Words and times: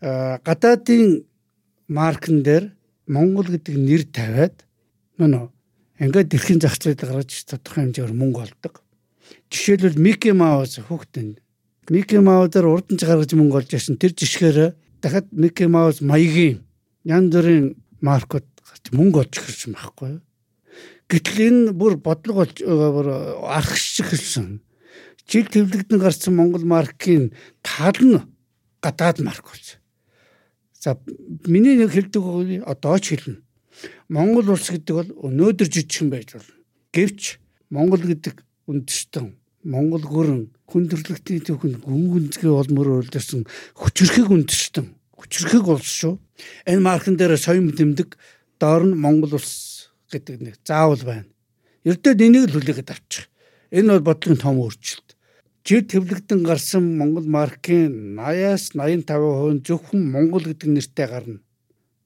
гадаадын 0.00 1.24
маркн 1.88 2.42
дээр 2.42 2.72
Монгол 3.06 3.48
гэдэг 3.50 3.74
нэр 3.76 4.02
тавиад 4.08 4.64
нөө 5.18 5.50
ингээд 6.00 6.34
эрхийн 6.34 6.60
зах 6.60 6.80
зээлд 6.80 7.04
гаргаж 7.04 7.44
тодорхой 7.44 7.84
хэмжээгээр 7.84 8.16
мөнгө 8.16 8.40
олдог. 8.40 8.80
Жишээлбэл 9.52 10.00
Мики 10.00 10.32
Маус 10.32 10.80
хүүхдэн 10.80 11.36
Мики 11.92 12.16
Маусаар 12.16 12.66
урд 12.70 12.88
нь 12.88 12.96
гаргаж 12.96 13.36
мөнгө 13.36 13.60
олж 13.60 13.70
ясан 13.76 14.00
тэр 14.00 14.16
жишгээр 14.16 14.72
дахиад 15.04 15.28
Мики 15.36 15.68
Маус 15.68 16.00
маягийн 16.00 16.64
янз 17.04 17.34
бүрийн 17.34 17.76
маркууд 18.00 18.48
гарч 18.64 18.84
мөнгө 18.96 19.20
олж 19.26 19.34
ирсэн 19.36 19.76
байхгүй 19.76 20.08
юу? 20.16 20.22
Гэтэл 21.10 21.38
энэ 21.42 21.72
бүр 21.74 21.98
бодлого 21.98 22.46
болж 22.46 22.62
бүр 22.62 23.08
архшиг 23.44 24.08
хэлсэн. 24.14 24.62
Жил 25.26 25.46
төвлөгдөн 25.50 25.98
гарсан 26.00 26.38
Монгол 26.38 26.64
маркийн 26.64 27.34
тал 27.60 27.98
нь 27.98 28.22
гадаад 28.80 29.18
марк 29.20 29.44
болж. 29.44 29.79
За 30.80 30.96
миний 31.44 31.76
нэг 31.76 31.92
хэлдэг 31.92 32.64
одоо 32.64 32.96
ч 32.96 33.12
хэлнэ. 33.12 33.44
Монгол 34.08 34.56
улс 34.56 34.72
гэдэг 34.72 34.94
бол 34.96 35.10
өнөөдөр 35.28 35.68
жижигхэн 35.68 36.08
байж 36.08 36.32
болно. 36.32 36.56
Гэвч 36.96 37.36
Монгол 37.68 38.00
гэдэг 38.00 38.40
үндэстэн 38.64 39.36
Монгол 39.68 40.00
гүрэн 40.00 40.48
хүн 40.64 40.88
төрөлхтний 40.88 41.44
түүхэнд 41.44 41.84
гүн 41.84 42.32
гүнзгий 42.32 42.48
олмор 42.48 43.04
үйлдэрсэн 43.04 43.44
хүчрхэг 43.76 44.32
үндэстэн 44.32 44.86
хүчрхэг 45.20 45.68
улс 45.68 45.84
шүү. 45.84 46.16
Энэ 46.64 46.80
маркан 46.80 47.20
дээр 47.20 47.36
соён 47.36 47.68
тэмдэг 47.76 48.16
доор 48.56 48.88
нь 48.88 48.96
Монгол 48.96 49.36
улс 49.36 49.92
гэдэг 50.08 50.40
нэг 50.40 50.54
заавал 50.64 51.04
байна. 51.04 51.28
Ердөө 51.84 52.16
энийг 52.16 52.48
л 52.48 52.56
хүлээгээд 52.56 52.88
авчих. 52.88 53.28
Энэ 53.68 54.00
бол 54.00 54.16
бодлогын 54.16 54.40
том 54.40 54.56
өөрчлөлт 54.64 55.09
жид 55.66 55.90
төвлөгдөн 55.92 56.42
гарсан 56.44 56.84
Монгол 56.98 57.26
маркийн 57.28 58.16
80-аас 58.16 58.72
85% 58.74 59.66
зөвхөн 59.68 60.02
Монгол 60.14 60.44
гэдэг 60.48 60.68
нэртэй 60.72 61.06
гарна. 61.06 61.38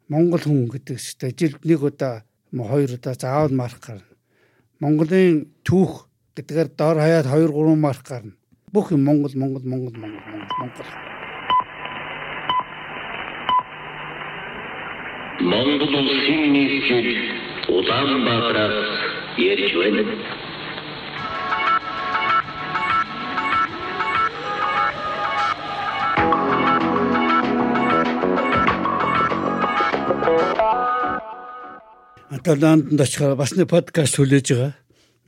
Монгол 0.09 0.42
хүн 0.42 0.67
гэдэг 0.69 0.98
чтэй 0.98 1.33
жилд 1.39 1.62
нэг 1.65 1.83
удаа 1.83 2.25
хоёр 2.51 2.98
удаа 2.98 3.15
заавал 3.15 3.55
марк 3.55 3.78
гарна. 3.87 4.11
Монголын 4.81 5.47
түүх 5.62 6.11
гэдгээр 6.37 6.69
дор 6.78 6.98
хаяад 6.98 7.27
2 7.31 7.47
3 7.47 7.77
марк 7.78 8.03
гарна. 8.09 8.34
Бүх 8.73 8.91
юм 8.91 9.05
Монгол 9.06 9.33
Монгол 9.34 9.65
Монгол 9.65 9.95
Монгол 10.03 10.25
Монгол. 10.59 10.89
Монгол 15.41 15.95
улсын 15.95 16.43
нийслэл 16.53 17.11
Улаанбаатараас 17.71 18.91
ярьж 19.39 19.73
байна. 19.78 20.44
Одоо 32.35 32.55
Лондонд 32.59 33.01
очихоор 33.01 33.37
бас 33.39 33.55
нэг 33.55 33.71
подкаст 33.71 34.19
хүлээж 34.19 34.49
байгаа. 34.51 34.75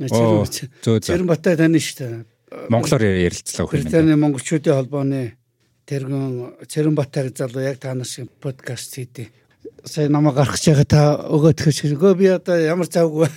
Цэрэн 0.02 1.30
Батай 1.30 1.54
тань 1.54 1.78
шүү 1.78 1.96
дээ. 2.02 2.26
Монголоор 2.66 3.02
ярилцлаа 3.06 3.66
хөө. 3.70 3.78
Британий 3.78 4.18
монголчуудын 4.18 4.74
холбооны 4.74 5.38
тэргэн 5.86 6.66
Цэрэн 6.66 6.98
Батай 6.98 7.30
залуу 7.30 7.62
яг 7.62 7.78
танаас 7.78 8.18
подкаст 8.42 8.98
хийдэ. 8.98 9.30
Сая 9.86 10.10
намайг 10.10 10.34
гаргах 10.34 10.58
чагаа 10.58 10.82
та 10.82 11.00
өгөөдөх 11.30 11.70
ширгөө 11.70 12.18
би 12.18 12.26
одоо 12.26 12.58
ямар 12.58 12.90
завгүй 12.90 13.30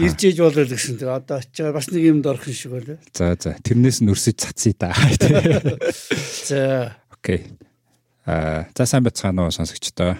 ирж 0.00 0.20
ээж 0.24 0.40
болоо 0.40 0.64
гэсэн. 0.64 0.96
Тэр 0.96 1.12
одоо 1.12 1.44
очигаа 1.44 1.76
бас 1.76 1.92
нэг 1.92 2.08
юмд 2.08 2.24
орох 2.24 2.48
шиг 2.48 2.72
байлаа. 2.72 2.96
За 3.12 3.36
за 3.36 3.52
тэрнээс 3.60 4.00
нь 4.00 4.08
өрсөж 4.08 4.48
цацъя 4.48 4.72
да. 4.80 4.96
За. 6.48 6.96
Окей. 7.12 7.52
За 8.28 8.84
сайн 8.84 9.06
бацгаана 9.06 9.46
уу 9.46 9.52
сонсогчдоо. 9.56 10.12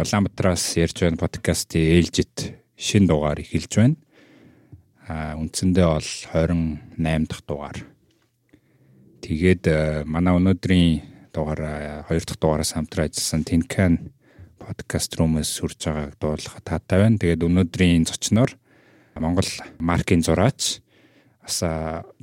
Улаанбаатараас 0.00 0.64
ярьж 0.80 1.04
байна 1.04 1.20
подкастын 1.20 2.00
ээлжид 2.00 2.56
шин 2.72 3.04
дугаар 3.04 3.36
эхэлж 3.36 3.76
байна. 3.76 4.00
Аа 5.04 5.36
үндсэндээ 5.36 5.84
бол 5.84 6.08
28 6.32 7.28
дахь 7.28 7.44
дугаар. 7.44 7.78
Тэгээд 9.20 10.08
манай 10.08 10.40
өнөөдрийн 10.40 11.04
дугаар 11.36 12.08
хоёр 12.08 12.24
дахь 12.24 12.40
дугаараас 12.40 12.72
хамтран 12.72 13.12
ажилласан 13.12 13.44
Tinkan 13.44 14.08
подкаст 14.56 15.20
румээс 15.20 15.52
сүрж 15.52 15.84
байгааг 15.84 16.16
дуулах 16.16 16.64
таатай 16.64 16.96
байна. 17.04 17.20
Тэгээд 17.20 17.44
өнөөдрийн 17.44 18.08
зочноор 18.08 18.56
Монгол 19.20 19.52
маркийн 19.76 20.24
зураач 20.24 20.80
бас 21.44 21.60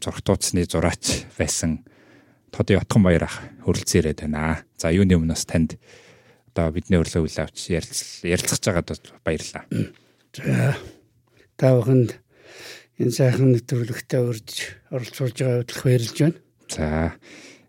зурх 0.01 0.25
тууцны 0.25 0.65
зураач 0.65 1.29
байсан 1.37 1.85
Тод 2.51 2.71
Ятхан 2.71 3.03
баяр 3.03 3.27
ах 3.27 3.41
хөрөлцөн 3.65 3.99
ирээд 4.01 4.23
байна. 4.23 4.63
За 4.79 4.91
юуны 4.91 5.19
өмнөөс 5.19 5.43
танд 5.47 5.75
одоо 6.51 6.71
бидний 6.73 6.97
өрлөө 6.97 7.27
үйл 7.27 7.39
авч 7.43 7.69
ярилцах 7.69 8.63
байгаад 8.65 8.95
баярлаа. 9.21 9.63
За 10.33 10.77
та 11.57 11.73
бүхэнд 11.77 12.17
энэ 12.97 13.13
сайхан 13.13 13.53
нэвтрүүлэгтээ 13.53 14.21
урьж 14.25 14.73
оролцуулж 14.89 15.37
байгаа 15.37 15.61
хөдлөх 15.61 15.83
баярлж 15.85 16.17
байна. 16.17 16.37
За 16.69 16.87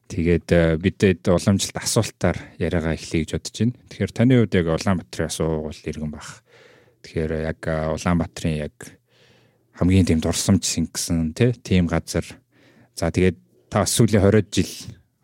тэгээд 0.08 0.48
э, 0.56 0.76
бидэд 0.80 1.28
уламжлалт 1.28 1.76
асуултаар 1.76 2.38
яриагаа 2.56 2.96
эхлэе 2.96 3.28
гэж 3.28 3.30
бодож 3.36 3.56
байна. 3.60 3.76
Тэгэхээр 3.92 4.12
таны 4.16 4.32
хувьд 4.40 4.56
яг 4.56 4.66
Улаанбаатарын 4.72 5.28
асуулт 5.28 5.84
иргэн 5.84 6.12
баг. 6.12 6.28
Тэгэхээр 7.04 7.32
яг 7.44 7.60
э, 7.68 7.92
Улаанбаатарын 7.92 8.56
яг 8.56 8.76
хамгийн 9.76 10.08
тийм 10.08 10.24
дурсамж 10.24 10.64
сингсэн 10.64 11.36
тийм 11.36 11.86
газар. 11.92 12.24
За 12.96 13.12
тэгээд 13.12 13.36
та 13.68 13.84
сүүлийн 13.84 14.24
20 14.24 14.48
жил 14.52 14.72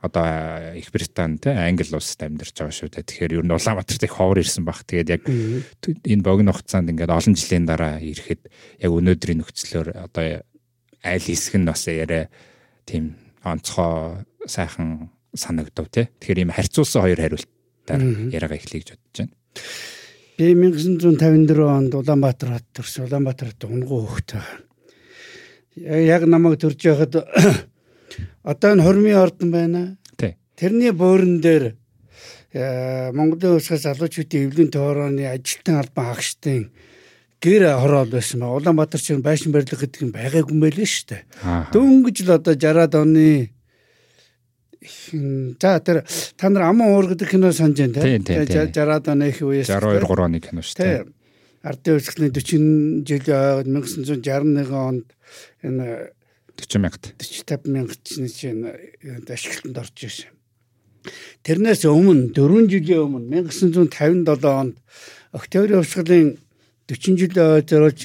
одоо 0.05 0.77
Их 0.77 0.93
Британь 0.93 1.39
те 1.39 1.51
Англи 1.51 1.89
улсад 1.97 2.29
амьдарч 2.29 2.53
байгаа 2.53 2.77
шүү 2.77 2.93
дээ. 2.93 3.09
Тэгэхээр 3.09 3.35
ер 3.41 3.45
нь 3.45 3.57
Улаанбаатарт 3.57 4.05
их 4.05 4.13
ховор 4.13 4.39
ирсэн 4.39 4.65
баг. 4.65 4.85
Тэгээд 4.85 5.09
яг 5.09 5.23
энэ 5.25 6.21
богино 6.23 6.53
хугацаанд 6.53 6.93
ингээд 6.93 7.09
олон 7.09 7.33
жилийн 7.33 7.65
дараа 7.65 7.97
ирэхэд 8.05 8.43
яг 8.85 8.91
өнөөдрийн 8.93 9.41
нөхцлөөр 9.41 9.89
одоо 9.97 10.45
айл 11.01 11.25
хэсэг 11.25 11.57
нь 11.57 11.65
бас 11.65 11.89
яриа 11.89 12.29
тийм 12.85 13.17
онцгой 13.41 14.29
сайхан 14.45 15.09
санагдав 15.33 15.89
те. 15.89 16.13
Тэгэхээр 16.21 16.43
ийм 16.45 16.53
харьцуулсан 16.53 17.01
хоёр 17.01 17.21
хариултаар 17.25 18.03
яриагаа 18.29 18.61
эхлэе 18.61 18.81
гэж 18.85 18.89
бодож 18.93 19.17
байна. 19.25 19.33
Би 20.37 20.53
1954 20.53 21.65
онд 21.65 21.93
Улаанбаатар 21.97 22.61
хот 22.61 22.69
төрсөн. 22.77 23.09
Улаанбаатарт 23.09 23.65
унгуу 23.65 24.05
хөхтэй. 24.05 24.45
Яг 25.81 26.29
намайг 26.29 26.61
төрж 26.61 26.77
байхад 26.85 27.73
Одоо 28.43 28.73
энэ 28.75 28.83
хормын 28.83 29.17
ордон 29.17 29.51
байна. 29.51 29.97
Тэрний 30.55 30.93
бууран 30.93 31.41
дээр 31.41 31.75
э, 32.55 33.11
Монголын 33.11 33.59
улсаас 33.59 33.83
залуучуудын 33.83 34.47
эвлэлийн 34.47 34.71
тоорооны 34.71 35.27
ажилтан 35.27 35.83
албан 35.83 36.15
хагчдын 36.15 36.71
гэр 37.43 37.75
хороол 37.75 38.09
байсан 38.09 38.41
ба 38.41 38.55
Улаанбаатар 38.55 39.01
чинь 39.03 39.21
байшин 39.21 39.51
барилга 39.51 39.83
гэдэг 39.83 40.01
юм 40.07 40.13
байгаагүй 40.15 40.55
юм 40.55 40.63
байлээ 40.63 40.87
шүү 40.87 41.07
дээ. 41.11 41.23
Дөнгөж 41.75 42.17
л 42.23 42.37
одоо 42.39 42.55
60-аад 42.55 42.95
оны 42.95 43.51
За 45.61 45.81
тэр 45.81 46.05
та 46.37 46.49
нар 46.49 46.69
аман 46.69 46.93
уур 46.93 47.09
гэдэг 47.13 47.29
кино 47.29 47.53
санаж 47.53 47.81
байна 47.81 48.23
те 48.23 48.69
60-аад 48.69 49.09
оны 49.09 49.29
их 49.33 49.41
үеэс 49.41 49.69
62 49.69 50.07
3 50.07 50.25
оны 50.25 50.41
кино 50.45 50.61
шүү 50.61 50.77
дээ. 50.77 51.05
Ардын 51.65 51.97
үйлчлэлийн 51.97 52.33
40 52.37 53.09
жил 53.09 53.25
1961 53.65 54.69
онд 54.77 55.09
энэ 55.65 56.13
40 56.59 56.79
мянгад 56.83 57.05
45 57.19 57.67
мянгад 57.67 58.01
чинь 58.05 58.65
ашиглалтанд 59.29 59.79
орж 59.79 59.99
ирсэн. 60.07 60.31
Тэрнээс 61.45 61.85
өмнө 61.85 62.33
4 62.33 62.71
жилийн 62.71 63.05
өмнө 63.05 63.45
1957 63.45 64.49
онд 64.49 64.79
Октябрь 65.35 65.77
хувьсгалын 65.77 66.39
40 66.89 67.19
жилийн 67.21 67.67
зориулж 67.69 68.01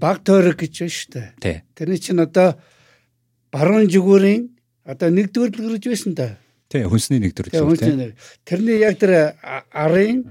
баг 0.00 0.20
тойрог 0.26 0.58
гэж 0.58 0.84
байна 0.84 0.92
шүү 0.92 1.10
дээ. 1.40 1.62
Тэрний 1.76 2.00
чинь 2.02 2.20
одоо 2.20 2.58
баруун 3.54 3.88
жигүүрийн 3.88 4.50
одоо 4.84 5.08
нэгдүгээр 5.08 5.52
дэлгэрж 5.54 5.84
байсан 5.88 6.14
да. 6.18 6.36
Тий, 6.68 6.84
хүнсний 6.84 7.22
нэгдүгээр 7.22 7.54
дэлгэр. 7.54 8.12
Тэрний 8.44 8.82
яг 8.82 8.98
тэр 9.00 9.38
арын 9.72 10.28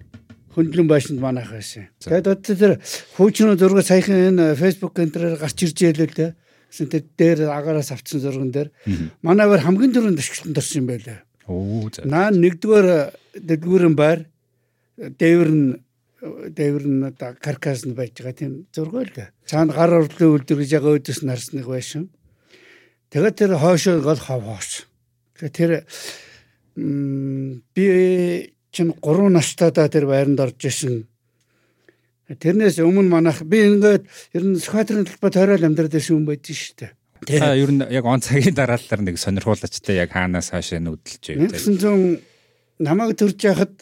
хөндлөн 0.54 0.88
байшинд 0.92 1.18
манайх 1.24 1.50
байсан. 1.50 1.90
Тэгээд 2.04 2.30
одоо 2.30 2.54
тэр 2.54 2.74
хуучин 3.18 3.58
зураг 3.58 3.82
саяхан 3.86 4.38
энэ 4.38 4.54
фэйсбુક 4.54 5.00
энтрээр 5.02 5.42
гарч 5.42 5.58
ирж 5.66 5.78
ялээ 5.82 6.10
л 6.12 6.18
дээ 6.18 6.32
гэсэн 6.74 6.90
тэр 6.90 7.06
дээр 7.14 7.40
агаараас 7.54 7.94
авцсан 7.94 8.18
зурган 8.18 8.50
дээр 8.50 8.74
манайвар 9.22 9.62
хамгийн 9.62 9.94
түрүүнд 9.94 10.18
ашиглалтанд 10.18 10.58
орсон 10.58 10.82
юм 10.82 10.88
байлаа. 10.90 11.22
Оо 11.46 11.86
за. 11.94 12.02
Наа 12.10 12.34
нэгдүгээр 12.34 12.88
дэлгүүрэн 13.46 13.94
байр 13.94 14.26
дээвэр 14.98 15.52
нь 15.54 15.70
дээвэр 16.58 16.86
нь 16.90 17.06
одоо 17.14 17.38
каркас 17.38 17.86
нь 17.86 17.94
байж 17.94 18.18
байгаа 18.18 18.34
тийм 18.34 18.66
зураг 18.74 19.14
л. 19.14 19.30
Цаана 19.46 19.78
гар 19.78 20.02
урлын 20.02 20.34
үлдэр 20.34 20.58
гэж 20.66 20.72
яг 20.74 20.86
өөдөөс 20.90 21.22
нь 21.22 21.30
харсныг 21.30 21.68
байшин. 21.70 22.10
Тэгээд 23.14 23.38
тэр 23.38 23.52
хоошоо 23.62 24.02
гол 24.02 24.18
хов 24.18 24.42
хоос. 24.42 24.90
Тэгээд 25.38 25.54
тэр 25.54 25.72
би 26.74 27.86
чинь 28.74 28.98
3 28.98 29.30
настайдаа 29.30 29.86
тэр 29.94 30.10
байранд 30.10 30.42
орж 30.42 30.58
исэн 30.66 31.06
Тэрнээс 32.32 32.80
өмнө 32.80 33.12
манайх 33.12 33.44
би 33.44 33.68
ингээд 33.68 34.08
ер 34.08 34.44
нь 34.48 34.56
Сүхбаатарын 34.56 35.08
талбайд 35.08 35.34
тойрол 35.36 35.68
амьдраад 35.68 35.92
байсан 35.92 36.16
хүн 36.16 36.28
байж 36.28 36.46
штэ. 36.56 36.96
Та 37.28 37.56
ер 37.56 37.72
нь 37.72 37.84
яг 37.92 38.06
он 38.08 38.24
цагийн 38.24 38.56
дараалал 38.56 39.04
нэг 39.04 39.20
сонирхуулаач 39.20 39.76
те 39.84 40.00
яг 40.00 40.16
хаанаас 40.16 40.56
хаашаа 40.56 40.80
нүүдэлж 40.80 41.24
байв. 41.36 42.24
намайг 42.80 43.20
төрж 43.20 43.40
яхад 43.44 43.74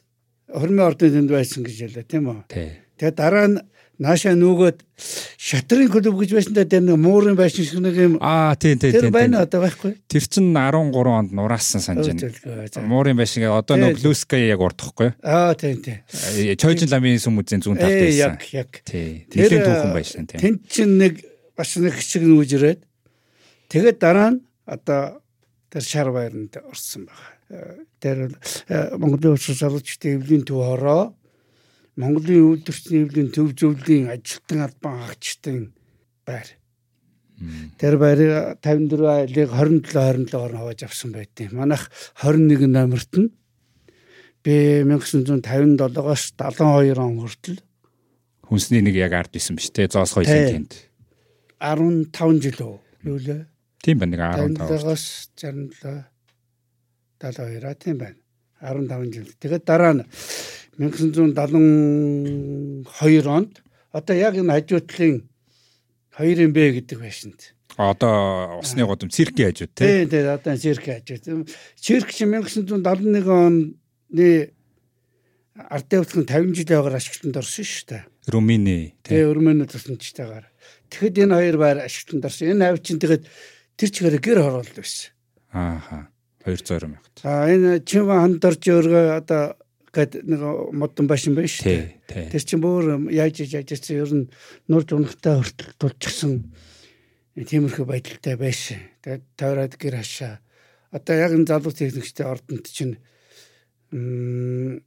хормын 0.50 0.86
ордын 0.90 1.14
дэнд 1.14 1.32
байсан 1.32 1.62
гэж 1.64 1.78
ялаа 1.86 2.06
тийм 2.06 2.26
үү. 2.34 2.42
Тий. 2.50 2.70
Тэгээ 2.98 3.14
дараа 3.16 3.48
нь 3.48 3.58
наашаа 4.02 4.34
нүгөөд 4.34 4.82
шатрын 5.38 5.90
клуб 5.94 6.18
гэж 6.22 6.34
байсан 6.34 6.56
да 6.58 6.66
тэр 6.66 6.82
нэг 6.88 6.98
муурын 6.98 7.38
байшин 7.38 7.68
шиг 7.68 7.82
нэг 7.86 7.98
юм 8.02 8.14
Аа 8.18 8.58
тий 8.58 8.74
тий 8.76 8.92
тэр 8.96 9.14
байна 9.14 9.44
одоо 9.46 9.62
байхгүй. 9.62 9.94
Тэр 10.10 10.26
чин 10.26 10.50
13 10.58 10.98
онд 11.14 11.32
нураасан 11.38 11.86
санаж 11.86 12.10
байна. 12.10 12.66
Муурын 12.82 13.18
байшин 13.20 13.46
одоо 13.54 13.78
нөө 13.78 14.02
Блускай 14.02 14.50
яг 14.50 14.66
урдахгүй. 14.66 15.14
Аа 15.22 15.54
тийм 15.54 15.82
тийм. 15.86 16.02
Чойжин 16.58 16.90
ламын 16.90 17.22
сүм 17.22 17.38
үзэн 17.46 17.62
зүүн 17.62 17.78
талд 17.78 17.94
байсан. 17.94 18.42
яг 18.42 18.50
яг. 18.58 18.82
Тий. 18.90 19.26
Тэр, 19.30 19.62
түүхэн 19.62 19.94
байшин 19.94 20.26
тий. 20.26 20.42
Тэнд 20.42 20.66
чинь 20.66 20.98
нэг 20.98 21.22
бас 21.54 21.78
нэг 21.78 21.94
хэсэг 21.94 22.26
нүүж 22.26 22.58
ирээд 22.58 22.82
тэгээд 23.70 24.02
дараа 24.02 24.34
нь 24.34 24.42
одоо 24.66 25.22
тэр 25.70 25.84
шар 25.86 26.10
байранд 26.10 26.58
орсон 26.66 27.06
байгаа. 27.06 27.38
Э, 27.52 27.86
Тэр 28.02 28.34
э, 28.66 28.98
Монголын 28.98 29.38
улс 29.38 29.46
сурвалжчдын 29.46 30.18
эвлийн 30.18 30.42
төв 30.42 30.66
хороо 30.66 31.14
Монголын 32.00 32.48
үйлдвэрчний 32.56 33.04
эвлийн 33.04 33.32
төв 33.36 33.52
зөвлөлийн 33.58 34.12
ажилтан 34.14 34.64
албан 34.64 34.96
хаагчдын 35.04 35.74
байр. 36.24 36.48
Тэр 37.82 37.98
байрыг 37.98 38.62
54 38.62 39.02
айлыг 39.12 39.50
27 39.50 40.30
27-оор 40.30 40.54
хавааж 40.56 40.84
авсан 40.86 41.12
байдیں۔ 41.12 41.50
Манайх 41.52 41.90
21 42.22 42.70
номерт 42.70 43.12
нь 43.18 43.34
би 44.46 44.86
1957-оос 44.86 46.38
72 46.38 46.98
он 47.02 47.20
хүртэл 47.26 47.60
Хүнсний 48.52 48.84
нэг 48.84 49.00
яг 49.00 49.14
ард 49.16 49.36
исэн 49.40 49.56
биш 49.56 49.72
тий. 49.72 49.88
Зоос 49.88 50.12
Тий. 50.12 50.28
тэнд. 50.28 50.76
15 51.64 52.44
жил 52.44 52.60
үү? 52.68 52.78
Юу 53.08 53.16
лээ? 53.16 53.48
Тийм 53.80 54.04
байна 54.04 54.12
нэг 54.12 54.60
15. 54.60 54.68
57-оос 54.68 55.04
67 55.40 56.04
72 57.24 57.76
тийм 57.80 57.98
байна. 58.04 58.20
15 58.60 59.16
жил. 59.16 59.32
Тэгээд 59.40 59.64
дараа 59.64 59.94
нь 59.96 60.04
1972 60.82 63.30
онд 63.30 63.62
одоо 63.94 64.16
яг 64.18 64.34
энэ 64.36 64.54
хажуутлын 64.58 65.30
2-ын 66.18 66.52
Б 66.52 66.82
гэдэг 66.82 66.98
байшинд. 66.98 67.54
Одоо 67.78 68.58
усны 68.60 68.84
гудам 68.84 69.10
циркийн 69.14 69.54
хажууд 69.54 69.72
тий. 69.78 69.86
Тийм 69.86 70.10
тийм 70.10 70.34
одоо 70.34 70.58
цирк 70.58 70.90
хажууд. 70.90 71.46
Цирк 71.78 72.10
чи 72.10 72.26
1971 72.26 73.30
оны 73.30 74.50
ард 75.56 75.94
явцхан 75.94 76.26
50 76.26 76.56
жил 76.56 76.66
байгаар 76.66 76.96
ашиглалтанд 76.98 77.38
орсон 77.38 77.66
шүү 77.66 77.86
дээ. 77.94 78.04
Румыни 78.34 78.94
тий. 79.04 79.22
Тэгээ 79.22 79.30
өрмөнө 79.30 79.66
тусламжтайгаар. 79.70 80.50
Тэгэхэд 80.90 81.30
энэ 81.30 81.38
хоёр 81.38 81.58
байр 81.62 81.78
ашиглалтанд 81.86 82.26
орсон. 82.26 82.50
Энэ 82.56 82.66
авь 82.66 82.82
чинь 82.82 83.02
тэгээд 83.02 83.24
тэр 83.78 83.90
чигээр 83.92 84.18
гэр 84.18 84.42
хороолт 84.42 84.74
байсан. 84.74 85.14
Ааха. 85.54 86.10
200 86.46 86.90
мянга. 86.90 87.10
А 87.24 87.46
энэ 87.46 87.86
чим 87.86 88.10
хандарч 88.10 88.66
өргөө 88.66 89.22
одоо 89.22 89.54
гэд 89.92 90.24
нэг 90.24 90.42
модон 90.72 91.08
башин 91.08 91.36
байна 91.36 91.52
шүү 91.52 92.08
дээ. 92.08 92.32
Тэр 92.32 92.44
чинь 92.44 92.64
бүр 92.64 93.12
яаж 93.12 93.44
яаж 93.44 93.72
яажсэн 93.72 94.00
ер 94.00 94.12
нь 94.12 94.32
нуур 94.72 94.84
жунхтай 94.88 95.40
хүртэл 95.40 95.76
тулчихсан 95.80 96.52
тиймэрхүү 97.36 97.86
байдалтай 97.86 98.36
байсан. 98.40 98.80
Тэгээд 99.04 99.24
тойроод 99.36 99.76
гэр 99.76 100.00
хашаа. 100.00 100.40
Одоо 100.92 101.16
яг 101.16 101.32
энэ 101.36 101.48
залуу 101.48 101.72
техникчтэй 101.72 102.28
ордонд 102.28 102.68
чинь 102.72 103.00
м 103.92 104.80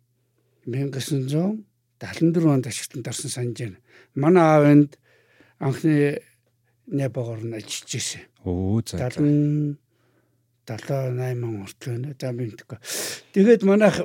1974 0.64 1.68
онд 2.48 2.64
ашиглалтанд 2.68 3.08
орсон 3.08 3.30
санаж 3.30 3.58
байна. 3.60 3.78
Манай 4.16 4.44
аав 4.44 4.64
энд 4.64 4.92
анхны 5.60 6.20
Непогоор 6.86 7.40
нь 7.44 7.56
ажиллаж 7.56 7.94
ирсэн. 7.96 8.22
Оо 8.44 8.82
за. 8.84 9.00
70 9.00 9.80
78 10.68 11.44
он 11.44 11.64
хүртэл 11.64 11.92
байна. 11.96 12.12
За 12.20 12.32
би 12.32 12.44
мэдгүй. 12.52 12.78
Тэгээд 13.32 13.62
манайх 13.64 14.04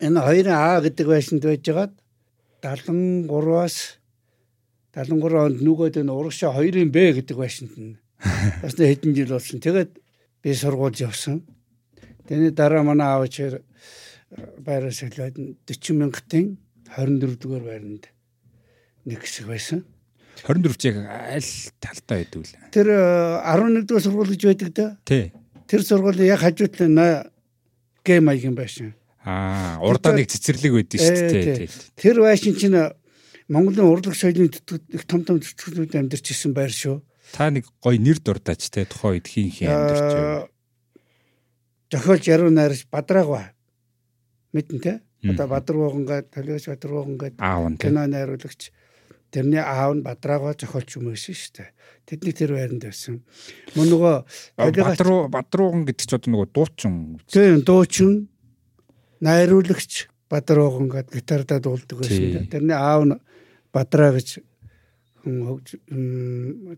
энэ 0.00 0.20
хоёрын 0.20 0.56
А 0.56 0.80
гэдэг 0.80 1.06
байшинд 1.06 1.42
байжгаад 1.44 1.92
73-аас 2.60 3.76
73 4.96 5.44
онд 5.44 5.58
нүгөөд 5.60 6.00
энэ 6.00 6.12
урагшаа 6.12 6.56
2-ын 6.56 6.90
Б 6.92 7.12
гэдэг 7.16 7.36
байшинд 7.36 7.74
нь 7.76 7.96
бас 8.62 8.74
хэдэн 8.76 9.12
жил 9.12 9.36
болсон. 9.36 9.60
Тэгээд 9.60 9.92
би 10.42 10.54
сургууль 10.54 10.96
явсан. 10.96 11.44
Тэний 12.28 12.50
дараа 12.50 12.82
манай 12.82 13.06
аав 13.06 13.28
чир 13.28 13.60
байраас 14.58 15.00
хэлээд 15.04 15.36
40 15.68 16.00
мянгатын 16.00 16.56
24 16.96 17.36
дугаар 17.36 17.64
байранд 17.64 18.08
нэг 19.04 19.20
хэсэг 19.20 19.46
байсан. 19.46 19.84
24 20.44 20.88
яг 20.90 20.96
аль 21.06 21.50
талтай 21.80 22.24
байдгүй 22.24 22.42
л. 22.44 22.54
Тэр 22.72 22.88
э, 22.92 23.40
11 23.44 23.86
дугаар 23.86 24.04
сургууль 24.04 24.32
гэж 24.32 24.42
байдаг 24.48 24.70
да. 24.72 24.86
Тий. 25.04 25.32
Тэр 25.68 25.82
сургуулийн 25.84 26.32
яг 26.32 26.40
хажуудлын 26.40 26.94
на 26.94 27.06
гэ 28.04 28.20
маягийн 28.20 28.56
байшин. 28.56 28.94
Аа, 29.26 29.82
урдаа 29.82 30.14
нэг 30.14 30.30
цэцэрлэг 30.30 30.72
байдсан 30.86 31.02
шүү 31.02 31.26
Ээ, 31.26 31.32
дээ. 31.34 31.56
тий. 31.66 31.70
Тэр 31.98 32.22
байшин 32.22 32.54
чинь 32.54 32.78
Монголын 33.50 33.90
урлаг 33.90 34.14
соёлын 34.14 34.50
төтгөд 34.54 34.82
их 34.94 35.02
том 35.06 35.22
том 35.26 35.38
төтгөлүүд 35.42 35.98
амьдарч 35.98 36.30
ирсэн 36.30 36.54
байр 36.54 36.70
шүү. 36.70 37.02
Та 37.34 37.50
нэг 37.50 37.66
гоё 37.82 37.98
нэр 37.98 38.22
дурдаач 38.22 38.70
те 38.70 38.86
тухайн 38.86 39.18
үед 39.18 39.26
хин 39.26 39.50
хин 39.50 39.70
амьдарч 39.70 40.02
байв. 40.14 40.26
Аа, 40.26 40.46
Зохиолч 41.90 42.24
яруу 42.26 42.50
найрч 42.50 42.86
Бадраг 42.90 43.26
ба. 43.26 43.42
Мэдэн 44.54 44.78
те. 44.82 44.92
Одоо. 45.26 45.46
Бадруугангаа, 45.50 46.22
Толгойч 46.22 46.66
Бадруугангаа 46.70 47.30
кино 47.78 48.06
найруулагч 48.06 48.70
тэрний 49.30 49.58
аав 49.62 49.94
нь 49.94 50.02
Бадрага 50.06 50.54
зохиолч 50.54 50.98
юм 50.98 51.10
байсан 51.10 51.34
шүү 51.34 51.52
дээ. 51.62 51.70
Тэдний 52.06 52.34
тэр 52.34 52.54
байранд 52.54 52.82
байсан. 52.86 53.22
Мөн 53.74 53.90
нөгөө 53.90 54.14
Толгойч 54.54 54.86
Бадруу 54.86 55.18
Бадрууган 55.30 55.82
гэдэг 55.86 56.06
ч 56.06 56.12
одоо 56.14 56.30
нөгөө 56.30 56.48
дуучин. 56.54 56.94
тийм 57.26 57.62
дуучин 57.66 58.28
найруулагч 59.20 60.08
Бадрууган 60.30 60.90
гээд 60.90 61.14
гитардаа 61.14 61.60
дуулдаг 61.62 61.98
байсан. 62.02 62.50
Тэрний 62.50 62.74
аав 62.74 63.04
нь 63.06 63.20
Бадраа 63.72 64.12
гэж 64.16 64.42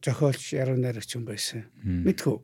зохиолч 0.04 0.52
яруу 0.52 0.76
найрагч 0.76 1.16
юм 1.16 1.24
байсан. 1.24 1.64
Мэдхүү. 1.84 2.36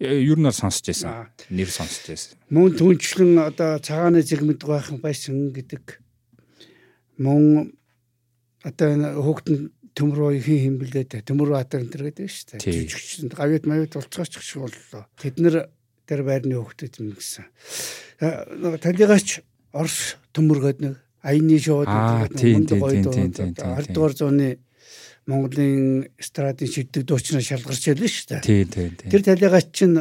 Ер 0.00 0.38
нь 0.40 0.48
бол 0.48 0.56
сонсч 0.56 0.88
байсан. 0.88 1.28
Нэр 1.52 1.68
сонсч 1.68 2.08
байсан. 2.08 2.40
Мөн 2.48 2.72
түнчлэн 2.72 3.36
одоо 3.52 3.76
цагааны 3.84 4.24
зэгмэд 4.24 4.64
байх 4.64 4.88
байсан 5.00 5.52
гэдэг. 5.52 6.00
Мөн 7.20 7.76
одоо 8.64 8.88
энэ 8.96 9.12
хөөгтөн 9.20 9.72
төмрөө 9.96 10.40
хин 10.40 10.80
химбэлдээ 10.80 11.24
төмрөө 11.24 11.56
хатар 11.60 11.84
энэ 11.84 11.92
төр 11.92 12.04
гэдэг 12.08 12.28
шүү 12.32 12.60
дээ. 12.60 12.88
Жижигчэн 12.88 13.28
гавьяд 13.32 13.64
мавьяд 13.68 13.92
болцооч 13.96 14.40
шиг 14.40 14.64
боллоо. 14.64 15.04
Тэд 15.20 15.36
нэр 15.36 15.68
тэр 16.10 16.26
байрны 16.26 16.58
хөөгтөд 16.58 16.98
юм 16.98 17.14
гэсэн. 17.14 17.46
Талигаач 18.82 19.40
Орос 19.70 20.18
төмөргöd 20.34 20.82
нэг 20.82 20.94
аяны 21.22 21.58
шоуд 21.62 21.86
Аа, 21.86 22.26
тийм, 22.26 22.66
тийм, 22.66 22.82
тийм, 22.82 23.06
тийм, 23.06 23.30
тийм, 23.30 23.54
тийм. 23.54 23.74
20 23.78 23.94
дугаар 23.94 24.14
зууны 24.18 24.58
Монголын 25.30 26.08
эстрадын 26.18 26.66
шиддэг 26.66 27.06
дуучнаа 27.06 27.44
шалгарч 27.44 27.86
ялсан 27.86 28.10
шүү 28.10 28.26
дээ. 28.34 28.42
Тий, 28.42 28.64
тий, 28.66 28.90
тий. 28.98 29.10
Тэр 29.12 29.22
талигаач 29.22 29.70
чинь 29.70 30.00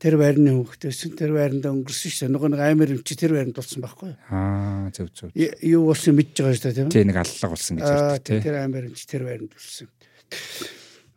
тэр 0.00 0.16
байрны 0.16 0.54
хөнгөтэйсэн 0.54 1.12
тэр 1.18 1.34
байранд 1.36 1.66
өнгөрсөн 1.68 2.08
шүү 2.14 2.24
дээ. 2.24 2.32
Нөгөө 2.32 2.50
нэг 2.54 2.62
аймар 2.64 2.94
өмчи 2.94 3.18
тэр 3.18 3.36
байранд 3.36 3.58
болсон 3.58 3.84
байхгүй 3.84 4.08
юу? 4.08 4.18
Аа, 4.32 4.88
зөв 4.96 5.12
зөв. 5.12 5.34
Юу 5.36 5.82
болсон 5.92 6.16
мэдж 6.16 6.40
байгаа 6.40 6.56
шүү 6.56 6.64
дээ 6.64 6.76
тийм 6.78 6.88
үү? 6.88 6.94
Тий, 6.96 7.04
нэг 7.04 7.18
аллаг 7.20 7.50
болсон 7.52 7.76
гэж 7.76 7.86
ярьдаг 7.90 8.24
тий. 8.24 8.40
тэр 8.40 8.56
аймар 8.62 8.88
өмчи 8.88 9.04
тэр 9.12 9.26
байранд 9.28 9.52
болсон. 9.52 9.92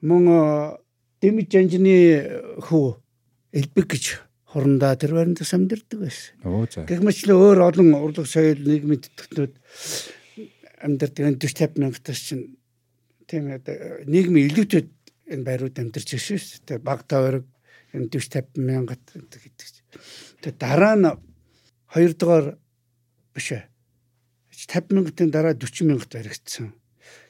Мөн 0.04 0.24
э, 0.27 0.39
Дэмж 1.24 1.48
жанжны 1.48 1.96
хүү 2.65 2.86
Элбэг 3.56 3.88
гэж 3.96 4.25
хурандаа 4.56 4.96
тэр 4.96 5.12
байранд 5.12 5.44
самдэрдэг 5.44 6.00
байсан. 6.00 6.40
Гэх 6.88 7.04
мэтлээ 7.04 7.36
өөр 7.36 7.60
олон 7.60 7.92
урлаг 8.00 8.24
соёл 8.24 8.56
нийгмийн 8.64 9.04
тэтгэгчнүүд 9.04 9.54
амьдардаг 10.80 11.24
энэ 11.28 11.40
40 11.44 11.76
50 11.76 11.84
мянгатаас 11.84 12.22
чинь 12.24 12.56
тийм 13.28 13.52
нийгмийн 14.08 14.48
илүүтэд 14.48 14.88
энэ 15.28 15.44
байрууд 15.44 15.76
амьдарч 15.76 16.08
ирсэн 16.16 16.40
шүү 16.40 16.64
дээ. 16.72 16.80
Баг 16.80 17.04
тойрог 17.04 17.44
энэ 17.92 18.08
40 18.08 18.56
50 18.56 18.64
мянгат 18.64 19.04
гэдэг. 19.12 19.68
Тэгээ 20.40 20.56
дараа 20.56 20.96
нь 20.96 21.12
хоёр 21.92 22.14
дахь 22.16 22.56
биш 23.36 23.48
ээ. 23.60 23.68
50 24.56 24.96
мянгатын 24.96 25.36
дараа 25.36 25.52
40 25.52 25.84
мянгат 25.84 26.16
баригдсан. 26.16 26.72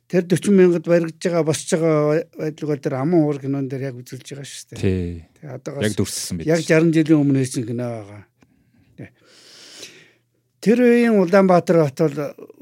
Тэр 0.06 0.22
40 0.30 0.54
мянгат 0.54 0.86
баригдж 0.86 1.18
байгаа 1.18 1.44
босч 1.44 1.74
байгаа 1.74 2.26
байдлыг 2.38 2.82
тэр 2.82 2.96
аман 3.02 3.26
уур 3.26 3.40
кинон 3.42 3.66
дээр 3.66 3.90
яг 3.90 3.96
үзүүлж 3.98 4.38
байгаа 4.38 4.46
шүү 4.46 4.78
дээ. 4.78 4.82
Тий. 4.82 5.26
Одоогоос 5.42 5.82
Яг 5.82 5.98
дүрссэн 5.98 6.38
байт. 6.38 6.46
Яг 6.46 6.62
60 6.62 6.94
жилийн 6.94 7.22
өмнө 7.26 7.42
хийсэн 7.42 7.66
кино 7.66 7.88
байгаа. 7.90 8.22
Тэ. 9.02 9.10
Тэр 10.62 10.86
үеийн 10.86 11.18
Улаанбаатар 11.18 11.82
хот 11.82 12.00
бол 12.06 12.20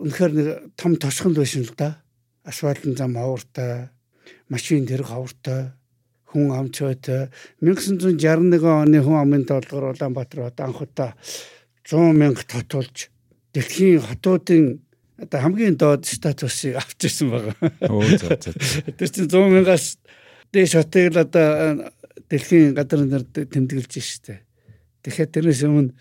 үнэхээр 0.07 0.31
нэг 0.39 0.47
том 0.79 0.95
тосгонд 0.95 1.35
байсан 1.35 1.67
л 1.67 1.75
да. 1.75 1.99
Асфальтын 2.47 2.95
зам 2.95 3.19
хавартай, 3.19 3.91
машин 4.47 4.87
тэрэг 4.87 5.11
хавартай, 5.11 5.75
хүн 6.31 6.47
амцойтой. 6.55 7.27
1961 7.59 8.63
оны 8.63 9.03
хүн 9.03 9.19
амын 9.19 9.43
толгоор 9.43 9.91
Улаанбаатар 9.91 10.47
хот 10.47 10.63
анх 10.63 10.79
удаа 10.79 11.11
100 11.83 12.15
мянга 12.15 12.47
тотуулж 12.47 13.11
дэлхийн 13.51 13.99
хотуудын 13.99 14.79
одоо 15.23 15.39
хамгийн 15.39 15.75
доод 15.79 16.05
статусыг 16.05 16.75
авч 16.81 17.07
ирсэн 17.07 17.31
байгаа. 17.31 17.55
Оо 17.89 18.03
за 18.03 18.37
за. 18.37 18.51
Тэр 18.97 19.09
чинь 19.09 19.29
100 19.31 19.49
мянгаас 19.49 19.97
дээш 20.51 20.75
хотыг 20.77 21.15
л 21.15 21.23
одоо 21.23 21.91
дэлхийн 22.29 22.75
гадар 22.75 23.01
нар 23.07 23.23
тэмдэглэж 23.23 23.93
штэ. 23.99 24.43
Тэгэхээр 25.03 25.33
тэрнээс 25.33 25.63
өмнө 25.63 25.95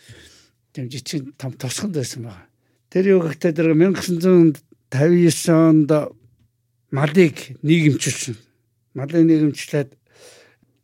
тийм 0.75 0.87
жижиг 0.91 1.35
том 1.39 1.53
тосгонд 1.55 1.97
байсан 1.97 2.29
байгаа. 2.29 2.47
Тэр 2.93 3.17
юу 3.17 3.21
гэхдээ 3.25 3.53
тэр 3.57 3.73
1959 3.73 4.61
онд 5.51 5.91
малыг 6.93 7.37
нийгэмчилсэн. 7.65 8.37
Малыг 8.95 9.25
нийгэмчлээд 9.25 9.97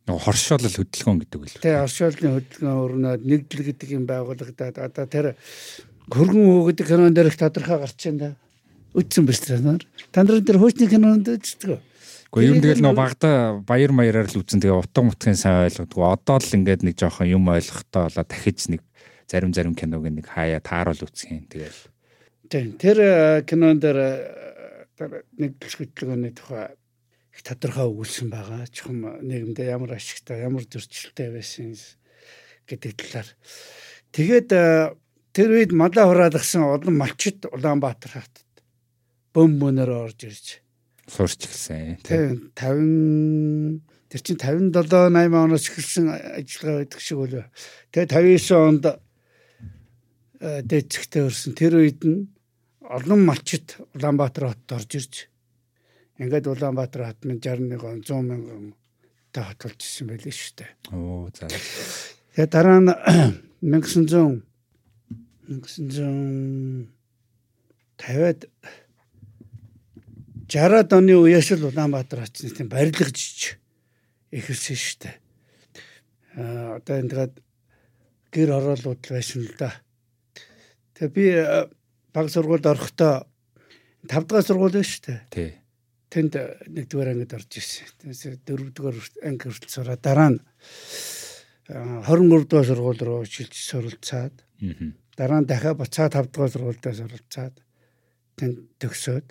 нөгөө 0.09 0.25
хоршоолол 0.25 0.73
хөдөлгөөн 0.73 1.19
гэдэг 1.21 1.37
үл. 1.37 1.61
Тэгээ 1.61 1.83
оршуулны 1.85 2.29
хөдөлгөөн 2.33 2.81
өрнөд 2.81 3.21
нэгдэл 3.29 3.65
гэдэг 3.69 3.89
юм 3.93 4.05
байгуулагдаад 4.09 4.75
одоо 4.81 5.05
тэр 5.05 5.25
хөргөн 6.09 6.45
хөө 6.45 6.65
гэдэг 6.73 6.85
кинон 6.89 7.13
дээр 7.13 7.29
их 7.29 7.37
тодорхой 7.37 7.79
гарч 7.79 7.99
байна 8.05 8.19
да. 8.19 8.29
Үтсэн 8.97 9.25
биш 9.29 9.39
тэр 9.45 9.61
нар. 9.61 9.85
Та 10.11 10.25
нар 10.25 10.41
тэр 10.41 10.57
хуучны 10.57 10.89
кинонд 10.89 11.29
үздэг? 11.29 11.77
Гэхдээ 12.29 12.49
юм 12.49 12.61
тэгэл 12.61 12.83
нөгөө 12.85 12.97
багада 12.97 13.29
баяр 13.65 13.93
маяраар 13.93 14.29
л 14.29 14.41
үзэн 14.41 14.61
тэгээ 14.61 14.81
утга 14.81 15.01
мутгын 15.01 15.37
сайн 15.37 15.65
ойлгодгоо. 15.65 16.13
Одоо 16.13 16.37
л 16.37 16.55
ингээд 16.57 16.85
нэг 16.85 16.95
жоохон 16.97 17.29
юм 17.29 17.49
ойлгохтой 17.49 18.05
болоо 18.05 18.25
дахиж 18.25 18.69
нэг 18.69 18.81
зарим 19.29 19.53
зарим 19.53 19.73
киног 19.73 20.05
нэг 20.05 20.29
хаяа 20.29 20.61
тааруул 20.61 21.01
юм 21.01 21.45
тэгэл. 21.49 21.81
Тэр 22.49 22.97
э, 23.01 23.41
кинон 23.45 23.77
дээр 23.81 23.97
э, 23.97 24.09
тэр 24.97 25.25
нэгдэл 25.37 25.77
хөдөлгөөний 25.85 26.33
тухай 26.33 26.73
их 27.33 27.41
тодорхой 27.45 27.89
өгүүлсэн 27.89 28.29
байгаа. 28.29 28.65
Чухам 28.73 29.21
нийгэмдээ 29.21 29.69
ямар 29.69 29.97
ашигтай, 29.97 30.41
ямар 30.41 30.65
зөрчилтэй 30.65 31.29
байсан 31.29 31.77
гэдэг 32.65 32.93
талаар. 32.97 33.29
Тэгээд 34.13 34.49
э, 34.53 34.93
тэр 35.33 35.49
үед 35.53 35.71
малаа 35.71 36.09
хураалгасан 36.09 36.63
олон 36.65 36.95
малчид 36.97 37.45
Улаанбаатар 37.49 38.11
хатад 38.17 38.49
бөм 39.33 39.59
бөөнөр 39.61 39.89
орж 39.89 40.19
ирж 40.25 40.47
сурч 41.09 41.45
гэлсэн. 41.45 42.01
Тийм 42.05 42.53
50 42.53 43.81
тэр 44.09 44.21
чинь 44.25 44.41
57 44.41 44.73
80 44.73 45.37
оноос 45.37 45.69
эхэлсэн 45.69 46.05
ажиллагаа 46.41 46.77
байдаг 46.81 47.01
шиг 47.01 47.17
үлээ. 47.17 47.45
Тэгээ 47.93 48.09
59 48.09 48.57
онд 48.57 48.85
дээцэгтэй 50.39 51.21
өрсөн 51.25 51.53
тэр 51.53 51.73
үед 51.77 52.01
нь 52.05 52.29
олон 52.81 53.21
малчит 53.25 53.77
Улаанбаатар 53.93 54.49
хотод 54.49 54.81
орж 54.81 54.91
ирж 54.97 55.15
ингээд 56.17 56.49
Улаанбаатар 56.49 57.05
хот 57.05 57.21
нь 57.25 57.37
61 57.37 57.85
он 57.85 58.01
100 58.01 58.25
мянган 58.25 58.73
та 59.29 59.45
хот 59.45 59.61
болж 59.61 59.79
ирсэн 59.83 60.09
байлээ 60.09 60.33
шүү 60.33 60.53
дээ. 60.57 60.71
Оо 60.97 61.29
за. 61.29 61.45
Тэгээ 62.33 62.49
дараа 62.49 62.79
нь 62.81 62.89
1900 63.61 64.48
1950-ад 65.49 68.45
60-ад 70.49 70.89
оны 70.93 71.13
үеэс 71.17 71.49
л 71.57 71.69
Улаанбаатар 71.69 72.25
очны 72.25 72.49
тийм 72.53 72.69
барилгаж 72.69 73.57
эхэлсэн 74.29 74.77
шүү 74.77 74.97
дээ. 75.09 75.15
Аа 76.37 76.77
одоо 76.77 76.95
энэ 77.01 77.09
тэгээд 77.09 77.33
гэр 78.29 78.49
хороолууд 78.53 79.01
байсан 79.09 79.41
л 79.45 79.53
да. 79.57 79.73
Тэгээ 80.93 81.17
би 81.17 81.25
баг 82.13 82.29
сургуульд 82.29 82.69
орохдоо 82.69 83.25
5 84.05 84.29
дахь 84.29 84.45
сургууль 84.45 84.77
байна 84.77 84.85
шүү 84.85 85.01
дээ. 85.05 85.19
Тий. 85.33 85.57
Тэнд 86.13 86.33
нэгдүгээр 86.65 87.13
ангид 87.13 87.33
орж 87.33 87.57
ирсэн. 87.57 87.89
Тэгээс 88.05 88.45
дөрөвдүгээр 88.45 88.97
анги 89.25 89.49
хүртэл 89.49 89.73
сураа 89.73 89.97
дараа 89.97 90.29
нь 90.33 90.41
23 91.69 92.49
дугаар 92.49 92.69
сургууль 92.69 93.01
руу 93.05 93.21
шилж 93.25 93.53
суралцаад 93.53 94.33
Аа. 94.61 94.93
Дараа 95.19 95.43
нь 95.43 95.49
дахиад 95.51 95.75
буцаад 95.75 96.15
5 96.15 96.31
дугаар 96.31 96.51
сургуультай 96.55 96.93
суралцаад 96.95 97.55
тэнд 98.39 98.57
төгсөөд 98.79 99.27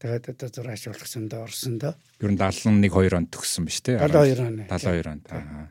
тэгээд 0.00 0.24
одоо 0.32 0.48
зураач 0.48 0.88
болгосондоо 0.88 1.40
орсондоо 1.44 1.92
Ер 2.24 2.32
нь 2.32 2.40
71 2.40 2.88
2 2.88 3.18
онд 3.18 3.28
төгссөн 3.28 3.68
биз 3.68 3.84
дээ. 3.84 4.00
72 4.00 4.40
оны. 4.40 4.64
72 4.70 5.10
онд. 5.12 5.26
Аа. 5.28 5.68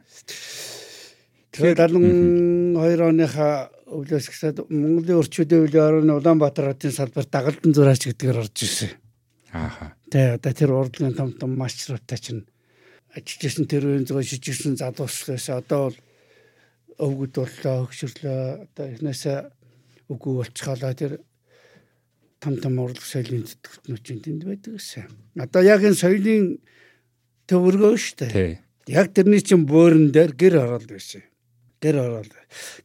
Тэгээд 1.55 1.79
72 1.79 3.01
оныхаа 3.07 3.71
өвлөөс 3.88 4.27
гэсээд 4.29 4.57
Монголын 4.67 5.19
өрчүүдийн 5.19 5.63
өвлийн 5.65 6.03
орны 6.03 6.13
Улаанбаатар 6.15 6.75
хотын 6.75 6.91
салбар 6.91 7.25
дагалдан 7.27 7.71
зураач 7.71 8.03
гэдгээр 8.07 8.39
орж 8.43 8.55
ирсэн. 8.67 8.91
Ааха. 9.51 9.95
Тэгээ 10.12 10.38
одоо 10.38 10.53
тэр 10.55 10.71
урлагийн 10.71 11.15
том 11.15 11.31
том 11.36 11.51
маршрутаа 11.55 12.19
чинь 12.19 12.48
ажиллаж 13.15 13.41
ирсэн 13.48 13.65
тэр 13.67 13.83
үеийн 13.88 14.07
зөв 14.07 14.24
шижигсэн 14.24 14.79
залууслаас 14.79 15.48
одоо 15.55 15.91
бол 15.91 15.98
өвгөд 17.01 17.34
боллоо 17.34 17.75
хөгшөрлөө 17.89 18.39
одоо 18.70 18.86
эхнээсээ 18.93 19.39
үгүй 20.13 20.34
болчихлоо 20.38 20.93
тэр 20.93 21.13
том 22.41 22.58
том 22.62 22.77
урлаг 22.81 23.01
соёлын 23.01 23.46
зүтгтнүүчийн 23.46 24.20
тэнд 24.22 24.43
байдаг 24.46 24.77
гэсэн. 24.77 25.10
Одоо 25.38 25.62
яг 25.65 25.81
энэ 25.86 25.98
соёлын 25.98 26.62
төвөргөө 27.50 27.93
шүү 27.98 28.17
дээ. 28.22 28.62
Яг 28.89 29.13
тэрний 29.13 29.41
чинь 29.41 29.65
буурин 29.70 30.10
дээр 30.13 30.34
гэр 30.34 30.58
ороод 30.62 30.89
байсан. 30.89 31.22
Гэр 31.81 31.98
ороод. 32.01 32.34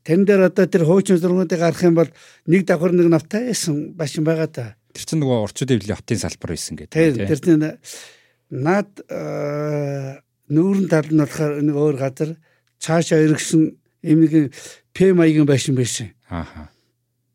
Тэн 0.04 0.24
дээр 0.28 0.48
одоо 0.52 0.64
тэр 0.68 0.84
хуучин 0.84 1.20
зургуудыг 1.20 1.60
гарах 1.60 1.82
юм 1.84 1.96
бол 1.96 2.10
нэг 2.48 2.68
давхар 2.68 2.92
нэг 2.92 3.08
навтай 3.08 3.48
байсан 3.52 3.96
башин 3.96 4.24
байгаа 4.24 4.48
та. 4.48 4.64
Тэр 4.92 5.04
чинь 5.04 5.20
нөгөө 5.24 5.44
орчууд 5.48 5.72
ивлийн 5.72 6.00
хотын 6.00 6.20
салбар 6.20 6.52
байсан 6.52 6.76
гэдэг. 6.76 6.92
Тэр 6.92 7.12
тэр 7.28 7.40
чинь 7.40 7.64
над 8.52 8.88
э, 9.08 10.20
нүүрэн 10.52 10.88
тал 10.88 11.08
нь 11.08 11.20
болохоор 11.20 11.52
нэг 11.64 11.76
өөр 11.76 11.96
газар 11.96 12.30
цаашаа 12.80 13.24
эргэсэн 13.24 13.72
юм 14.06 14.22
нэг 14.22 14.54
П 14.96 15.12
маягийн 15.12 15.44
байшин 15.44 15.76
байсан. 15.76 16.14
Ааха. 16.30 16.70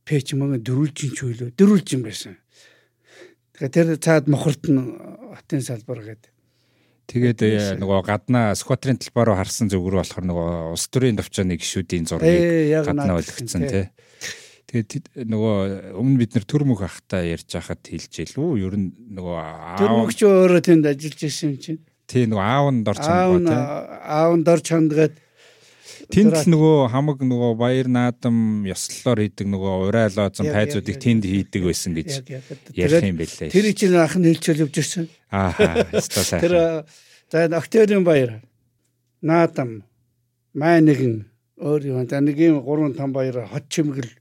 П 0.02 0.18
ч 0.24 0.34
юм 0.34 0.48
уу 0.48 0.58
дөрүлжин 0.58 1.14
ч 1.14 1.20
үйлөө 1.22 1.54
дөрүлжин 1.54 2.02
байсан. 2.02 2.40
Тэгэхээр 3.54 3.70
тэр 3.70 3.88
цаад 4.02 4.26
мохорт 4.26 4.66
нь 4.66 4.82
хотын 5.38 5.62
салбар 5.62 6.02
гэдэг. 6.02 6.32
Тэгээд 7.12 7.40
э, 7.44 7.76
нөгөө 7.78 8.02
гаднаа 8.08 8.56
скватрын 8.56 8.98
талбаар 8.98 9.36
руу 9.36 9.38
харсан 9.38 9.68
зүг 9.68 9.84
рүү 9.84 10.00
болохоор 10.00 10.26
нөгөө 10.26 10.50
улс 10.74 10.88
төрийн 10.88 11.20
төвчөөний 11.20 11.60
гişүүдийн 11.60 12.08
зургийг 12.08 12.72
яг 12.72 12.88
гаднаа 12.88 13.20
болгоцсон 13.20 13.68
тий. 13.68 13.86
Тэгээд 14.72 15.12
нөгөө 15.28 15.56
өмнө 16.00 16.18
бид 16.24 16.32
нэр 16.40 16.46
төр 16.48 16.64
мөх 16.64 16.82
ахтай 16.88 17.36
ярьж 17.36 17.52
хахад 17.52 17.84
хэлж 17.84 18.24
илүү 18.24 18.50
ер 18.64 18.76
нь 18.80 18.96
нөгөө 19.12 19.38
Тэр 19.76 19.92
аав 19.92 20.00
мөгч 20.08 20.20
өөрөө 20.24 20.62
тэнд 20.64 20.88
ажиллаж 20.88 21.20
ирсэн 21.28 21.52
юм 21.52 21.60
чинь. 21.60 21.82
тий 22.08 22.24
нөгөө 22.32 22.48
аавнд 22.48 22.88
орч 22.88 23.04
нь 23.04 23.46
тий. 23.52 23.60
аав 23.60 24.32
нь 24.40 24.46
дор 24.48 24.60
чандгаад 24.64 25.14
Тэнд 26.12 26.36
л 26.36 26.48
нөгөө 26.52 26.92
хамаг 26.92 27.20
нөгөө 27.24 27.52
баяр 27.56 27.88
наадам 27.88 28.68
ёслолоор 28.68 29.20
хийдэг 29.24 29.48
нөгөө 29.48 29.74
пайзуудыг 30.52 30.94
яг, 30.94 31.00
яг. 31.00 31.04
тэнд 31.08 31.24
хийдэг 31.24 31.62
байсан 31.64 31.92
гэж 31.96 32.10
ярих 32.76 33.04
юм 33.08 33.18
бэлээ. 33.18 33.50
Тэр 33.50 33.68
чинь 33.72 33.96
ах 33.96 34.16
нь 34.20 34.28
хэлчихэл 34.28 34.64
явж 34.68 34.76
ирсэн. 34.76 35.08
Аа, 35.32 35.56
өстой 35.96 36.24
сайхан. 36.30 36.86
Тэр 37.32 37.48
за 37.48 37.58
октябрийн 37.58 38.04
баяр 38.04 38.44
наадам 39.24 39.88
май 40.54 40.84
нэгэн 40.84 41.32
өөр 41.62 41.82
юм. 41.88 42.04
За 42.10 42.20
нэг 42.20 42.38
юм 42.38 42.60
3 42.66 42.98
5 43.00 43.16
баяр 43.16 43.48
хот 43.48 43.72
чимгэл 43.72 44.12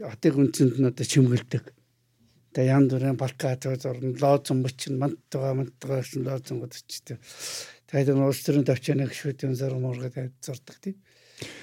хотыг 0.00 0.34
үнцэнд 0.34 0.80
нь 0.80 0.88
одоо 0.88 1.06
чимгэлдэг. 1.06 1.64
Тэгээ 2.52 2.72
ян 2.72 2.88
дүрэн 2.88 3.16
балкат 3.16 3.64
зорн 3.80 4.16
лоозон 4.18 4.60
бочин 4.64 4.98
мантгаа 4.98 5.54
мантгаа 5.56 6.02
гэсэн 6.02 6.26
лоозон 6.26 6.60
годчтэй. 6.60 7.16
Тэгээд 7.88 8.12
энэ 8.12 8.26
улс 8.28 8.40
төрийн 8.44 8.66
төвчний 8.68 9.08
гişүүдийн 9.08 9.56
зур 9.56 9.76
мургаад 9.80 10.36
зурдаг 10.40 10.76
тийм. 10.80 10.96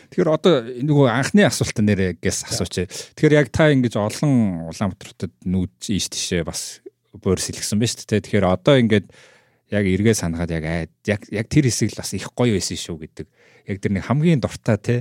Тэгэхээр 0.09 0.29
одоо 0.29 0.53
нөгөө 0.65 1.07
анхны 1.09 1.45
асуулт 1.45 1.77
нэрээс 1.79 2.49
асууч. 2.49 2.89
Тэгэхээр 3.15 3.37
яг 3.39 3.47
та 3.53 3.69
ингэж 3.69 3.95
олон 3.95 4.69
Улаанбаатартад 4.73 5.33
нүүж 5.45 5.93
ийш 5.93 6.09
тийшээ 6.09 6.43
бас 6.43 6.81
бөөрс 7.13 7.53
илгсэн 7.53 7.79
ба 7.79 7.85
шүү 7.85 8.07
дээ. 8.09 8.25
Тэгэхээр 8.25 8.45
одоо 8.49 8.75
ингээд 8.77 9.07
яг 9.69 9.85
эргээ 9.85 10.15
санахад 10.17 10.49
яг 10.49 10.63
аа, 10.65 10.85
яг 11.05 11.21
яг 11.29 11.45
тэр 11.49 11.69
хэсэг 11.69 11.93
л 11.93 12.01
бас 12.01 12.13
их 12.17 12.29
гоё 12.33 12.57
байсан 12.57 12.77
шүү 12.77 12.97
гэдэг. 13.05 13.27
Яг 13.69 13.77
тэр 13.81 13.91
нэг 13.93 14.03
хамгийн 14.09 14.41
дуртай 14.41 14.77
те 14.81 14.95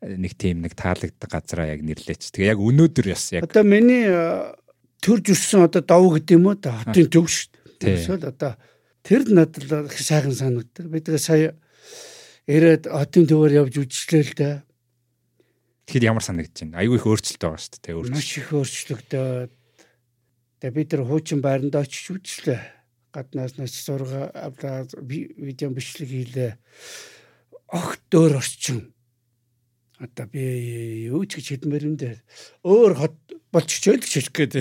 нэг 0.00 0.32
тийм 0.38 0.62
нэг 0.62 0.78
таалагддаг 0.78 1.28
газараа 1.28 1.74
яг 1.74 1.82
нэрлээч. 1.84 2.30
Тэгээ 2.32 2.54
яг 2.54 2.60
өнөөдөр 2.62 3.06
бас 3.10 3.24
яг 3.34 3.44
Одоо 3.44 3.64
миний 3.66 4.06
э, 4.08 4.54
төрж 5.02 5.34
өссөн 5.34 5.66
одоо 5.68 5.82
дов 5.82 6.06
гэдэг 6.16 6.38
юм 6.38 6.48
уу 6.48 6.56
да 6.56 6.72
хотын 6.86 7.10
төв 7.10 7.28
шүү 7.28 7.50
дээ. 7.82 7.98
Эсвэл 7.98 8.30
одоо 8.30 8.56
тэр 9.04 9.28
надад 9.28 9.90
их 9.90 10.00
сайхан 10.00 10.32
санагддаг. 10.32 10.86
Бид 10.88 11.10
сая 11.20 11.52
ирээд 12.50 12.90
хотын 12.90 13.24
төвөөр 13.30 13.52
явж 13.62 13.74
үжиглээ 13.78 14.24
л 14.26 14.34
да. 14.34 14.50
тэгэхэд 15.86 16.08
ямар 16.10 16.24
санагдаж 16.26 16.58
байна? 16.66 16.82
Айгүй 16.82 16.98
их 16.98 17.06
өөрчлөлт 17.06 17.42
байгаа 17.42 17.60
шүү 17.62 17.78
дээ. 17.78 17.94
Өөрчлөлт. 17.94 18.16
Маш 18.18 18.30
их 18.38 18.48
өөрчлөгдөөд 18.50 19.50
тэгээ 20.60 20.74
бид 20.74 20.88
тэр 20.90 21.02
хуучин 21.06 21.40
байранд 21.40 21.74
очиж 21.78 22.06
үжиглээ. 22.10 22.62
Гаднаас 23.14 23.58
нас 23.58 23.74
зурга 23.74 24.30
авлаа 24.34 24.86
ви- 25.02 25.30
видео 25.38 25.70
бичлэг 25.70 26.10
хийлээ. 26.10 26.52
Огт 27.70 28.10
өөр 28.10 28.38
орчин. 28.38 28.94
Одоо 29.98 30.26
би 30.30 31.10
юу 31.10 31.26
ч 31.26 31.38
гэж 31.38 31.60
хэлмээр 31.60 31.84
юм 31.90 31.96
дээр 31.98 32.18
өөр 32.64 32.92
хот 32.96 33.16
болчихжээ 33.52 33.94
л 33.98 34.02
гэж 34.02 34.12
хэлэх 34.14 34.34
гээд. 34.34 34.54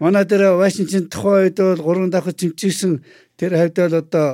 Манай 0.00 0.24
дээр 0.24 0.56
Вашингтон 0.56 1.10
тухайн 1.10 1.50
үед 1.50 1.58
бол 1.58 1.82
гурван 1.82 2.10
давхад 2.14 2.38
зэмчсэн 2.38 3.02
тэр 3.36 3.52
хавьд 3.58 3.76
бол 3.82 3.98
одоо 3.98 4.26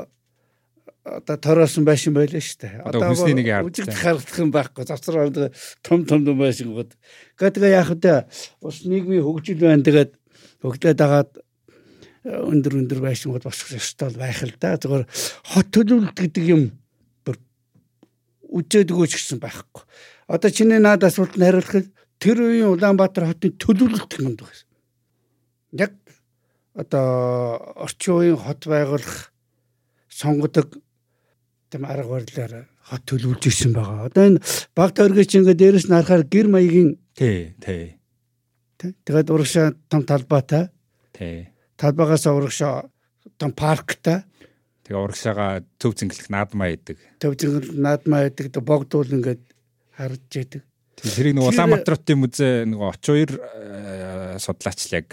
одоо 1.16 1.36
тороосон 1.40 1.84
байшин 1.88 2.12
байлаа 2.14 2.40
шүү 2.42 2.60
дээ. 2.60 2.74
Одоо 2.84 3.00
хүнсний 3.08 3.36
нэг 3.38 3.48
яард 3.48 3.68
үжигд 3.72 3.96
харагдах 3.96 4.38
юм 4.38 4.52
байхгүй. 4.52 4.84
Завсар 4.84 5.16
ордог 5.24 5.56
том 5.82 6.04
том 6.04 6.24
том 6.24 6.36
байшингууд. 6.38 6.92
Гэхдээ 7.40 7.72
яг 7.72 7.88
хөтэ 7.88 8.28
ус 8.60 8.84
нийгмийн 8.84 9.24
хөгжил 9.24 9.64
байна. 9.64 9.82
Тэгээд 9.82 10.12
хөгжлөд 10.60 11.00
агаад 11.00 11.30
өндөр 12.28 12.74
өндөр 12.84 13.00
байшингууд 13.00 13.44
босох 13.48 13.72
ёстой 13.72 14.12
байх 14.12 14.42
л 14.44 14.52
да. 14.60 14.76
Зүгээр 14.76 15.04
хот 15.54 15.68
төлөвлөлт 15.72 16.18
гэдэг 16.18 16.44
юм 16.44 16.62
бүр 17.24 17.40
үжээдгөө 18.52 19.06
ч 19.08 19.12
гэсэн 19.16 19.40
байхгүй. 19.40 19.82
Одоо 20.28 20.50
чиний 20.52 20.82
наад 20.82 21.08
асуултанд 21.08 21.40
хариулахад 21.40 21.88
тэр 22.20 22.36
үеийн 22.42 22.74
Улаанбаатар 22.74 23.32
хотын 23.32 23.56
төлөвлөлт 23.56 24.12
юмд 24.20 24.44
байсан. 24.44 24.68
Яг 25.72 25.96
одоо 26.76 27.56
орчин 27.80 28.14
үеийн 28.18 28.36
хот 28.36 28.66
байгуулах 28.68 29.32
сонгодог 30.10 30.76
тэм 31.70 31.84
арга 31.84 32.08
барилаар 32.08 32.54
хот 32.88 33.02
төлөвлөж 33.08 33.44
ирсэн 33.48 33.72
байгаа. 33.76 34.08
Одоо 34.08 34.22
энэ 34.28 34.40
баг 34.74 34.90
тойргоч 34.96 35.30
ингээд 35.36 35.60
дээрэс 35.60 35.86
нь 35.88 35.94
харахаар 35.94 36.24
гэр 36.24 36.46
маягийн 36.48 36.96
Тий, 37.18 37.52
тий. 37.60 37.98
тэгээд 38.78 39.28
урагшаа 39.30 39.74
том 39.90 40.02
талбайтай 40.06 40.70
Тий. 41.12 41.48
талбайгаас 41.76 42.26
урагшаа 42.26 42.88
том 43.36 43.52
парктай 43.52 44.22
Тэгээ 44.88 45.04
урагшаага 45.04 45.64
төв 45.76 45.92
зингэлэх 45.98 46.32
наадмаа 46.32 46.72
идэг. 46.72 46.96
төв 47.20 47.36
зингэл 47.36 47.76
наадмаа 47.76 48.24
байдаг 48.32 48.64
богдуул 48.64 49.12
ингээд 49.12 49.42
харж 49.92 50.24
яадаг. 50.32 50.62
Тэрийг 50.96 51.34
нэг 51.36 51.44
Тэр- 51.44 51.52
Улаанбаатар 51.52 51.94
хотын 52.00 52.18
музей 52.24 52.64
нэг 52.64 52.80
очуур 52.80 53.30
судлаач 54.40 54.80
л 54.88 54.96
яг 54.96 55.06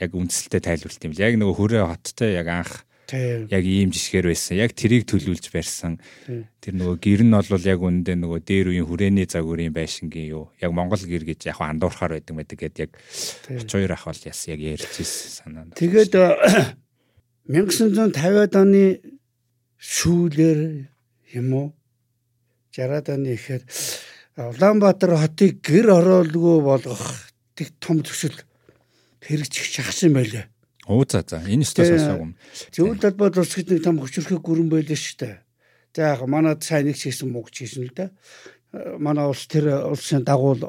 яг 0.00 0.10
үндсэлтэй 0.16 0.62
тайлбарлалт 0.64 1.04
юм 1.04 1.12
л. 1.12 1.20
Яг 1.20 1.34
нөгөө 1.36 1.56
хөрөө 1.60 1.84
хоттой 1.92 2.32
яг 2.38 2.48
анх. 2.48 2.72
Яг 3.16 3.64
ийм 3.64 3.88
жишгээр 3.88 4.28
байсан. 4.28 4.60
Яг 4.60 4.76
тэрийг 4.76 5.08
төлөвлөж 5.08 5.48
барьсан. 5.48 5.96
Тэр 6.60 6.74
нөгөө 6.76 6.96
гэр 7.00 7.22
нь 7.24 7.32
бол 7.32 7.64
яг 7.64 7.80
үндэ 7.80 8.12
нөгөө 8.20 8.40
дээр 8.44 8.66
үеийн 8.74 8.84
хүрээний 8.84 9.24
загварын 9.24 9.72
байшингийн 9.72 10.28
юу. 10.28 10.52
Яг 10.60 10.76
Монгол 10.76 11.00
гэр 11.00 11.24
гэж 11.24 11.48
яг 11.48 11.62
андуурхаар 11.64 12.20
байдаг 12.20 12.36
байдаг 12.36 12.58
гэд 12.60 12.76
яг 12.84 12.92
Тийм. 13.48 13.64
очуур 13.64 13.92
ах 13.96 14.04
бол 14.04 14.20
яс 14.28 14.40
яг 14.52 14.60
ярьж 14.60 14.92
ирсэн 15.00 15.32
санаа. 15.40 15.72
Тэгээд 15.72 16.12
э, 16.20 16.76
1950-аад 17.48 18.54
оны 18.60 19.00
сүүлээр 19.80 20.60
юм 21.32 21.48
уу 21.56 21.68
60-аад 22.76 23.08
оны 23.08 23.32
ихээр 23.40 23.62
Улаанбаатар 24.38 25.16
хотыг 25.18 25.64
гэр 25.64 25.96
ороолгүй 25.98 26.62
болгох 26.62 27.32
тэг 27.58 27.74
том 27.82 28.04
төсөл 28.06 28.36
хэрэгжих 29.24 29.66
шахсан 29.66 30.14
байлээ. 30.14 30.46
Оо 30.88 31.04
за 31.04 31.20
за 31.20 31.44
энэ 31.44 31.64
өстө 31.68 31.84
Тэгээ- 31.84 32.00
сонсоогүй. 32.00 32.32
Зөвхөн 32.72 32.98
талбайд 33.04 33.36
улс 33.36 33.52
гэд 33.54 33.68
нэг 33.68 33.82
том 33.84 33.96
хөчрөх 34.00 34.40
гүрэн 34.40 34.68
байлээ 34.72 34.96
шүү 34.96 35.16
дээ. 35.20 35.36
За 35.92 36.00
яг 36.16 36.20
манад 36.24 36.64
сайн 36.64 36.88
нэг 36.88 36.96
хийсэн 36.96 37.28
мөнгө 37.28 37.52
хийсэн 37.52 37.84
л 37.84 37.92
да. 37.92 38.08
Э, 38.72 38.96
Манай 38.96 39.28
улс 39.28 39.44
тэр 39.44 39.68
улсын 39.84 40.24
дагуул 40.24 40.64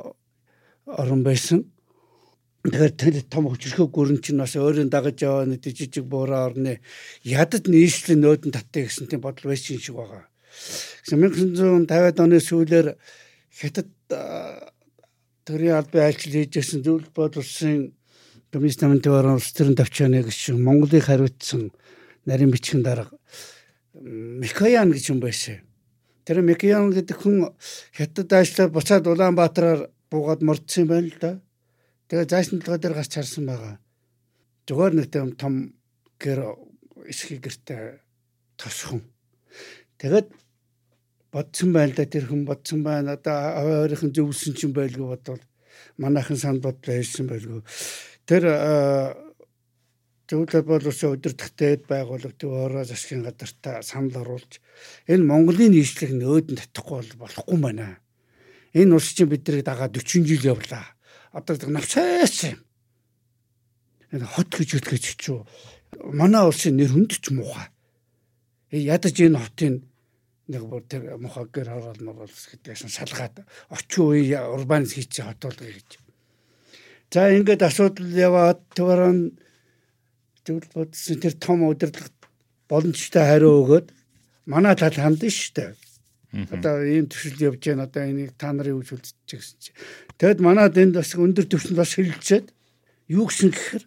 орон 0.86 1.24
байсан. 1.24 1.72
Тэгэхээр 2.68 2.94
тэр 3.00 3.16
том 3.32 3.48
хөчрөх 3.48 3.88
гүрэн 3.88 4.20
чинь 4.20 4.44
бас 4.44 4.60
өөрийн 4.60 4.92
дагаж 4.92 5.24
яваа 5.24 5.48
нэг 5.48 5.64
жижиг 5.64 6.04
буураа 6.04 6.52
орны 6.52 6.84
ядад 7.24 7.72
нийслэлийн 7.72 8.20
нөөдөн 8.20 8.52
татъя 8.52 8.92
гэсэн 8.92 9.08
тийм 9.08 9.24
бодол 9.24 9.48
байсан 9.48 9.80
шиг 9.80 9.96
байгаа. 9.96 10.28
Гэсэн 11.08 11.88
1950-ад 11.88 12.20
оны 12.20 12.44
сүүлээр 12.44 13.00
хятад 13.56 13.88
а, 14.12 14.68
төрийн 15.48 15.80
албан 15.80 16.12
айлчлал 16.12 16.44
хийжсэн 16.44 16.84
зөвлөлт 16.84 17.16
бод 17.16 17.40
улсын 17.40 17.96
коммунист 18.52 18.82
намын 18.82 19.02
төөрөн 19.06 19.38
улс 19.38 19.52
төрийн 19.54 19.78
давчааны 19.78 20.24
гişүн 20.26 20.62
Монголыг 20.62 21.06
хариуцсан 21.06 21.70
нарийн 22.26 22.52
бичгийн 22.52 22.84
дарга 22.84 23.14
м, 23.94 24.42
Микаян 24.42 24.90
гэж 24.92 25.12
юм 25.14 25.20
байсан. 25.22 25.62
Тэр 26.26 26.42
Микаян 26.42 26.90
гэдэг 26.90 27.18
хүн 27.18 27.54
хятад 27.94 28.34
ажиллаад 28.34 28.74
буцаад 28.74 29.06
Улаанбаатараар 29.06 29.90
буугаад 30.10 30.42
мордсон 30.42 30.84
юм 30.84 30.90
байна 30.90 31.08
л 31.08 31.18
да. 31.22 31.32
Тэгээ 32.10 32.30
заашны 32.30 32.62
толгой 32.62 32.82
дээр 32.82 32.98
гарч 32.98 33.14
харсан 33.14 33.46
байгаа. 33.46 33.76
Зүгээр 34.66 34.94
нэг 34.98 35.08
том 35.38 35.54
гэр 36.18 36.58
эсхий 37.06 37.38
гэртэй 37.38 38.02
тосхон. 38.58 39.06
Тэгээд 40.02 40.34
бодсон 41.32 41.70
байна 41.74 41.94
да 41.94 42.06
тэр 42.06 42.26
хүн 42.26 42.46
бодсон 42.50 42.82
байна. 42.82 43.14
Одоо 43.14 43.34
аваа 43.62 43.82
өөрийнх 43.86 44.10
нь 44.10 44.16
зөвлөсөн 44.18 44.54
ч 44.58 44.66
юм 44.66 44.74
байлгүй 44.74 45.06
бодвол 45.06 45.42
манайхан 46.02 46.38
санд 46.38 46.62
бодлоо 46.66 46.98
хэлсэн 46.98 47.30
байлгүй. 47.30 47.62
Тэр 48.30 48.46
зөвлөл 50.30 50.62
боловсон 50.62 51.16
өдөртөгтэй 51.18 51.82
байгууллагын 51.90 52.54
ороо 52.54 52.84
засгийн 52.86 53.26
газартаа 53.26 53.82
санал 53.82 54.22
оруулж 54.22 54.62
энэ 55.10 55.26
Монголын 55.26 55.74
нийслэг 55.74 56.14
нөөдөн 56.14 56.62
татахгүй 56.62 57.02
бол 57.02 57.26
болохгүй 57.26 57.58
юм 57.58 57.66
байна. 57.66 57.98
Энэ 58.78 58.94
улс 58.94 59.10
чинь 59.18 59.32
биднийг 59.34 59.66
дагаа 59.66 59.90
40 59.90 60.30
жил 60.30 60.46
явлаа. 60.54 60.86
Одоо 61.34 61.58
тэг 61.58 61.74
навсаас 61.74 62.54
юм. 62.54 62.62
Энэ 64.14 64.30
хот 64.30 64.54
гэж 64.54 64.70
үтгэж 64.78 65.02
чичүү. 65.18 65.40
Манай 66.14 66.46
улсын 66.46 66.78
нэр 66.78 66.94
хүндч 66.94 67.34
муухай. 67.34 67.74
Э, 68.70 68.78
Ядаж 68.78 69.18
энэ 69.18 69.42
хотын 69.42 69.90
нэг 70.54 70.62
бүр 70.70 70.86
тэр 70.86 71.18
мухагэр 71.18 71.74
орол 71.74 72.02
моролс 72.06 72.46
гэдгээс 72.54 72.86
нь 72.86 72.94
салгаад 72.94 73.42
очин 73.74 74.14
үе 74.14 74.38
урбаниз 74.38 74.94
хийчих 74.94 75.26
хотолгоё 75.26 75.74
гэж. 75.74 76.09
За 77.10 77.30
ингээд 77.34 77.66
асуудал 77.66 78.10
яваад 78.14 78.60
тэрэн 78.78 79.34
зөвл 80.46 80.68
бодсон 80.74 81.18
тэр 81.18 81.34
том 81.42 81.66
удирдлага 81.66 82.14
боломжтой 82.70 83.26
хариу 83.26 83.66
өгөөд 83.66 83.88
манай 84.46 84.76
тал 84.78 84.94
хандсан 84.94 85.34
шүү 85.34 85.54
дээ. 85.58 85.72
Одоо 86.54 86.86
ийм 86.86 87.10
төвшил 87.10 87.42
явж 87.50 87.66
байна. 87.66 87.90
Одоо 87.90 88.04
энийг 88.06 88.38
та 88.38 88.54
нарын 88.54 88.78
үж 88.78 88.94
үлдчих 88.94 89.42
гэсэн 89.42 89.58
чи. 89.58 89.72
Тэгэд 90.22 90.40
манад 90.46 90.78
энд 90.78 91.02
бас 91.02 91.18
өндөр 91.18 91.50
төвшөнд 91.50 91.82
бас 91.82 91.98
хилжээд 91.98 92.54
юу 93.10 93.26
гэсэн 93.26 93.50
гэхээр 93.50 93.84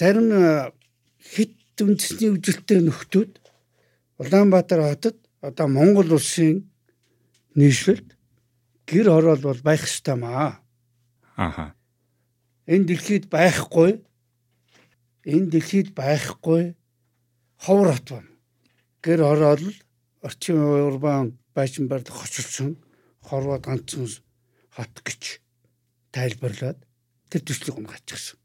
зарим 0.00 0.28
э, 0.32 0.72
хит 1.20 1.52
үндэсний 1.76 2.32
үжилтэй 2.32 2.80
нөхдүүд 2.80 3.32
Улаанбаатар 4.18 4.82
хотод 4.82 5.16
одоо 5.44 5.68
Монгол 5.68 6.16
улсын 6.16 6.64
нийслэлд 7.54 8.16
гэр 8.88 9.06
хороол 9.12 9.42
бол 9.44 9.60
байх 9.62 9.84
ёстой 9.84 10.16
маа. 10.16 10.64
Ааха. 11.36 11.77
Энэ 12.68 12.84
дэлхийд 12.88 13.24
байхгүй 13.32 13.90
энэ 15.24 15.50
дэлхийд 15.52 15.88
байхгүй 15.96 16.76
ховор 17.64 17.88
хот 17.92 18.08
байна. 18.12 18.32
Гэр 19.04 19.20
хороол 19.24 19.64
орчин 20.26 20.56
үеийн 20.60 20.88
урбан 20.88 21.38
байшин 21.56 21.88
барьд 21.88 22.08
хоцолсон 22.12 22.76
хорвоо 23.24 23.58
ганцхан 23.58 24.08
хот 24.76 24.94
гэж 25.06 25.40
тайлбарлаад 26.12 26.78
тэр 27.30 27.42
төслийг 27.44 27.76
унгаачихсан. 27.80 28.38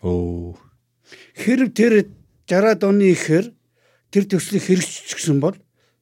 Оо. 0.00 0.56
Хэрв 1.36 1.68
тэр 1.76 2.08
60-аад 2.48 2.80
оны 2.84 3.12
ихэр 3.12 3.52
тэр 4.12 4.24
төслийг 4.24 4.64
хэрэгжчихсэн 4.64 5.36
бол 5.40 5.56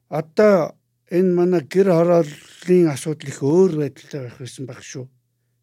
одоо 0.07 0.79
энэ 1.11 1.35
манай 1.35 1.63
гэр 1.67 1.91
хорооллын 1.91 2.87
асуудал 2.93 3.29
их 3.29 3.39
өөр 3.43 3.71
байдлаар 3.83 4.25
байх 4.31 4.37
байсан 4.39 4.65
байх 4.65 4.81
шүү. 4.83 5.05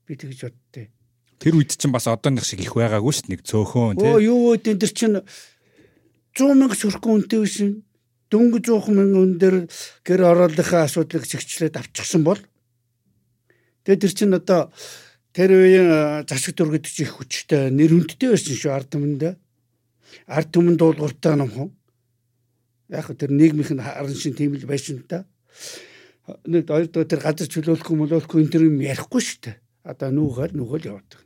Би 0.07 0.13
тэгж 0.17 0.41
боддتي. 0.45 0.96
Тэр 1.39 1.61
үед 1.61 1.77
чинь 1.77 1.93
бас 1.93 2.09
одооных 2.09 2.49
шиг 2.49 2.65
их 2.65 2.73
байгаагүй 2.73 3.13
шүү 3.13 3.29
дээ. 3.29 3.33
Нэг 3.37 3.43
цөөхөн 3.45 4.01
Оо 4.01 4.17
тий. 4.17 4.25
юу 4.25 4.57
вэ 4.57 4.61
энэ 4.73 4.89
чинь 4.89 5.21
100 6.37 6.53
мянга 6.57 6.77
шүрхгэн 6.77 7.13
үнэтэй 7.17 7.41
байсан. 7.41 7.69
Дөнгөж 8.33 8.65
100 8.69 8.93
мянган 8.97 9.23
үн 9.25 9.33
дээр 9.41 9.57
гэр 10.05 10.21
хорооллынхаа 10.25 10.89
асуудлыг 10.89 11.25
зэгчлээд 11.29 11.77
авчихсан 11.77 12.25
бол 12.25 12.41
тэгээд 13.85 14.03
тэр 14.05 14.13
чинь 14.17 14.37
одоо 14.37 14.73
тэр 15.37 15.53
үеийн 15.53 15.89
э, 15.93 16.25
засаг 16.25 16.57
дургад 16.57 16.89
чи 16.89 17.05
их 17.05 17.21
хүчтэй 17.21 17.69
нэр 17.69 17.93
хүндтэй 17.93 18.33
байсан 18.33 18.57
шүү 18.57 18.73
ард 18.73 18.89
түмэндээ. 18.93 19.35
Ард 20.33 20.49
түмэн 20.53 20.77
дуулууртай 20.81 21.37
номхон. 21.37 21.77
Яг 22.89 23.13
тэр 23.13 23.31
нийгмийнх 23.31 23.77
нь 23.77 23.85
харан 23.85 24.17
шин 24.17 24.33
тийм 24.33 24.57
л 24.57 24.65
байсан 24.65 25.05
да. 25.05 25.29
Нэг 26.49 26.67
хоёр 26.67 26.89
дахь 26.89 27.13
тэр 27.13 27.21
газар 27.21 27.49
чөлөөлөхгүй 27.53 27.97
мөлөөлөхгүй 27.97 28.41
энэ 28.43 28.53
тэр 28.53 28.67
юм 28.67 28.81
ярихгүй 28.81 29.21
шүү 29.21 29.41
дээ. 29.45 29.57
Одоо 29.87 30.11
нүүгээр 30.11 30.53
нүгэл 30.59 30.89
яваад. 30.91 31.26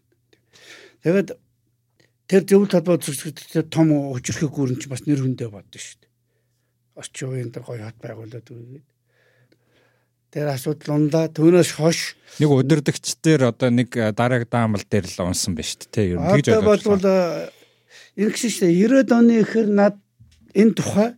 Тэгээд 1.00 1.32
тэр 2.28 2.42
зөвлөлт 2.44 2.72
талбай 2.76 2.98
зөвсгөлтэй 3.00 3.64
том 3.72 3.90
хүчрхэг 3.90 4.52
гүрэн 4.52 4.78
чи 4.78 4.86
бас 4.92 5.02
нэр 5.08 5.24
хүндээ 5.24 5.48
бодсон 5.48 5.80
шүү 5.80 5.98
дээ. 6.04 6.10
Орчин 7.00 7.28
үеийн 7.32 7.50
тэр 7.50 7.64
гоё 7.64 7.88
хот 7.88 7.98
байгуулад 8.04 8.46
үгээд. 8.46 8.88
Тэр 10.30 10.46
асуудал 10.52 10.94
ундаа 10.94 11.26
түүнээс 11.32 11.72
хойш 11.74 12.14
Нэг 12.38 12.50
удирдахч 12.54 13.18
дээр 13.18 13.50
одоо 13.50 13.72
нэг 13.74 13.90
э, 13.98 14.14
дарааг 14.14 14.46
даамал 14.46 14.84
дээр 14.86 15.10
л 15.10 15.26
унсан 15.26 15.58
ба 15.58 15.64
шүү 15.66 15.90
дээ. 15.90 16.14
Ер 16.14 16.18
нь 16.22 16.30
тэгж 16.38 16.48
ойлгож 16.54 16.82
байна. 16.86 17.50
энэ 18.14 18.30
гэсэн 18.30 18.50
чинь 18.54 18.76
90-ад 18.78 19.10
оны 19.10 19.34
ихэр 19.42 19.66
над 19.66 19.96
энэ 20.54 20.76
тухай 20.78 21.10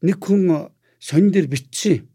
нэг 0.00 0.16
хүн 0.22 0.72
сонин 0.96 1.30
дээр 1.34 1.48
бичсэн. 1.50 2.08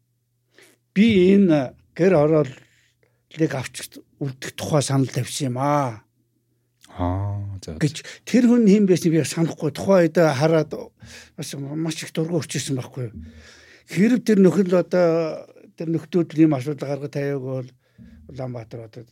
Би 0.95 1.35
энэ 1.37 1.77
гэр 1.93 2.13
ороолыг 2.17 3.51
авч 3.53 3.99
үлдэх 4.17 4.55
тухай 4.57 4.81
санал 4.81 5.11
тавьсан 5.11 5.53
юм 5.53 5.57
аа. 5.59 6.02
Аа 6.93 7.57
за. 7.63 7.77
гэж 7.81 8.05
тэр 8.25 8.45
хүн 8.49 8.69
хэм 8.69 8.85
байсан 8.85 9.09
би 9.09 9.23
санахгүй 9.25 9.71
тухайн 9.73 10.05
үед 10.05 10.17
хараад 10.17 10.71
бас 11.37 11.49
маш 11.57 12.03
их 12.03 12.13
дургу 12.13 12.41
өчсөн 12.41 12.77
байхгүй 12.77 13.09
юу. 13.09 13.15
Хэрв 13.89 14.21
тэр 14.21 14.39
нөхөл 14.45 14.77
одоо 14.77 15.49
тэр 15.73 15.89
нөхдүүд 15.89 16.37
ийм 16.37 16.53
асуудал 16.53 16.89
гаргаж 16.93 17.11
тавиаг 17.17 17.41
бол 17.41 17.69
Улаанбаатар 18.29 18.85
одоо 18.85 19.03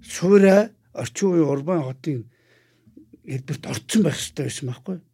суурай 0.00 0.72
орчин 0.92 1.28
үеийн 1.36 1.52
урбан 1.52 1.82
хотын 1.84 2.24
хэлбэрт 3.28 3.66
орцсон 3.66 4.02
байх 4.02 4.16
хэрэгтэй 4.16 4.44
байсан 4.48 4.68
байхгүй 4.68 4.94
юу. 4.96 5.04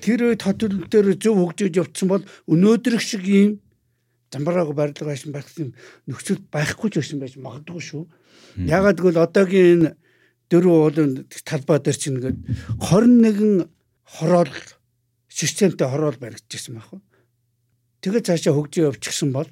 Тэр 0.00 0.18
үед 0.30 0.42
хот 0.42 0.58
төлөвлөлтөөр 0.62 1.06
зөв 1.20 1.36
хөгжиж 1.36 1.74
явцсан 1.76 2.08
бол 2.08 2.24
өнөөдөр 2.48 2.96
шиг 3.02 3.24
ийм 3.28 3.60
замбрааг 4.32 4.72
барилга 4.72 5.04
байшин 5.04 5.32
байх 5.32 5.50
юм 5.60 5.74
нөхцөл 6.08 6.40
байхгүй 6.48 6.88
ч 6.90 6.94
байсан 7.02 7.20
байж 7.20 7.36
магадгүй 7.36 7.82
шүү. 7.82 8.04
Ягаад 8.56 9.00
гэвэл 9.00 9.20
одоогийн 9.20 9.68
энэ 9.74 9.90
дөрөв 10.48 10.72
уулын 10.72 11.12
талбай 11.44 11.78
дээр 11.80 11.98
чинь 11.98 12.16
ингээд 12.18 12.38
21 12.80 13.68
хороол 14.18 14.54
системтэй 15.28 15.88
хороол 15.88 16.16
баригдчихсан 16.16 16.80
байх. 16.80 16.90
Тэгээд 18.00 18.26
цаашаа 18.26 18.54
хөгжиж 18.56 18.88
явчихсан 18.88 19.32
бол 19.32 19.48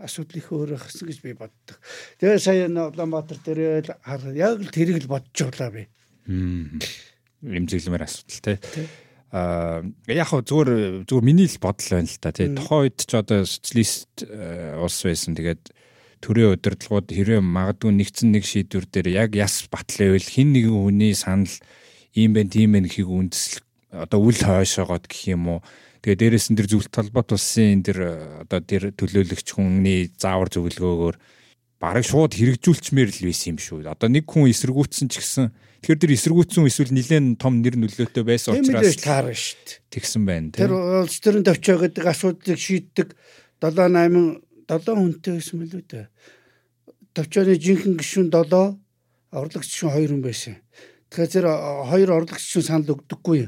асуудал 0.00 0.40
их 0.40 0.48
өөр 0.50 0.76
хасан 0.80 1.08
гэж 1.08 1.18
би 1.22 1.36
боддог. 1.36 1.76
Тэгээ 2.18 2.40
сая 2.40 2.66
Улаанбаатар 2.68 3.38
дээр 3.44 3.86
л 3.86 4.34
яг 4.34 4.58
л 4.58 4.72
тэрийг 4.72 5.04
л 5.04 5.12
бодож 5.12 5.38
байлаа 5.52 5.70
би. 5.70 5.84
Имзэглэмээр 6.26 8.04
асуудал 8.04 8.40
те. 8.40 8.52
Аа 9.30 9.84
яг 10.08 10.28
хөө 10.32 10.42
зүгээр 10.42 10.70
зүгээр 11.06 11.28
миний 11.28 11.46
л 11.46 11.60
бодол 11.60 11.88
байна 11.92 12.08
л 12.08 12.18
та 12.18 12.32
тий. 12.32 12.48
Үед 12.48 12.98
ч 13.04 13.12
одоо 13.14 13.44
социалист 13.44 14.24
улс 14.24 14.98
байсан. 15.04 15.36
Тэгээд 15.36 15.62
төрийн 16.20 16.54
удирдлагууд 16.54 17.08
хэрэв 17.08 17.40
магадгүй 17.40 17.92
нэгдсэн 17.96 18.28
нэг 18.36 18.44
шийдвэр 18.44 18.86
дээр 18.86 19.08
яг 19.08 19.30
яс 19.36 19.64
батлайвал 19.72 20.20
хин 20.22 20.52
нэгэн 20.52 20.76
хүний 20.76 21.16
санал 21.16 21.56
ийм 22.12 22.36
байх 22.36 22.52
тийм 22.52 22.76
байх 22.76 22.88
гэхийг 22.88 23.08
үндэслэх 23.08 23.64
одоо 23.90 24.20
үл 24.20 24.36
хойшоогоод 24.36 25.08
гэх 25.08 25.34
юм 25.34 25.58
уу 25.58 25.60
тэгээ 26.04 26.20
дээрээс 26.20 26.46
нь 26.52 26.58
тэр 26.60 26.68
зөвлөлт 26.70 26.92
толгойт 26.92 27.30
улсын 27.32 27.82
тэр 27.82 27.98
одоо 28.46 28.60
тэр 28.60 28.92
төлөөлөгч 28.94 29.48
хүний 29.56 30.12
заавар 30.14 30.48
зөвлөгөөгөөр 30.52 31.16
бараг 31.80 32.04
шууд 32.04 32.36
хэрэгжүүлчмээр 32.36 33.08
л 33.08 33.24
байсан 33.24 33.56
юм 33.56 33.58
шүү. 33.58 33.88
Одоо 33.88 34.08
нэг 34.12 34.28
хүн 34.28 34.52
эсэргүүцсэн 34.52 35.08
ч 35.08 35.24
гэсэн 35.24 35.48
тэгэхээр 35.80 36.00
тэр 36.04 36.12
эсэргүүцсэн 36.12 36.68
эсвэл 36.68 36.92
нэлээд 36.92 37.40
том 37.40 37.64
нэр 37.64 37.80
нөлөөтэй 37.80 38.24
байсан 38.24 38.60
учраас 38.60 39.00
таарна 39.00 39.32
шүү 39.32 39.56
дээ. 39.64 39.80
Тэгсэн 39.88 40.22
байна 40.28 40.52
тийм. 40.52 40.60
Тэр 40.60 40.72
улс 40.76 41.16
төрийн 41.24 41.44
төвчөө 41.48 41.76
гэдэг 41.88 42.04
асуудлыг 42.04 42.60
шийддэг 42.60 43.08
7 43.64 43.88
8 43.96 44.40
7 44.70 44.94
хүнтэй 44.94 45.34
байсан 45.34 45.56
мөлөө 45.58 45.82
дээ. 45.90 46.06
Төвчөөний 47.18 47.58
жинхэнэ 47.58 47.98
гишүүн 47.98 48.28
7, 48.30 48.78
орлогч 49.34 49.66
гишүүн 49.66 49.94
2 49.98 50.08
хүн 50.14 50.22
байсан. 50.22 50.56
Тэгэхээр 51.10 51.34
тэр 51.34 51.46
хоёр 51.90 52.10
орлогч 52.14 52.42
гишүүн 52.46 52.66
санал 52.70 52.94
өгдөггүй. 52.94 53.42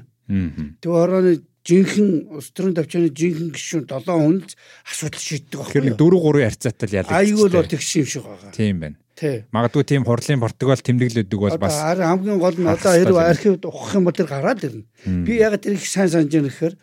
Тэгээ 0.83 0.99
орооны 0.99 1.33
жинхэнэ 1.63 2.35
улс 2.35 2.51
төрийн 2.51 2.75
төвчөөний 2.75 3.13
жинхэнэ 3.15 3.55
гишүүн 3.55 3.87
7 3.87 4.11
хүн 4.11 4.39
л 4.43 4.51
асуудал 4.91 5.23
шийддэг 5.23 5.59
байхгүй. 5.63 5.79
Тэгэхээр 5.79 6.01
4 6.03 6.19
3 6.27 6.47
харьцаатай 6.51 6.87
л 6.91 6.97
ялагдчих. 6.99 7.21
Айгүй 7.23 7.47
л 7.47 7.71
тэгш 7.71 7.91
юм 8.03 8.07
шиг 8.11 8.25
байгаа. 8.27 8.51
Тийм 8.51 8.77
байна. 8.83 8.99
Тий. 9.15 9.45
Магадгүй 9.55 9.85
тийм 9.87 10.03
хурлын 10.09 10.41
Португал 10.43 10.81
тэмдэглэдэг 10.83 11.39
бол 11.39 11.59
бас 11.61 11.77
хамгийн 11.79 12.41
гол 12.43 12.57
нь 12.59 12.67
одоо 12.67 12.93
хэрэг 12.97 13.19
архивд 13.21 13.69
ухах 13.69 13.95
юм 13.95 14.09
бол 14.09 14.17
тэр 14.17 14.27
гараад 14.27 14.65
ирнэ. 14.65 14.89
Би 15.23 15.39
яг 15.39 15.61
тэр 15.61 15.77
их 15.79 15.87
сайн 15.87 16.11
санаж 16.11 16.33
байгаа 16.33 16.49
гэхээр 16.49 16.75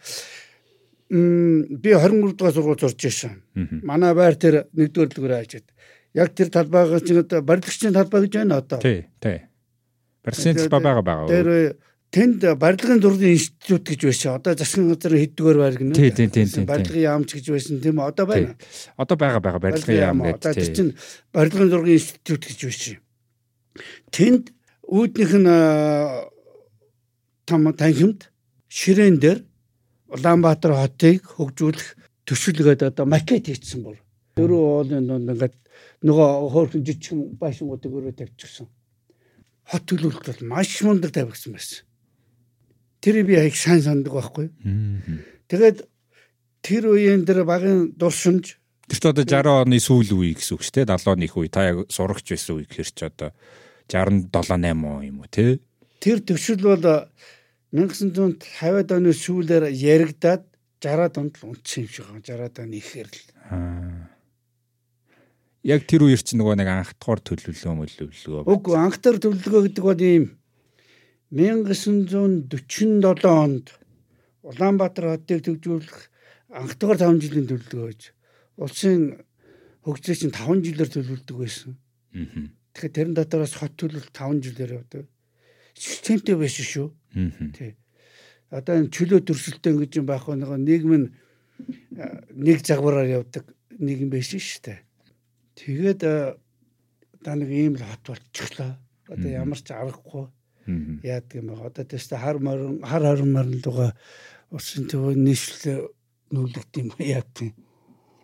би 1.09 1.89
23 1.95 2.37
дугаар 2.37 2.53
сургууль 2.53 2.79
зурж 2.79 3.01
байсан. 3.01 3.41
Манай 3.81 4.13
байр 4.13 4.37
тэр 4.37 4.69
нэгдүгээр 4.77 5.09
дэлгүүрээ 5.09 5.39
хайжээд. 5.41 5.67
Яг 6.13 6.33
тэр 6.37 6.49
талбайгаас 6.53 7.03
чинь 7.05 7.21
одоо 7.21 7.41
барилгачийн 7.41 7.93
талбай 7.93 8.25
гэж 8.25 8.33
байна 8.37 8.61
одоо. 8.61 8.79
Тий, 8.79 9.09
тий. 9.17 9.41
Барилгын 10.21 10.55
талбай 10.61 10.81
байгаа 10.85 11.05
байгаа. 11.05 11.29
Тэр 11.29 11.49
тэнд 12.13 12.45
барилгын 12.61 13.01
зургийн 13.01 13.37
институт 13.37 13.89
гэж 13.89 14.01
байсан. 14.05 14.37
Одоо 14.37 14.53
засгийн 14.53 14.93
газар 14.93 15.17
хэддүгээр 15.17 15.57
байрг 15.57 15.81
нэ. 15.81 15.93
Тий, 15.97 16.11
тий, 16.13 16.29
тий. 16.29 16.65
Барилгын 16.65 17.01
яамч 17.01 17.29
гэж 17.37 17.45
байсан 17.57 17.81
тийм 17.81 18.01
одоо 18.05 18.25
байна. 18.29 18.53
Одоо 18.97 19.17
байгаа 19.17 19.41
байгаа 19.41 19.61
барилгын 19.65 19.97
яам 19.97 20.21
гэдэг. 20.21 20.37
Одоо 20.45 20.53
тэр 20.53 20.73
чинь 20.77 20.93
барилгын 21.33 21.69
зургийн 21.73 21.97
институт 21.97 22.45
гэж 22.45 22.59
байсан. 22.69 22.97
Тэнд 24.13 24.53
үүднийх 24.85 25.33
нь 25.41 25.49
том 27.49 27.61
танхимд 27.73 28.29
ширээн 28.69 29.17
дээр 29.17 29.48
Улаанбаатар 30.09 30.73
хотыг 30.73 31.25
хөгжүүлэх 31.37 31.87
төсвөлгээд 32.25 32.81
одоо 32.89 33.05
макет 33.05 33.45
хийсэн 33.45 33.83
бол 33.85 33.97
дөрөв 34.37 34.61
уулын 34.61 35.05
донд 35.05 35.29
ингээд 35.33 35.55
нөгөө 36.05 36.27
хөөрхөн 36.53 36.85
жижигхэн 36.85 37.19
байшингуудыг 37.41 37.91
өрөө 37.93 38.13
тавьчихсан. 38.17 38.67
Хот 39.69 39.83
төлөвлөлт 39.85 40.25
бол 40.25 40.49
маш 40.49 40.81
мундаг 40.81 41.13
тавигдсан 41.13 41.53
байсан. 41.53 41.85
Тэр 43.01 43.23
би 43.23 43.37
яг 43.37 43.55
сайн 43.55 43.81
санддаг 43.85 44.13
байхгүй. 44.13 44.49
Тэгээд 45.47 45.85
тэр 46.65 46.83
үеийн 46.89 47.25
тэр 47.25 47.45
багын 47.45 47.93
дурсамж 47.95 48.59
Тэр 48.89 48.97
ч 48.97 49.05
одоо 49.05 49.21
60 49.21 49.69
оны 49.69 49.77
сүүл 49.77 50.17
үе 50.17 50.33
гэсэн 50.33 50.57
үг 50.57 50.65
шүү 50.65 50.73
дээ. 50.81 50.89
70 50.97 51.13
оны 51.13 51.25
их 51.29 51.37
үе. 51.37 51.49
Та 51.53 51.69
яг 51.69 51.85
сурагч 51.93 52.33
байсан 52.33 52.57
үе 52.57 52.65
гэхэр 52.65 52.89
ч 52.89 52.99
одоо 53.05 53.29
67 53.85 54.33
8 54.33 55.05
юм 55.05 55.21
уу 55.21 55.29
тий? 55.29 55.61
Тэр 56.01 56.25
төвшил 56.25 56.57
бол 56.57 56.81
1950-ад 57.75 58.89
оны 58.95 59.13
сүүлээр 59.13 59.69
яригадаад 59.69 60.43
60-аад 60.81 61.15
онд 61.21 61.33
л 61.37 61.53
унтсан 61.53 61.85
юм 61.85 61.91
шиг 61.91 62.05
байгаа. 62.07 62.23
60-аад 62.23 62.55
оны 62.63 62.75
ихээр 62.79 63.09
л. 63.09 63.19
Яг 65.67 65.83
тэр 65.85 66.07
үеэр 66.07 66.23
чи 66.23 66.39
нөгөө 66.39 66.55
нэг 66.55 66.69
анх 66.71 66.95
дахь 66.95 67.19
төлөвлөгөө 67.19 67.75
мөлөвлөгөө. 67.77 68.47
Үгүй 68.47 68.75
анх 68.79 68.97
дахь 69.03 69.19
төлөвлөгөө 69.19 69.61
гэдэг 69.69 69.83
бол 69.83 70.01
ийм 70.01 70.25
1947 71.35 73.27
онд 73.27 73.75
Улаанбаатар 74.39 75.19
хотыг 75.19 75.43
төвжүүлэх 75.45 75.99
анх 76.55 76.73
дахь 76.79 77.03
5 77.03 77.21
жилийн 77.21 77.45
төлөвлөгөө 77.51 77.91
гэж 77.91 78.01
улсын 78.57 79.21
хөгжлөө 79.83 80.15
чинь 80.15 80.33
5 80.33 80.63
жилээр 80.63 80.89
төлөвлөдөг 80.95 81.37
байсан. 81.37 81.77
Тэгэхээр 82.73 82.95
тэрэн 82.95 83.15
дотроос 83.19 83.53
хот 83.59 83.75
төлөвлөлт 83.77 84.15
5 84.15 84.41
жилээр 84.47 84.71
явдаг. 84.79 85.05
Системтэй 85.75 86.35
байсан 86.35 86.65
шүү. 86.65 86.87
Тий. 87.55 87.75
Одоо 88.49 88.81
энэ 88.81 88.89
чөлөө 88.89 89.21
төрсөлтөө 89.25 89.71
ингэж 89.73 89.91
юм 90.01 90.07
байх 90.09 90.25
нэг 90.25 90.49
нийгэм 90.49 90.93
нь 90.97 91.07
нэг 92.33 92.65
загвараар 92.65 93.21
явдаг 93.21 93.45
нийгэм 93.77 94.09
байсан 94.09 94.39
шүү 94.41 94.61
дээ. 94.65 94.79
Тэгээд 95.59 96.01
одоо 96.07 97.33
нэг 97.35 97.49
ийм 97.51 97.75
л 97.77 97.83
хот 97.85 98.03
болчихлоо. 98.15 98.79
Одоо 99.09 99.29
ямар 99.29 99.59
ч 99.59 99.69
аргагүй 99.69 100.27
яадаг 101.03 101.35
юм 101.35 101.47
байна. 101.53 101.67
Одоо 101.67 101.83
тест 101.85 102.11
хар 102.13 102.39
морин 102.39 102.81
хар 102.81 103.03
хорон 103.03 103.31
морин 103.33 103.61
луга 103.65 103.93
усын 104.51 104.87
төв 104.87 105.13
нийслэл 105.15 105.89
нүүлэгт 106.31 106.73
юм 106.77 106.89
яадаг. 106.97 107.53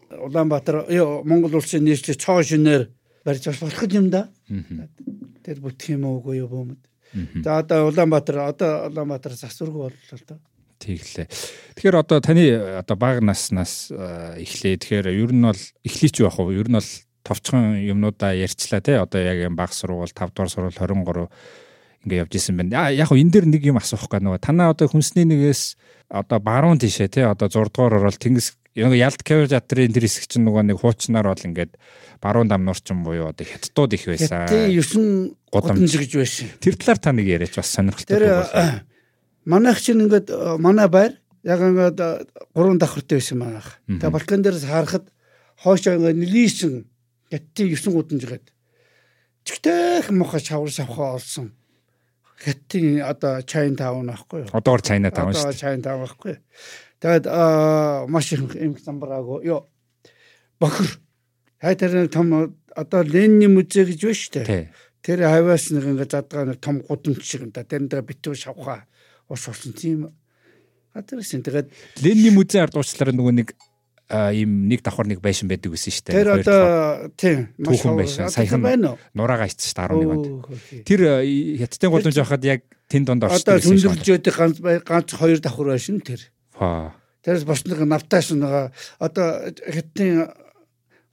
Улаанбаатар 0.09 0.85
Монгол 1.25 1.59
улсын 1.59 1.83
нийслэл 1.83 2.17
цоо 2.17 2.43
шинээр 2.43 2.89
барьж 3.25 3.45
болох 3.49 3.93
юм 3.93 4.09
да. 4.09 4.29
Тэр 5.43 5.61
бүтэх 5.61 5.97
юм 5.97 6.05
уугүй 6.05 6.41
юу 6.41 6.49
бөөмөд. 6.49 6.81
За 7.43 7.59
одоо 7.59 7.87
Улаанбаатар 7.89 8.37
одоо 8.49 8.89
Улаанбаатар 8.89 9.33
засваргүй 9.33 9.89
боллоо 9.89 10.17
л 10.17 10.25
доо. 10.27 10.39
Тэглээ. 10.79 11.27
Тэгэхээр 11.79 11.95
одоо 11.95 12.19
таны 12.19 12.51
одоо 12.79 12.95
бага 12.99 13.23
наснаас 13.23 13.91
эхлэе. 13.91 14.75
Тэгэхээр 14.77 15.07
ер 15.13 15.31
нь 15.31 15.45
бол 15.47 15.63
эхлийч 15.87 16.19
байх 16.19 16.39
уу? 16.39 16.51
Ер 16.51 16.67
нь 16.67 16.75
бол 16.75 16.91
товчхон 17.23 17.79
юмнуудаа 17.79 18.35
ярьчлаа 18.35 18.83
тий. 18.83 18.99
Одоо 18.99 19.23
яг 19.23 19.39
юм 19.39 19.55
бага 19.55 19.71
сургууль 19.71 20.11
5 20.11 20.35
дугаар 20.35 20.51
сургууль 20.51 20.75
23 20.75 21.31
ингээ 22.05 22.21
явж 22.21 22.33
исэн 22.35 22.57
байна. 22.59 22.91
Яг 22.91 23.09
энэ 23.09 23.31
дээр 23.31 23.47
нэг 23.49 23.63
юм 23.65 23.79
асуух 23.79 24.05
гэх 24.11 24.21
нөгөө 24.21 24.43
танаа 24.43 24.75
одоо 24.75 24.91
хүнсний 24.91 25.25
нэгээс 25.25 25.79
одоо 26.11 26.39
баруун 26.43 26.77
тишээ 26.77 27.09
тий 27.09 27.25
одоо 27.25 27.49
6 27.49 27.73
дугаар 27.73 27.97
орол 27.97 28.13
тэнгис 28.19 28.53
ялт 28.75 29.23
кавер 29.23 29.47
затрын 29.47 29.93
тэр 29.95 30.03
хэсэг 30.03 30.27
чинь 30.27 30.43
нөгөө 30.43 30.67
нэг 30.67 30.83
хуучнаар 30.83 31.31
бол 31.31 31.47
ингээд 31.47 31.79
баруун 32.19 32.51
дам 32.51 32.67
нурчин 32.67 33.03
буюу 33.07 33.31
одоо 33.31 33.47
хятадууд 33.47 33.95
их 33.95 34.03
байсан. 34.03 34.47
Хятадын 34.51 34.75
9 34.75 35.35
гудамж 35.51 35.93
гэж 35.95 36.11
байсан. 36.19 36.51
Тэр 36.59 36.75
талаар 36.75 36.99
та 36.99 37.15
нэг 37.15 37.25
яриач 37.25 37.55
бас 37.55 37.71
сонирхолтой 37.71 38.19
байна. 38.19 38.83
Манайх 39.45 39.79
чинь 39.79 40.03
ингээд 40.03 40.27
э, 40.27 40.57
манай 40.59 40.91
байр 40.91 41.15
яг 41.47 41.59
ингээд 41.63 41.99
э, 42.03 42.27
гурван 42.51 42.77
давхартай 42.77 43.23
байсан 43.23 43.39
манайх. 43.39 43.79
Тэгээ 43.87 44.11
Балкан 44.11 44.43
дээрээс 44.43 44.67
харахад 44.67 45.07
хоошоо 45.63 45.95
ингээд 45.95 46.19
нилийсэн 46.19 46.83
хятадын 47.31 47.71
9 47.71 47.95
гудамж 47.95 48.23
гээд 48.27 48.45
чигтэйх 49.47 50.11
мохо 50.11 50.39
шавар 50.43 50.71
шавхаа 50.71 51.15
олсон. 51.15 51.53
Хятадын 52.43 52.99
одоо 53.07 53.39
Чайн 53.47 53.79
таун 53.79 54.11
аахгүй 54.11 54.43
юу? 54.43 54.51
Одоор 54.51 54.81
Чайна 54.83 55.11
таун 55.15 55.31
шүү. 55.31 55.47
Одоо 55.47 55.55
Чайн 55.55 55.79
таун 55.79 56.03
аахгүй 56.03 56.35
юу? 56.35 56.41
Тэгээд 57.05 58.09
маш 58.09 58.33
их 58.33 58.41
эмх 58.57 58.81
замбраагүй. 58.81 59.45
Йоо. 59.45 59.69
Бохор. 60.57 60.89
Хай 61.61 61.77
тэр 61.77 62.09
том 62.09 62.57
одоо 62.73 63.03
Ленин 63.05 63.53
музей 63.53 63.85
гэж 63.85 64.01
байна 64.01 64.17
шүү 64.17 64.33
дээ. 64.41 64.73
Тэр 65.05 65.21
хаваас 65.21 65.69
нэг 65.69 65.85
ингээ 65.85 66.09
задгаа 66.09 66.49
нэг 66.49 66.57
том 66.57 66.81
гудамж 66.81 67.21
шиг 67.21 67.45
энэ 67.45 67.61
тэрэн 67.61 67.93
дээр 67.93 68.09
битүү 68.09 68.33
шавхаа 68.33 68.89
ус 69.29 69.45
болсон 69.45 69.77
тийм 69.77 70.09
гадарсан. 70.97 71.45
Тэгээд 71.45 71.69
Ленин 72.01 72.33
музей 72.33 72.65
ард 72.65 72.73
уучлаараа 72.73 73.13
нөгөө 73.13 73.33
нэг 73.37 73.53
ийм 74.09 74.65
нэг 74.65 74.81
давхар 74.81 75.05
нэг 75.05 75.21
байшин 75.21 75.45
байдаг 75.45 75.77
гэсэн 75.77 75.93
шүү 75.93 76.09
дээ. 76.09 76.17
Тэр 76.25 76.29
одоо 76.41 76.61
тийм 77.13 77.53
маш 77.61 77.85
их 77.85 77.93
байшин. 78.01 78.33
Саяхан 78.33 78.97
нураагаа 79.13 79.45
ичсэн 79.45 79.69
шүү 79.69 79.77
дээ 79.77 79.93
11 79.93 80.09
онд. 80.09 80.25
Тэр 80.89 81.01
хятадын 81.61 81.93
гудамж 81.93 82.17
байхад 82.17 82.43
яг 82.49 82.61
тэн 82.89 83.05
донд 83.05 83.29
орсон. 83.29 83.45
Одоо 83.45 83.61
сүндэрлж 83.61 84.09
байдаг 84.09 84.33
ганц 84.33 84.57
ганц 84.81 85.09
хоёр 85.13 85.37
давхар 85.37 85.69
байшин 85.69 86.01
тэр. 86.01 86.33
Тэрс 86.59 87.43
бас 87.47 87.65
нэг 87.65 87.83
навтааш 87.85 88.35
нэг 88.37 88.71
одоо 88.99 89.27
хятадын 89.65 90.31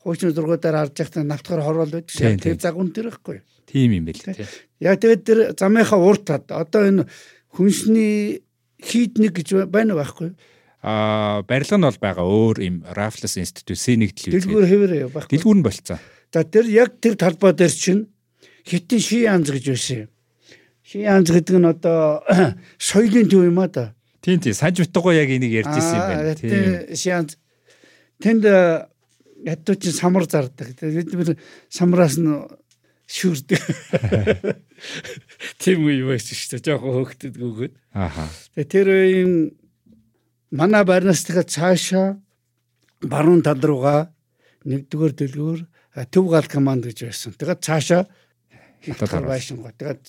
хуучин 0.02 0.34
зургуудаар 0.34 0.86
харж 0.86 0.94
байхдаа 0.98 1.24
навтахаар 1.24 1.62
хороол 1.62 1.90
байдаг 1.90 2.10
шээ. 2.10 2.38
Тэр 2.38 2.58
загун 2.60 2.92
тэр 2.92 3.10
ихгүй. 3.10 3.42
Тийм 3.66 3.96
юм 3.96 4.04
байл 4.06 4.18
тий. 4.18 4.46
Яа 4.82 4.98
тэгээд 4.98 5.22
тэр 5.24 5.38
замынхаа 5.54 5.98
урт 6.02 6.26
тад 6.26 6.50
одоо 6.50 6.84
энэ 6.84 7.06
хүнсний 7.54 8.42
хийд 8.82 9.18
нэг 9.18 9.32
гэж 9.38 9.70
байна 9.70 9.94
байхгүй. 9.94 10.34
а 10.82 11.42
барилга 11.46 11.78
нь 11.78 11.86
бол 11.86 12.00
байгаа 12.02 12.26
өөр 12.26 12.56
юм 12.58 12.76
Raffles 12.90 13.38
Institute 13.38 13.78
C1 13.78 14.02
төлөв. 14.18 14.42
Дэлгүүр 14.42 14.66
хэвээр 14.66 14.92
байх. 15.14 15.30
Дэлгүүр 15.30 15.58
нь 15.62 15.62
болцсон. 15.62 16.02
За 16.34 16.42
тэр 16.42 16.66
яг 16.66 16.98
тэр 16.98 17.14
талбай 17.14 17.54
дээр 17.54 17.70
чинь 17.70 18.10
хитэн 18.66 18.98
ши 18.98 19.22
янз 19.22 19.46
гэж 19.46 19.64
байсан 19.70 19.96
юм. 20.02 20.10
Ши 20.82 20.98
янз 21.06 21.30
гэдэг 21.30 21.54
нь 21.54 21.70
одоо 21.70 22.26
соёлын 22.82 23.30
төв 23.30 23.46
юм 23.46 23.62
а 23.62 23.70
да. 23.70 23.94
Тийм 24.22 24.38
тийм 24.38 24.54
саж 24.54 24.78
битгоо 24.78 25.12
яг 25.12 25.28
энийг 25.34 25.50
ярьж 25.66 25.74
ирсэн 25.74 25.98
юм 25.98 26.06
байна. 26.06 26.34
Тийм. 26.38 26.94
Ши 26.94 27.08
янз 27.10 27.36
тэнд 28.22 28.46
ядуу 29.42 29.74
чинь 29.74 29.92
самар 29.92 30.30
зардаг. 30.30 30.78
Бид 30.78 31.38
самраас 31.66 32.16
нь 32.22 32.30
шүрдэг. 33.10 33.58
Тийм 35.58 35.86
үе 35.86 36.06
байсан 36.06 36.38
шүү 36.38 36.62
дээ. 36.62 36.66
Жохон 36.70 36.94
хөөгдөд 37.02 37.34
гүгээд. 37.34 37.74
Ааха. 37.98 38.30
Тэгээд 38.54 38.70
тэр 38.70 38.86
үеийн 38.94 39.34
манай 40.54 40.84
барнастайгаа 40.86 41.46
цаашаа 41.46 42.22
баруун 43.02 43.42
тал 43.42 43.58
руугаа 43.58 44.14
нэгдүгээр 44.64 45.14
дэлгүүр 45.18 45.60
төв 46.14 46.24
гал 46.30 46.46
команд 46.46 46.86
гэж 46.86 47.10
байсан. 47.10 47.34
Тэгээд 47.34 47.66
цаашаа 47.66 48.02
хятад 48.86 49.26
байшин 49.26 49.60
гоо. 49.60 49.74
Тэгээд 49.74 50.02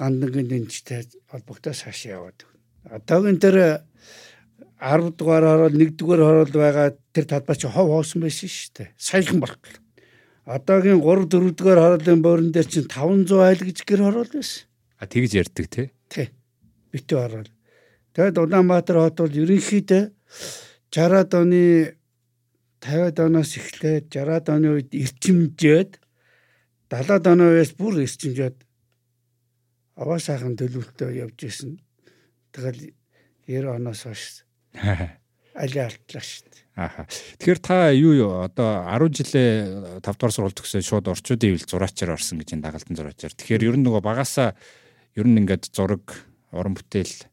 гандангийн 0.00 0.48
дэнчтэй 0.48 1.04
холбогдоо 1.28 1.76
цаашаа 1.76 2.16
яваад. 2.16 2.51
Одоогийн 2.90 3.38
тэр 3.38 3.86
10 4.82 5.14
дугаар 5.14 5.44
хороол 5.46 5.74
1 5.78 5.94
дугаар 5.94 6.20
хороол 6.26 6.50
байгаа 6.50 6.96
тэр 7.14 7.24
талбай 7.30 7.56
чи 7.56 7.66
хов 7.70 7.86
хоосон 7.86 8.22
байсан 8.26 8.48
шүү 8.50 8.70
дээ. 8.74 8.88
Саяхан 8.98 9.38
болтол. 9.38 9.76
Одоогийн 10.46 10.98
3 10.98 11.30
4 11.30 11.54
дугаар 11.54 11.78
хороолын 11.78 12.22
борон 12.22 12.50
дээр 12.50 12.66
чинь 12.66 12.90
500 12.90 13.38
айл 13.46 13.60
гэж 13.62 13.78
гэр 13.86 14.02
хороол 14.02 14.30
байсан. 14.34 14.66
А 14.98 15.06
тэгж 15.06 15.30
ярьдаг 15.38 15.66
тий. 15.70 15.90
Тий. 16.10 16.28
Битүү 16.90 17.18
хороол. 17.22 17.50
Тэгэд 18.12 18.38
Улаанбаатар 18.42 18.96
хот 18.98 19.16
бол 19.22 19.30
ерөнхийдөө 19.30 20.02
60-аад 20.90 21.32
оны 21.38 21.96
50-аад 22.82 23.18
оноос 23.22 23.56
эхлээд 23.56 24.10
60-аад 24.10 24.46
оны 24.50 24.68
үед 24.76 24.90
эрчимжээд 24.92 26.02
70-аад 26.90 27.24
оны 27.30 27.44
үеэс 27.54 27.72
бүр 27.78 28.02
эрчимжээд 28.04 28.58
аваа 29.96 30.18
сайхан 30.18 30.58
төлөвлөлтөд 30.58 31.14
явж 31.14 31.38
исэн. 31.46 31.78
Тэгэл 32.52 32.92
90 33.48 33.76
оноос 33.76 34.04
хойш 34.06 34.22
алиа 35.52 35.88
алтлаа 35.88 36.22
шүү 36.24 36.48
дээ. 36.48 36.62
Ааха. 36.72 37.04
Тэгэхээр 37.36 37.60
та 37.60 37.92
юу 37.92 38.12
юу 38.16 38.30
одоо 38.40 38.88
10 38.88 39.12
жилээ 39.12 40.00
5 40.00 40.16
дугаар 40.16 40.32
сургууль 40.32 40.56
төгсөөд 40.56 40.86
шууд 40.88 41.12
орчуудын 41.12 41.52
хөвөл 41.52 41.68
зураачаар 41.68 42.16
орсон 42.16 42.40
гэж 42.40 42.56
энэ 42.56 42.64
дагалдан 42.64 42.96
зураачаар. 42.96 43.34
Тэгэхээр 43.36 43.66
ер 43.68 43.76
нь 43.76 43.84
нөгөө 43.84 44.00
багасаа 44.00 44.56
ер 45.12 45.26
нь 45.28 45.36
ингээд 45.36 45.68
зураг, 45.76 46.24
уран 46.56 46.72
бүтээл 46.72 47.28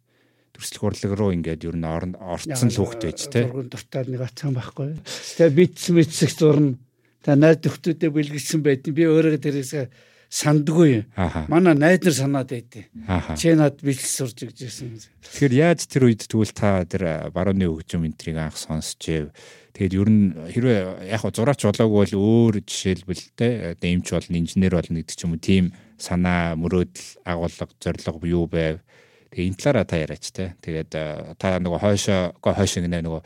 төрслөх 0.52 0.84
урлаг 0.84 1.12
руу 1.16 1.32
ингээд 1.32 1.64
ер 1.64 1.76
нь 1.80 1.88
орцсон 1.88 2.68
л 2.68 2.80
хөвгт 2.84 3.08
байж 3.08 3.20
тээ. 3.32 3.48
Зургын 3.48 3.72
дуртай 3.72 4.04
нэг 4.12 4.22
ацсан 4.28 4.52
байхгүй. 4.52 5.00
Тэгээ 5.00 5.56
битс 5.56 5.88
митсэх 5.96 6.36
зурна. 6.36 6.76
Та 7.24 7.40
найз 7.40 7.64
нөхдөдөө 7.64 8.12
бэлгэлсэн 8.12 8.60
байдیں۔ 8.64 8.96
Би 8.96 9.08
өөрөө 9.08 9.40
тэрээс 9.40 9.88
сандгүй. 10.30 11.10
Манай 11.50 11.74
найд 11.74 12.06
нар 12.06 12.14
санаад 12.14 12.54
байдیں۔ 12.54 12.86
Чи 13.34 13.58
над 13.58 13.82
бэлс 13.82 14.06
сурж 14.14 14.46
гэжсэн. 14.46 15.02
Тэгэхээр 15.26 15.54
яаж 15.58 15.90
тэр 15.90 16.06
үед 16.06 16.30
тэгвэл 16.30 16.54
та 16.54 16.86
тэр 16.86 17.34
барууны 17.34 17.66
хөгжим 17.66 18.06
энтрийг 18.06 18.38
анх 18.38 18.54
сонсчээ. 18.62 19.34
Тэгээд 19.74 19.98
ер 19.98 20.10
нь 20.10 20.38
хэрвээ 20.54 21.10
яг 21.10 21.26
зураач 21.26 21.66
болоогүй 21.66 22.14
бол 22.14 22.14
өөр 22.14 22.62
жишээлбэл 22.62 23.26
те 23.34 23.74
одоо 23.74 23.90
эмч 23.90 24.08
болно, 24.14 24.38
инженер 24.38 24.78
болно 24.78 25.02
гэдэг 25.02 25.18
ч 25.18 25.22
юм 25.26 25.34
уу 25.34 25.42
тийм 25.42 25.74
санаа, 25.98 26.54
мөрөөдөл, 26.62 27.26
агуулга, 27.26 27.66
зорилго 27.82 28.28
юу 28.30 28.46
байв. 28.46 28.86
Тэгээ 29.34 29.50
энэ 29.50 29.58
талаараа 29.58 29.86
та 29.90 29.98
яриач 29.98 30.26
те. 30.30 30.54
Тэгээд 30.62 30.94
та 31.42 31.58
нөгөө 31.58 31.80
хойшоо 31.82 32.38
хойшоо 32.38 32.86
гинэ 32.86 33.02
нөгөө 33.02 33.22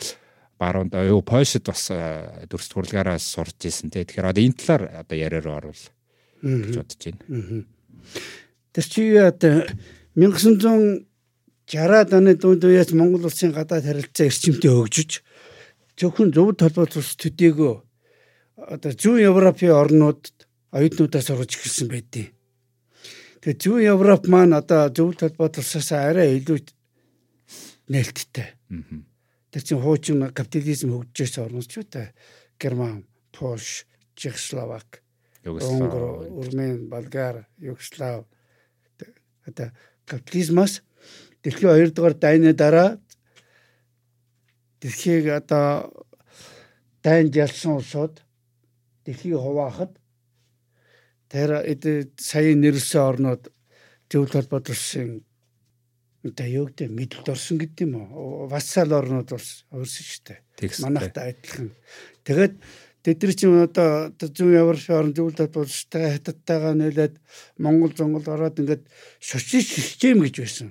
баруунд 0.55 0.95
юу 1.03 1.19
польшид 1.19 1.67
бас 1.67 1.91
дөрс 2.47 2.71
хурлаагаараас 2.71 3.27
сурж 3.27 3.59
исэн 3.67 3.91
те. 3.91 4.07
Тэгэхээр 4.07 4.31
одоо 4.31 4.43
энэ 4.43 4.55
талаар 4.55 4.83
одоо 5.03 5.17
яриараа 5.19 5.59
орвол 5.59 5.83
гэж 6.43 6.75
бодож 6.75 7.01
байна. 7.07 7.63
Тэр 8.73 8.85
чи 8.85 9.01
одоо 9.15 9.63
1960-аад 10.19 12.09
оны 12.13 12.35
дунд 12.35 12.63
үеэс 12.67 12.91
Монгол 12.93 13.25
улсын 13.31 13.55
гадаад 13.55 13.87
харилцаа 13.87 14.27
эрчимтэй 14.27 14.69
хөгжиж 14.69 15.23
зөвхөн 15.97 16.33
зөвд 16.35 16.59
толгойд 16.59 16.97
ус 16.99 17.15
төдийгөө 17.15 17.75
одоо 18.57 18.91
зүүн 18.91 19.25
Европын 19.29 19.71
орнуудад 19.71 20.47
оюутнуудаас 20.73 21.29
орж 21.33 21.53
ирсэн 21.57 21.87
байдیں۔ 21.89 22.33
Тэгээ 23.41 23.61
зүүн 23.61 23.85
Европ 23.93 24.25
маань 24.27 24.57
одоо 24.57 24.89
зөвд 24.89 25.21
толгойд 25.21 25.61
усаас 25.61 25.91
арай 25.93 26.37
илүү 26.41 26.59
нээлттэй. 27.93 28.49
Тэр 29.53 29.61
чинь 29.61 29.81
хуучин 29.81 30.33
капитализм 30.33 30.97
хөгжиж 30.97 31.37
орнууд 31.37 31.69
ч 31.69 31.77
үү 31.81 32.09
Герман, 32.57 33.05
Польш, 33.33 33.85
Чехословак 34.15 35.02
Унгар, 35.45 36.03
Урмен, 36.31 36.87
Болгар, 36.89 37.47
Югослав 37.57 38.25
одоо 39.45 39.71
капитализмаас 40.05 40.81
дэлхийн 41.43 41.91
2 41.91 41.91
дугаар 41.95 42.13
дайны 42.13 42.53
дараа 42.53 42.99
дэлхийг 44.81 45.27
одоо 45.27 45.91
дайнд 47.03 47.35
ялсан 47.35 47.75
улсууд 47.79 48.23
дэлхийг 49.05 49.35
хуваахад 49.39 49.91
тэр 51.27 51.49
саяын 52.17 52.61
нэрсэн 52.61 53.01
орнууд 53.01 53.43
зөвлөлт 54.09 54.33
холбоот 54.33 54.69
улсын 54.69 55.23
одоо 56.23 56.47
юу 56.47 56.65
гэдэг 56.71 56.87
мэдлэлд 56.87 57.29
орсон 57.35 57.57
гэдэг 57.59 57.83
юм 57.83 57.93
уу? 57.99 58.47
Вассал 58.47 58.95
орнууд 58.95 59.27
бас 59.35 59.67
өөрсөн 59.75 60.05
шүү 60.07 60.23
дээ. 60.23 60.39
Манайхтай 60.79 61.35
адилхан. 61.35 61.67
Тэгээд 62.23 62.53
Тэд 63.03 63.19
нар 63.19 63.33
чинь 63.35 63.59
одоо 63.59 64.15
зүүн 64.15 64.55
Европын 64.63 64.95
орн 64.95 65.11
зөвлөлт 65.11 65.51
болстой 65.51 66.15
хятадтайгаа 66.15 66.71
нийлээд 66.71 67.19
Монгол 67.59 67.91
зонгол 67.91 68.23
ороод 68.31 68.63
ингээд 68.63 68.87
социалист 69.19 69.75
систем 69.75 70.23
гэж 70.23 70.35
байсан. 70.39 70.69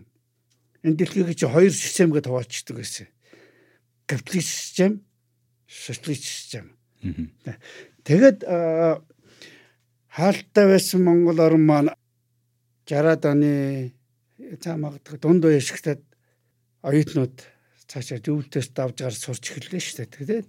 Энэ 0.81 0.97
дэлхийг 0.97 1.37
чи 1.37 1.45
хоёр 1.45 1.68
систем 1.77 2.09
гэж 2.09 2.33
хуваачдаг 2.33 2.77
байсан. 2.81 3.07
Капиталист 4.09 4.49
систем, 4.49 5.05
социалист 5.68 6.25
систем. 6.25 6.73
Тэгээд 8.09 8.49
хаалттай 10.09 10.66
байсан 10.73 11.05
Монгол 11.05 11.37
орн 11.37 11.64
маань 11.68 11.92
60-аад 12.88 13.29
оны 13.29 13.53
цаа 14.57 14.81
магадгүй 14.81 15.21
дунд 15.21 15.45
үе 15.45 15.61
шигтад 15.61 16.01
оюутнууд 16.81 17.37
цаашаа 17.87 18.25
зөвлөлтөөс 18.25 18.68
давж 18.73 18.97
гар 19.05 19.16
сурч 19.16 19.53
эхэллээ 19.53 19.83
шүү 19.85 19.97
дээ. 20.01 20.11
Тэгээд 20.16 20.47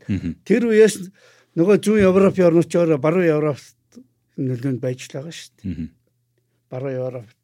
тэр 0.47 0.63
үеэс 0.71 1.11
нөгөө 1.57 1.77
зүүн 1.85 2.05
Европын 2.07 2.47
орнууд 2.49 2.97
баруун 3.01 3.29
Европт 3.29 3.99
нөлөөнд 4.37 4.81
байж 4.81 5.05
л 5.05 5.15
байгаа 5.19 5.33
шүү 5.33 5.51
дээ. 5.61 5.87
Баруун 6.69 6.97
Европт 6.97 7.43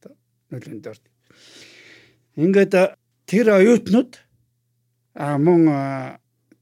нөлөөнд 0.50 0.86
орд. 0.90 1.04
Ингээд 2.40 2.74
тэр 3.30 3.46
оюутнууд 3.54 4.18
а 5.20 5.38
мөн 5.38 5.62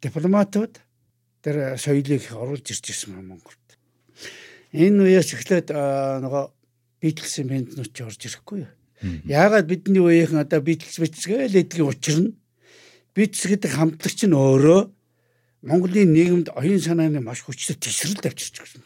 дипломатууд 0.03 0.79
тэр 1.45 1.77
соёлыг 1.79 2.27
оруулж 2.36 2.67
ирж 2.67 2.86
ирсэн 2.91 3.15
Монголд. 3.23 3.67
Энэ 4.75 5.07
үеэс 5.07 5.31
эхлээд 5.38 5.71
нөгөө 5.71 6.43
Битлс 6.99 7.39
ментнууд 7.45 7.91
ч 7.93 8.03
орж 8.03 8.19
ирэхгүй 8.25 8.65
юу. 8.65 8.73
Яагаад 9.29 9.69
бидний 9.69 10.01
үеийнхэн 10.01 10.43
одоо 10.43 10.60
Битлс 10.65 10.97
битсгээл 10.99 11.62
эдгийн 11.62 11.88
учир 11.88 12.17
нь 12.19 12.36
Битлс 13.13 13.45
гэдэг 13.45 13.71
хамтлагч 13.71 14.25
нь 14.25 14.33
өөрөө 14.33 14.96
Монголын 15.62 16.13
нийгэмд 16.13 16.54
оюун 16.54 16.82
санааны 16.82 17.20
маш 17.22 17.41
хүчтэй 17.41 17.76
тесрэлт 17.82 18.26
авчирч 18.26 18.62
гсэн. 18.62 18.84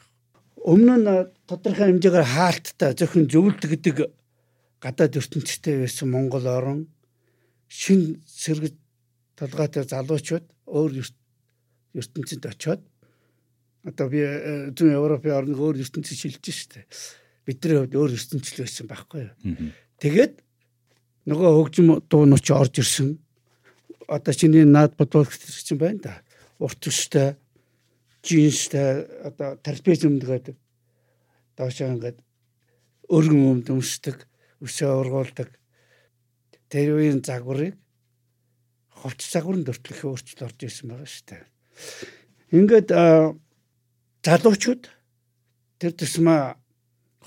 Өмнө 0.63 0.95
нь 1.03 1.09
тодорхой 1.43 1.91
хэмжээгээр 1.91 2.31
хаалттай 2.31 2.95
зөвхөн 2.95 3.27
зөвлөлт 3.27 3.63
гэдэг 3.67 4.07
гадаад 4.79 5.19
ертөнцтэй 5.19 5.83
байсан 5.83 6.07
Монгол 6.07 6.47
орн 6.47 6.87
шин 7.67 8.23
сэрэг 8.23 8.71
толгойтой 9.35 9.83
залуучууд 9.83 10.45
өөр 10.71 10.91
ертөнцид 11.99 12.45
очиод 12.47 12.81
одоо 13.83 14.07
би 14.07 14.23
э, 14.23 14.71
зүүн 14.71 14.95
Европын 14.95 15.43
орныг 15.43 15.59
өөр 15.59 15.81
ертөнцид 15.83 16.17
шилжиж 16.17 16.55
штэ. 16.55 16.85
Бидний 17.43 17.83
хувьд 17.83 17.97
өөр 17.97 18.15
ертөнцөл 18.15 18.63
байсан 18.63 18.87
байхгүй 18.87 19.27
юу. 19.27 19.33
Тэгээд 19.99 20.39
нөгөө 21.27 21.51
хөгжим 21.57 21.87
дуунууч 22.07 22.47
орж 22.53 22.79
ирсэн. 22.79 23.17
Одоо 24.07 24.33
чиний 24.33 24.63
наад 24.63 24.93
бодвол 24.95 25.25
гэж 25.25 25.65
чинь 25.65 25.81
байна 25.81 25.99
да 25.99 26.13
урт 26.61 26.81
өстэй 26.87 27.35
джинстэй 28.21 29.05
одоо 29.27 29.57
трапез 29.65 30.05
өмдөг 30.05 30.55
доошоо 31.57 31.89
ингээд 31.93 32.17
өргөн 33.09 33.43
өмд 33.51 33.67
өмсдөг 33.73 34.17
өсөө 34.61 34.91
ургуулдаг 35.01 35.49
тэр 36.71 36.95
үеийн 36.95 37.19
загварыг 37.25 37.75
ховч 39.01 39.25
загварын 39.33 39.65
дөртлөх 39.65 40.05
өөрчлөлт 40.05 40.45
орж 40.45 40.59
ирсэн 40.61 40.87
байгаа 40.93 41.09
шүү 41.09 41.25
дээ. 41.27 41.43
Ингээд 42.57 42.89
залуучууд 44.25 44.83
тэр 45.81 45.91
тусмаа 45.97 46.61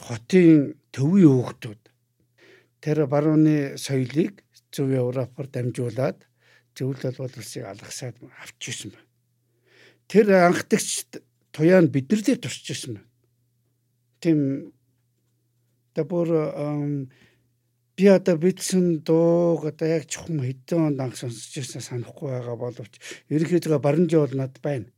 хотын 0.06 0.78
төвийн 0.94 1.34
хүүхдүүд 1.34 1.82
тэр 2.80 2.96
барууны 3.10 3.74
соёлыг 3.74 4.46
зөв 4.70 4.94
Европоор 4.94 5.48
дамжуулаад 5.50 6.18
зөвлөл 6.78 7.18
боловсрыг 7.18 7.66
алгасаад 7.66 8.16
авчихсан 8.42 8.94
байна. 8.94 9.03
Тэр 10.08 10.26
анхдагч 10.32 11.06
туяа 11.52 11.80
нь 11.82 11.92
бид 11.92 12.10
нар 12.10 12.22
дээр 12.22 12.40
турчижсэн 12.42 12.94
байна. 12.94 13.08
Тийм 14.20 14.38
Тэбор 15.94 16.28
би 17.96 18.06
одоо 18.10 18.36
бичсэн 18.36 19.06
дууг 19.06 19.64
одоо 19.70 19.88
яг 19.88 20.10
чухам 20.10 20.42
хэдэн 20.42 20.86
онд 20.90 21.00
анх 21.00 21.16
сонсч 21.16 21.54
ирсэн 21.58 21.80
санахгүй 21.80 22.30
байгаа 22.34 22.56
боловч 22.58 22.98
ерөнхийдөө 23.30 23.78
баримж 23.78 24.10
бол 24.18 24.34
над 24.34 24.58
байна. 24.58 24.90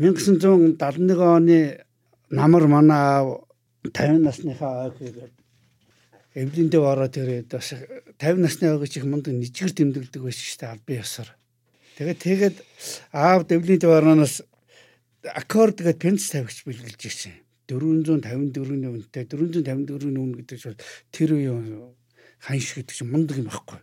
1971 0.00 0.80
оны 1.20 1.84
намар 2.30 2.64
манай 2.66 3.36
50 3.84 4.24
насныхаа 4.24 4.88
ойг 4.88 4.96
эвлэндээ 6.34 6.80
ороод 6.80 7.16
ирээд 7.20 7.52
бас 7.52 7.74
50 8.16 8.40
насны 8.40 8.72
ойг 8.72 8.88
чих 8.88 9.04
мундаг 9.04 9.34
нэжгэр 9.36 9.72
тэмдэглэдэг 9.76 10.22
байсан 10.24 10.44
шүү 10.48 10.60
дээ 10.60 10.72
албан 10.72 10.96
ёсоор. 11.04 11.28
Тэгээд 11.98 12.18
тэгээд 12.22 12.56
аав 13.10 13.42
дэвлэндээ 13.50 13.90
орноос 13.90 14.46
аккорд 15.26 15.82
гэдэг 15.82 15.98
пенс 15.98 16.30
тавьж 16.30 16.62
бэлгэлж 16.62 17.02
ирсэн. 17.02 17.34
454-ийн 17.66 18.86
үнэтэй 18.86 19.26
454-ийн 19.26 20.14
үн 20.14 20.32
гэдэг 20.38 20.58
чинь 20.62 20.78
тэр 21.10 21.34
үеийн 21.34 21.90
ханш 22.38 22.78
гэдэг 22.78 22.94
чинь 22.94 23.10
мундаг 23.10 23.42
юм 23.42 23.50
байхгүй. 23.50 23.82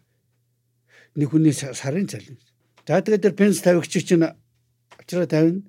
Нэг 1.19 1.27
хүний 1.27 1.51
сарын 1.51 2.07
цалин. 2.07 2.39
За 2.87 3.03
тэгээд 3.03 3.23
тэр 3.27 3.35
пенс 3.35 3.59
тавигч 3.59 3.99
чинь 3.99 4.23
очроо 4.23 5.27
тавина. 5.27 5.67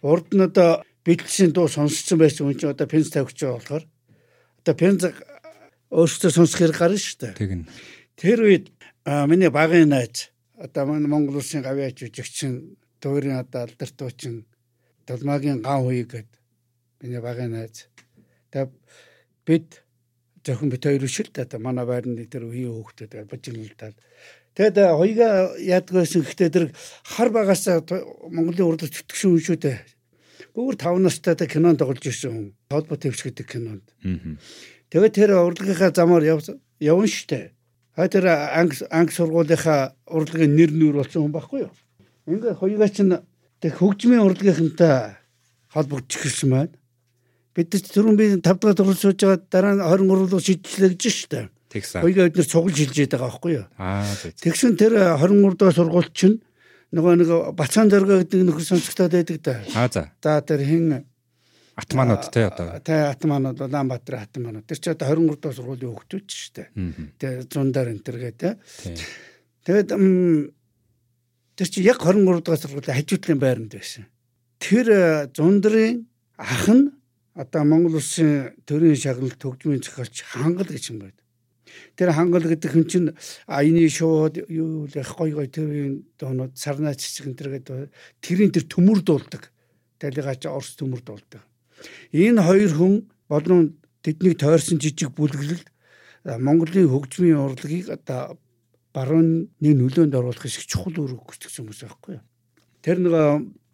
Урд 0.00 0.32
нь 0.32 0.40
одоо 0.40 0.80
бидлсэн 1.04 1.52
дуу 1.52 1.68
сонсцсон 1.68 2.16
байсан 2.24 2.48
хүн 2.48 2.56
чинь 2.56 2.72
одоо 2.72 2.88
пенс 2.88 3.12
тавигч 3.12 3.36
болохоор 3.44 3.84
одоо 4.64 4.74
пенс 4.80 5.04
өөрсдөө 5.92 6.30
сонсох 6.32 6.56
хэрэг 6.56 6.78
гарна 6.80 6.96
шүү 6.96 7.20
дээ. 7.20 7.36
Тэгнь. 7.36 7.68
Тэр 8.16 8.38
үед 8.48 8.72
миний 9.04 9.52
багын 9.52 9.92
найз 9.92 10.31
одоо 10.62 10.86
манай 10.86 11.10
Монгол 11.10 11.42
улсын 11.42 11.66
гавьяач 11.66 11.98
жүжигчин 11.98 12.78
дуурийн 13.02 13.42
одоо 13.42 13.66
алдарт 13.66 13.96
дуучин 13.98 14.46
Долмагийн 15.06 15.62
ган 15.62 15.82
хуй 15.82 16.06
гэдэг 16.06 16.28
миний 17.02 17.20
багын 17.20 17.50
найз. 17.58 17.90
Тэгээ 18.54 18.70
бид 19.46 19.82
зөвхөн 20.46 20.70
бит 20.70 20.84
хоёр 20.86 21.02
биш 21.02 21.18
л 21.20 21.30
да 21.34 21.58
манай 21.58 21.86
байрны 21.86 22.22
тэр 22.30 22.46
үеийн 22.46 22.70
хүүхдүүд 22.70 23.26
бажиглалтаад 23.26 23.96
Тэгэд 24.52 24.76
хоёга 25.00 25.56
яадгүйсэн 25.58 26.22
гэхдээ 26.22 26.50
тэр 26.54 26.66
хар 27.08 27.28
багаас 27.32 27.64
Монголын 28.30 28.68
урд 28.68 28.84
зүтгэшин 28.84 29.30
хүн 29.34 29.42
шүү 29.42 29.58
дээ 29.58 29.78
бүр 30.54 30.76
5 30.76 31.00
настай 31.00 31.34
та 31.36 31.46
кинонд 31.46 31.80
тоглож 31.80 32.04
ирсэн 32.04 32.32
хүн. 32.32 32.48
Холбоо 32.68 32.96
твч 33.00 33.24
гэдэг 33.24 33.46
кинонд. 33.48 33.86
Тэгээд 34.92 35.16
тэр 35.16 35.30
урлагийнхаа 35.40 35.92
замаар 35.96 36.24
явна 36.76 37.06
штэ. 37.08 37.56
А 37.96 38.08
тэр 38.08 38.24
анги 38.26 38.80
анги 38.88 39.12
сургуулийнхаа 39.12 39.92
урлагийн 40.08 40.56
нэр 40.56 40.72
нүр 40.72 41.02
болсон 41.02 41.28
хүн 41.28 41.34
байхгүй 41.36 41.60
юу? 41.68 41.72
Ингээ 42.24 42.56
хоёугаа 42.56 42.88
чинь 42.88 43.20
тэг 43.60 43.76
хөгжмийн 43.76 44.24
урлагийнхантай 44.24 45.20
холбогдчих 45.68 46.24
гэсэн 46.24 46.50
байна. 46.50 46.76
Бид 47.52 47.68
түрүүн 47.68 48.16
би 48.16 48.26
5 48.40 48.40
дахь 48.40 48.76
дугаар 48.80 48.96
сууж 48.96 49.20
байгаа 49.20 49.44
дараа 49.52 49.74
нь 49.76 49.84
23 50.08 50.32
руу 50.32 50.40
шийдлэгдэж 50.40 51.12
штэ. 51.12 51.52
Тэгсэн. 51.68 52.00
Хоёугаа 52.00 52.32
бид 52.32 52.36
нэр 52.40 52.48
цуглаж 52.48 52.76
хэлж 52.80 52.96
байгаа 53.12 53.28
байхгүй 53.28 53.52
юу? 53.60 53.66
Аа. 53.76 54.08
Тэгсэн 54.40 54.72
тэр 54.80 54.92
23 55.20 55.60
дахь 55.60 55.76
сургууль 55.76 56.08
чинь 56.16 56.40
нөгөө 56.96 57.12
нэг 57.20 57.28
бацаан 57.52 57.92
дөргөө 57.92 58.24
гэдэг 58.24 58.40
нөхөр 58.40 58.64
сонсогдоод 58.72 59.12
байдаг 59.12 59.36
да. 59.44 59.60
Аа 59.76 59.88
за. 59.92 60.08
За 60.24 60.40
тэр 60.40 60.64
хин 60.64 61.04
Атманууд 61.76 62.28
те 62.28 62.46
одоо. 62.52 62.76
Тэ 62.84 63.08
Атманууд 63.08 63.60
Улаанбаатар 63.64 64.28
Атманууд. 64.28 64.66
Тэр 64.68 64.78
чи 64.78 64.90
одоо 64.92 65.08
23 65.08 65.40
дахь 65.40 65.56
сургуулийн 65.56 65.92
хүүхдүүд 65.96 66.24
ч 66.28 66.32
шүү 66.36 66.52
дээ. 66.52 66.68
Тэгээ 67.16 67.48
зундар 67.48 67.88
энэ 67.88 68.04
төр 68.04 68.16
гэ 68.20 68.30
тэ. 68.36 68.50
Тэгээд 69.64 69.88
тэр 71.56 71.68
чи 71.72 71.80
яг 71.80 72.04
23 72.04 72.44
дахь 72.44 72.60
сургуулийн 72.60 72.96
хажуутлын 73.00 73.40
байранд 73.40 73.72
байсан. 73.72 74.04
Тэр 74.60 75.32
зундрын 75.32 76.04
ах 76.36 76.68
нь 76.68 76.92
одоо 77.32 77.64
Монгол 77.64 77.96
улсын 77.96 78.52
төрийн 78.68 78.96
шагналт 78.96 79.40
төгжмийн 79.40 79.80
зохиолч 79.80 80.20
хангал 80.28 80.68
гэж 80.68 80.92
юм 80.92 81.08
байна. 81.08 81.20
Тэр 81.96 82.12
хангал 82.12 82.44
гэдэг 82.44 82.68
хүн 82.68 82.84
чинь 82.84 83.08
аяны 83.48 83.88
шууд 83.88 84.44
юу 84.52 84.84
их 84.92 85.12
гой 85.16 85.32
гой 85.32 85.48
тэр 85.48 86.04
доонууд 86.20 86.52
сарнаа 86.52 86.92
цэцэг 86.92 87.32
энэ 87.32 87.38
төргээд 87.40 87.68
тэрийн 88.20 88.52
тэр 88.52 88.68
төмөр 88.68 89.00
дуулдаг. 89.00 89.48
Талигаач 89.96 90.44
орс 90.44 90.76
төмөр 90.76 91.00
дуулдаг. 91.00 91.40
Энэ 92.12 92.42
хоёр 92.42 92.72
хүн 92.74 92.94
болон 93.28 93.76
тэднийг 94.02 94.38
тойрсон 94.38 94.78
жижиг 94.82 95.14
бүлэглэл 95.16 95.64
Монголын 96.38 96.90
хөгжмийн 96.90 97.38
урлагийг 97.38 97.90
одоо 97.90 98.38
барууны 98.94 99.48
нөлөөнд 99.58 100.14
оруулах 100.14 100.46
шиг 100.46 100.68
чухал 100.68 100.94
үр 101.02 101.18
өгсөн 101.18 101.66
хүмүүс 101.66 101.80
байхгүй 101.82 102.14
юу. 102.20 102.24
Тэр 102.82 102.98
нэг 103.02 103.14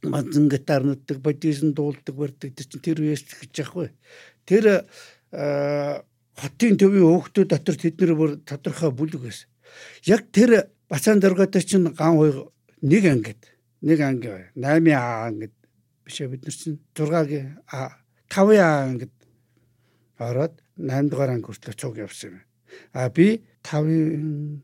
мазан 0.02 0.48
гитар 0.48 0.84
нутдаг, 0.86 1.18
бодисэн 1.20 1.74
дуулдаг, 1.74 2.14
барьдаг 2.14 2.54
тэр 2.54 2.66
чинь 2.70 2.84
тэр 2.84 2.98
үеэс 3.02 3.24
гэж 3.26 3.52
яахгүй. 3.58 3.90
Тэр 4.46 4.86
хотын 6.38 6.78
төвийн 6.78 7.04
хөөхтүүд 7.04 7.50
дотор 7.50 7.76
тэднэр 7.76 8.14
бүр 8.14 8.30
тодорхой 8.46 8.94
бүлэг 8.94 9.26
байсан. 9.26 9.50
Яг 10.06 10.30
тэр 10.30 10.70
бацаан 10.88 11.20
дөргөтэй 11.20 11.62
чинь 11.66 11.90
ган 11.90 12.16
хуй 12.16 12.30
нэг 12.80 13.04
ангид 13.10 13.42
нэг 13.82 14.00
анги 14.00 14.30
8 14.54 14.94
а 14.94 15.26
ангид 15.26 15.52
биш 16.06 16.22
бид 16.22 16.46
нар 16.46 16.54
чинь 16.54 16.78
6-гийн 16.94 17.58
5 18.28 18.56
а 18.58 18.68
ангид 18.86 19.14
ороод 20.18 20.54
8 20.76 21.10
дугаар 21.10 21.30
анги 21.34 21.46
хүртэл 21.48 21.80
цуг 21.80 21.96
явсан 21.98 22.30
юм. 22.30 22.44
А 22.92 23.08
би 23.08 23.42
5-ын 23.64 24.62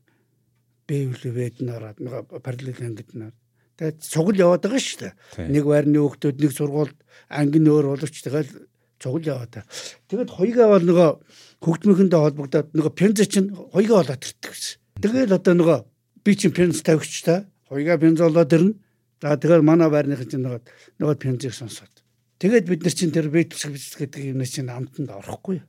бэвлэвэд 0.89 1.65
нараад 1.65 1.99
нэг 2.01 2.29
параллел 2.45 2.81
ангид 2.81 3.11
нар 3.15 3.33
Тэгээд 3.75 4.07
цугл 4.07 4.39
яваад 4.39 4.63
байгаа 4.63 4.79
шүү 4.79 5.01
дээ. 5.03 5.15
Нэг 5.51 5.65
байрны 5.67 5.99
хүүхдүүд 5.99 6.37
нэг 6.39 6.53
сургуульд 6.55 6.99
анги 7.27 7.59
нөр 7.59 7.91
боловч 7.91 8.23
тэгэл 8.23 8.71
цугл 9.03 9.27
яваад. 9.27 9.67
Тэгэд 10.07 10.31
хоёгаа 10.31 10.69
бол 10.71 10.87
нөгөө 10.87 11.11
хөгжмийнхөндөө 11.59 12.21
холбогдоод 12.23 12.69
нөгөө 12.71 12.93
пенз 12.95 13.19
чинь 13.27 13.51
хоёгаа 13.51 14.07
болоод 14.07 14.23
ирдэг 14.23 14.47
гэсэн. 14.47 14.79
Тэгэл 15.03 15.35
одоо 15.35 15.55
нөгөө 15.59 15.79
би 16.23 16.33
чинь 16.39 16.55
пенз 16.55 16.87
тавьчих 16.87 17.27
та. 17.27 17.51
Хоёгаа 17.67 17.99
пенз 17.99 18.23
болоод 18.23 18.55
ирнэ. 18.55 18.79
За 19.19 19.35
тэгэл 19.35 19.67
манай 19.67 19.91
байрныхан 19.91 20.31
чинь 20.31 20.47
нөгөө 20.47 20.63
нөгөө 21.03 21.17
пензийг 21.19 21.59
сонсоод. 21.59 22.04
Тэгээд 22.39 22.67
бид 22.67 22.83
нар 22.83 22.95
чинь 22.95 23.15
тэр 23.15 23.31
бэйтс 23.31 23.95
гэдэг 23.99 24.35
юм 24.35 24.43
чинь 24.45 24.71
амтанд 24.71 25.11
орохгүй. 25.11 25.63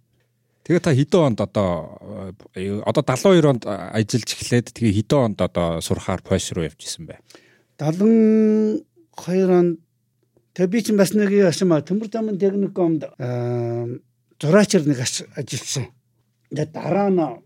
Тэгээ 0.66 0.82
та 0.82 0.98
хэдэн 0.98 1.22
онд 1.22 1.40
одоо 1.46 2.02
одоо 2.90 3.04
72 3.06 3.46
онд 3.46 3.64
ажиллаж 3.70 4.30
эхлээд 4.34 4.74
тэгээ 4.74 4.98
хэдэн 5.06 5.38
онд 5.38 5.40
одоо 5.46 5.78
сурахаар 5.78 6.26
Польш 6.26 6.50
руу 6.58 6.66
явж 6.66 6.82
исэн 6.82 7.06
бэ? 7.06 7.22
72 7.78 8.82
онд 9.46 9.86
Тэгээ 10.56 10.72
би 10.72 10.80
чинь 10.82 10.96
бас 10.96 11.12
нэг 11.12 11.36
юу 11.36 11.52
ашмаа 11.52 11.84
төмөр 11.84 12.08
таман 12.08 12.40
техникумд 12.40 13.04
зураачаар 14.40 14.88
нэг 14.88 15.04
ажилласан. 15.04 15.92
Тэгээ 16.48 16.72
дараа 16.72 17.12
нь 17.12 17.44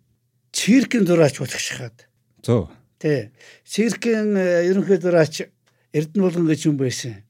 циркийн 0.53 1.09
зураач 1.09 1.41
болох 1.41 1.57
шахаад. 1.57 2.05
Зөө. 2.45 2.69
Тэ. 3.01 3.33
Циркийн 3.65 4.37
ерөнхий 4.37 5.01
зураач 5.01 5.49
Эрдэнэ 5.89 6.21
болгон 6.21 6.45
гэж 6.53 6.69
юм 6.69 6.77
байсан. 6.77 7.25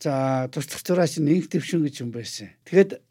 За 0.00 0.48
туслах 0.48 0.80
зураач 0.80 1.20
нэг 1.20 1.52
төвшин 1.52 1.84
гэж 1.84 2.00
юм 2.00 2.10
байсан. 2.10 2.56
Тэгэхэд 2.64 3.04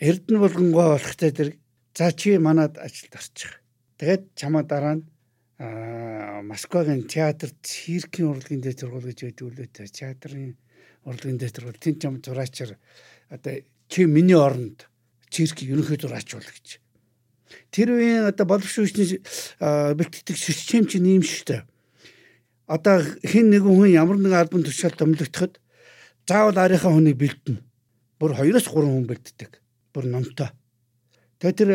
Эрдэнэ 0.00 0.38
болгонгоо 0.40 0.96
болохтой 0.96 1.30
тэр 1.32 1.48
за 1.92 2.12
чи 2.16 2.40
манад 2.40 2.80
ажилд 2.80 3.12
орчих. 3.12 3.60
Тэгээд 4.00 4.32
чамаа 4.32 4.64
дараа 4.64 4.96
нь 4.96 5.04
Москвагийн 6.48 7.04
театр 7.04 7.52
циркийн 7.60 8.32
урлагийн 8.32 8.64
дээр 8.64 8.76
зургуул 8.80 9.08
гэж 9.12 9.40
үлээ 9.44 9.68
театрын 9.72 10.56
урлагийн 11.04 11.36
дээр 11.36 11.64
бол 11.68 11.80
тэн 11.80 11.96
чам 12.00 12.20
зураачаар 12.24 12.80
одоо 13.28 13.52
чи 13.88 14.04
миний 14.04 14.36
оронд 14.36 14.88
цирк 15.28 15.60
ерөнхий 15.64 16.00
зураач 16.00 16.32
бол 16.32 16.44
гэж. 16.44 16.80
Тэр 17.72 17.92
үеийн 17.92 18.24
одоо 18.24 18.44
боловсруучны 18.48 19.20
бэлтгэдэг 19.60 20.36
систем 20.36 20.88
чинь 20.88 21.08
ийм 21.08 21.24
шүү 21.24 21.44
дээ. 21.44 21.62
Одоо 22.66 23.04
хин 23.20 23.52
нэгэн 23.52 23.68
хүн 23.68 23.92
ямар 23.92 24.16
нэгэн 24.16 24.40
албан 24.44 24.64
тушаал 24.64 24.96
томилогдоход 24.96 25.60
заавал 26.26 26.58
арийнхаа 26.58 26.92
хүнийг 26.92 27.16
бэлдэнэ. 27.16 27.62
Бүр 28.18 28.32
2-3 28.34 28.74
хүн 28.74 29.06
бэлддэг. 29.06 29.52
Бүр 29.94 30.04
номтой. 30.10 30.50
Тэгээ 31.38 31.56
тэр 31.56 31.70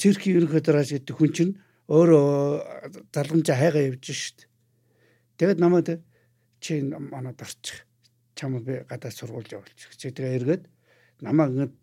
циркийн 0.00 0.42
ерөнхий 0.42 0.62
зураач 0.64 0.90
гэдэг 0.96 1.16
хүн 1.16 1.32
чинь 1.36 1.52
өөрөө 1.92 3.12
залгамжаа 3.12 3.56
хайгаа 3.58 3.92
явж 3.92 4.06
шít. 4.10 4.48
Тэгээд 5.36 5.60
намайг 5.60 6.00
чи 6.62 6.80
манад 6.80 7.42
орчих 7.42 7.84
чам 8.34 8.62
би 8.62 8.80
гадаад 8.88 9.14
сургууль 9.14 9.50
явуулчих. 9.50 9.92
Чи 9.98 10.14
тэгээ 10.14 10.36
эргээд 10.38 10.64
намаа 11.20 11.50
ингээд 11.50 11.74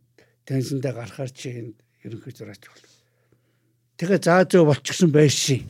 тенсэндээ 0.47 0.93
гарахаар 0.95 1.31
чи 1.35 1.49
энд 1.51 1.75
ерөнхий 2.03 2.33
зураач 2.33 2.63
бол. 2.63 2.85
Тэгээ 3.99 4.19
заа 4.23 4.47
зөө 4.47 4.65
болчихсон 4.65 5.11
байшин. 5.11 5.67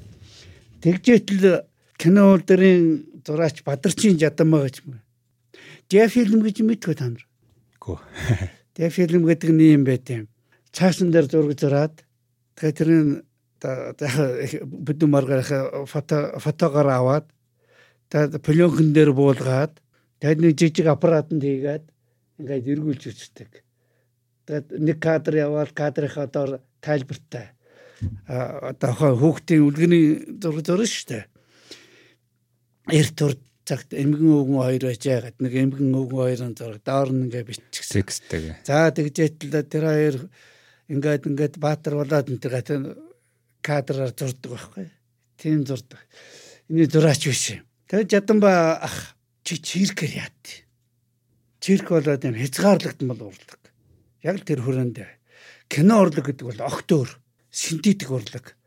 Тэгжээтэл 0.85 1.65
кино 1.97 2.37
улдарын 2.37 3.03
зураач 3.25 3.65
Бадарчин 3.65 4.15
жадамаа 4.21 4.69
гэж 4.69 4.85
юм. 4.85 5.01
Дэ 5.89 6.05
фильм 6.05 6.45
гэж 6.45 6.61
мэдгүй 6.61 6.93
та 6.93 7.09
нар. 7.09 7.25
Гүү. 7.81 7.97
Дэ 8.77 8.93
фильм 8.93 9.25
гэдэг 9.25 9.49
нь 9.49 9.73
юм 9.73 9.83
байт 9.89 10.05
юм. 10.13 10.29
Цаасан 10.69 11.09
дээр 11.09 11.25
зураг 11.25 11.57
зураад 11.57 11.95
тэгээ 12.53 12.77
тэрийн 12.77 13.09
бүдүүн 14.85 15.09
маргаар 15.09 15.41
фото 15.89 16.37
фотогоор 16.37 16.89
аваад 16.93 17.25
тэгээд 18.13 18.37
пленкэн 18.45 18.93
дээр 18.93 19.17
буулгаад 19.17 19.81
тэгээд 20.21 20.39
нэг 20.45 20.53
жижиг 20.53 20.87
аппаратанд 20.93 21.41
хийгээд 21.41 21.85
ингээд 22.37 22.69
эргүүлж 22.69 23.03
үздэг. 23.09 23.65
Тэгээд 24.45 24.67
нэг 24.77 24.97
кадр 25.01 25.41
яваад 25.41 25.73
кадрынхаа 25.73 26.29
доор 26.29 26.61
тайлбартай 26.85 27.57
одоо 28.29 28.93
хүүхдийн 29.17 29.65
үлгэний 29.65 30.37
зураг 30.37 30.61
зурна 30.63 30.85
шүү 30.85 31.05
дээ. 31.09 31.25
Эрт 32.93 33.13
тур 33.17 33.33
цагт 33.69 33.93
эмгэн 33.93 34.33
өвгөн 34.33 34.65
хоёр 34.65 34.83
байж 34.89 35.03
байгаад 35.05 35.37
нэг 35.37 35.53
эмгэн 35.53 35.93
өвгөн 35.93 36.21
хоёрын 36.25 36.57
зураг 36.57 36.81
доор 36.81 37.09
нь 37.13 37.29
ингээ 37.29 37.45
биччихсэн. 37.45 38.01
Тексттэй. 38.01 38.57
За 38.65 38.89
тэгжээтэл 38.89 39.69
тэр 39.69 39.85
хоёр 39.85 40.17
ингээд 40.89 41.29
ингээд 41.29 41.55
баатар 41.61 42.01
болоод 42.01 42.33
энэ 42.33 42.41
тэр 42.41 42.53
кадраар 43.61 44.11
зурдаг 44.17 44.49
байхгүй. 44.49 44.85
Тийм 45.37 45.61
зурдаг. 45.69 46.01
Эний 46.69 46.89
зураач 46.89 47.21
биш 47.29 47.53
юм. 47.53 47.63
Тэгээд 47.87 48.09
жаданба 48.09 48.81
ах 48.81 49.15
чи 49.45 49.61
чиркэр 49.61 50.25
яат. 50.25 50.65
Чирк 51.61 51.93
болоод 51.93 52.25
юм 52.25 52.35
хязгаарлагдсан 52.35 53.07
бол 53.07 53.29
урлаг. 53.29 53.61
Яг 54.25 54.41
тэр 54.43 54.65
хүрээнд 54.65 54.97
кино 55.69 56.01
урлаг 56.01 56.25
гэдэг 56.25 56.45
бол 56.45 56.61
огтөөр 56.65 57.09
синтетик 57.53 58.09
урлаг. 58.09 58.58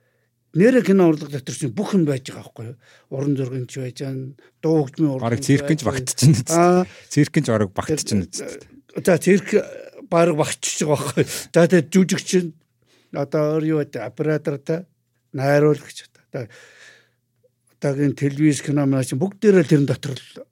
Нэрэ 0.52 0.84
кино 0.84 1.08
урлаг 1.08 1.32
дотор 1.32 1.56
чинь 1.56 1.72
бүх 1.72 1.96
юм 1.96 2.04
байж 2.04 2.28
байгаа 2.28 2.44
байхгүй 2.44 2.66
юу? 2.68 2.76
Уран 3.08 3.36
зургийн 3.40 3.64
ч 3.64 3.80
байж 3.80 4.04
байгаа, 4.04 4.36
дуу 4.60 4.84
хөгжмийн 4.84 5.12
урлаг. 5.16 5.24
Бараг 5.32 5.40
циркэнж 5.40 5.80
багтчихна. 5.80 6.44
Аа, 6.52 6.84
циркэнж 7.08 7.46
бараг 7.48 7.70
багтчихна. 7.72 8.28
За 9.00 9.16
цирк 9.16 9.48
бараг 10.12 10.36
багтчихж 10.36 10.84
байгаа 10.84 11.00
байхгүй 11.00 11.24
юу? 11.24 11.32
За 11.56 11.64
тэгээд 11.64 11.88
жүжигч 11.88 12.30
одоо 13.16 13.42
өөр 13.56 13.64
юу 13.64 13.78
вэ? 13.80 13.96
Оператортай 13.96 14.84
найруулагч 15.32 16.04
одоо 16.28 16.48
одоогийн 17.80 18.12
телевиз 18.12 18.60
кино 18.60 18.86
маань 18.86 19.08
чинь 19.08 19.18
бүгдээрээ 19.18 19.66
тэрэн 19.66 19.88
дотор 19.88 20.12
л 20.12 20.44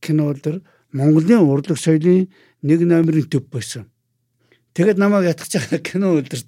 кино 0.00 0.32
дээр 0.32 0.62
Монголын 0.94 1.44
урлаг 1.44 1.76
соёлын 1.76 2.30
нэг 2.62 2.80
номерын 2.86 3.28
төв 3.28 3.44
байсан. 3.50 3.90
Тэгэд 4.72 5.02
намайг 5.02 5.28
ятгах 5.34 5.82
кино 5.82 6.16
үлдэр 6.16 6.46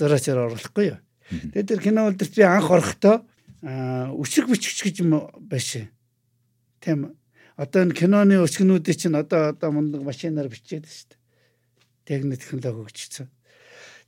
дураачаар 0.00 0.48
оруулахгүй 0.48 0.96
юу. 0.96 0.98
Тэгээд 1.28 1.68
тэр 1.68 1.80
кино 1.84 2.08
үлдэрт 2.08 2.34
би 2.34 2.42
анх 2.42 2.70
орохдоо 2.72 3.24
өчиг 3.62 4.48
бичгч 4.48 4.78
гэж 4.86 4.96
юм 5.04 5.28
байшээ. 5.36 5.92
Тийм. 6.80 7.18
Одоо 7.58 7.84
энэ 7.84 7.98
киноны 7.98 8.38
өчгнүүдийг 8.40 8.96
чинь 8.96 9.18
одоо 9.18 9.52
одоо 9.52 9.68
мундаг 9.74 10.06
машинаар 10.06 10.48
бичээд 10.48 10.86
шүү 10.86 11.10
дээ. 11.10 11.20
Техник 12.06 12.40
технологи 12.40 12.86
хөгжсөн. 12.86 13.28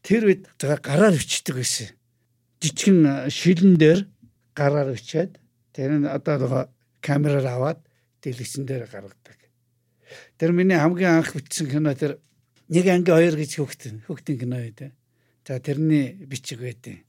Тэр 0.06 0.22
үед 0.30 0.48
гараар 0.56 1.12
бичдэг 1.12 1.60
байсан. 1.60 1.90
Жижигэн 2.62 3.28
шилэн 3.28 3.74
дээр 3.76 4.00
гараар 4.54 4.94
бичээд 4.94 5.36
тэр 5.74 5.98
нь 5.98 6.06
одоо 6.06 6.70
камераар 7.02 7.46
аваад 7.50 7.80
телевизэн 8.22 8.64
дээр 8.64 8.86
гаргадаг. 8.86 9.38
Тэр 10.38 10.52
миний 10.54 10.78
хамгийн 10.78 11.20
анх 11.20 11.34
бичсэн 11.34 11.68
кино 11.68 11.92
тэр 11.92 12.22
нэг 12.70 12.86
анги 12.86 13.10
хоёр 13.10 13.34
гэж 13.34 13.60
хөхтөн 13.60 14.06
хөхтөн 14.06 14.38
кино 14.38 14.62
үү. 14.62 14.94
За 15.50 15.58
тэрний 15.58 16.14
бичиг 16.30 16.62
байдیں۔ 16.62 17.02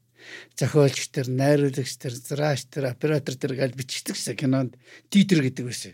Зохиолч 0.55 1.09
тэр, 1.11 1.30
найруулагч 1.30 1.97
тэр, 1.97 2.13
зураач 2.15 2.67
тэр, 2.69 2.91
оператор 2.91 3.36
тэр 3.36 3.55
гэж 3.55 3.76
бичдэг 3.76 4.15
шээ 4.15 4.36
кинонд 4.36 4.78
титр 5.09 5.41
гэдэг 5.41 5.65
байсан. 5.65 5.93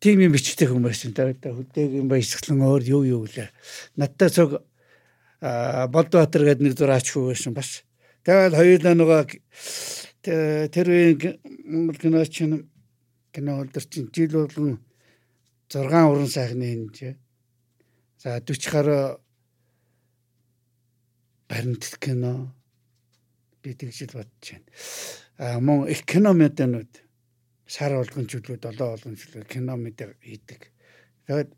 Тим 0.00 0.20
юм 0.20 0.32
бичдэг 0.32 0.70
байсан. 0.70 1.16
Тэгээд 1.16 1.44
хөдөөгийн 1.44 2.08
баясгалан 2.08 2.60
өөр 2.60 2.82
юу 2.84 3.02
юу 3.04 3.20
гэлээ. 3.24 3.50
Надтай 3.96 4.28
цог 4.28 4.60
Болдбаатар 5.40 6.44
гэдэг 6.44 6.64
нэг 6.64 6.74
зураач 6.78 7.12
хүү 7.12 7.32
байсан 7.32 7.52
бас. 7.52 7.84
Тэгээд 8.24 8.56
хоёулаа 8.56 8.94
нөгөө 8.96 9.22
тэр 10.24 10.86
үеийн 10.88 11.36
Монгол 11.68 11.98
кино 12.00 12.24
чинь 12.24 12.68
кино 13.28 13.60
холдор 13.60 13.84
чинь 13.84 14.08
жил 14.08 14.48
болгон 14.48 14.80
6 15.68 15.84
уран 15.84 16.28
сайхны 16.28 16.72
энэ. 16.72 17.16
За 18.16 18.40
40 18.40 18.72
гаруй 18.72 19.18
баримт 21.48 21.84
кино 22.00 22.54
би 23.64 23.72
тэгж 23.72 24.12
л 24.12 24.20
бодож 24.20 24.46
байна. 24.52 24.68
А 25.40 25.58
мөн 25.58 25.88
их 25.88 26.04
кино 26.04 26.36
мэдэнүүд 26.36 26.92
сар 27.66 27.96
болгон 27.96 28.28
жилүүд 28.28 28.60
долоо 28.60 28.94
болгон 28.94 29.16
жилүүд 29.16 29.48
кино 29.48 29.74
мэдээ 29.80 30.14
хийдэг. 30.20 30.68
Тэгээд 31.24 31.50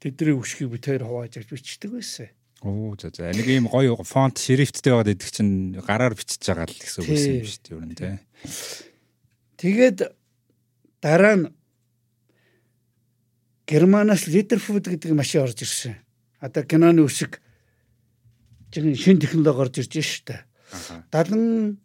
тэдний 0.00 0.34
үшгийг 0.34 0.72
би 0.72 0.78
тэр 0.80 1.04
хувааж 1.04 1.36
авч 1.36 1.52
бичдэг 1.52 1.92
байсан. 1.92 2.32
Оо 2.64 2.96
за 2.96 3.12
за 3.12 3.28
нэг 3.30 3.46
ийм 3.46 3.68
гоё 3.68 3.96
фонт 4.04 4.40
шрифттэй 4.40 4.92
байгаад 4.92 5.12
идэх 5.12 5.30
чинь 5.30 5.76
гараар 5.76 6.16
бичиж 6.16 6.40
байгаа 6.40 6.64
л 6.64 6.80
гэсэн 6.80 7.00
үг 7.04 7.12
юм 7.12 7.44
шүү 7.44 7.60
дээ 7.64 7.76
ер 7.76 7.84
нь 7.84 7.96
тий. 7.96 8.16
Тэгээд 9.60 9.98
дараа 11.04 11.36
нь 11.36 11.46
Германаас 13.70 14.26
Литерфуд 14.26 14.90
гэдэг 14.90 15.14
машин 15.14 15.46
орж 15.46 15.62
ирсэн. 15.62 15.94
Одоо 16.42 16.64
киноны 16.66 17.06
үсэг 17.06 17.38
чинь 18.74 18.96
шин 18.98 19.20
технологи 19.20 19.60
орж 19.60 19.74
ирж 19.78 19.94
штэ. 20.00 20.42
75 21.12 21.76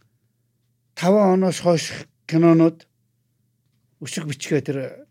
оноос 1.01 1.59
хойш 1.59 1.91
кинонууд 2.27 2.85
өшиг 4.01 4.25
бичгээ 4.29 4.61
тэр 4.61 5.07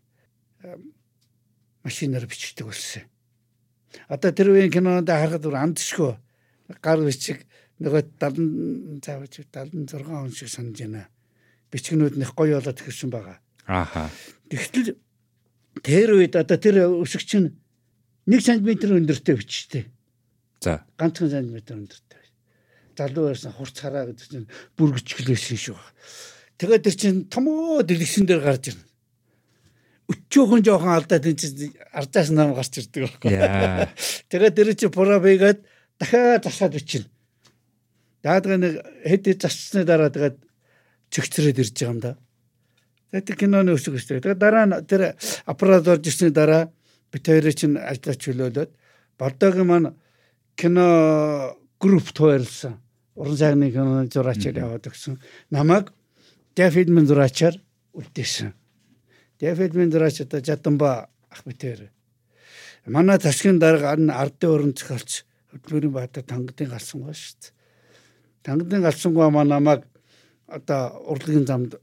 машинаар 1.83 2.25
бичдэг 2.25 2.65
болсон. 2.67 3.03
Одоо 4.07 4.31
тэр 4.31 4.51
үеийн 4.55 4.71
кинонод 4.71 5.07
харахад 5.07 5.43
бүр 5.43 5.59
амтшгүй 5.59 6.15
гар 6.81 6.99
бичиг 7.03 7.45
нөгөө 7.79 8.01
70 8.19 9.03
заавч 9.03 9.43
76 9.51 10.09
он 10.09 10.31
шиг 10.31 10.49
санаж 10.49 10.79
байна. 10.79 11.09
Бичгнүүд 11.71 12.15
нэх 12.17 12.33
гоё 12.33 12.59
болоод 12.59 12.79
ирсэн 12.81 13.09
байгаа. 13.11 13.37
Ааха. 13.67 14.09
Тэгтэл 14.49 14.95
тэр 15.83 16.09
үед 16.15 16.35
одоо 16.35 16.57
тэр 16.57 16.87
өшиг 16.87 17.25
чинь 17.27 17.59
1 18.25 18.41
см 18.41 18.65
өндөртэй 18.71 19.35
бичтэй. 19.35 19.83
За. 20.61 20.85
Ганцхан 20.97 21.29
сантиметр 21.29 21.75
өндөртэй. 21.75 22.04
Залуу 22.95 23.29
байсан 23.29 23.51
хурц 23.51 23.75
хараа 23.79 24.07
гэдэг 24.07 24.27
чинь 24.31 24.47
бүргэжгэлээсэн 24.79 25.59
шүү. 25.59 25.79
Тэгээд 26.57 26.83
тэр 26.87 26.95
чинь 26.95 27.19
томоо 27.27 27.83
дэлгэсэн 27.83 28.25
дээр 28.25 28.41
гарч 28.41 28.71
ирнэ. 28.71 28.85
Өчөөхөн 30.07 30.63
жоохон 30.63 30.95
алдаад 30.95 31.27
энэ 31.27 31.39
чинь 31.39 31.75
ардаас 31.91 32.31
нам 32.31 32.55
гарч 32.55 32.79
ирдэг 32.79 33.11
байхгүй. 33.19 33.35
Тэгээд 34.31 34.55
тэр 34.55 34.69
чинь 34.79 34.95
пробигээд 34.95 35.59
дахиад 35.99 36.47
засаад 36.47 36.79
бичнэ. 36.79 37.09
Даадаг 38.23 38.53
нэг 38.55 38.73
хэд 39.03 39.23
хэд 39.27 39.41
засчсны 39.43 39.83
дараа 39.83 40.09
тэгээд 40.09 40.37
чигцрээд 41.11 41.59
ирж 41.59 41.75
байгаа 41.75 41.91
юм 41.91 41.99
да. 41.99 42.11
Тэгээд 43.11 43.39
киноны 43.39 43.75
өсөг 43.75 43.99
өстэй. 43.99 44.23
Тэгээд 44.23 44.39
дараа 44.39 44.65
нь 44.65 44.79
тэр 44.87 45.19
аппарат 45.43 45.87
орж 45.87 46.07
ирсний 46.07 46.31
дараа 46.31 46.71
бит 47.11 47.27
хоёрыг 47.27 47.55
чинь 47.55 47.75
ажлаач 47.75 48.21
хөлөөлөд 48.23 48.71
болдоогийн 49.19 49.67
маань 49.67 49.93
кино 50.55 51.55
групп 51.79 52.11
тойрлсон. 52.13 52.79
Уран 53.15 53.37
сайхны 53.37 53.71
киноны 53.71 54.09
зураачаар 54.11 54.57
яваад 54.59 54.87
өгсөн. 54.87 55.19
Намайг 55.49 55.91
Дэвидмэн 56.55 57.07
зураачаар 57.07 57.55
үлдээсэн. 57.95 58.53
Дэвидмэн 59.39 59.91
зураач 59.91 60.21
одоо 60.21 60.39
Жаданба 60.43 61.09
ах 61.31 61.43
битээр. 61.43 61.91
Манай 62.85 63.17
ташгийн 63.17 63.59
дарга 63.59 63.95
ардын 63.95 64.49
өрн 64.51 64.73
зохиолч 64.75 65.23
хөдөлмөрийн 65.51 65.93
баатар 65.95 66.23
тангадын 66.23 66.69
галсан 66.69 67.01
гоо 67.01 67.15
шүү 67.15 67.35
дээ. 67.39 67.51
Тангадын 68.43 68.81
галсан 68.83 69.13
гоо 69.13 69.29
маа 69.31 69.43
намайг 69.43 69.87
одоо 70.47 70.99
урлагийн 71.11 71.47
замд 71.47 71.79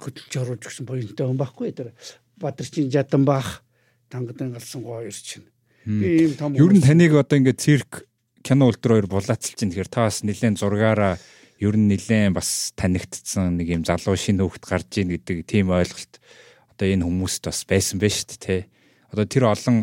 хөдөлж 0.00 0.32
оруулж 0.36 0.64
өгсөн 0.64 0.86
буянтай 0.86 1.26
хүн 1.26 1.40
байхгүй 1.40 1.72
тэр 1.72 1.92
Бадарчин 2.36 2.92
Жаданбаах 2.92 3.64
тангадын 4.08 4.52
галсан 4.52 4.84
гоо 4.84 5.00
хоёр 5.00 5.12
чинь 5.12 5.48
Би 5.86 6.26
ийм 6.26 6.34
том 6.36 6.54
Ер 6.54 6.72
нь 6.72 6.82
таныг 6.82 7.14
одоо 7.14 7.38
ингээд 7.38 7.60
цирк 7.60 8.06
кино 8.46 8.70
өлтрөөр 8.70 9.10
булаацалж 9.10 9.58
чинь 9.58 9.74
тэгэхээр 9.74 9.90
та 9.90 10.06
бас 10.06 10.22
нэлээд 10.22 10.62
зургаараа 10.62 11.18
ер 11.58 11.74
нь 11.74 11.90
нэлээд 11.90 12.36
бас 12.38 12.70
танигдсан 12.78 13.58
нэг 13.58 13.74
юм 13.74 13.82
залуу 13.82 14.14
шинэ 14.14 14.46
хөвгт 14.46 14.64
гарч 14.70 15.02
ийн 15.02 15.10
гэдэг 15.10 15.42
тийм 15.42 15.74
ойлголт 15.74 16.22
одоо 16.70 16.86
энэ 16.86 17.02
хүмүүст 17.02 17.50
бас 17.50 17.66
байсан 17.66 17.98
байж 17.98 18.22
шүү 18.22 18.38
дээ. 18.38 18.62
Одоо 19.10 19.24
тэр 19.26 19.50
олон 19.50 19.76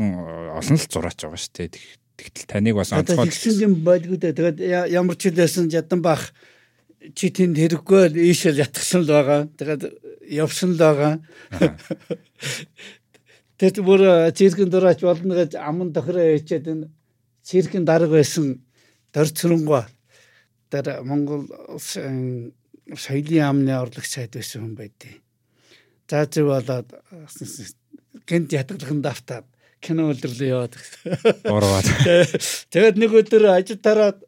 олон 0.55 0.78
л 0.80 0.88
зураач 0.88 1.20
байгаа 1.20 1.41
шүү 1.41 1.53
дээ. 1.59 1.70
Тэгтэл 2.14 2.47
таныг 2.47 2.78
бас 2.78 2.93
онцгой 2.93 3.28
тэгсэн 3.28 3.66
юм 3.66 3.74
байлгүй 3.84 4.18
дээ. 4.22 4.38
Тэгээд 4.38 4.57
ямар 4.93 5.18
ч 5.18 5.34
хэлсэн 5.34 5.68
жадан 5.74 6.05
бах 6.05 6.32
чи 7.18 7.34
тэнд 7.34 7.57
хэрэггүй 7.57 8.14
л 8.14 8.22
ийшэл 8.22 8.61
ятгсан 8.61 9.03
л 9.03 9.11
байгаа. 9.11 9.49
Тэгээд 9.57 9.84
явсан 10.30 10.78
л 10.78 10.80
байгаа. 10.80 11.14
Тэгэд 13.57 13.78
бүр 13.82 14.01
циркэн 14.32 14.70
дураач 14.70 15.01
болно 15.01 15.34
гэж 15.36 15.57
аман 15.57 15.89
тохироо 15.89 16.38
хийчихэд 16.38 16.70
энэ 16.70 16.88
циркэн 17.44 17.86
дарга 17.86 18.18
байсан 18.18 18.64
дор 19.14 19.28
цөрөнгөө 19.28 19.84
тэр 20.74 21.04
Монгол 21.06 21.46
соёлын 21.78 23.38
яамны 23.38 23.74
орлогч 23.76 24.10
сайд 24.10 24.34
байсан 24.34 24.64
хүн 24.64 24.76
байдیں۔ 24.76 25.22
За 26.10 26.26
зөв 26.26 26.50
болоод 26.52 26.89
гэнт 28.28 28.54
ятгалхан 28.54 29.02
давтаад 29.02 29.46
кино 29.82 30.10
үлдэрлээ 30.12 30.50
яваад. 30.54 30.76
Ороод. 31.50 31.88
Тэгээд 32.74 32.98
нэг 33.02 33.12
өдөр 33.12 33.50
ажил 33.52 33.82
тараад 33.82 34.24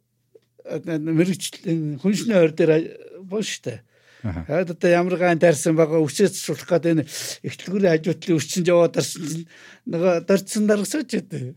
мэрэгчлэн 0.66 2.02
хүншний 2.02 2.38
ойр 2.38 2.52
дээр 2.52 2.72
Польштэй. 3.30 3.82
Хаад 4.26 4.74
одоо 4.74 4.90
ямар 4.90 5.18
гайн 5.22 5.38
дарсан 5.38 5.78
байгаа 5.78 6.02
өчөөс 6.02 6.34
суулах 6.42 6.66
гээд 6.66 6.86
энэ 6.98 7.04
ихтлгүүрийн 7.46 7.94
хажуутлын 7.94 8.40
өчөнд 8.42 8.72
яваад 8.74 8.98
дарсан 8.98 9.22
чинь 9.22 9.46
нөгөө 9.86 10.14
дорцсон 10.26 10.66
даргасаач 10.66 11.10
гэдэг. 11.14 11.54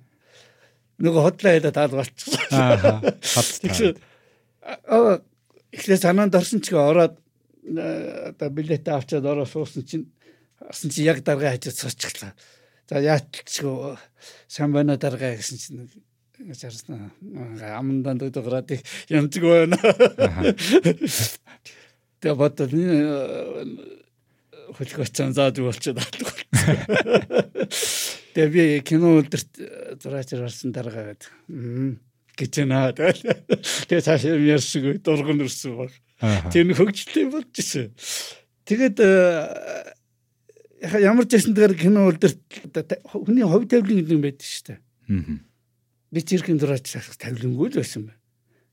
Нөгөө 0.98 1.22
хотлоо 1.22 1.52
хэлээд 1.54 1.74
таал 1.74 1.94
болчихсон. 1.94 2.42
Аа. 2.50 2.98
Хот. 3.22 3.98
Аа 4.88 5.22
эхлээ 5.72 5.98
санаанд 6.02 6.34
орсон 6.34 6.60
ч 6.60 6.74
ороод 6.74 7.18
одоо 8.34 8.48
билетээ 8.50 8.94
авчаад 8.94 9.26
ороо 9.26 9.46
суусан 9.46 9.84
чинь 9.84 10.10
асан 10.58 10.90
чи 10.90 11.04
яг 11.04 11.22
дарга 11.22 11.52
хажууд 11.54 11.76
суучихлаа. 11.76 12.32
За 12.88 12.98
яачлаа 12.98 13.98
сайн 14.48 14.72
байна 14.72 14.96
дарга 14.96 15.36
гэсэн 15.36 15.58
чинь 15.58 15.86
чарсан 16.54 17.12
амндан 17.62 18.18
дөрөд 18.18 18.70
янзгүй 19.10 19.68
байна. 19.68 19.78
Тэгээ 22.18 22.34
бодвол 22.34 22.74
хөлгөөцөн 24.76 25.32
заад 25.36 25.60
болчиход 25.62 26.00
алдах. 26.02 26.36
Тэгээ 28.34 28.52
би 28.52 28.64
кино 28.86 29.18
өдөрт 29.22 29.52
зураач 30.02 30.34
гарсан 30.34 30.74
дараагаа 30.74 31.14
гээд 31.14 31.22
гэж 32.38 32.54
наа. 32.68 32.92
Тэгээ 32.92 34.04
цааш 34.04 34.28
ярьсгүй 34.28 35.00
дурган 35.02 35.42
өрсөн 35.42 35.78
баг. 35.78 35.92
Тэр 36.52 36.68
нь 36.68 36.76
хөгжлөө 36.76 37.26
болж 37.32 37.52
ирсэн. 37.56 37.90
Тэгээд 38.68 39.00
ямар 41.00 41.26
ч 41.26 41.30
байсан 41.34 41.54
дээр 41.56 41.74
кино 41.74 42.08
өдөрт 42.12 42.42
хүний 43.08 43.46
хувь 43.46 43.66
тавилан 43.66 44.04
гэдэг 44.04 44.14
юм 44.14 44.22
байдаг 44.22 44.46
шүү 44.46 44.64
дээ. 44.68 44.80
Би 46.12 46.20
циркийн 46.22 46.60
зураач 46.60 46.86
тавилангүй 47.18 47.72
л 47.72 47.80
байсан 47.80 48.06
байна 48.06 48.17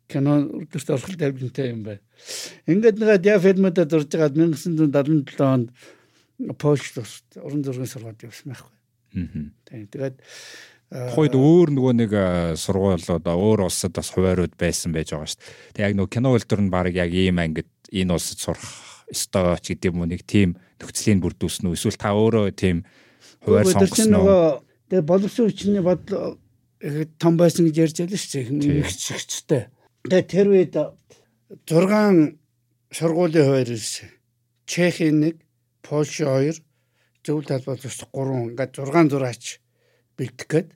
кино 0.08 0.46
үрдэрт 0.46 0.90
орхол 0.94 1.18
тавилантай 1.18 1.72
юм 1.74 1.84
байна. 1.84 2.04
Ингээд 2.70 3.00
нэг 3.02 3.22
диафедмэдэ 3.26 3.86
дурж 3.90 4.10
байгаад 4.14 4.38
1977 4.38 5.42
онд 5.42 5.70
Польшд 6.60 7.00
уран 7.40 7.64
зургийн 7.64 7.90
сургууль 7.90 8.26
явсан 8.28 8.52
байхгүй. 8.52 8.74
Аа. 9.16 9.86
Тэгээд 9.90 10.18
Хойд 11.16 11.34
өөр 11.34 11.74
нөгөө 11.74 11.94
нэг 11.98 12.12
сургуулиуд 12.62 13.26
өөр 13.26 13.66
улсад 13.66 13.96
бас 13.98 14.14
хуваарууд 14.14 14.54
байсан 14.54 14.94
байж 14.94 15.12
байгаа 15.12 15.32
шүү 15.34 15.42
дээ. 15.42 15.74
Тэг 15.74 15.84
яг 15.90 15.94
нөгөө 15.98 16.14
кино 16.14 16.30
үйлдвэр 16.38 16.62
нь 16.62 16.70
баг 16.70 16.94
яг 16.94 17.10
ийм 17.10 17.42
ангид 17.42 17.72
энэ 17.90 18.14
улсад 18.14 18.38
сурах 18.38 18.70
ёстой 19.10 19.58
ч 19.66 19.74
гэдэг 19.74 19.90
юм 19.90 20.06
уу 20.06 20.10
нэг 20.14 20.22
тийм 20.30 20.62
нөхцөлийн 20.78 21.26
бүрдүүлсэн 21.26 21.66
үү 21.66 21.74
эсвэл 21.74 21.98
та 21.98 22.14
өөрөө 22.14 22.54
тийм 22.54 22.86
хуваар 23.42 23.66
сонгосон 23.66 24.14
уу? 24.14 24.62
Тэгээ 24.94 25.10
боловсон 25.10 25.50
хүчний 25.50 25.82
бодол 25.82 26.38
том 27.18 27.34
байсан 27.34 27.66
гэж 27.66 27.76
ярьж 27.82 27.98
байлаа 28.06 28.22
шүү 28.22 28.62
дээ. 28.62 28.78
Нэгчтэй. 28.86 29.64
Тэгээ 30.06 30.26
тэр 30.30 30.48
үед 30.54 30.76
6 31.66 32.38
сургуулийн 32.94 33.46
хуваар 33.46 33.70
ирсэн. 33.74 34.10
Чехийн 34.70 35.18
нэг, 35.22 35.36
Польш 35.82 36.22
2, 36.22 36.62
зөвлөлт 37.26 37.50
талбайлт 37.50 37.82
3 37.82 38.54
ингээд 38.54 38.74
6 38.78 39.10
зураач 39.10 39.44
бэлдэх 40.18 40.48
гээд 40.48 40.70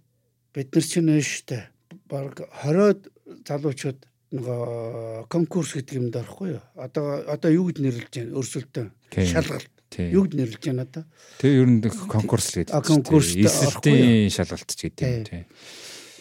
бид 0.53 0.69
нар 0.73 0.86
чинь 0.86 1.07
нөөштэй 1.09 1.63
баг 2.09 2.41
20-од 2.65 3.01
залуучууд 3.45 3.99
нөгөө 4.34 5.25
конкурс 5.30 5.73
гэдэг 5.77 5.95
юмд 5.97 6.15
орохгүй 6.17 6.57
юу? 6.57 6.63
Одоо 6.77 7.21
одоо 7.25 7.49
юу 7.53 7.69
гэж 7.69 7.77
нэрлэж 7.82 8.13
байна? 8.13 8.38
Өрсөлдөөн, 8.38 8.89
шалгалт. 9.13 9.73
Юу 9.97 10.25
гэж 10.25 10.34
нэрлэж 10.38 10.63
байна 10.69 10.86
одоо? 10.86 11.03
Тэгээ 11.41 11.57
ер 11.61 11.69
нь 11.69 11.82
конкурс 11.86 12.47
гэдэг. 12.53 12.73
А 12.73 12.82
конкурс 12.82 13.34
эсэлтийн 13.34 14.30
шалгалт 14.30 14.69
ч 14.69 14.89
гэдэг 14.89 15.05
юм 15.05 15.25
тий. 15.25 15.43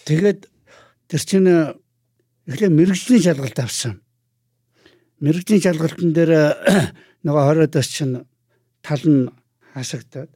Тэгээд 0.09 0.41
тэр 1.09 1.23
чинь 1.25 1.49
эхлээ 2.49 2.73
мэрэгжлийн 2.73 3.23
шалгалт 3.23 3.59
авсан. 3.61 4.01
Мэрэгжлийн 5.21 5.63
шалгалтын 5.63 6.13
дээр 6.17 6.33
нөгөө 7.29 7.69
20-оос 7.69 7.89
чинь 7.93 8.25
тал 8.81 9.05
нь 9.05 9.29
хасагдаад 9.77 10.33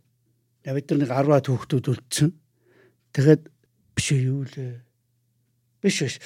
бид 0.62 0.86
нар 0.92 0.98
нэг 1.00 1.10
10-аад 1.10 1.46
хүүхдүүд 1.48 1.86
үлдсэн. 1.88 2.30
Тэгээд 3.16 3.42
биш 3.96 4.08
юу 4.12 4.44
лээ. 4.44 4.84
Биш 5.80 5.96
биш. 6.04 6.16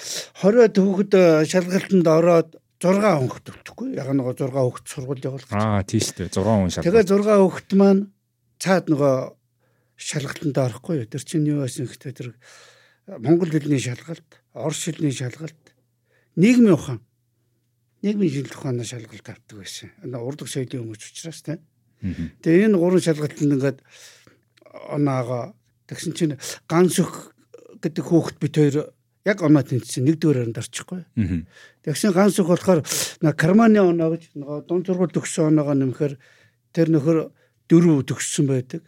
20-аад 0.42 0.74
хүүхэд 0.74 1.12
шалгалтанд 1.46 2.06
ороод 2.10 2.50
6 2.82 3.00
хүүхэд 3.00 3.46
үлдэхгүй. 3.54 3.88
Яг 3.96 4.10
нөгөө 4.10 4.34
6 4.42 4.52
хүүхэд 4.52 4.86
сургууль 4.90 5.24
явуулах. 5.24 5.54
Аа 5.54 5.80
тийм 5.86 6.02
шүү 6.02 6.28
дээ. 6.28 6.34
6 6.34 6.44
хүн 6.44 6.72
шалгалт. 6.74 6.86
Тэгээ 6.90 7.08
6 7.08 7.40
хүүхэд 7.40 7.70
маань 7.78 8.02
цаад 8.60 8.84
нөгөө 8.92 9.14
шалгалтанд 9.96 10.56
орохгүй. 10.60 11.08
Тэр 11.08 11.22
чинь 11.24 11.48
юу 11.48 11.64
байсан 11.64 11.88
гэхдээ 11.88 12.12
тэр 12.12 12.28
Монгол 13.06 13.48
хэлний 13.48 13.80
шалгалт, 13.80 14.26
Орос 14.52 14.82
хэлний 14.84 15.14
шалгалт, 15.14 15.56
нийгмийн 16.36 16.76
ухаан 16.76 17.00
нийгмийн 18.06 18.30
шинжилгээ 18.30 18.58
ухааны 18.58 18.84
шалгалт 18.84 19.28
авдаг 19.28 19.56
байсан. 19.58 19.90
Урдаг 20.04 20.48
соёлын 20.48 20.84
өмч 20.84 21.02
учраас 21.10 21.42
тийм. 21.42 21.60
Тэгээ 22.42 22.70
энэ 22.70 22.78
гурван 22.78 23.02
шалгалтанд 23.02 23.54
ингээд 23.56 23.78
оноогоо 24.92 25.56
тэгсэн 25.90 26.12
чинь 26.14 26.38
ганц 26.70 27.00
өх 27.02 27.34
гэдэг 27.82 28.04
хүүхэд 28.06 28.36
бит 28.38 28.54
хоёр 28.54 28.76
яг 29.26 29.42
оноо 29.42 29.62
тэнцсэн 29.66 30.06
нэгдүгээр 30.06 30.38
харинд 30.38 30.60
орчихгүй. 30.62 31.02
Тэгсэн 31.82 32.14
ганц 32.14 32.38
өх 32.38 32.52
болохоор 32.52 32.86
карманы 33.34 33.82
оноо 33.82 34.14
гэж 34.14 34.38
нөгөө 34.38 34.58
дунд 34.70 34.86
сургууль 34.86 35.10
төгссөн 35.10 35.50
оноогоо 35.50 35.74
нэмэхээр 35.74 36.14
тэр 36.70 36.88
нөхөр 36.94 37.18
дөрөв 37.66 38.06
төгссөн 38.06 38.46
байдаг. 38.46 38.86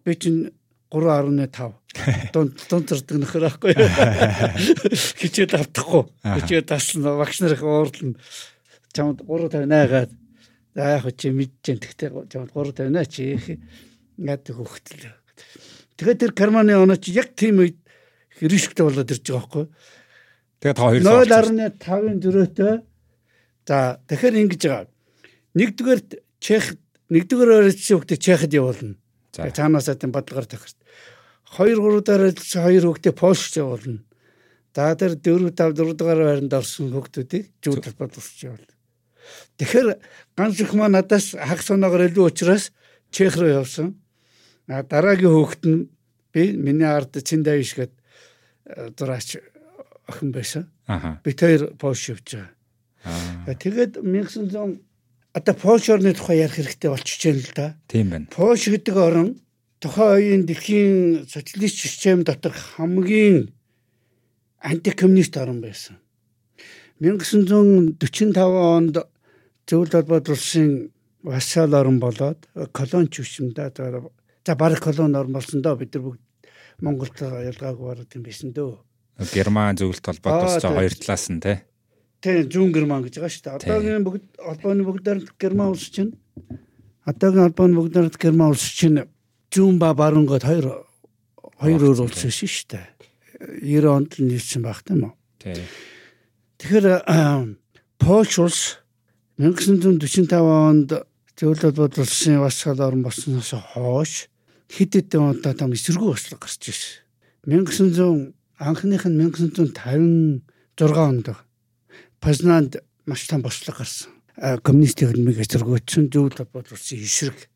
Би 0.00 0.16
чинь 0.16 0.55
3.5 0.90 1.72
дунд 2.34 2.52
дунд 2.70 2.86
зурдаг 2.92 3.16
нөхөр 3.18 3.46
аахгүй. 3.48 3.74
Хичээд 5.20 5.56
автахгүй. 5.58 6.06
Хичээд 6.22 6.68
таслан 6.70 7.18
багш 7.18 7.40
нарын 7.42 7.64
уурлан 7.66 8.12
чамд 8.94 9.24
358 9.26 9.90
гаад 9.90 10.12
за 10.76 10.82
яг 10.94 11.04
чи 11.18 11.32
мэдчихээн 11.34 11.80
тэгтээ 11.82 12.10
чамд 12.30 12.50
358 12.54 13.10
чи 13.10 13.24
яд 14.22 14.46
хөхтөл. 14.46 15.10
Тэгээд 15.98 16.20
тэр 16.22 16.32
карманы 16.36 16.78
оноо 16.78 17.00
чи 17.00 17.16
яг 17.16 17.34
тийм 17.34 17.64
үед 17.64 17.80
рисктэй 18.38 18.86
болоод 18.86 19.10
ирж 19.10 19.26
байгаа 19.26 19.42
байхгүй 19.42 19.66
тэгээд 20.60 20.76
та 20.76 20.82
хоёр 20.86 21.02
0.5-ын 21.02 22.18
дөрөөтэй 22.20 22.74
за 23.66 23.76
тэгэхээр 24.06 24.40
ингэж 24.44 24.62
байгаа. 24.68 24.88
Нэгдүгээр 25.56 26.00
чех 26.40 26.64
нэгдүгээр 27.10 27.50
орчин 27.64 27.96
хүүхдээ 27.96 28.18
чехад 28.20 28.52
явуулна 28.52 28.96
Цаанаасаа 29.36 29.96
тийм 30.00 30.12
бодлогоор 30.12 30.48
тохирт. 30.48 30.76
2 31.56 31.76
3 31.76 32.02
дараа 32.02 32.32
хоёр 32.32 32.84
хүүхдээ 32.88 33.14
Польшд 33.14 33.54
явуулна. 33.60 34.02
За 34.74 34.92
тэр 34.96 35.16
4 35.20 35.52
5 35.52 35.76
4 35.76 35.96
дугаар 35.96 36.20
байранд 36.24 36.52
орсон 36.52 36.92
хүүхдүүдийг 36.92 37.52
зүү 37.62 37.80
талбад 37.84 38.16
усч 38.16 38.44
явуул. 38.44 38.66
Тэгэхээр 39.56 39.88
ганц 40.36 40.60
их 40.60 40.72
маа 40.74 40.88
надаас 40.88 41.32
хаг 41.32 41.60
соноогоор 41.62 42.08
илүү 42.08 42.26
учраас 42.28 42.72
Чех 43.10 43.36
руу 43.38 43.62
явсан. 43.62 43.96
А 44.68 44.82
дараагийн 44.82 45.32
хүүхэд 45.32 45.62
нь 45.64 45.88
би 46.32 46.52
миний 46.58 46.88
ард 46.88 47.16
Циндавиш 47.22 47.72
гээд 47.78 47.94
зураач 48.98 49.40
охин 50.10 50.30
байсан. 50.32 50.68
Бид 51.24 51.40
хоёр 51.40 51.72
Польш 51.78 52.10
явж 52.10 52.26
байгаа. 52.34 52.50
Аа. 53.06 53.54
Тэгээд 53.54 54.02
1900 54.02 54.85
одоо 55.36 55.54
Польш 55.54 55.88
орны 55.92 56.16
тухай 56.16 56.40
ярих 56.40 56.56
хэрэгтэй 56.56 56.88
болчихжээ 56.88 57.34
л 57.36 57.52
да. 57.52 57.76
Тийм 57.92 58.08
байна. 58.08 58.26
Польш 58.32 58.72
гэдэг 58.72 58.96
орн 58.96 59.36
тухайн 59.84 60.16
үеийн 60.16 60.42
дэлхийн 60.48 61.28
социалист 61.28 61.76
систем 61.76 62.24
дотор 62.24 62.56
хамгийн 62.56 63.52
антикоммунист 64.64 65.36
орн 65.36 65.60
байсан. 65.60 66.00
1945 67.04 68.00
онд 68.40 68.96
зөвлөлт 69.68 69.92
холбоот 69.92 70.32
улсын 70.32 70.88
вассал 71.20 71.76
орн 71.76 72.00
болоод 72.00 72.48
колони 72.72 73.12
хүчмдээ 73.12 73.76
за 73.76 74.54
баг 74.56 74.80
колони 74.80 75.20
орн 75.20 75.36
болсон 75.36 75.60
доо 75.60 75.76
бид 75.76 75.92
нар 75.92 76.16
бүгд 76.16 76.22
Монголд 76.80 77.20
ялгаагүй 77.20 77.84
барууд 77.84 78.16
юм 78.16 78.24
байсан 78.24 78.56
дөө. 78.56 78.80
Герман 79.36 79.76
зөвлөлт 79.76 80.00
холбоот 80.00 80.48
улс 80.48 80.64
хоёр 80.64 80.96
талаас 80.96 81.28
нь 81.28 81.44
тий 82.20 82.44
зүүн 82.44 82.72
герман 82.72 83.04
гэж 83.04 83.20
байгаа 83.20 83.32
шүү 83.32 83.44
дээ. 83.44 83.56
Одоогийн 83.60 84.06
бүгд 84.06 84.24
Албаны 84.40 84.82
бүгдээр 84.86 85.18
герман 85.38 85.72
улс 85.74 85.88
чинь 85.90 86.12
одоогийн 87.04 87.46
Албаны 87.48 87.76
бүгдээр 87.76 88.08
герман 88.16 88.52
улс 88.54 88.66
чинь 88.72 89.04
зүүн 89.52 89.78
ба 89.78 89.94
баруун 89.94 90.26
гээд 90.26 90.44
хоёр 90.48 90.66
хоёр 91.60 91.82
өөр 91.82 92.06
улс 92.08 92.22
биш 92.24 92.40
шүү 92.40 92.68
дээ. 92.72 92.86
90 93.62 93.92
онд 93.92 94.10
л 94.16 94.24
нийцсэн 94.26 94.62
байх 94.64 94.80
тийм 94.82 95.04
үү? 95.06 95.12
Тийм. 95.40 95.64
Тэгэхээр 96.58 96.86
Польш 98.00 98.38
улс 98.40 98.60
1945 99.36 100.32
онд 100.40 100.90
зөвлөлт 101.36 101.76
бодлолсын 101.76 102.40
васгал 102.40 102.80
орн 102.80 103.04
болсноос 103.04 103.52
хойш 103.76 104.28
хэд 104.72 104.92
хэдэн 104.96 105.36
удаа 105.36 105.52
там 105.52 105.76
эсэргүү 105.76 106.16
ослог 106.16 106.40
гарч 106.40 106.72
ирсэн. 106.72 107.04
1900 107.44 108.32
анхных 108.58 109.04
нь 109.04 109.20
1956 109.20 110.80
онд 110.80 111.26
Познанд 112.26 112.82
маш 113.06 113.22
том 113.30 113.42
бослог 113.42 113.78
гарсан. 113.78 114.10
Коммунист 114.66 114.98
хэлмийг 114.98 115.38
эсэргүүцсэн 115.46 116.10
зөвлөлт 116.10 116.50
бодлуулсан 116.50 116.98
эсрэг. 116.98 117.46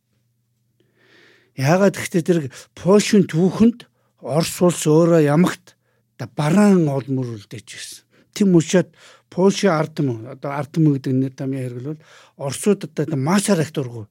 Яагаад 1.58 1.98
гэвэл 1.98 2.22
тэр 2.22 2.38
Польшийн 2.78 3.26
түүхэнд 3.26 3.90
Орос 4.22 4.62
улс 4.62 4.86
өөрөө 4.86 5.26
ямагт 5.26 5.74
бараан 6.22 6.86
ол 6.86 7.02
мөрөлдөж 7.02 7.66
ирсэн. 7.66 8.06
тийм 8.30 8.54
учраас 8.54 8.94
Польши 9.28 9.66
ардам 9.66 10.26
одоо 10.30 10.54
ардам 10.54 10.94
гэдэг 10.94 11.14
нэр 11.18 11.34
томьёо 11.34 11.66
хэрэглэл 11.66 11.98
Оросууд 12.38 12.84
одоо 12.86 13.16
масаар 13.18 13.66
их 13.66 13.72
дургу. 13.74 14.06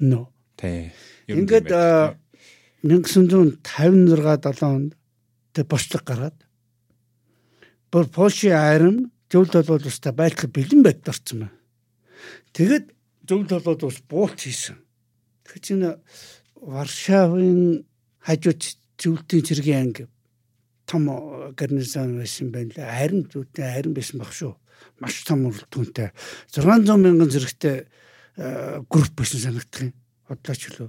Нөө. 0.00 0.28
Тий. 0.60 0.92
Ингээд 1.28 1.72
1956 2.84 3.56
7 3.64 4.62
онд 4.68 4.92
тэг 5.56 5.64
бослог 5.64 6.04
гараад 6.04 6.36
бүр 7.90 8.04
Польши 8.12 8.52
айрам 9.28 9.44
зөвлөлт 9.44 9.52
толгойд 9.52 9.86
устаа 9.86 10.12
байлах 10.12 10.48
бэлэн 10.48 10.82
байд 10.82 11.08
орцсон 11.08 11.38
байна. 11.38 11.56
Тэгэд 12.52 12.92
зөвлөлт 13.28 13.48
толгойд 13.48 13.82
ус 13.84 14.00
буулт 14.08 14.40
хийсэн. 14.40 14.76
Тэгэхээр 15.44 15.64
чинь 15.64 15.86
Варшавын 16.58 17.84
хажууд 18.24 18.62
зөвлөлтийн 18.98 19.44
цэргийн 19.44 19.82
анги 19.84 20.08
том 20.88 21.52
гарнизон 21.54 22.16
байсан 22.18 22.50
байна 22.50 22.72
лээ. 22.72 22.88
Харин 22.88 23.28
зүйтэй 23.28 23.68
харин 23.68 23.94
байсан 23.94 24.18
баг 24.18 24.32
шүү. 24.32 24.56
Маш 25.00 25.22
том 25.28 25.46
үрэлтгүүнтэй 25.46 26.10
600 26.50 26.96
мянган 26.96 27.28
зэрэгтэй 27.28 27.86
групп 28.88 29.14
байсан 29.14 29.40
санагдах 29.40 29.92
юм. 29.92 29.94
Хотлооч 30.26 30.62
лөө. 30.72 30.88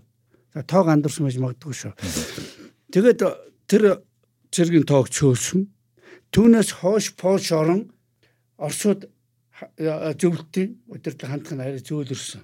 За 0.56 0.64
тоог 0.64 0.88
андуурсан 0.88 1.28
байж 1.28 1.38
магадгүй 1.38 1.76
шүү. 1.76 1.94
Тэгээд 2.90 3.22
тэр 3.68 4.02
цэргийн 4.50 4.88
тоог 4.88 5.12
чөөлсөн. 5.12 5.68
Түүнээс 6.32 6.82
хоош 6.82 7.14
Польш 7.20 7.52
орон 7.52 7.92
Оросууд 8.60 9.08
зөвлөлтийн 9.80 10.72
удирдлага 10.92 11.32
хандах 11.34 11.54
нь 11.56 11.64
арай 11.64 11.80
зөөлөрсөн. 11.84 12.44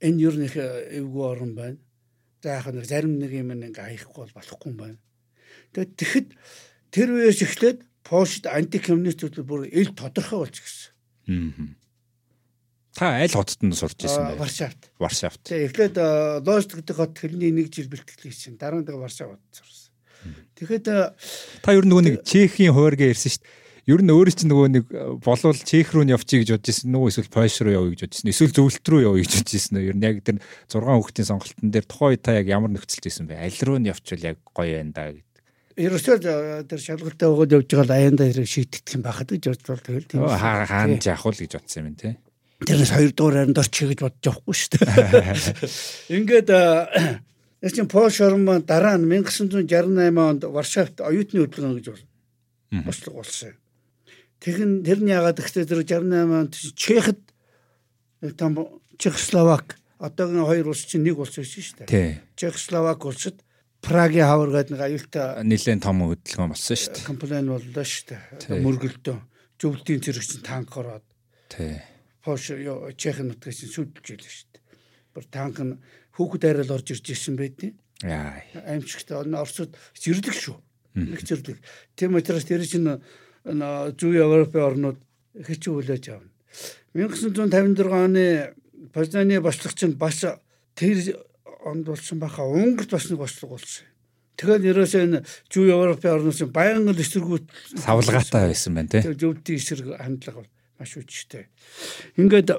Энэ 0.00 0.22
юу 0.22 0.34
нэг 0.38 0.54
эвгүй 0.56 1.24
орн 1.26 1.54
байна. 1.58 1.78
За 2.42 2.58
яг 2.58 2.70
нэг 2.70 2.86
зарим 2.86 3.18
нэг 3.18 3.34
юм 3.34 3.52
ингээ 3.54 3.74
хаяхгүй 3.74 4.30
бол 4.30 4.36
болохгүй 4.38 4.70
юм 4.70 4.78
байна. 4.78 4.98
Тэгээд 5.74 5.92
тэгэхэд 5.98 6.28
тэр 6.94 7.08
үеэс 7.14 7.42
эхлээд 7.44 7.78
Польшд 8.00 8.48
антикоммунистууд 8.48 9.36
бүр 9.44 9.68
ил 9.68 9.92
тодорхой 9.94 10.48
болж 10.48 10.56
гисэн. 10.56 11.76
Та 12.96 13.22
аль 13.22 13.30
хотод 13.30 13.60
нь 13.62 13.76
сурч 13.76 14.02
ирсэн 14.02 14.34
бэ? 14.34 14.40
Варшавт. 14.40 14.90
Варшавт. 14.98 15.42
Тэгээд 15.46 15.66
эхлээд 15.70 15.96
Лост 16.42 16.74
гэдэг 16.74 16.96
хот 16.96 17.14
хэлний 17.14 17.54
нэг 17.54 17.70
жил 17.70 17.86
бэлтгэл 17.86 18.26
хийсэн. 18.26 18.58
Дараа 18.58 18.82
нь 18.82 18.88
Варшавт 18.88 19.38
сурсан. 19.54 19.94
Тэгэхэд 20.58 20.86
та 21.62 21.68
ер 21.70 21.86
нь 21.86 21.90
нөгөө 21.92 22.04
нэг 22.08 22.16
Чехийн 22.26 22.74
хуургээ 22.74 23.14
ирсэн 23.14 23.30
шүү 23.30 23.42
дээ. 23.46 23.59
Ер 23.90 24.02
нь 24.06 24.12
өөрөө 24.14 24.34
чинь 24.38 24.50
нөгөө 24.54 24.68
нэг 24.70 24.84
болвол 25.26 25.58
Чех 25.58 25.90
руу 25.90 26.06
нь 26.06 26.14
явчих 26.14 26.46
гэж 26.46 26.54
бодож 26.54 26.70
ирсэн 26.70 26.94
нөгөө 26.94 27.10
эсвэл 27.10 27.34
Польш 27.34 27.58
руу 27.58 27.74
явъя 27.74 27.90
гэж 27.90 28.00
бодож 28.06 28.16
ирсэн. 28.22 28.30
Эсвэл 28.30 28.54
зөвлөлт 28.54 28.86
рүү 28.86 29.00
явъя 29.02 29.24
гэж 29.26 29.32
бодож 29.34 29.54
ирсэн. 29.58 29.74
Ер 29.82 29.96
нь 29.98 30.06
яг 30.06 30.16
тэр 30.22 30.38
6 30.70 30.78
хүүхдийн 30.78 31.26
сонголтын 31.26 31.74
дээр 31.74 31.86
тухайн 31.90 32.10
үед 32.14 32.22
та 32.22 32.38
яг 32.38 32.46
ямар 32.46 32.70
нөхцөлд 32.70 33.10
ирсэн 33.10 33.26
бэ? 33.26 33.42
Аль 33.42 33.60
руу 33.66 33.78
нь 33.82 33.90
явчихвал 33.90 34.28
яг 34.30 34.38
гоё 34.54 34.78
байна 34.78 34.94
да 34.94 35.10
гэдэг. 35.10 35.30
Ерөөсөө 35.80 36.16
тэр 36.70 36.80
шалгалтай 36.82 37.28
өгөөд 37.30 37.54
явж 37.56 37.66
байгаа 37.72 37.88
л 37.88 37.96
аяанда 37.98 38.24
хэрэг 38.30 38.46
шийдэгдэх 38.46 38.94
юм 38.94 39.02
байхад 39.02 39.28
гэж 39.32 39.42
бодвол 39.48 39.80
тэгэл 39.80 40.06
тийм. 40.06 40.20
Хаан 40.28 40.92
жахвал 41.00 41.38
гэж 41.40 41.52
бодсон 41.56 41.88
юм 41.90 41.96
те. 41.96 42.20
Тэрнээс 42.60 42.92
хоёр 42.92 43.12
дугаар 43.16 43.36
харин 43.40 43.56
дорч 43.56 43.74
гэж 43.80 44.00
бодож 44.04 44.24
явахгүй 44.28 44.54
шүү 44.60 44.70
дээ. 44.76 46.14
Ингээд 46.20 46.50
яг 47.64 47.72
чинь 47.72 47.88
Польш 47.88 48.20
орн 48.20 48.44
дараа 48.68 49.00
нь 49.00 49.08
1968 49.08 49.64
онд 50.20 50.44
Варшавт 50.44 51.00
оюутны 51.00 51.48
хөдөлгөөн 51.48 51.80
гэж 51.80 51.86
бослого 52.84 53.24
болсон. 53.24 53.56
Тэгэн 54.40 54.80
тэрний 54.80 55.12
ягаад 55.12 55.36
гэхдээ 55.36 55.68
тэр 55.68 55.84
68 55.84 56.32
онд 56.32 56.54
Чехэд 56.56 57.20
нэг 58.24 58.32
том 58.40 58.80
Чехословак 58.96 59.76
одоогийн 60.00 60.48
хоёр 60.48 60.72
улс 60.72 60.88
чинь 60.88 61.04
нэг 61.04 61.20
улс 61.20 61.36
байсан 61.36 61.60
шүү 61.60 61.76
дээ. 61.84 62.24
Чехословак 62.40 63.04
улсад 63.04 63.36
Прагийн 63.80 64.28
хавар 64.28 64.52
гэдэг 64.52 64.72
нэг 64.76 64.82
аюултай 64.84 65.44
нэлээд 65.44 65.84
том 65.84 66.04
хөдөлгөөн 66.04 66.52
болсон 66.52 66.76
шүү 66.76 66.92
дээ. 67.00 67.08
Комплайн 67.08 67.48
боллоо 67.48 67.84
шүү 67.84 68.04
дээ. 68.12 68.60
Мөргөлдөө 68.60 69.16
зөвлөдийн 69.56 70.00
зэрэг 70.04 70.24
чинь 70.24 70.44
танк 70.44 70.72
ороод. 70.76 71.04
Тий. 71.48 71.80
Польш 72.20 72.52
Чех 73.00 73.24
нутгаас 73.24 73.56
чинь 73.56 73.72
сүлдэж 73.72 74.04
ийлээ 74.04 74.32
шүү 74.36 74.48
дээ. 74.52 74.64
Бүр 75.16 75.24
танк 75.32 75.56
нь 75.64 75.80
хүүхэд 76.16 76.44
арил 76.44 76.76
орж 76.76 76.92
ирж 76.92 77.08
ирсэн 77.08 77.36
байдیں۔ 77.40 77.72
Аимшигтай 78.04 79.16
Оросууд 79.16 79.72
зэрлэг 79.96 80.36
шүү. 80.36 80.56
Нэг 81.00 81.24
зэрлэг. 81.24 81.60
Тийм 81.96 82.20
учраас 82.20 82.44
тэр 82.44 82.64
чинь 82.64 83.00
зүүн 83.44 84.20
Европын 84.20 84.66
орнууд 84.66 84.98
хэчүү 85.46 85.72
хүлээж 85.74 86.04
авна. 86.12 86.30
1956 86.94 87.86
оны 87.86 88.54
Познаны 88.92 89.40
бослого 89.40 89.76
чинь 89.76 89.94
бас 89.94 90.24
тэр 90.74 90.98
онд 91.64 91.86
болсон 91.86 92.18
баха 92.18 92.42
Унгарт 92.42 92.90
бас 92.90 93.10
нэг 93.10 93.20
бослого 93.20 93.54
болсон. 93.54 93.86
Тэгэхээр 94.40 94.72
ерөөсөө 94.72 95.02
энэ 95.04 95.20
зүүн 95.52 95.70
Европын 95.70 96.32
чинь 96.32 96.50
баян 96.50 96.88
л 96.88 96.96
эсэргүүт 96.96 97.46
савлгаатай 97.76 98.48
байсан 98.48 98.74
байна 98.74 98.88
тий. 98.88 99.04
Зөвдийн 99.04 99.60
эсрэг 99.60 99.94
хандлага 100.00 100.48
маш 100.80 100.96
үжигтэй. 100.96 101.46
Ингээд 102.16 102.56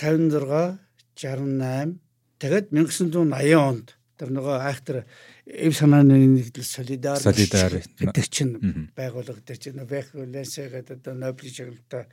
56 0.00 0.80
68 1.14 2.00
тэгээд 2.40 2.66
1980 2.72 3.60
онд 3.60 3.94
тэр 4.18 4.32
нөгөө 4.32 4.56
айхтар 4.66 5.04
эв 5.48 5.72
санааны 5.72 6.18
нэгдэл 6.28 6.64
солидар 6.64 7.16
гэдэг 7.16 8.26
чинь 8.28 8.92
байгууллагатай 8.92 9.56
чинь 9.56 9.80
Вэх 9.80 10.12
Ленсэ 10.12 10.68
гэдэг 10.68 11.00
одоо 11.00 11.14
Нобелийн 11.16 11.72
шагналтай 11.72 12.04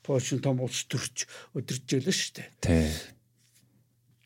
Польшин 0.00 0.40
том 0.40 0.64
улс 0.64 0.88
төрч 0.88 1.28
өдөржүүлээ 1.52 2.16
шүү 2.16 2.32
дээ. 2.40 2.48
Тий. 2.64 2.88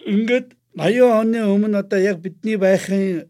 Ингээд 0.06 0.54
80 0.78 1.10
оны 1.10 1.42
өмнө 1.42 1.82
одоо 1.82 1.98
яг 1.98 2.22
бидний 2.22 2.54
байхын 2.54 3.26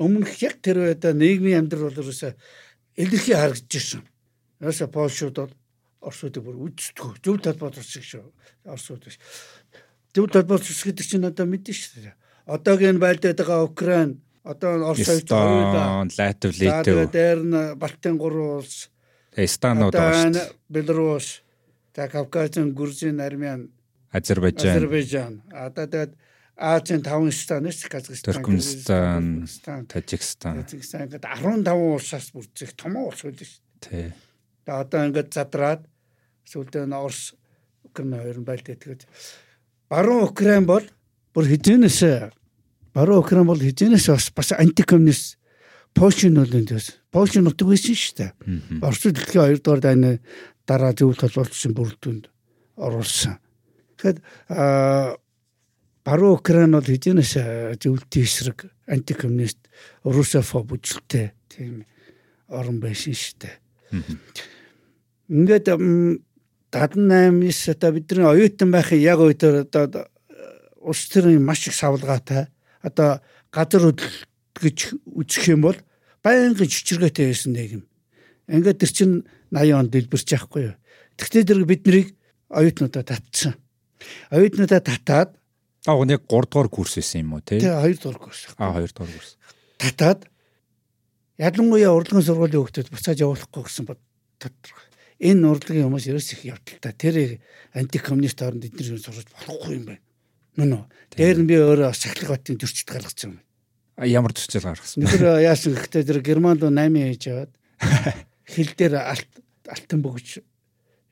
өмнөх 0.00 0.40
яг 0.40 0.56
тэр 0.64 0.96
одоо 0.96 1.12
нийгмийн 1.12 1.68
амьдрал 1.68 1.92
бол 1.92 2.00
ерөөсө 2.00 2.32
илэрхий 2.96 3.36
харагдаж 3.36 3.76
ирсэн. 3.76 4.02
Ерөөсө 4.64 4.88
Польшууд 4.88 5.36
бол 5.36 5.52
Оросуудыг 6.00 6.44
бүр 6.44 6.56
үздэггүй. 6.64 7.20
Зөв 7.20 7.44
талбайд 7.44 7.76
орчих 7.76 8.04
шүү. 8.08 8.24
Оросууд 8.64 9.04
биш. 9.04 9.20
Зөв 10.16 10.32
талбайд 10.32 10.64
орчих 10.64 10.80
гэдэг 10.80 11.04
чинь 11.04 11.28
одоо 11.28 11.44
мэдэн 11.44 11.76
шүү 11.76 12.08
дээ. 12.08 12.16
Одоогийн 12.46 13.00
байлдаад 13.02 13.36
байгаа 13.36 13.66
Украин 13.66 14.22
одоо 14.46 14.90
Орос 14.90 15.06
хоёр 15.06 15.22
хоёулаа 15.26 16.06
Латв 16.18 16.52
Литв 16.60 17.10
дээр 17.10 17.40
нь 17.42 17.74
Балтийн 17.74 18.16
гурван 18.16 18.62
улс 18.62 18.90
Эстанууд 19.34 19.92
байна. 19.92 20.40
Беларусь, 20.68 21.42
за 21.94 22.08
Кавказын 22.08 22.72
Грузин, 22.72 23.20
Армян, 23.20 23.70
Азербайджан. 24.10 24.70
Азербайджан. 24.76 25.42
Одоо 25.52 25.86
тэгээд 25.86 26.12
Азийн 26.56 27.02
таван 27.02 27.32
станаас 27.32 27.84
Казахстан, 27.84 28.34
Туркменстан, 28.34 29.86
Тажикстан. 29.86 30.64
Тажикстан 30.64 31.08
гэдэг 31.10 31.20
15 31.20 31.68
улсаас 31.68 32.32
бүрдэх 32.32 32.72
том 32.72 32.96
улс 32.96 33.20
байл 33.22 33.36
шүү 33.36 33.44
дээ. 33.44 33.84
Тий. 33.84 34.08
Тэгээд 34.64 34.80
одоо 34.80 35.00
ингээд 35.04 35.30
задраад 35.36 35.82
сүүлдээ 36.48 36.88
нь 36.88 36.96
Орос, 36.96 37.36
Украин 37.84 38.16
хоёр 38.16 38.38
нь 38.40 38.48
байлдаа 38.48 38.76
тэгээд 38.78 39.02
баруун 39.92 40.32
Украин 40.32 40.64
бол 40.64 40.86
бүр 41.36 41.44
хизэнээс 41.44 42.32
баруун 42.96 43.20
Украин 43.20 43.44
бол 43.44 43.60
хизэнээс 43.60 44.08
бас 44.08 44.32
бас 44.32 44.56
антикоммунист 44.56 45.36
Польшин 45.92 46.40
бол 46.40 46.48
эндээс 46.48 46.96
Польшин 47.12 47.44
нутаг 47.44 47.68
байсан 47.68 47.92
шүү 47.92 48.16
дээ. 48.16 48.32
Орос 48.80 49.04
дэлхийн 49.04 49.52
2 49.52 49.60
дугаар 49.60 49.80
дайны 49.84 50.24
дараа 50.64 50.96
зөвлөлт 50.96 51.20
толгойлсон 51.20 51.76
бүрэлдэхүүнд 51.76 52.24
оруулсан. 52.80 53.36
Тэгэхээр 54.00 54.16
баруун 56.08 56.40
Украин 56.40 56.72
бол 56.72 56.88
хизэнээс 56.88 57.36
зөвлөлтийн 57.84 58.24
эсрэг 58.24 58.72
антикоммунист 58.88 59.68
русофоб 60.00 60.72
үжилтэй 60.72 61.36
тийм 61.52 61.84
орн 62.48 62.80
байсан 62.80 63.12
шүү 63.12 63.44
дээ. 63.44 63.56
Ингээд 65.28 65.68
78-ис 66.72 67.60
одоо 67.76 67.92
бидний 67.92 68.24
оюутан 68.24 68.72
байхын 68.72 69.04
яг 69.04 69.20
үедээ 69.20 69.68
одоо 69.68 70.08
улс 70.80 71.08
төрийн 71.12 71.44
маш 71.44 71.68
их 71.68 71.76
савлгаатай 71.76 72.48
одоо 72.86 73.18
газар 73.50 73.90
хөдлөлт 73.90 74.30
гэж 74.62 74.78
үзэх 75.10 75.50
юм 75.50 75.66
бол 75.66 75.78
байнгын 76.22 76.70
чичиргээтэй 76.70 77.34
байсан 77.34 77.52
нэг 77.52 77.70
юм. 77.82 77.84
Ингээд 78.46 78.78
тэр 78.78 78.92
чин 78.94 79.10
80 79.50 79.74
онд 79.74 79.90
дэлбэрч 79.90 80.28
яахгүй 80.30 80.70
юу. 80.70 80.76
Тэгтээ 81.18 81.42
тэр 81.50 81.66
биднийг 81.66 82.14
оюутнуудаа 82.48 83.02
татсан. 83.02 83.58
Оюутнуудаа 84.30 84.80
татаад 84.80 85.34
Аа 85.86 86.02
яг 86.10 86.26
3 86.26 86.50
дугаар 86.50 86.68
курс 86.68 86.98
байсан 86.98 87.22
юм 87.22 87.38
уу 87.38 87.42
тий? 87.46 87.62
Тий 87.62 87.70
2 87.70 88.02
дугаар 88.02 88.18
курс. 88.18 88.50
Аа 88.58 88.74
2 88.74 88.90
дугаар 88.90 89.12
курс. 89.14 89.38
Татаад 89.78 90.26
ялангуяа 91.38 91.94
урлагийн 91.94 92.26
сургуулийн 92.26 92.62
хүүхдүүд 92.62 92.90
буцааж 92.90 93.18
явуулахгүй 93.22 93.62
гэсэн 93.62 93.86
бод 93.86 94.00
тодорхой. 94.42 94.86
Энэ 95.22 95.46
урлагийн 95.46 95.86
хүмүүс 95.86 96.06
ерөөс 96.10 96.28
их 96.34 96.42
явдалтай. 96.42 96.92
Тэр 96.98 97.16
антикоммунист 97.70 98.42
оронд 98.42 98.66
эдгээр 98.66 98.98
сурч 98.98 99.30
болохгүй 99.30 99.78
юм 99.78 99.86
байна. 99.94 100.02
Нүн 100.56 100.72
үү. 100.76 100.84
Дээр 101.16 101.38
нь 101.44 101.48
би 101.48 101.56
өөрөө 101.60 101.92
сахлах 101.92 102.36
батын 102.36 102.56
төрчд 102.56 102.88
гаргацсан 102.88 103.36
юм. 103.36 103.40
Ямар 104.04 104.32
төрчл 104.32 104.64
гаргасан? 104.64 105.04
Тэр 105.04 105.40
яасан 105.40 105.76
гэхдээ 105.76 106.04
тэр 106.04 106.20
германд 106.20 106.64
8 106.64 106.72
хийж 106.72 107.24
аваад 107.32 107.52
хил 108.52 108.72
дээр 108.76 108.94
алт 109.00 109.32
алтан 109.68 110.00
бөгж 110.04 110.40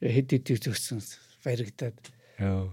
хэд 0.01 0.28
хэд 0.32 0.68
зөксөн 0.68 1.01
баярагдаад. 1.45 1.97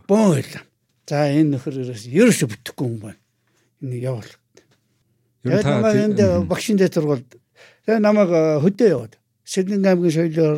Боо 0.08 0.36
байлаа. 0.36 0.64
За 1.08 1.28
энэ 1.28 1.60
нөхөр 1.60 1.84
ерөөс 1.84 2.08
ерөөсө 2.08 2.48
бүтэхгүй 2.48 2.88
юм 2.88 3.00
байна. 3.04 3.20
Энэ 3.84 4.00
явал. 4.00 4.32
Тэгээд 5.44 5.68
намайг 5.68 5.98
энд 6.08 6.20
багшин 6.48 6.80
дээр 6.80 6.92
турвал 6.92 7.24
тэгээд 7.84 8.04
намайг 8.04 8.32
хөдөө 8.64 8.88
яваад 8.88 9.14
Сэлэнг 9.44 9.84
аймгийн 9.84 10.16
соёлоор 10.16 10.58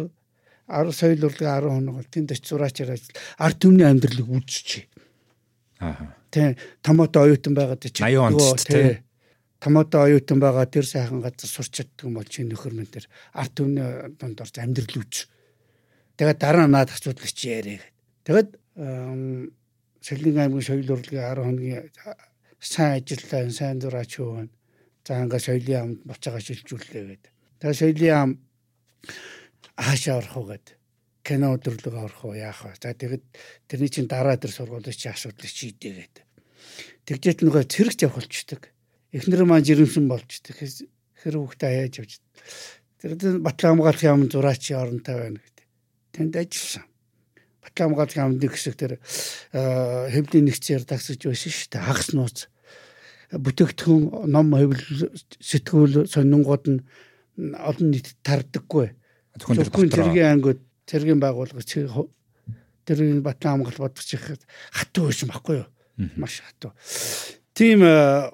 10 0.70 0.94
соёл 0.94 1.26
урлагийн 1.26 1.58
10 1.58 1.74
хоног 1.74 1.96
бол 1.98 2.10
тэнд 2.14 2.34
очиж 2.34 2.46
зураачаар 2.54 2.94
ажил 2.94 3.18
ард 3.42 3.58
түмний 3.58 3.88
амьдралыг 3.90 4.30
үзчихье. 4.30 4.86
Аа. 5.84 6.16
Тэ 6.32 6.56
томото 6.82 7.28
оюутан 7.28 7.54
байгаад 7.54 7.84
чи 7.84 7.92
80 7.92 8.24
онд 8.24 8.40
тий. 8.64 9.04
томото 9.60 10.04
оюутан 10.08 10.40
байгаа 10.40 10.66
тэр 10.68 10.86
сайхан 10.88 11.20
газар 11.20 11.50
сурч 11.52 11.72
чаддаг 11.84 12.08
юм 12.08 12.16
бол 12.20 12.28
чи 12.28 12.44
нөхөр 12.44 12.74
мэн 12.74 12.88
тэр 12.88 13.06
ард 13.36 13.52
түмний 13.52 14.16
донд 14.20 14.42
орж 14.44 14.56
амьдрал 14.60 15.04
үз. 15.04 15.28
Тэгээд 16.16 16.40
дараа 16.40 16.68
наад 16.68 16.92
асуудал 16.92 17.28
чи 17.28 17.52
яриа. 17.52 17.84
Тэгээд 18.28 18.50
Сэлгийн 20.04 20.40
аймгийн 20.40 20.68
соёл 20.68 20.92
урлагийн 21.00 21.32
10 21.32 21.44
хоногийн 21.48 21.84
сайн 22.60 23.00
ажиллаа, 23.00 23.50
сайн 23.52 23.80
дураач 23.80 24.20
юу 24.20 24.36
вэ? 24.36 24.50
За 25.08 25.24
ингээ 25.24 25.40
соёлын 25.40 25.80
амд 25.80 26.00
буцаага 26.04 26.40
шилжүүллээ 26.44 27.04
гэдэг. 27.08 27.32
Тэгээд 27.60 27.80
соёлын 27.80 28.16
ам 28.20 28.32
хаашаа 29.80 30.20
орох 30.20 30.36
уу 30.38 30.48
гэдэг. 30.52 30.76
Кино 31.24 31.56
өдрлөг 31.56 31.96
орох 31.96 32.22
уу 32.28 32.36
яах 32.36 32.68
вэ? 32.68 32.76
За 32.78 32.92
тэгэд 32.92 33.24
тэрний 33.72 33.88
чинь 33.88 34.12
дараа 34.12 34.36
тэр 34.36 34.52
сургуулийн 34.52 34.92
чи 34.92 35.08
асуудал 35.08 35.48
шийдээ 35.48 35.94
гэдэг. 35.96 36.26
Тэгжээд 37.08 37.40
нөгөө 37.48 37.64
цэрэгч 37.64 38.00
явуулчихдаг. 38.04 38.72
Эхнэр 39.16 39.48
маань 39.48 39.64
жирэмсэн 39.64 40.08
болчдөг. 40.12 40.60
Хэр 40.60 41.36
хүүхдээ 41.40 41.70
хаяаж 41.72 41.96
явж. 42.04 42.14
Тэр 43.00 43.40
Батлан 43.40 43.80
хамгаалахын 43.80 44.10
яамн 44.12 44.32
зураачийн 44.32 44.80
оронтой 44.84 45.16
байна 45.16 45.40
гэдэг. 45.40 45.66
Тэнд 46.12 46.34
ажилласан. 46.36 46.86
Батлан 47.64 47.86
хамгаалахын 47.96 48.24
яамны 48.28 48.48
хэсэг 48.52 48.76
тэр 48.76 48.92
э, 49.00 49.00
хэвлийн 50.12 50.46
нэгцээр 50.52 50.84
тагсаж 50.84 51.20
байсан 51.24 51.52
шүү 51.56 51.70
дээ. 51.72 51.88
Хагас 51.88 52.10
нууц 52.12 52.38
бүтээгдэхүүн 53.34 54.30
ном 54.30 54.54
хэвлэл 54.54 55.10
сэтгүүл 55.42 56.06
сонингууд 56.06 56.66
нь 56.70 56.82
олон 57.58 57.90
нийт 57.90 58.14
тардаггүй. 58.22 58.94
Зөвхөн 59.40 59.58
тэр 59.58 59.68
Зөвхөн 59.70 59.90
дотроо. 59.90 60.06
цэргийн 60.06 60.32
ангууд 60.38 60.62
цэргийн 60.88 61.20
байгууллага 61.20 61.64
чи- 61.64 61.88
тэрийн 62.86 63.24
Батлан 63.24 63.64
хамгаалалт 63.64 63.80
бодох 63.80 64.04
чих 64.06 64.24
хатуу 64.72 65.08
байсан 65.08 65.30
байхгүй 65.32 65.56
юу? 65.64 65.68
Маш 66.20 66.42
хатуу. 66.44 66.72
Тийм 67.56 67.80
э, 67.86 68.32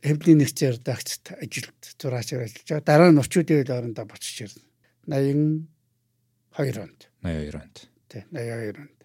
хэвлийн 0.00 0.38
нэгцээр 0.40 0.80
дагцт 0.80 1.34
ажилд 1.36 1.76
зураачаар 2.00 2.46
ажиллаж 2.48 2.64
байгаа. 2.68 2.86
Дараа 2.86 3.10
нь 3.12 3.20
орчуудын 3.20 3.68
орондоо 3.68 4.04
буцаж 4.08 4.36
ирнэ. 4.48 4.64
82 5.06 6.80
онд. 6.80 7.00
82 7.22 7.58
онд. 7.60 7.76
Тий, 8.08 8.22
82 8.32 8.80
онд. 8.80 8.98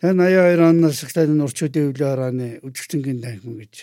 Тэгээ 0.00 0.14
82 0.14 0.68
оноос 0.68 1.00
эхлээд 1.04 1.30
энэ 1.32 1.44
орчуудын 1.46 1.84
хөвлийн 1.92 2.12
орооны 2.12 2.48
үжигчингийн 2.66 3.20
танхим 3.22 3.54
гэж 3.60 3.74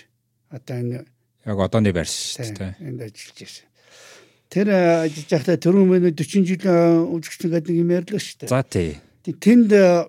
одоо 0.53 0.75
энэ 0.77 0.99
Яг 1.45 1.57
одооны 1.59 1.91
байрш 1.95 2.13
шүү 2.37 2.53
дээ. 2.59 2.75
энд 2.81 2.99
ажиллаж 3.01 3.37
байсан. 3.39 3.65
Тэр 4.53 4.69
э, 4.69 5.09
байхдаа 5.09 5.57
түрүүн 5.57 5.89
мэнэ 5.89 6.13
40 6.13 6.45
жилийн 6.45 7.09
үжигчин 7.09 7.49
гэдэг 7.49 7.73
нэг 7.73 7.81
юм 7.81 7.89
ярьлаа 7.89 8.21
шүү 8.21 8.45
дээ. 8.45 8.53
За 8.53 8.61
тий. 8.61 9.01
Тэнд 9.25 9.73
э, 9.73 10.05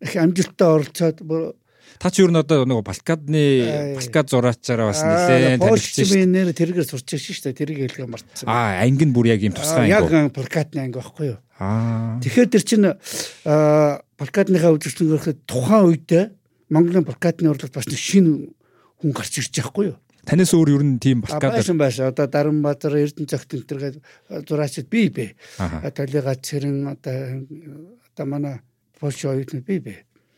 их 0.00 0.16
амжилттай 0.16 0.68
оролцоод 0.68 1.20
Та 2.00 2.10
ч 2.10 2.24
юу 2.24 2.32
н 2.32 2.40
одоо 2.40 2.64
нөгөө 2.66 2.82
Балкадны. 2.82 3.42
Балкад 3.94 4.26
зураачаараа 4.26 4.90
бас 4.90 5.04
нэлээд 5.06 5.62
танилцсан 5.62 6.02
шүү. 6.02 6.18
би 6.18 6.26
нэр 6.26 6.50
тэргээр 6.50 6.88
сурч 6.88 7.14
байгаа 7.14 7.30
шүү 7.30 7.44
дээ. 7.46 7.58
Тэрийг 7.62 7.78
хэлгээ 7.94 8.08
мартсан. 8.10 8.46
Аа, 8.50 8.82
анги 8.82 9.06
нь 9.06 9.14
бүр 9.14 9.30
яг 9.30 9.44
юм 9.46 9.54
тусгай 9.54 9.86
яг 9.86 10.10
анги. 10.10 10.34
плакатны 10.34 10.82
анги 10.82 10.98
байхгүй 10.98 11.26
юу? 11.30 11.38
Аа. 11.62 12.18
Тэгэхээр 12.26 12.48
тэр 12.50 12.64
чинь 12.66 12.90
аа 12.90 14.02
плакатныхаа 14.18 14.74
үжилтэн 14.74 15.14
гэхэд 15.14 15.38
тухайн 15.46 15.86
үедээ 15.94 16.24
Монголын 16.74 17.06
плакатны 17.06 17.54
урлагт 17.54 17.70
бас 17.70 17.86
нэг 17.86 18.00
шинэ 18.02 18.50
хүн 18.98 19.10
гарч 19.14 19.38
ирж 19.38 19.54
байгаа 19.54 19.62
байхгүй 19.62 19.86
юу? 19.94 19.96
Танаас 20.22 20.54
өөр 20.54 20.78
ер 20.78 20.84
нь 20.86 21.02
тийм 21.02 21.22
Балкад 21.26 21.58
байсан 21.58 21.78
байсан. 21.78 22.12
Одоо 22.14 22.30
Даранбаатар 22.30 22.94
Эрдэнэ 22.94 23.26
цагт 23.26 23.58
энэ 23.58 23.66
төргээд 23.66 23.96
зураачд 24.46 24.86
би 24.86 25.10
бэ. 25.10 25.34
Аа. 25.58 25.90
Талига 25.90 26.38
цэрэн 26.38 26.94
одоо 26.94 27.42
одоо 28.06 28.26
манай 28.30 28.62
Польш 29.00 29.26
оюутны 29.26 29.66
би 29.66 29.82
бэ. 29.82 29.94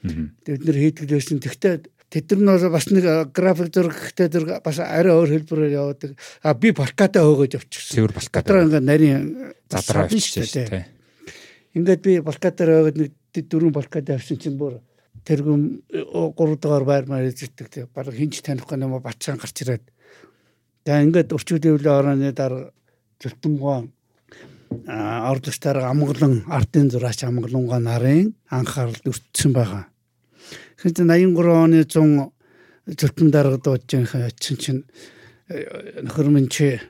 Мгм. 0.08 0.24
Бид 0.40 0.64
нэр 0.64 0.78
хийдгэлсэн. 0.80 1.44
Тэгтээ 1.44 1.74
тэд 2.08 2.32
нар 2.40 2.56
нь 2.64 2.72
бас 2.72 2.88
нэг 2.88 3.04
график 3.36 3.76
гэхдээ 3.76 4.28
тэр 4.32 4.44
бас 4.64 4.80
арай 4.80 5.12
өөр 5.12 5.44
хэлбэрээр 5.44 5.76
яваадаг. 5.76 6.16
А 6.40 6.56
би 6.56 6.72
плакатаа 6.72 7.28
хөөгөөж 7.28 7.52
явчихсан. 7.60 7.92
цэвэр 7.92 8.16
Балкад. 8.16 8.40
Дотроо 8.40 8.64
ингээ 8.64 8.80
нарийн 8.80 9.22
задраа 9.68 10.08
авчихсан 10.08 10.48
шүү 10.48 10.64
дээ. 10.64 10.86
Ингээд 11.76 12.00
би 12.00 12.12
балкатаар 12.24 12.70
яваад 12.80 12.96
нэг 12.96 13.12
дөрвөн 13.34 13.74
балкад 13.74 14.08
авсан 14.14 14.38
чинь 14.38 14.56
бүр 14.56 14.80
тэргүм 15.24 15.88
3 15.90 16.60
дугаар 16.60 16.84
байр 16.84 17.04
маар 17.08 17.28
эзэлдэг 17.28 17.68
тий. 17.68 17.84
Бараг 17.88 18.14
хинч 18.14 18.44
танихгүй 18.44 18.78
юм 18.78 19.00
бацаан 19.00 19.40
гарч 19.40 19.56
ирээд. 19.64 19.84
Тэгээ 20.84 21.04
ингээд 21.08 21.34
өрчүүдийн 21.34 21.80
орооны 21.80 22.32
дараа 22.36 22.70
зөвтөнгөө 23.20 23.88
а 24.88 25.30
ордогчдаар 25.32 25.78
амгалан 25.88 26.44
ардын 26.50 26.90
зураач 26.90 27.24
амгалангаа 27.24 27.80
нарын 27.80 28.34
анхаарал 28.50 29.00
өртсөн 29.08 29.52
байгаа. 29.54 29.88
Тэгэхээр 30.82 31.08
83 31.08 31.64
оны 31.64 31.84
100 31.88 32.34
зөвтөн 33.00 33.30
дарга 33.30 33.58
дууж 33.58 33.84
байгаа 33.88 34.30
чинь 34.36 34.84
э, 35.48 36.02
нөхөр 36.04 36.28
минь 36.28 36.50
чи 36.52 36.80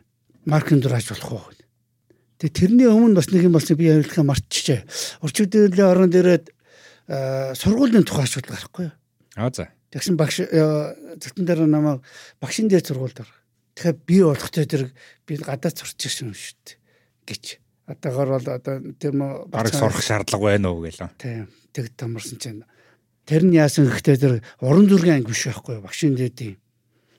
маркын 0.47 0.83
зураач 0.83 1.13
болох 1.13 1.33
уу? 1.33 1.55
Тэгээ 2.43 2.59
тэрний 2.59 2.89
өмнө 2.91 3.15
бас 3.21 3.31
нэг 3.31 3.47
юм 3.47 3.55
болсон 3.55 3.79
би 3.79 3.87
ярилцлага 3.87 4.27
мартчихжээ. 4.27 4.81
Орчуудын 5.23 5.79
орон 5.87 6.11
дээрээ 6.11 6.41
сургуулийн 7.09 8.05
тухай 8.05 8.25
асуудал 8.25 8.57
гарахгүй 8.57 8.85
юу? 8.89 8.95
Аа 9.37 9.51
за. 9.53 9.69
Тэгсэн 9.93 10.17
багш 10.17 10.41
зөвтөн 10.43 11.45
дээр 11.45 11.67
намайг 11.69 12.01
багшин 12.41 12.69
дээр 12.69 12.85
сургуульд 12.85 13.21
ор. 13.21 13.31
Тэгэхээр 13.77 13.99
би 14.07 14.17
болохтой 14.23 14.65
тэр 14.67 14.83
би 15.27 15.37
гадаад 15.37 15.77
сурч 15.77 16.01
ирсэн 16.07 16.33
юм 16.33 16.35
шүү 16.35 16.57
дээ 16.65 16.79
гэж. 17.29 17.45
Одоогор 17.87 18.29
бол 18.39 18.49
одоо 18.49 18.75
тийм 18.97 19.21
Бараг 19.53 19.75
сурах 19.75 20.01
шаардлага 20.01 20.57
байна 20.57 20.73
уу 20.73 20.83
гэлээ. 20.83 21.13
Тийм. 21.21 21.53
Тэг 21.75 21.93
тамарсан 21.99 22.39
чинь 22.41 22.65
тэр 23.29 23.45
нь 23.45 23.55
яасан 23.55 23.91
гэхдээ 23.91 24.17
тэр 24.17 24.35
уран 24.65 24.89
зургийн 24.89 25.21
анги 25.21 25.31
биш 25.31 25.45
байхгүй 25.47 25.79
юу? 25.79 25.85
Багшин 25.85 26.17
дээдийн 26.17 26.57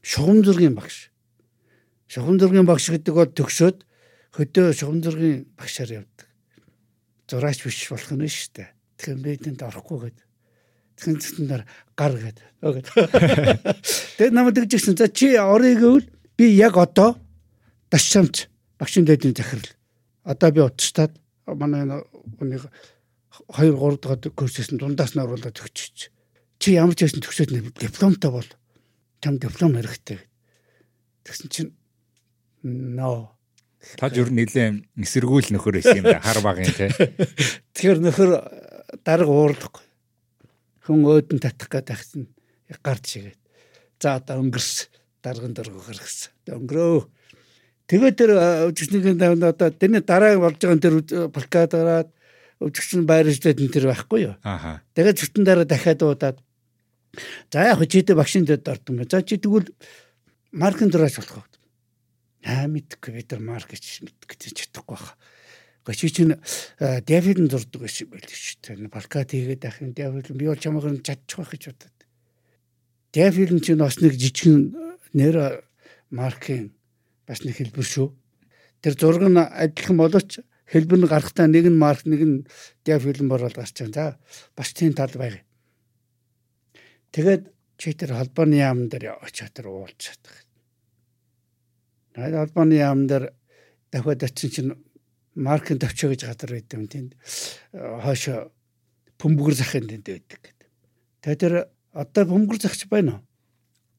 шугам 0.02 0.44
зургийн 0.46 0.74
багш. 0.74 1.10
Шугам 2.08 2.40
зургийн 2.40 2.66
багш 2.66 2.90
гэдэг 2.90 3.14
бол 3.14 3.30
төгсөөд 3.30 3.86
хөдөө 4.38 4.68
шугам 4.74 5.02
зургийн 5.02 5.50
багшаар 5.58 6.06
явдаг. 6.06 6.28
Зураач 7.30 7.66
биш 7.66 7.90
болох 7.90 8.12
нь 8.14 8.30
шүү 8.30 8.52
дээ. 8.54 8.75
Тэгэхээр 8.98 9.20
би 9.20 9.32
тэнд 9.38 9.62
орохгүй 9.64 9.98
гээд. 10.08 10.20
Тэгэн 10.96 11.20
цэцэндэр 11.20 11.62
гар 11.96 12.14
гээд. 12.16 12.40
Өгөөд. 12.64 12.88
Тэгээд 14.18 14.36
намайг 14.36 14.56
тэгжсэн. 14.56 14.96
За 14.96 15.12
чи 15.12 15.36
орё 15.36 15.76
гэвэл 15.76 16.08
би 16.40 16.46
яг 16.56 16.80
одоо 16.80 17.20
дашчамч 17.92 18.48
багшин 18.80 19.04
дээдийн 19.04 19.36
захирал. 19.36 19.76
Одоо 20.24 20.50
би 20.52 20.62
утастаад 20.64 21.12
манай 21.46 21.84
нэг 21.86 22.64
2 23.52 23.76
3 23.76 24.00
дахь 24.00 24.36
курсээс 24.36 24.72
дундаас 24.72 25.16
нь 25.16 25.24
оруулаад 25.24 25.60
өгчөж. 25.60 26.10
Чи 26.60 26.68
ямар 26.80 26.96
ч 26.96 27.04
байсан 27.04 27.20
төгсөөд 27.20 27.76
дипломтой 27.76 28.32
бол 28.32 28.50
чам 29.20 29.36
диплом 29.38 29.76
хэрэгтэй. 29.76 30.20
Тэгсэн 31.28 31.50
чинь 31.52 31.72
ноо. 32.64 33.36
Таж 34.00 34.18
ер 34.18 34.32
нь 34.32 34.40
нэлээд 34.42 34.88
эсэргүүл 34.98 35.52
нөхөр 35.54 35.78
байсан 35.78 36.00
юм 36.00 36.08
да. 36.10 36.24
Хар 36.24 36.40
багын 36.42 36.72
тий. 36.72 36.90
Тэгэхээр 37.76 38.00
нөхөр 38.02 38.30
дарга 39.04 39.32
уурлахгүй. 39.32 39.84
Хүн 40.86 41.02
өөдөн 41.04 41.40
татах 41.42 41.70
гээд 41.70 41.90
тахсан 41.90 42.30
гарч 42.82 43.18
игээд. 43.18 43.42
За 44.00 44.22
одоо 44.22 44.40
өнгөрс 44.42 44.90
дарган 45.26 45.54
дөрөв 45.58 45.82
гаргасан. 45.82 46.32
Өнгөрөө. 46.46 47.10
Тэгээд 47.86 48.16
тэр 48.18 48.32
өчигчнийхэн 48.70 49.18
давнд 49.18 49.44
одоо 49.46 49.70
тэрний 49.70 50.02
дараа 50.02 50.38
болж 50.38 50.58
байгаа 50.58 50.82
тэр 50.82 50.96
плакат 51.30 51.72
гараад 51.74 52.10
өчигчн 52.62 53.06
байрлалд 53.06 53.46
энэ 53.46 53.74
тэр 53.74 53.86
байхгүй 53.90 54.20
юу? 54.26 54.36
Тэгээд 54.94 55.20
зүтэн 55.22 55.44
дараа 55.46 55.66
дахиад 55.70 56.02
дуудаад 56.02 56.38
за 57.52 57.60
яг 57.62 57.80
чийдэ 57.86 58.16
багшин 58.16 58.46
дэд 58.46 58.66
ордон. 58.68 59.06
За 59.06 59.22
чи 59.22 59.38
тэгвэл 59.38 59.70
маркын 60.52 60.90
дураач 60.90 61.22
болох? 61.22 61.46
Аа 62.46 62.66
мэдгүй 62.66 63.12
бид 63.14 63.32
нар 63.32 63.42
марк 63.42 63.70
гэж 63.70 64.06
мэдгүй 64.06 64.36
чадахгүй 64.54 64.98
баха. 64.98 65.14
Гэхдээ 65.86 66.02
чи 66.02 66.10
чинь 66.10 66.34
Дэвидэн 66.82 67.46
зурдаг 67.46 67.86
байсан 67.86 68.10
байл 68.10 68.26
шүү 68.26 68.58
дээ. 68.66 68.90
Балкат 68.90 69.30
хийгээд 69.30 69.70
ахын 69.70 69.94
Дэвид 69.94 70.34
би 70.34 70.50
бол 70.50 70.58
чамайг 70.58 70.90
нь 70.90 71.06
чадчих 71.06 71.38
байх 71.38 71.54
гэж 71.54 71.64
бодод. 71.70 71.98
Дэвид 73.14 73.62
чинь 73.62 73.78
бас 73.78 74.02
нэг 74.02 74.18
жижигэн 74.18 74.74
нэр 75.14 75.62
маркийн 76.10 76.74
бас 77.30 77.46
нэг 77.46 77.62
хэлбэр 77.62 77.86
шүү. 77.86 78.10
Тэр 78.82 78.94
зураг 78.98 79.30
нь 79.30 79.38
адилхан 79.38 79.98
боловч 80.02 80.42
хэлбэр 80.74 81.06
нь 81.06 81.12
гарахтаа 81.12 81.46
нэг 81.46 81.70
нь 81.70 81.78
марк 81.78 82.10
нэг 82.10 82.22
нь 82.26 82.38
Дэвид 82.82 83.22
бор 83.30 83.46
бол 83.46 83.54
гарч 83.54 83.78
байгаа. 83.78 84.18
За 84.18 84.58
бас 84.58 84.74
тийм 84.74 84.98
тал 84.98 85.14
байг. 85.14 85.46
Тэгээд 87.14 87.54
чи 87.78 87.94
тэр 87.94 88.18
холбооны 88.18 88.58
яам 88.58 88.90
дээр 88.90 89.22
очиад 89.22 89.54
тэр 89.54 89.70
уулзаад. 89.70 90.24
Найд 92.18 92.34
холбооны 92.34 92.74
яам 92.74 93.06
дээр 93.06 93.38
дахиад 93.94 94.26
очин 94.26 94.50
чинь 94.50 94.74
маркын 95.36 95.80
төвчөө 95.80 96.16
гэж 96.16 96.22
газар 96.32 96.52
байт 96.56 96.74
юм 96.74 96.88
тэнд 96.88 97.12
хоошо 97.76 98.50
бөмбөр 99.20 99.54
захын 99.56 99.88
тэнд 99.88 100.08
байдаг 100.08 100.40
гэдэг. 100.40 100.70
Тэгээд 101.24 101.42
тэр 101.44 101.54
одоо 101.92 102.24
бөмбөр 102.32 102.60
захч 102.60 102.88
байна 102.88 103.20
уу? 103.20 103.22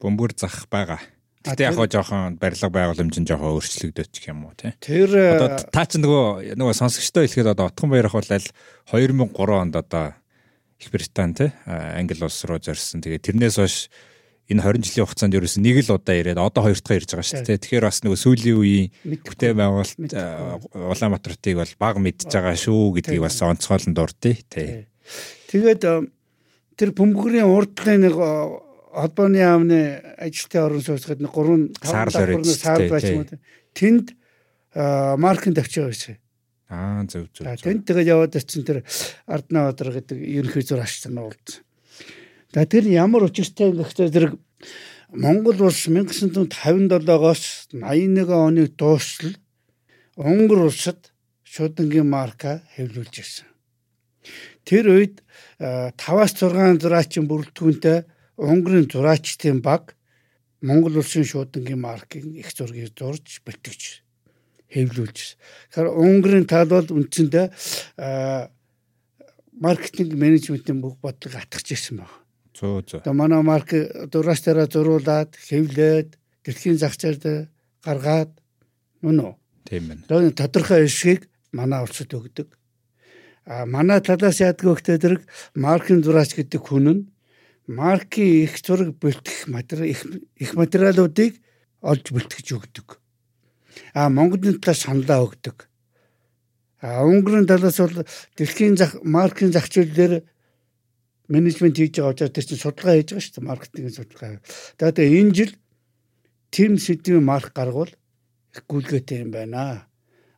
Бөмбөр 0.01 0.33
зах 0.37 0.65
байгаа. 0.69 1.01
Гэтэ 1.47 1.69
яг 1.69 1.77
хоо 1.77 1.87
жоохон 1.87 2.37
барилга 2.41 2.69
байгууламж 2.69 3.15
нь 3.21 3.27
жоохон 3.29 3.55
өөрчлөгдөж 3.55 4.11
гэх 4.19 4.29
юм 4.33 4.49
уу 4.49 4.57
тий. 4.57 4.73
Тэр 4.83 5.09
Одоо 5.39 5.49
та 5.71 5.85
ч 5.87 6.01
нөгөө 6.01 6.57
нөгөө 6.59 6.75
сонсогчтой 6.75 7.29
хэлэхэд 7.29 7.53
одоо 7.55 7.71
Отхон 7.71 7.93
баярах 7.93 8.17
бол 8.17 8.33
аль 8.33 8.49
2003 8.91 9.61
онд 9.61 9.75
одоо 9.79 10.17
Их 10.81 10.91
Британь 10.91 11.33
тий 11.33 11.53
Англи 11.65 12.19
улс 12.19 12.43
руу 12.43 12.59
зорьсон. 12.59 12.99
Тэгээд 12.99 13.25
тэрнээс 13.31 13.57
хойш 13.57 13.87
энэ 14.47 14.63
20 14.63 14.87
жилийн 14.87 15.05
хугацаанд 15.07 15.35
ерөөс 15.35 15.55
нэг 15.59 15.77
л 15.83 15.95
удаа 15.99 16.15
ирээд 16.15 16.39
одоо 16.39 16.63
хоёр 16.63 16.79
дахь 16.79 16.97
ирж 17.03 17.11
байгаа 17.11 17.27
шүү 17.27 17.43
дээ. 17.43 17.63
Тэгэхээр 17.67 17.87
бас 17.87 17.99
нөгөө 18.03 18.19
сүүлийн 18.23 18.57
үеийн 18.57 18.87
бүтээн 19.27 19.59
байгуулалт 19.59 20.13
Улаанбаатартыг 20.71 21.55
бол 21.59 21.73
баг 21.75 21.95
мэдж 21.99 22.31
байгаа 22.31 22.55
шүү 22.55 22.95
гэдгийг 22.95 23.23
бас 23.27 23.43
онцгойлон 23.43 23.91
дурдъя 23.91 24.39
тий. 24.47 24.87
тэгээд 25.51 25.83
тэр 26.79 26.89
бөмбөгрийн 26.95 27.43
урдлын 27.43 28.07
нэг 28.07 28.15
холбооны 28.15 29.37
яамны 29.43 29.79
ажилтны 30.15 30.59
орон 30.63 30.81
сууцгаад 30.81 31.21
нэг 31.21 31.33
3 31.35 31.75
Саар 31.83 32.07
л 32.07 32.17
өрөөд 32.23 32.47
саар 32.47 32.81
тий, 32.81 32.89
байж 32.89 33.05
юм. 33.11 33.27
Тэнд 33.75 34.15
маркын 35.19 35.53
тавьчихсан 35.53 35.91
байсан. 35.91 36.15
Аа 36.71 37.03
зөв 37.07 37.27
зөв. 37.35 37.47
Тэнд 37.47 37.83
тэгээд 37.83 38.11
яваад 38.11 38.35
очсон 38.35 38.63
тэр 38.63 38.83
Ардна 39.27 39.69
Баатар 39.69 39.91
гэдэг 39.91 40.17
ерөнхий 40.19 40.63
зур 40.63 40.83
ашигтай 40.83 41.11
нь 41.11 41.21
уулзсан. 41.21 41.66
За 42.53 42.65
тэр 42.65 42.87
ямар 42.87 43.27
учиртай 43.27 43.71
гэхдээ 43.75 44.09
тэр 44.11 44.25
Монгол 45.11 45.67
улс 45.67 45.87
1957-оос 45.87 47.71
81 47.75 48.31
оны 48.31 48.67
дуустал 48.67 49.35
Унгар 50.15 50.67
улсад 50.67 51.11
шуудангийн 51.43 52.07
марка 52.07 52.63
хэвлүүлж 52.75 53.15
ирсэн. 53.19 53.47
Тэр 54.67 54.91
үед 54.91 55.23
5-аас 55.59 56.33
6 56.39 56.83
зураачин 56.83 57.27
бүрэлдэхүүнтэй 57.27 58.03
Унгарын 58.37 58.87
зураачдын 58.91 59.61
баг 59.63 59.95
Монгол 60.61 60.99
улсын 60.99 61.23
шуудангийн 61.23 61.79
маркийн 61.79 62.35
их 62.35 62.51
зургийг 62.51 62.91
зурж 62.97 63.41
бэлтгэж 63.45 64.03
хэвлүүлж. 64.73 65.17
Тэгэхээр 65.71 65.87
Унгарын 65.87 66.45
тал 66.49 66.67
бол 66.67 66.83
үндсэндээ 66.83 67.45
маркетинг 69.61 70.11
менежментийн 70.13 70.81
бүх 70.81 70.99
бодлого 70.99 71.39
атгах 71.39 71.63
ирсэн 71.71 72.03
байна. 72.03 72.26
Зөө 72.57 72.81
зөө. 72.89 72.99
Одоо 73.05 73.13
манай 73.13 73.41
марк 73.45 73.69
дураас 74.09 74.41
дараа 74.41 74.65
зуруулаад 74.65 75.37
хэвлээд 75.37 76.17
дэлхийн 76.41 76.81
зах 76.81 76.97
зээлд 76.97 77.53
гаргаад 77.85 78.33
мөн 79.05 79.17
үү. 79.21 79.33
Тийм 79.69 79.83
байна. 79.93 80.03
Энэ 80.09 80.33
тодорхой 80.33 80.89
эшгийг 80.89 81.29
манай 81.53 81.85
улсад 81.85 82.09
өгдөг. 82.09 82.49
А 83.45 83.69
манай 83.69 84.01
талаас 84.01 84.41
яадаг 84.41 84.65
вөхтэй 84.65 84.97
зэрэг 84.97 85.21
маркийн 85.53 86.01
зураач 86.01 86.33
гэдэг 86.33 86.61
хүн 86.65 86.87
нь 86.89 87.07
маркийн 87.69 88.49
их 88.49 88.57
зураг 88.65 88.97
бэлтгэх 88.97 89.47
материал 89.47 89.85
их 89.93 90.01
их 90.35 90.51
материалуудыг 90.57 91.37
олж 91.81 92.05
бэлтгэж 92.09 92.47
өгдөг. 92.57 92.97
А 93.93 94.09
Монголын 94.09 94.57
талаас 94.57 94.81
саналаа 94.81 95.29
өгдөг. 95.29 95.69
А 96.81 97.05
Унгарын 97.05 97.45
талаас 97.45 97.77
бол 97.77 98.01
дэлхийн 98.37 98.77
зах 98.77 98.97
маркийн 99.03 99.51
зах 99.53 99.69
зээл 99.69 99.93
дээр 99.93 100.13
менежмент 101.27 101.77
хийж 101.77 101.99
байгаа 101.99 102.13
учраас 102.15 102.33
тэр 102.33 102.45
чинь 102.47 102.63
судалгаа 102.63 102.95
хийж 102.97 103.09
байгаа 103.11 103.23
шүү 103.23 103.35
дээ 103.35 103.49
маркетингийн 103.51 103.95
судалгаа. 103.95 104.39
Тэгээд 104.79 104.99
энэ 105.19 105.35
жил 105.35 105.53
тим 106.51 106.71
сэдвийн 106.79 107.23
марк 107.23 107.51
гаргуул 107.51 107.91
их 107.91 108.61
гүйлгээтэй 108.67 109.27
юм 109.27 109.31
байна. 109.35 109.87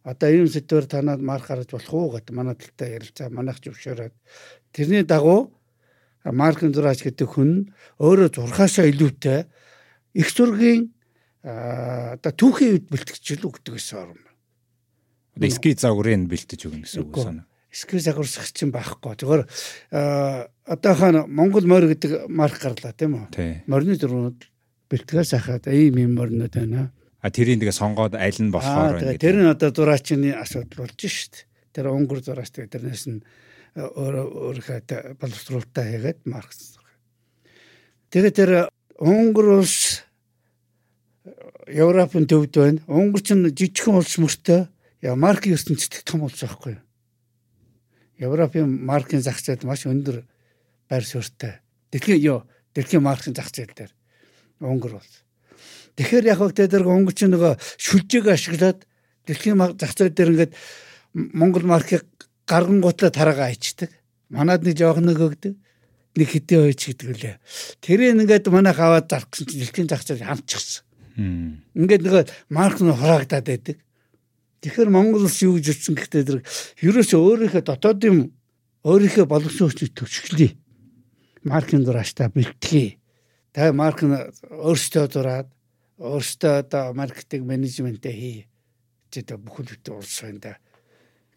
Одоо 0.03 0.29
ийм 0.33 0.49
сэдвээр 0.49 0.85
танад 0.89 1.21
марк 1.21 1.45
гаргаж 1.47 1.69
болох 1.69 1.93
уу 1.93 2.13
гэдэг 2.17 2.33
манай 2.33 2.55
талтай 2.57 2.97
ярилцаа 2.97 3.29
манайх 3.29 3.61
зөвшөөрөөд 3.61 4.15
тэрний 4.73 5.03
дагуу 5.05 5.53
маркийн 6.25 6.73
зураач 6.73 7.05
гэдэг 7.05 7.27
хүн 7.29 7.69
өөрөө 8.01 8.29
зурхаасаа 8.33 8.89
илүүтэй 8.89 9.45
их 10.17 10.29
зургийн 10.33 10.89
одоо 11.43 12.31
түүхийн 12.33 12.73
үед 12.75 12.85
бэлтгэж 12.89 13.25
л 13.39 13.47
өгдөг 13.47 13.73
гэсэн 13.77 13.97
орн. 13.97 14.23
Одоо 15.37 15.47
эски 15.47 15.71
загварыг 15.77 16.27
бэлтэж 16.27 16.59
өгнө 16.67 16.83
гэсэн 16.83 17.03
үг 17.05 17.15
санаа. 17.15 17.48
Сквиз 17.69 18.07
агуурсах 18.09 18.49
чинь 18.49 18.73
байхгүй. 18.73 19.13
Зүгээр 19.13 19.43
а, 19.93 20.49
одоохон 20.65 21.29
Монгол 21.29 21.65
морь 21.69 21.85
гэдэг 21.93 22.25
марк 22.25 22.57
гарлаа 22.57 22.93
тийм 22.97 23.29
үү? 23.29 23.69
Морины 23.69 23.93
дөрвөнд 23.93 24.49
бэлтгэс 24.89 25.37
ахаад 25.37 25.69
ийм 25.69 26.01
юм 26.01 26.17
моринод 26.17 26.53
байна. 26.53 26.89
А 27.21 27.29
тэрийг 27.29 27.61
тэгээ 27.61 27.77
сонгоод 27.77 28.17
аль 28.17 28.41
нь 28.41 28.49
болохоор 28.49 28.97
байна 28.97 29.13
тэгээ 29.13 29.21
тэр 29.21 29.37
нь 29.37 29.53
одоо 29.53 29.69
зураачны 29.69 30.33
асуудал 30.33 30.89
болж 30.89 30.97
шít. 30.97 31.45
Тэр 31.69 31.93
өнгөр 31.93 32.25
зураач 32.25 32.49
тэрнээс 32.57 33.05
нь 33.05 33.21
өөрөө 33.77 34.25
өөрийнхөө 34.49 35.21
боловсруулалтаа 35.21 35.85
хийгээд 35.85 36.25
марк 36.25 36.49
зураг. 36.57 36.89
Тэгээ 38.09 38.33
тэр 38.33 38.51
өнгөр 38.97 39.61
улс 39.61 40.09
Европын 41.69 42.25
төвд 42.25 42.53
байна. 42.57 42.81
Унгар 42.89 43.21
ч 43.21 43.37
жижигхэн 43.37 43.93
улс 43.93 44.17
мөртөө 44.17 44.61
яа 45.05 45.13
маркийн 45.13 45.53
ертөнцийн 45.53 46.01
том 46.01 46.25
улс 46.25 46.41
байхгүй 46.41 46.73
юу? 46.73 46.83
Европын 48.19 48.67
маркийн 48.67 49.23
зах 49.23 49.39
зээл 49.39 49.63
маш 49.63 49.87
өндөр 49.87 50.27
байр 50.91 51.05
суурьтай. 51.07 51.63
Дэлхийн 51.91 52.19
ёо 52.19 52.39
дэлхийн 52.75 53.03
маркийн 53.03 53.35
зах 53.35 53.49
зээл 53.49 53.71
дээр 53.71 53.91
Унгар 54.59 54.99
бол. 54.99 55.13
Тэгэхээр 55.95 56.25
яг 56.27 56.37
хөө 56.43 56.51
тэр 56.51 56.83
Унгар 56.83 57.15
ч 57.15 57.31
нөгөө 57.31 57.55
шүлжээг 57.79 58.27
ашиглаад 58.27 58.83
дэлхийн 59.23 59.57
зах 59.79 59.93
зээл 59.95 60.11
дээр 60.11 60.31
ингээд 60.35 60.53
Монгол 61.15 61.63
маркийг 61.63 62.05
гаргангуутлаа 62.43 63.09
тараагаа 63.09 63.55
ичдэг. 63.55 63.89
Манад 64.29 64.67
нэг 64.67 64.77
жоох 64.77 64.99
нэг 64.99 65.17
өгдөг. 65.17 65.55
Нэг 66.17 66.27
хэдийн 66.27 66.69
хойч 66.69 66.81
гэдэг 66.91 67.07
үлээ. 67.07 67.35
Тэрийг 67.81 68.19
ингээд 68.19 68.51
манайх 68.51 68.77
аваад 68.77 69.07
зарах 69.09 69.31
чинь 69.31 69.47
дэлхийн 69.47 69.89
зах 69.89 70.03
зээл 70.05 70.27
хамчихсан. 70.27 70.83
Ингээд 71.73 72.03
нөгөө 72.05 72.23
марк 72.53 72.77
нь 72.81 72.93
хураагдаад 72.93 73.45
байдаг. 73.47 73.77
Тэгэхээр 74.59 74.89
Монгол 74.91 75.23
улс 75.23 75.39
юу 75.39 75.55
гэж 75.55 75.67
утсан 75.71 75.95
гэхдээ 75.95 76.23
тэр 76.27 76.39
ерөөсөө 76.83 77.19
өөрийнхөө 77.19 77.63
дотоодын 77.63 78.31
өөрийнхөө 78.83 79.25
боловсон 79.27 79.71
хүчийг 79.71 79.95
төвчглээ. 79.95 80.51
Маркийн 81.47 81.87
дурааштай 81.87 82.27
бэлтгэе. 82.27 82.99
Та 83.55 83.71
марк 83.71 84.03
нь 84.03 84.15
өөрсдөө 84.51 85.05
дураад 85.07 85.47
өөрсдөө 85.99 86.53
одоо 86.59 86.91
маркетинг 86.91 87.47
менежментээ 87.47 88.13
хий. 88.13 88.39
Одоо 89.15 89.37
бүхэл 89.39 89.79
бүтэн 89.79 89.95
улс 89.95 90.15
байна 90.21 90.39
да. 90.39 90.53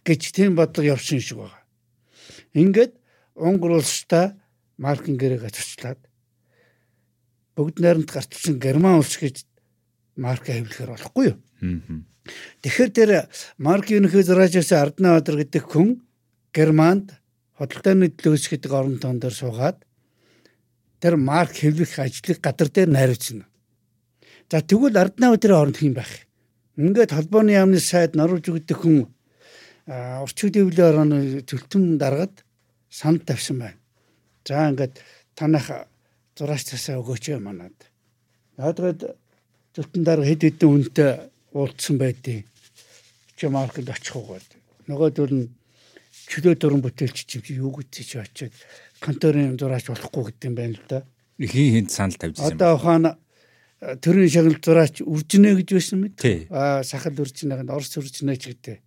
гэж 0.03 0.23
тийм 0.35 0.59
бодлого 0.59 0.93
явсан 0.99 1.23
шиг 1.23 1.39
байна. 1.39 1.62
Ингээд 2.55 2.99
Унгар 3.39 3.79
улстай 3.81 4.37
маркийн 4.77 5.16
гэрээг 5.16 5.47
ачаачлаад 5.49 6.01
бүгд 7.57 7.81
найрамд 7.81 8.11
гарчсан 8.12 8.59
герман 8.61 9.01
улс 9.01 9.16
гэж 9.16 9.47
марк 10.20 10.47
хэвлэхээр 10.47 10.91
болохгүй 10.93 11.25
юу? 11.33 11.39
Хм. 11.62 12.05
Тэгэхээр 12.62 12.91
тэр 12.95 13.11
марк 13.59 13.91
ерөнхий 13.91 14.23
зураачаас 14.23 14.70
Ардна 14.73 15.18
Баатар 15.18 15.43
гэдэг 15.43 15.64
хүн 15.66 15.99
Германд 16.55 17.18
хөдөлтөөний 17.59 18.14
төлөөс 18.14 18.47
гэдэг 18.47 18.70
орон 18.70 18.99
тоон 19.03 19.18
дээр 19.18 19.35
суугаад 19.35 19.83
тэр 21.03 21.18
марк 21.18 21.59
хэвлэх 21.59 21.99
ажлыг 21.99 22.39
гадар 22.39 22.70
дээр 22.70 22.91
найруулсан. 22.95 23.43
За 24.47 24.62
тэгвэл 24.62 24.95
Ардна 25.03 25.35
Баатарын 25.35 25.59
оронд 25.59 25.79
хэм 25.83 25.95
байх. 25.99 26.31
Ингээд 26.79 27.11
холбооны 27.11 27.59
яамны 27.59 27.83
сайд 27.83 28.14
наруулж 28.14 28.47
өгдөг 28.47 28.79
хүн 28.79 29.11
орчин 29.91 30.55
дэвлээ 30.55 30.87
орооны 30.95 31.43
төлтөн 31.43 31.99
даргаад 31.99 32.47
санд 32.87 33.27
тавьсан 33.27 33.59
байна. 33.59 33.81
За 34.47 34.70
ингээд 34.70 35.03
танах 35.35 35.91
зураач 36.39 36.70
тасаа 36.70 37.03
өгөөч 37.03 37.35
манад. 37.43 37.75
Яагаад 38.59 39.18
төлтөн 39.75 40.03
дараа 40.05 40.27
хэд 40.29 40.43
хэдэн 40.47 40.70
үнэтэй 40.70 41.32
уулдсан 41.53 41.96
байдیں۔ 42.00 42.44
Чи 43.36 43.46
маркет 43.48 43.88
очих 43.88 44.16
уу 44.16 44.36
гэдэг. 44.36 44.61
Нөгөөдөл 44.88 45.32
нь 45.32 45.48
чөлөө 46.32 46.55
дөрөн 46.57 46.82
бүтээлч 46.84 47.18
чи 47.28 47.40
юу 47.57 47.72
гэж 47.76 47.88
чи 47.92 48.16
очиод 48.18 48.55
конторын 49.03 49.59
зураач 49.59 49.90
болохгүй 49.90 50.32
гэдэг 50.32 50.48
юм 50.48 50.57
байна 50.57 50.76
л 50.78 50.86
да. 50.88 50.98
Хин 51.40 51.72
хинт 51.76 51.90
санал 51.92 52.16
тавьжсэн. 52.16 52.57
Одоо 52.57 52.76
ухаана 52.78 53.18
э, 53.80 53.96
төрийн 53.98 54.30
шагнал 54.30 54.61
зураач 54.62 55.03
үржинэ 55.03 55.57
гэж 55.61 55.68
байсан 55.76 55.98
мэт. 56.00 56.22
Аа 56.48 56.86
сахал 56.86 57.18
үржинэ 57.18 57.59
гэнд 57.59 57.72
орс 57.74 57.92
үржинэ 57.98 58.36
ч 58.38 58.55
гэдэг. 58.55 58.78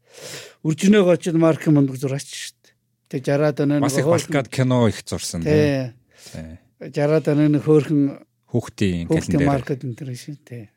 Үржинэг 0.64 1.06
очиж 1.06 1.36
марк 1.36 1.68
мундаг 1.68 2.00
зураач 2.00 2.26
шүү 2.26 2.56
дээ. 2.64 2.74
Тэг 3.12 3.22
60-аад 3.28 3.60
оны 3.62 3.80
Бас 3.84 3.98
их 4.00 4.08
балкад 4.08 4.48
кино 4.50 4.88
их 4.88 5.04
зурсан 5.04 5.44
тий. 5.44 5.92
Тий. 6.32 6.58
Тий. 6.82 6.96
60-аад 6.96 7.28
оны 7.30 7.60
хөөхөн 7.60 8.02
Хүүхдийн 8.50 9.08
календар. 9.12 9.48
маркет 9.48 9.84
энэ 9.84 10.16
шин 10.16 10.40
тий. 10.48 10.70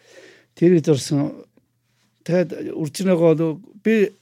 Тэр 0.58 0.82
зурсан 0.82 1.46
тэгэд 2.28 2.76
үржинээгоо 2.76 3.56
би 3.80 4.12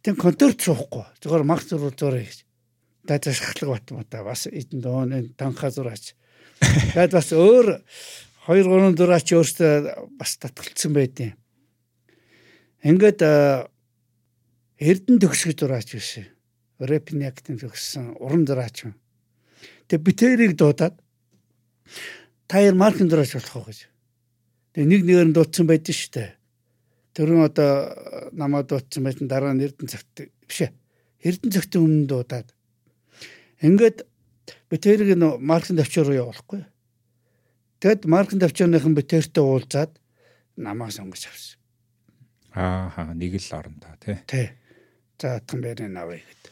тийм 0.00 0.16
конторт 0.16 0.64
суухгүй. 0.64 1.04
Зөвхөн 1.20 1.44
марк 1.44 1.68
зурвал 1.68 1.92
зураа 1.92 2.24
гэж. 2.24 2.48
Дайцаа 3.04 3.36
шахлаг 3.36 3.76
бат 3.76 3.90
мата 3.92 4.24
бас 4.24 4.48
эдэн 4.48 4.80
доон 4.80 5.12
энэ 5.12 5.36
танха 5.36 5.68
зураач. 5.68 6.16
Тэгэд 6.96 7.12
бас 7.12 7.28
өөр 7.36 7.76
2 8.48 8.64
3 8.64 8.96
зураач 8.96 9.28
өөртөө 9.36 10.16
бас 10.16 10.40
татгалцсан 10.40 10.96
байдیں۔ 10.96 11.36
Ингээд 12.82 13.20
а, 13.20 13.68
Эрдэн 14.80 15.20
төгсгөл 15.20 15.54
зураач 15.54 15.92
биш. 15.92 16.24
Репинектэн 16.80 17.60
төгссөн 17.60 18.16
уран 18.16 18.48
зураач. 18.48 18.88
Тэг 19.86 20.00
битэрийг 20.02 20.56
дуудаад 20.56 20.96
та 22.48 22.64
яар 22.64 22.74
маркийн 22.74 23.12
зураач 23.12 23.36
болох 23.36 23.56
уу 23.60 23.66
гэж. 23.68 23.86
Тэгээ 24.72 24.88
нэг 24.88 25.02
нэгээр 25.04 25.28
нь 25.30 25.36
дуудсан 25.36 25.68
байдаг 25.68 25.94
шүү 25.94 26.10
дээ. 26.16 26.30
Тэрэн 27.12 27.44
одоо 27.44 28.30
намаа 28.32 28.64
дуудсан 28.64 29.04
байсан 29.04 29.28
дараа 29.28 29.52
нь 29.52 29.64
Эрдэнэ 29.64 29.92
цагт 29.92 30.32
биш 30.48 30.60
ээ. 30.64 30.72
Эрдэнэ 31.20 31.52
цагтын 31.52 31.84
өмнө 31.84 32.08
дуудаад. 32.08 32.48
Ингээд 33.60 34.08
би 34.68 34.76
тэрийг 34.80 35.12
нь 35.16 35.26
маркетинг 35.44 35.84
давчаар 35.84 36.08
руу 36.08 36.20
явуулахгүй. 36.24 36.64
Тэгэд 37.84 38.08
маркетинг 38.08 38.42
давчаарныхан 38.42 38.94
би 38.96 39.02
тэртэй 39.04 39.44
уулзаад 39.44 39.92
намаа 40.56 40.90
сонгож 40.90 41.28
авсан. 41.28 41.60
Аа 42.56 43.12
нэг 43.16 43.36
л 43.40 43.54
орон 43.56 43.76
та 43.80 43.96
тий. 44.00 44.18
Тий. 44.26 44.48
За 45.20 45.38
атхан 45.38 45.62
бэрийн 45.62 45.96
авъя 45.96 46.18
гэд. 46.20 46.44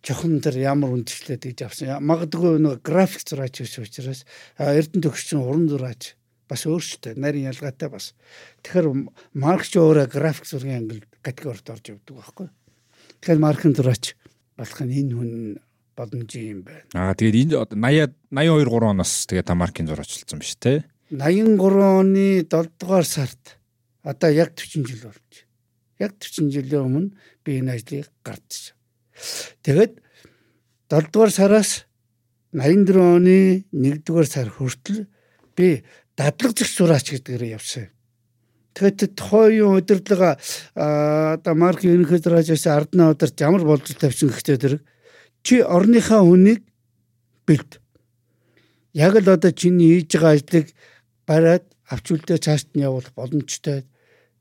Жохон 0.00 0.40
тэр 0.40 0.56
ямар 0.58 0.90
үндчлээд 0.96 1.44
гэж 1.44 1.58
авсан. 1.68 2.00
Магадгүй 2.00 2.58
нэг 2.58 2.80
график 2.80 3.22
зураач 3.22 3.60
биш 3.60 3.76
учраас 3.78 4.24
Эрдэнэ 4.56 5.04
төгсчин 5.04 5.44
уран 5.44 5.68
зураач 5.68 6.15
бас 6.48 6.66
өөрчлөлттэй 6.66 7.14
нарийн 7.18 7.50
ялгаатай 7.50 7.88
бас. 7.90 8.14
Тэгэхээр 8.62 8.86
маркч 9.34 9.72
өөрөө 9.76 10.06
график 10.10 10.46
зургийн 10.46 10.86
ангилд 10.86 11.10
категорид 11.22 11.66
орж 11.66 11.84
явдаг 11.90 12.14
байхгүй. 12.16 12.48
Тэгэхээр 13.20 13.40
маркетинг 13.42 13.76
зураач 13.76 14.04
болох 14.56 14.80
нь 14.86 14.94
энэ 14.94 15.14
хүн 15.14 15.32
боломжийн 15.96 16.50
юм 16.50 16.60
байна. 16.62 16.86
Аа 16.94 17.14
тэгээд 17.18 17.50
энэ 17.50 17.54
80 17.66 18.14
82 18.30 18.68
3 18.68 18.92
оноос 18.92 19.12
тэгээд 19.26 19.48
та 19.48 19.54
маркийн 19.58 19.88
зураачилсан 19.88 20.38
биш 20.38 20.54
те. 20.60 20.84
83 21.10 21.58
оны 21.58 22.44
7 22.44 22.70
дугаар 22.78 23.06
сард 23.06 23.58
одоо 24.02 24.30
яг 24.30 24.54
40 24.54 24.86
жил 24.86 25.02
болж. 25.10 25.32
Яг 25.98 26.12
40 26.20 26.52
жилийн 26.52 26.84
өмнө 26.86 27.10
би 27.42 27.58
энэ 27.58 27.74
ажлыг 27.74 28.10
гардсан. 28.22 28.76
Тэгээд 29.64 29.98
7 30.90 31.10
дугаар 31.10 31.32
сараас 31.32 31.86
84 32.52 32.96
оны 33.00 33.64
1 33.72 34.04
дугаар 34.04 34.26
сар 34.26 34.48
хүртэл 34.52 35.06
би 35.56 35.82
дадлаг 36.16 36.52
зэх 36.56 36.70
зураач 36.72 37.12
гэдгээр 37.12 37.44
явсан. 37.56 37.92
Тэгээд 38.76 39.16
тухайн 39.16 39.72
удирдлага 39.76 40.36
одоо 40.76 41.54
марк 41.56 41.84
ерөнхий 41.84 42.20
зураачаас 42.20 42.66
арднаа 42.66 43.12
удирч 43.12 43.40
ямар 43.40 43.64
боловсрол 43.64 44.00
тавьсан 44.00 44.28
гэхдээ 44.32 44.58
тэр 44.60 44.74
чи 45.40 45.60
орныхаа 45.64 46.20
хүнийг 46.20 46.60
бэлд. 47.48 47.80
Яг 48.92 49.16
л 49.16 49.28
одоо 49.32 49.52
чиний 49.52 50.00
хийж 50.00 50.12
байгаа 50.16 50.36
ажлыг 50.36 50.66
бариад 51.24 51.64
авч 51.88 52.06
үлдээ 52.12 52.38
цаашд 52.40 52.76
нь 52.76 52.84
явуулах 52.84 53.16
боломжтой. 53.16 53.88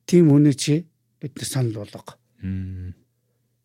Тим 0.04 0.32
хүнийг 0.32 0.60
чи 0.60 0.88
биднес 1.20 1.56
санал 1.56 1.84
болгоо. 1.84 2.16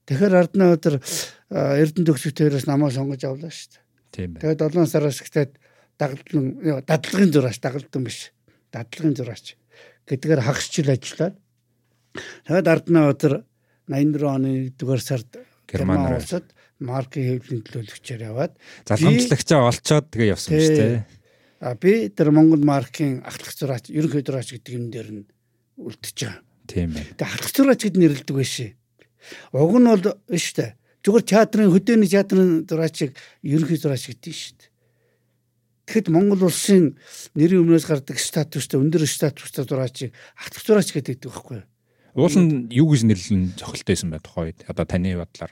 Тэгэхээр 0.07 0.35
арднаа 0.35 0.75
өдөр 0.75 1.03
Эрдэнэ 1.51 2.07
төгсөлтөөс 2.07 2.67
намаа 2.71 2.91
сонгож 2.95 3.23
авлаа 3.27 3.51
шүү 3.51 3.75
дээ. 3.75 3.83
Тийм 4.11 4.29
байна. 4.35 4.55
Тэгээд 4.55 4.63
7 4.75 4.87
сараас 4.87 5.19
ихтэй 5.23 5.51
дагалдан 6.01 6.45
дадлагын 6.89 7.33
зураач 7.35 7.61
дагалдан 7.61 8.03
биш 8.09 8.33
дадлагын 8.73 9.17
зураач 9.21 9.55
гэдгээр 10.09 10.41
хагас 10.41 10.73
жил 10.73 10.89
ажиллаад 10.89 11.37
тэгээд 12.49 12.73
арднаа 12.73 13.13
өдөр 13.13 13.35
84 13.91 14.25
оны 14.25 14.51
1-р 14.73 15.03
сард 15.05 15.31
Герман 15.71 16.17
улсад 16.17 16.51
маркийн 16.81 17.39
хэвлэлийн 17.39 17.63
төлөөлөгчөөр 17.67 18.23
яваад 18.25 18.53
Залхамжлагчаа 18.89 19.69
олцоод 19.69 20.07
тэгээ 20.11 20.33
явсан 20.33 20.51
биз 20.57 20.71
дээ. 20.73 21.05
а 21.61 21.75
би 21.77 22.09
тэр 22.09 22.33
Монгол 22.33 22.65
маркийн 22.65 23.21
ахлах 23.23 23.53
зураач 23.53 23.93
ерөнхий 23.93 24.25
зураач 24.25 24.57
гэдэг 24.57 24.73
юм 24.75 24.89
дээр 24.89 25.09
нь 25.13 25.25
үлдчихэж 25.77 26.19
байгаа. 26.25 26.43
Тийм 26.67 26.89
байна. 26.97 27.13
Тэгээ 27.21 27.29
ахлах 27.29 27.53
зураач 27.53 27.81
гэд 27.85 27.97
нэрлдэг 28.01 28.37
байшээ. 28.37 28.71
Уг 29.53 29.77
нь 29.77 29.91
бол 29.93 30.07
биш 30.33 30.47
үү? 30.57 30.73
Зүгээр 31.05 31.25
театрын 31.29 31.73
хөдөөний 31.73 32.09
театрын 32.09 32.65
зураачийг 32.65 33.13
ерөнхий 33.45 33.77
зураач 33.77 34.09
гэдэг 34.09 34.33
нь 34.33 34.41
шүү 34.41 34.57
дээ. 34.57 34.70
Тэгэхэд 35.91 36.15
Монгол 36.15 36.47
улсын 36.47 36.95
нэрийн 37.35 37.67
өмнөөс 37.67 37.91
гардаг 37.91 38.15
статустай 38.23 38.79
өндөр 38.79 39.11
статустай 39.11 39.67
зураачийг 39.67 40.15
ахлах 40.39 40.63
зураач 40.63 40.95
гэдэг 40.95 41.27
байхгүй 41.27 41.59
юу? 41.59 41.67
Уул 42.15 42.37
нь 42.39 42.71
юу 42.71 42.95
гэж 42.95 43.03
нэрлэн 43.11 43.59
цохилтойсэн 43.59 44.15
бай 44.15 44.23
тухай 44.23 44.55
үед 44.55 44.63
одоо 44.71 44.87
таны 44.87 45.19
бодлоор. 45.19 45.51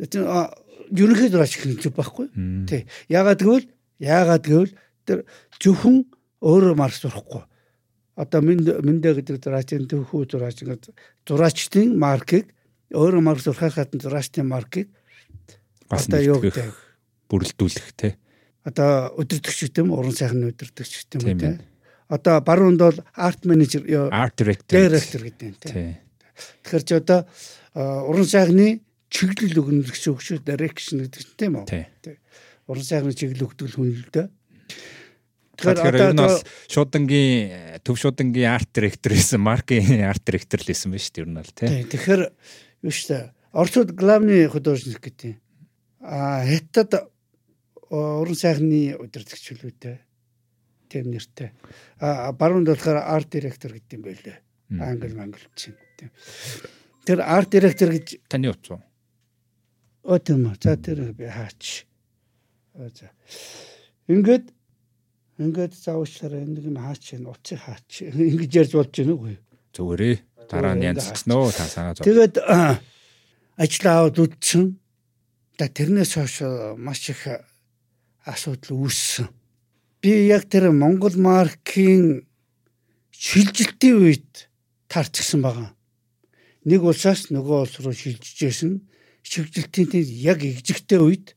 Ерөнхий 0.00 1.28
зураач 1.28 1.52
юм 1.60 1.76
байхгүй. 1.92 2.32
Тий. 2.64 2.88
Яагаад 3.12 3.44
гэвэл 3.44 3.68
яагаад 4.00 4.44
гэвэл 4.48 4.72
тэр 5.04 5.28
зөвхөн 5.60 6.08
өөрөө 6.40 6.74
марс 6.80 7.04
сурахгүй. 7.04 7.44
Одоо 8.16 8.40
минь 8.40 8.64
миндэ 8.64 9.20
гэдэг 9.20 9.36
зураачийн 9.44 9.84
төвхүү 9.84 10.32
зураач 10.32 10.64
ингээд 10.64 10.96
зураачдын 11.28 11.92
маркийг 11.92 12.56
өөрөө 12.88 13.20
марс 13.20 13.44
сурахаас 13.44 13.76
гадна 13.76 14.00
зураачдын 14.00 14.48
маркийг 14.48 14.88
одоо 15.92 16.20
юу 16.24 16.40
гэдэг 16.40 16.72
бүрэлдүүлэх 17.28 17.92
те. 18.00 18.16
Одоо 18.64 19.12
өдөртөгч 19.20 19.68
гэдэг 19.68 19.84
юм 19.84 19.92
уран 19.92 20.16
сайхны 20.16 20.50
өдөртөгч 20.52 20.92
гэдэг 21.12 21.20
юм 21.20 21.38
Тийм. 21.38 21.60
Одоо 22.08 22.40
баруунд 22.40 22.80
бол 22.80 22.98
арт 23.14 23.44
менежер 23.44 23.84
director. 24.36 24.72
директор 24.72 25.20
гэдэг 25.24 25.44
юм 25.44 25.56
тий. 25.60 25.72
Тий. 25.72 25.92
Тэгэхээр 26.64 26.84
ч 26.84 26.90
одоо 26.96 27.20
уран 27.74 28.24
сайхны 28.28 28.80
чиглэл 29.12 29.60
өгнө 29.60 29.84
үг 29.84 30.20
шүү 30.20 30.40
direction 30.40 31.04
гэдэг 31.04 31.20
чинь 31.20 31.36
тийм 31.36 31.52
үү? 31.60 31.66
Тий. 31.68 32.16
Уран 32.66 32.84
сайхны 32.84 33.12
чиглэл 33.12 33.48
өгдөг 33.52 33.68
хүн 33.76 33.92
л 33.92 34.08
дээ. 34.08 34.28
Тэгэхээр 35.54 35.96
ер 36.00 36.12
нь 36.16 36.24
бол 36.24 36.40
шуудангийн 36.66 37.80
төв 37.86 37.96
шуудангийн 38.00 38.50
арт 38.50 38.70
директор 38.74 39.12
гэсэн 39.14 39.40
маркийн 39.40 40.02
арт 40.08 40.24
директор 40.24 40.58
л 40.58 40.66
байсан 40.66 40.90
дээ 40.90 41.20
ер 41.20 41.28
нь 41.30 41.38
бол 41.38 41.52
тий. 41.52 41.68
тий 41.68 41.82
тэгэхээр 41.94 42.22
юу 42.82 42.92
шүү 42.92 43.08
дээ. 43.12 43.24
Орчууд 43.54 43.90
главны 43.94 44.48
художник 44.50 44.98
гэдэг. 44.98 45.38
А 46.02 46.42
хятад 46.42 47.13
уран 47.90 48.36
сайхны 48.36 48.96
удирдагч 48.96 49.52
хүлээтэй. 49.52 50.00
Тийм 50.88 51.10
нэртэй. 51.10 51.52
А 52.00 52.32
баруунд 52.32 52.68
болохоор 52.68 53.02
арт 53.02 53.30
директор 53.30 53.72
гэдэг 53.72 53.92
юм 53.92 54.02
байлээ. 54.04 54.38
Англи 54.80 55.14
мангл 55.14 55.44
чинь. 55.54 55.76
Тэр 57.04 57.20
арт 57.20 57.50
директор 57.50 57.90
гэж 57.92 58.28
Таны 58.28 58.48
утас 58.48 58.70
уу? 58.70 58.82
Оо 60.04 60.18
тийм 60.18 60.48
үү. 60.48 60.56
За 60.60 60.76
тэр 60.76 61.12
би 61.12 61.28
хаач. 61.28 61.84
За. 62.74 63.10
Ингээд 64.08 64.52
ингээд 65.40 65.74
заавчлаараа 65.74 66.44
нэг 66.44 66.64
юм 66.64 66.78
хаач 66.80 67.16
энэ 67.16 67.28
утсыг 67.28 67.60
хаач. 67.60 68.04
Ингэж 68.32 68.52
ярьж 68.54 68.72
болж 68.76 68.92
байна 68.92 69.14
уу? 69.16 69.36
Зүгээрээ 69.74 70.16
дараа 70.48 70.74
нь 70.76 70.86
янзлцсан 70.88 71.32
уу 71.32 71.50
та 71.50 71.64
санаа 71.68 71.94
зов. 71.96 72.04
Тэгээд 72.04 72.40
ажлаа 73.64 73.94
аваад 74.04 74.18
үдсэн. 74.18 74.78
Да 75.58 75.68
тэрнээс 75.70 76.14
хойш 76.18 76.42
а, 76.42 76.74
маш 76.76 77.08
их 77.08 77.26
а, 77.26 77.44
асуудал 78.24 78.88
үүссэн. 78.88 79.28
Би 80.00 80.28
яг 80.28 80.48
тэр 80.48 80.72
Монгол 80.72 81.16
маркийн 81.16 82.24
шилжилтийн 83.12 83.96
үед 84.00 84.48
таарчсан 84.88 85.40
байгаа. 85.44 85.70
Нэг 86.64 86.80
улсаас 86.84 87.28
нөгөө 87.28 87.58
улс 87.64 87.76
руу 87.80 87.92
шилжижсэн 87.92 88.80
шилжилтийн 89.24 89.88
үед 89.92 90.10
яг 90.10 90.40
игжигтэй 90.44 91.00
үед 91.00 91.36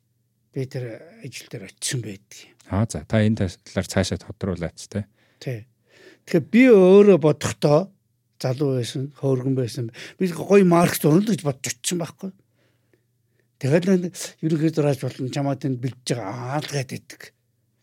би 0.51 0.65
тэр 0.67 0.99
ажил 1.23 1.47
дээр 1.51 1.67
очисон 1.71 2.01
байдаг. 2.03 2.39
Аа 2.67 2.87
за 2.87 3.03
та 3.07 3.23
энэ 3.23 3.47
талаар 3.47 3.87
цаашаа 3.87 4.19
тодруулаач 4.19 4.87
те. 4.91 5.07
Тий. 5.39 5.67
Тэгэхээр 6.27 6.45
би 6.51 6.63
өөрөө 6.67 7.17
бодохдоо 7.23 7.91
залуу 8.41 8.77
байсан, 8.79 9.11
хөөргөн 9.15 9.55
байсан. 9.55 9.91
Би 10.19 10.27
гоё 10.27 10.65
маркс 10.67 10.99
зурна 11.01 11.23
гэж 11.23 11.43
бодож 11.47 11.71
очисон 11.71 12.03
байхгүй. 12.03 12.31
Тэгэл 13.57 14.13
ерөнхий 14.41 14.71
дураач 14.71 15.01
болон 15.01 15.33
чамаад 15.33 15.65
энэ 15.65 15.81
бэлдэж 15.81 16.07
байгаа 16.13 16.61
аалгаад 16.61 16.91
идэг. 16.93 17.21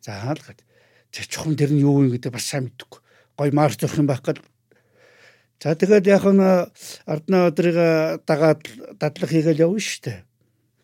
За 0.00 0.30
аалгаад. 0.30 0.60
Тэг 1.10 1.24
чухам 1.26 1.54
тэр 1.58 1.74
нь 1.74 1.82
юу 1.82 2.06
юм 2.06 2.14
гэдэг 2.14 2.32
бас 2.32 2.46
сайн 2.46 2.70
мэдгүй. 2.70 3.00
Гоё 3.38 3.52
маркс 3.54 3.78
зурх 3.82 3.98
юм 3.98 4.06
байх 4.06 4.22
гээд. 4.22 4.38
За 5.58 5.74
тэгээд 5.74 6.06
яг 6.06 6.24
нь 6.30 6.42
арднаа 7.10 7.50
өдрийг 7.50 7.78
дагаад 8.26 8.62
дадлах 9.00 9.30
хийгээл 9.30 9.66
явна 9.66 9.82
шүү 9.82 10.00
дээ. 10.06 10.20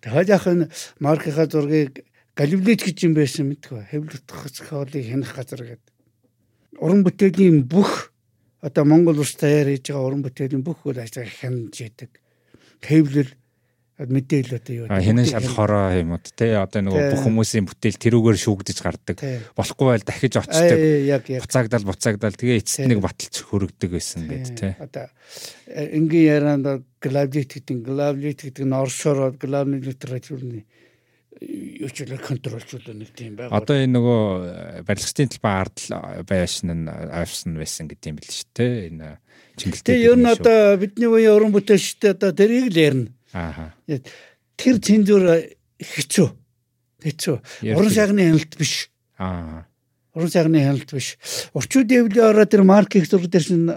Тэгээд 0.02 0.28
яг 0.34 0.44
нь 0.50 0.70
маркийнхаа 0.98 1.46
зургийг 1.46 2.02
галевлит 2.34 2.82
гэж 2.82 2.98
юм 3.06 3.14
байсан 3.14 3.46
мэдгүй. 3.46 3.86
Хэвлэх 3.90 4.22
зохиолыг 4.26 5.06
хянах 5.06 5.34
газар 5.36 5.62
гэдэг 5.62 5.90
уран 6.80 7.04
бүтээлийн 7.04 7.68
бүх 7.68 8.12
одоо 8.64 8.84
Монгол 8.84 9.20
улс 9.20 9.36
даяар 9.36 9.68
хийж 9.68 9.92
байгаа 9.92 10.06
уран 10.06 10.22
бүтээлийн 10.24 10.64
бүх 10.64 10.80
үйл 10.88 11.00
ажиллагааг 11.00 11.36
хянаж 11.36 11.76
яадаг. 11.76 12.10
Хэвлэл 12.80 13.30
мэдээлэл 14.08 14.56
одоо 14.56 14.74
юу 14.74 14.86
хинэн 14.88 15.28
шал 15.28 15.44
хороо 15.44 15.92
юмуд 15.92 16.24
те 16.32 16.56
одоо 16.56 16.80
нөгөө 16.80 17.12
бүх 17.12 17.24
хүмүүсийн 17.28 17.68
бүтээл 17.68 18.00
тэрүүгээр 18.00 18.38
шүүгдэж 18.40 18.78
гардаг. 18.80 19.16
Болохгүй 19.52 19.86
байл 19.92 20.04
дахиж 20.08 20.40
яг 20.40 21.28
Буцаагдал 21.28 21.84
буцаагдал 21.84 22.32
тэгээ 22.32 22.60
эцэст 22.64 22.88
нэг 22.88 23.04
баталж 23.04 23.36
хөрөгдөг 23.44 23.90
байсан 23.92 24.24
гэд 24.24 24.48
те. 24.56 24.76
одоо 24.80 25.12
э, 25.68 25.96
энгийн 26.00 26.40
ярианд 26.40 26.84
главлит 26.96 27.52
гэдэг 27.52 27.78
главлит 27.84 28.40
гэдэг 28.40 28.64
нь 28.64 28.72
оршоор 28.72 29.36
главны 29.36 29.84
литературны 29.84 30.64
юу 31.40 31.88
ч 31.88 32.04
л 32.04 32.16
контролчлол 32.20 32.84
нэг 32.92 33.12
тийм 33.16 33.36
байгаа. 33.36 33.56
Одоо 33.56 33.76
энэ 33.76 33.96
нөгөө 33.96 34.20
э, 34.80 34.82
барилгын 34.84 35.28
талбай 35.32 35.54
ардл 35.60 36.24
байшин 36.28 36.68
нь 36.84 36.88
авсан 36.88 37.56
байсан 37.56 37.88
гэдэг 37.88 38.08
юм 38.12 38.16
бэл 38.20 38.32
шүү 38.32 38.48
те. 38.52 38.68
Энэ 38.88 39.08
чингэлтэй. 39.56 39.88
Тэгээ 39.88 40.08
ер 40.10 40.18
нь 40.20 40.28
одоо 40.28 40.76
бидний 40.76 41.08
үеийн 41.08 41.36
уран 41.36 41.52
бүтээлчтэй 41.56 42.12
одоо 42.12 42.32
тэрийг 42.36 42.68
л 42.68 42.76
ярина. 42.76 43.08
Ааха. 43.32 43.72
Тэр 44.56 44.76
цензур 44.78 45.24
хэцүү. 45.80 46.28
Хэцүү. 47.04 47.36
Яг 47.64 47.78
Уран 47.80 47.92
сайхны 47.92 48.28
хяналт 48.28 48.56
биш. 48.60 48.90
Аа. 49.18 49.66
Уран 50.14 50.30
сайхны 50.30 50.60
хяналт 50.60 50.90
биш. 50.92 51.16
Орчууд 51.54 51.88
дэвлээ 51.88 52.24
ороо 52.30 52.44
тэр 52.44 52.62
маркийг 52.66 53.08
зураг 53.08 53.30
дээр 53.30 53.44
шин 53.44 53.70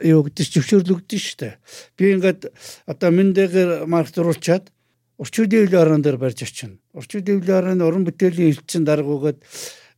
юу 0.00 0.22
гэдэг 0.24 0.46
зөвшөөрлөгдөн 0.46 1.20
шүү 1.20 1.36
дээ. 1.42 1.54
Би 1.98 2.14
ингээд 2.14 2.52
одоо 2.86 3.10
мэндээр 3.10 3.84
марк 3.90 4.14
зурулчаад 4.14 4.70
Орчууд 5.16 5.48
дэвлээ 5.48 5.80
орон 5.80 6.04
дээр 6.04 6.20
барьж 6.20 6.44
очино. 6.44 6.76
Орчууд 6.92 7.24
дэвлээ 7.24 7.56
орон 7.56 7.80
уран 7.80 8.04
бүтээлийн 8.04 8.52
элчин 8.52 8.84
даргуугаад 8.84 9.40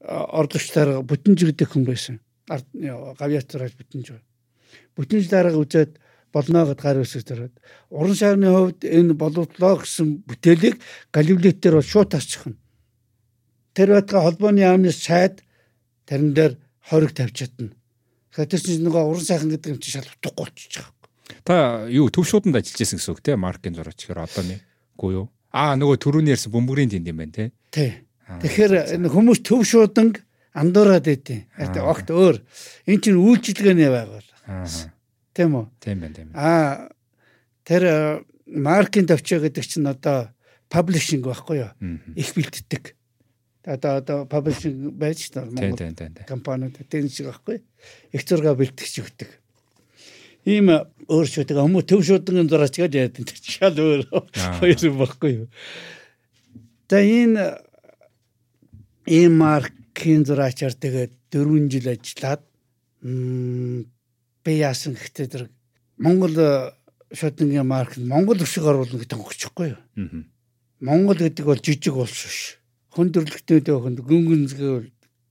орлогчдаар 0.07 1.03
бүтэнж 1.03 1.43
гэдэг 1.43 1.67
хүн 1.67 1.85
байсан. 1.85 2.23
Гавьяатраж 2.47 3.75
бүтэнж. 3.75 4.15
Бүтэнж 4.95 5.27
дарга 5.27 5.59
үзээд 5.59 5.99
болно 6.33 6.65
гэд 6.69 6.81
гар 6.81 7.01
үсэг 7.03 7.25
төрөөд 7.29 7.55
уран 7.91 8.17
сайхны 8.17 8.49
хувьд 8.53 8.81
энэ 8.85 9.15
боловдлоо 9.17 9.83
гэсэн 9.83 10.25
бүтээлийг 10.29 10.77
галилейтээр 11.13 11.79
бол 11.79 11.87
шууд 11.87 12.13
тасчихна 12.13 12.57
тэр 13.79 13.95
байтга 13.95 14.23
холбооны 14.27 14.67
яамны 14.67 14.91
сайд 14.91 15.45
тарин 16.03 16.35
дээр 16.35 16.59
хориг 16.91 17.15
тавьж 17.15 17.47
чадна. 17.47 17.71
Тэгэхээр 18.35 18.51
тэр 18.51 18.61
чинь 18.61 18.83
нөгөө 18.83 19.05
уран 19.07 19.23
сайхан 19.23 19.51
гэдэг 19.55 19.71
юм 19.71 19.79
чи 19.79 19.95
шал 19.95 20.03
утгагүй 20.03 20.35
болчихж 20.35 20.75
байгаа. 20.83 20.95
Та 21.47 21.55
юу 21.87 22.11
төв 22.11 22.27
шууданд 22.27 22.59
ажиллаж 22.59 22.75
байсан 22.83 22.99
гэсэн 22.99 23.13
үг 23.15 23.23
те 23.23 23.39
маркийн 23.39 23.79
зураач 23.79 24.03
гэхээр 24.03 24.19
одоо 24.19 24.43
нэггүй 24.43 25.11
юу? 25.15 25.27
Аа 25.55 25.79
нөгөө 25.79 25.97
түрүүний 26.03 26.35
ярьсан 26.35 26.51
бөмбөрийн 26.51 26.91
тэнд 26.91 27.07
юм 27.07 27.23
байна 27.23 27.33
те. 27.39 27.45
Тий. 27.71 27.93
Тэгэхээр 28.27 28.99
энэ 28.99 29.13
хүмүүс 29.15 29.47
төв 29.47 29.63
шууданг 29.63 30.27
андуураад 30.59 31.07
байдیں۔ 31.07 31.47
Огт 31.79 32.11
өөр. 32.11 32.43
Эн 32.91 32.99
чинь 32.99 33.21
үйлчилгээний 33.21 33.89
байгуул. 33.95 34.27
Аа. 34.51 34.67
Тийм 35.39 35.55
үү? 35.55 35.67
Тийм 35.79 36.03
байна, 36.03 36.15
тийм. 36.19 36.29
Аа 36.35 36.91
тэр 37.63 38.27
маркийн 38.51 39.07
төвчөө 39.07 39.47
гэдэг 39.47 39.63
чинь 39.63 39.87
одоо 39.87 40.35
паблишинг 40.67 41.31
байхгүй 41.31 41.63
юу? 41.63 41.71
Их 42.19 42.35
бэлддэг 42.35 42.99
одоо 43.69 43.97
одоо 43.97 44.27
паблишинг 44.27 44.93
байж 44.99 45.31
та 45.31 45.45
Монгол 45.45 45.79
компаниуд 46.27 46.75
тэр 46.89 47.09
шиг 47.09 47.31
байхгүй 47.31 47.63
их 48.13 48.23
зурга 48.27 48.55
бэлтгэж 48.59 48.95
өгдөг. 49.05 49.31
Ийм 50.49 50.73
өөрчлөлт 51.07 51.53
хүмүүс 51.53 51.85
төв 51.85 52.01
шуудангийн 52.03 52.49
зураач 52.49 52.81
гэж 52.81 52.95
яадаг 52.97 53.29
шал 53.45 53.77
өөр 53.77 54.09
хоёр 54.59 54.79
юм 54.81 54.97
баггүй 54.97 55.33
юу. 55.45 55.49
За 56.89 57.05
энэ 57.05 57.61
ийм 59.05 59.39
маркийн 59.45 60.25
зураачаар 60.25 60.73
тэгээд 60.73 61.13
4 61.29 61.69
жил 61.69 61.87
ажиллаад 61.93 62.43
би 64.45 64.59
яасан 64.63 64.95
гэхдээ 64.95 65.27
тэр 65.27 65.43
Монгол 65.99 66.35
шуудангийн 67.13 67.67
марк 67.67 67.97
Монгол 67.97 68.39
өшиг 68.43 68.65
оруулна 68.65 69.01
гэдэг 69.01 69.17
тохиохгүй 69.19 69.75
юу. 69.75 70.25
Монгол 70.81 71.19
гэдэг 71.19 71.45
бол 71.45 71.59
жижиг 71.59 71.97
улс 71.97 72.13
биш 72.13 72.59
хүндрэлттэй 72.95 73.61
дэвхэнд 73.63 74.03
гүнгэнзгээ 74.03 74.75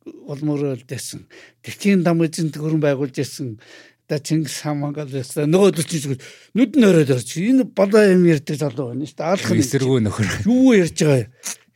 улмөрөөл 0.08 0.84
дэсэн. 0.88 1.28
Тэрхийн 1.64 2.04
дам 2.04 2.24
эзэн 2.24 2.52
төгөрөн 2.52 2.82
байгуулж 2.82 3.16
ирсэн 3.20 3.60
да 4.08 4.20
Чингис 4.20 4.64
хаан 4.64 4.80
Монгол 4.80 5.12
ястаа 5.12 5.44
нөгөө 5.44 5.84
төчиж 5.84 6.16
нүд 6.56 6.80
нь 6.80 6.88
ороод 6.88 7.12
орч 7.12 7.36
энэ 7.36 7.68
болоо 7.68 8.04
юм 8.08 8.24
ярьдаг 8.24 8.56
залуу 8.56 8.96
байна 8.96 9.04
шүү 9.04 9.20
дээ. 9.20 9.32
Алах 9.36 9.52
нь 9.52 9.60
эсэргүү 9.60 10.00
нөхөр. 10.08 10.28
Юу 10.48 10.72
ярьж 10.80 10.96
байгаа 10.96 11.28
юм? 11.28 11.32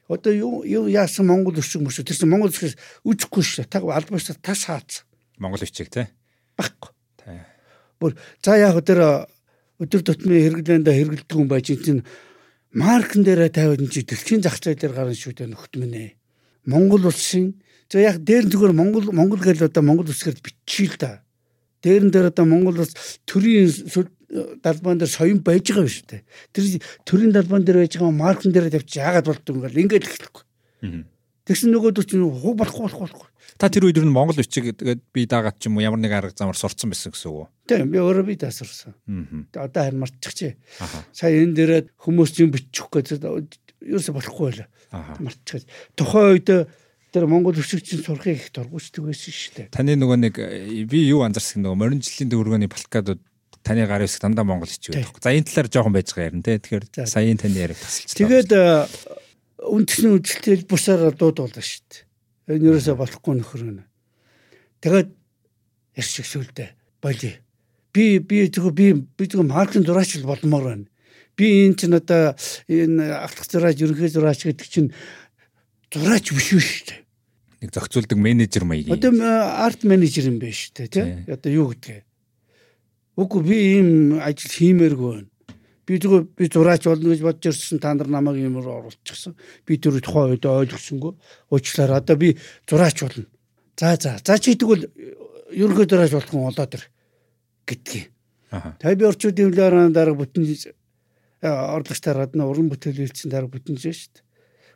Одоо 0.08 0.32
юу 0.64 0.88
яасан 0.88 1.28
Монгол 1.28 1.60
өшиг 1.60 1.84
мөшөө 1.84 2.08
тэрсэн 2.08 2.32
Монгол 2.32 2.56
өшгөөс 2.56 2.80
үжихгүй 3.04 3.44
шүү. 3.44 3.68
Таг 3.68 3.84
албааш 3.84 4.32
тас 4.40 4.64
хаац. 4.64 5.04
Монгол 5.44 5.60
өчиг 5.60 5.92
те. 5.92 6.08
Баггүй. 6.56 6.96
Бүр 8.02 8.18
за 8.42 8.58
яг 8.58 8.82
өдөр 8.82 9.30
өдөр 9.78 10.02
тутмын 10.02 10.66
хэрэглээнд 10.66 10.90
хэрэгэлдэг 10.90 11.38
хүн 11.38 11.50
байж 11.50 11.70
чинь 11.70 12.02
маркн 12.74 13.22
дээрээ 13.22 13.54
тавиад 13.54 13.86
энэ 13.86 14.10
дэлхийн 14.10 14.42
зах 14.42 14.58
зээл 14.58 14.82
дээр 14.82 14.94
гарна 14.98 15.14
шүү 15.14 15.38
дээ 15.38 15.54
ээ. 15.54 16.18
Монгол 16.66 17.06
улсын 17.06 17.62
за 17.92 18.02
яг 18.02 18.18
дээр 18.26 18.50
нь 18.50 18.52
зүгээр 18.54 18.74
Монгол 18.74 19.06
Монгол 19.14 19.42
гэж 19.42 19.70
одоо 19.70 19.84
Монгол 19.86 20.10
улсгээр 20.10 20.42
биччихээ 20.42 20.90
л 20.90 20.98
да. 20.98 21.22
Дээрэн 21.86 22.10
дээр 22.10 22.34
одоо 22.34 22.46
Монгол 22.50 22.82
улс 22.82 22.94
төрийн 23.30 23.70
далбаан 24.64 24.98
дээр 24.98 25.12
соён 25.12 25.44
байж 25.44 25.70
байгаа 25.70 25.92
шүү 25.92 26.08
дээ. 26.08 26.24
Тэр 26.54 26.64
төрийн 27.04 27.32
далбаан 27.36 27.66
дээр 27.68 27.84
байж 27.84 28.00
байгаа 28.00 28.16
маркн 28.16 28.52
дээр 28.56 28.72
тавьчих 28.72 29.04
яагаад 29.04 29.28
болдгоо 29.28 29.68
бол 29.68 29.82
ингээд 29.82 30.08
хэлэхгүй. 30.08 30.44
Тэгсэн 31.52 31.76
нөгөөд 31.76 32.00
чинь 32.08 32.24
хуг 32.24 32.56
болохгүй 32.56 32.88
болохгүй. 32.88 33.28
Та 33.60 33.68
тэр 33.68 33.92
үед 33.92 34.00
ер 34.00 34.08
нь 34.08 34.16
Монгол 34.16 34.40
бичиг 34.40 34.72
тэгээд 34.72 35.04
би 35.12 35.28
дагаад 35.28 35.60
ч 35.60 35.68
юм 35.68 35.76
уу 35.76 35.84
ямар 35.84 36.00
нэг 36.00 36.16
арга 36.16 36.32
замаар 36.32 36.56
сурцсан 36.56 36.88
байсан 36.88 37.12
гэсэн 37.12 37.28
үг 37.28 37.44
үү? 37.44 37.48
Тийм 37.68 37.92
би 37.92 38.00
өөрөө 38.00 38.24
би 38.24 38.40
тасарсан. 38.40 38.96
Аа. 38.96 39.68
Одоо 39.68 39.84
харин 39.84 40.00
мартчихжээ. 40.00 40.56
Сая 41.12 41.44
энэ 41.44 41.56
дээрээ 41.60 41.82
хүмүүс 42.00 42.32
юм 42.40 42.56
бичих 42.56 42.88
гэж 42.88 43.20
ерөөсө 43.20 44.16
болохгүй 44.16 44.46
байлаа. 44.48 44.68
Мартчихж. 45.20 45.68
Тухайн 46.00 46.40
үед 46.40 46.50
тэр 47.12 47.28
Монгол 47.28 47.60
өсөгчийн 47.60 48.00
сурахыг 48.08 48.40
их 48.40 48.56
дургуйчдаг 48.56 49.12
байсан 49.12 49.36
шүү 49.36 49.52
дээ. 49.60 49.68
Таны 49.76 50.00
нөгөө 50.00 50.18
нэг 50.32 50.36
би 50.88 51.04
юу 51.12 51.28
анзаарсан 51.28 51.68
нөгөө 51.68 51.76
морин 51.76 52.00
жилийн 52.00 52.32
дөрвөөний 52.32 52.72
балкадууд 52.72 53.20
таны 53.68 53.86
гар 53.86 54.02
хэсэг 54.02 54.24
дандаа 54.24 54.48
монгол 54.48 54.72
хич 54.72 54.90
байдаг. 54.96 55.20
За 55.20 55.36
энэ 55.36 55.46
талаар 55.46 55.68
жоохон 55.68 55.94
байж 55.94 56.16
байгаа 56.16 56.32
юм 56.32 56.42
те. 56.42 56.56
Тэгэхээр 56.56 57.06
саяын 57.06 57.38
таны 57.38 57.60
яриаг 57.60 57.78
тасалж. 57.78 58.16
Тэгээд 58.16 58.50
үндэсний 59.62 60.18
үжилтэл 60.18 60.66
бусаар 60.66 61.14
дуудуулдаг 61.14 61.62
шүү 61.62 61.82
дээ. 61.86 62.58
Энэ 62.58 62.74
юусоо 62.74 62.98
болохгүй 62.98 63.38
нөхөр 63.38 63.64
гэнэ. 63.70 63.86
Тэгээд 64.82 65.10
ярьчих 66.02 66.26
сүлдээ 66.26 66.70
болий. 67.02 67.38
Би 67.94 68.18
би 68.20 68.50
зөвхөн 68.50 68.74
би 68.74 68.88
би 68.98 69.24
зөвхөн 69.30 69.54
маркетинг 69.54 69.86
зураач 69.86 70.18
болмоор 70.26 70.66
байна. 70.66 70.88
Би 71.38 71.70
энэ 71.70 71.78
чинь 71.78 71.94
одоо 71.94 72.34
энэ 72.66 73.06
автлах 73.22 73.48
зураач, 73.48 73.78
ерөнхий 73.78 74.10
зураач 74.10 74.42
гэдэг 74.50 74.68
чинь 74.68 74.90
зураач 75.94 76.34
биш 76.34 76.50
үү 76.58 76.62
шүү 76.62 76.86
дээ. 76.90 77.02
Нэг 77.62 77.70
зохицуулдаг 77.78 78.18
менежер 78.18 78.66
маягийн. 78.66 78.98
Одоо 78.98 79.14
арт 79.22 79.86
менежер 79.86 80.26
юм 80.26 80.42
байна 80.42 80.58
шүү 80.58 80.74
дээ, 80.74 80.90
тий? 80.90 81.06
Одоо 81.30 81.52
юу 81.54 81.68
гэдгээ. 81.78 82.02
Үгүй 83.22 83.42
би 83.46 83.58
ийм 83.78 83.90
ажил 84.18 84.50
хиймээргүй 84.50 85.10
байна 85.14 85.31
би 85.92 86.00
зүгээр 86.00 86.24
би 86.40 86.48
зураач 86.48 86.88
болно 86.88 87.12
гэж 87.12 87.22
бодож 87.28 87.52
ирсэн 87.52 87.84
та 87.84 87.92
нар 87.94 88.08
намайг 88.08 88.40
юмор 88.40 88.68
оруулчихсан. 88.72 89.36
Би 89.68 89.76
тэр 89.76 90.00
тухайн 90.00 90.40
үед 90.40 90.48
ойлгосонгүй. 90.48 91.14
Уучлаарай. 91.52 92.00
Одоо 92.00 92.16
би 92.16 92.38
зураач 92.64 93.04
болно. 93.04 93.28
За 93.76 93.98
за. 94.00 94.16
За 94.24 94.40
чи 94.40 94.56
тэгвэл 94.56 94.88
ерөнхий 95.52 95.88
зураач 95.92 96.16
болох 96.16 96.32
хүн 96.32 96.48
олоод 96.48 96.80
ир 96.80 96.84
гэдгийг. 97.68 98.08
Аа. 98.56 98.76
Тэгээ 98.80 99.00
би 99.00 99.06
орчуудын 99.12 99.52
хөлөөрөө 99.52 99.92
дараа 99.92 100.16
бүтэн 100.16 100.48
орлогчдаар 101.42 102.18
гадна 102.24 102.48
уран 102.48 102.70
бүтээл 102.72 103.04
үйлцэн 103.04 103.32
дараа 103.34 103.52
бүтэнж 103.52 103.82
шүү 103.82 104.12
дээ. 104.16 104.26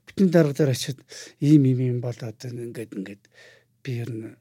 Бүтэн 0.10 0.28
дарга 0.34 0.54
дээр 0.58 0.74
очиад 0.74 1.00
ийм 1.40 1.64
ийм 1.70 1.80
ийм 1.80 2.00
болоод 2.02 2.42
ингээд 2.42 2.92
ингээд 2.98 3.24
би 3.86 3.92
ер 4.02 4.12
нь 4.12 4.34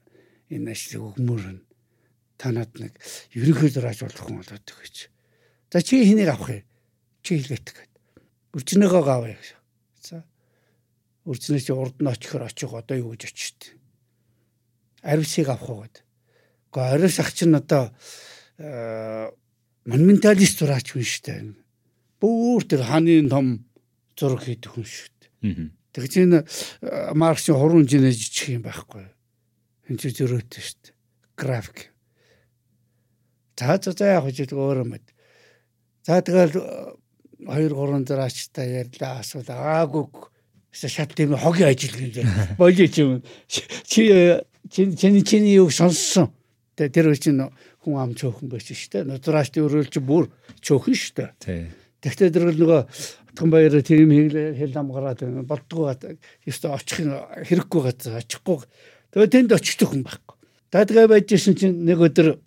энэ 0.49 0.71
ажлыг 0.73 1.01
өгмөр 1.13 1.61
танад 2.41 2.71
нэг 2.81 2.97
ерөнхий 3.37 3.69
зураач 3.69 4.01
болох 4.01 4.25
хүн 4.25 4.41
болоод 4.41 4.65
гэж 4.65 4.95
За 5.75 5.83
чи 5.83 5.99
хэнийг 6.07 6.31
авах 6.31 6.55
юм? 6.55 6.63
Чи 7.19 7.35
хэлгээт 7.35 7.67
гээд. 7.67 7.91
Үржнээгөө 8.55 9.03
гэж. 9.35 9.59
За. 10.07 10.23
Үржнээ 11.27 11.67
чи 11.67 11.75
урд 11.75 11.99
нь 11.99 12.07
очихоор 12.07 12.47
очих 12.47 12.71
одоо 12.71 12.95
юу 12.95 13.11
гэж 13.11 13.27
очиж. 13.27 13.75
Аривсыг 15.03 15.51
авах 15.51 15.67
уу 15.67 15.83
гээд. 15.83 15.99
Гэхдээ 16.71 16.95
аривс 16.95 17.19
ах 17.19 17.35
чинь 17.35 17.59
одоо 17.59 17.91
монументалист 19.83 20.63
зураач 20.63 20.95
хүн 20.95 21.03
дээ. 21.03 21.59
Бүүр 22.23 22.63
тэр 22.63 22.87
хааны 22.87 23.27
том 23.27 23.67
зураг 24.15 24.47
хийдэг 24.47 24.79
хүн 24.79 24.87
шүү 24.87 25.11
дээ. 25.43 25.75
Тэг 25.91 26.07
чинь 26.07 26.39
Марксийн 27.19 27.59
хурун 27.59 27.83
хэмжээний 27.83 28.15
жижиг 28.15 28.55
юм 28.55 28.63
байхгүй. 28.63 29.11
Энд 29.91 29.99
чинь 29.99 30.15
зөрөөтэй 30.23 30.63
дээ. 30.87 30.95
График. 31.35 31.91
За 33.59 33.75
за 33.75 33.91
за 33.91 34.15
яг 34.15 34.23
хожид 34.23 34.55
өөрөө 34.55 34.87
мэд. 34.87 35.14
За 36.05 36.21
тэгэл 36.21 36.53
2 37.41 37.69
3 37.73 38.05
дараачтай 38.05 38.85
ярьлаа 38.85 39.25
асуул 39.25 39.49
аагүй 39.49 40.05
шат 40.69 41.17
тийм 41.17 41.33
хогийн 41.33 41.73
ажил 41.73 41.97
гэж 41.97 42.21
болий 42.61 42.89
ч 42.93 43.01
юм. 43.01 43.23
Чи 43.49 44.05
чиний 44.69 45.23
чиний 45.25 45.57
юу 45.57 45.73
сонссон. 45.73 46.29
Тэр 46.77 47.09
чинь 47.17 47.41
хүн 47.81 47.97
ам 47.97 48.13
чөөхөн 48.13 48.53
байж 48.53 48.69
штэ 48.69 49.01
нутраашт 49.01 49.57
өрөөлж 49.57 49.97
бүр 50.05 50.29
чөөхөн 50.61 50.93
штэ 50.93 51.33
тэгтээ 52.05 52.29
тэр 52.29 52.53
нөгөө 52.53 52.81
утган 53.33 53.49
баяр 53.49 53.81
тийм 53.81 54.13
хэл 54.13 54.77
ам 54.77 54.93
гараад 54.93 55.25
болдгоо 55.49 55.97
ёстой 56.45 56.69
очих 56.69 57.01
хэрэггүй 57.01 57.81
газар 57.81 58.21
очихгүй. 58.21 58.61
Тэгээ 59.09 59.33
тэнд 59.33 59.57
очиж 59.57 59.81
хүн 59.81 60.05
байхгүй. 60.05 60.37
Та 60.69 60.85
тэгээ 60.85 61.09
байжсэн 61.09 61.57
чинь 61.57 61.81
нэг 61.81 61.97
өдөр 61.97 62.37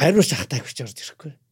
ариус 0.00 0.32
ахтай 0.32 0.64
гэж 0.64 0.88
орж 0.88 0.96
ирэхгүй 1.04 1.43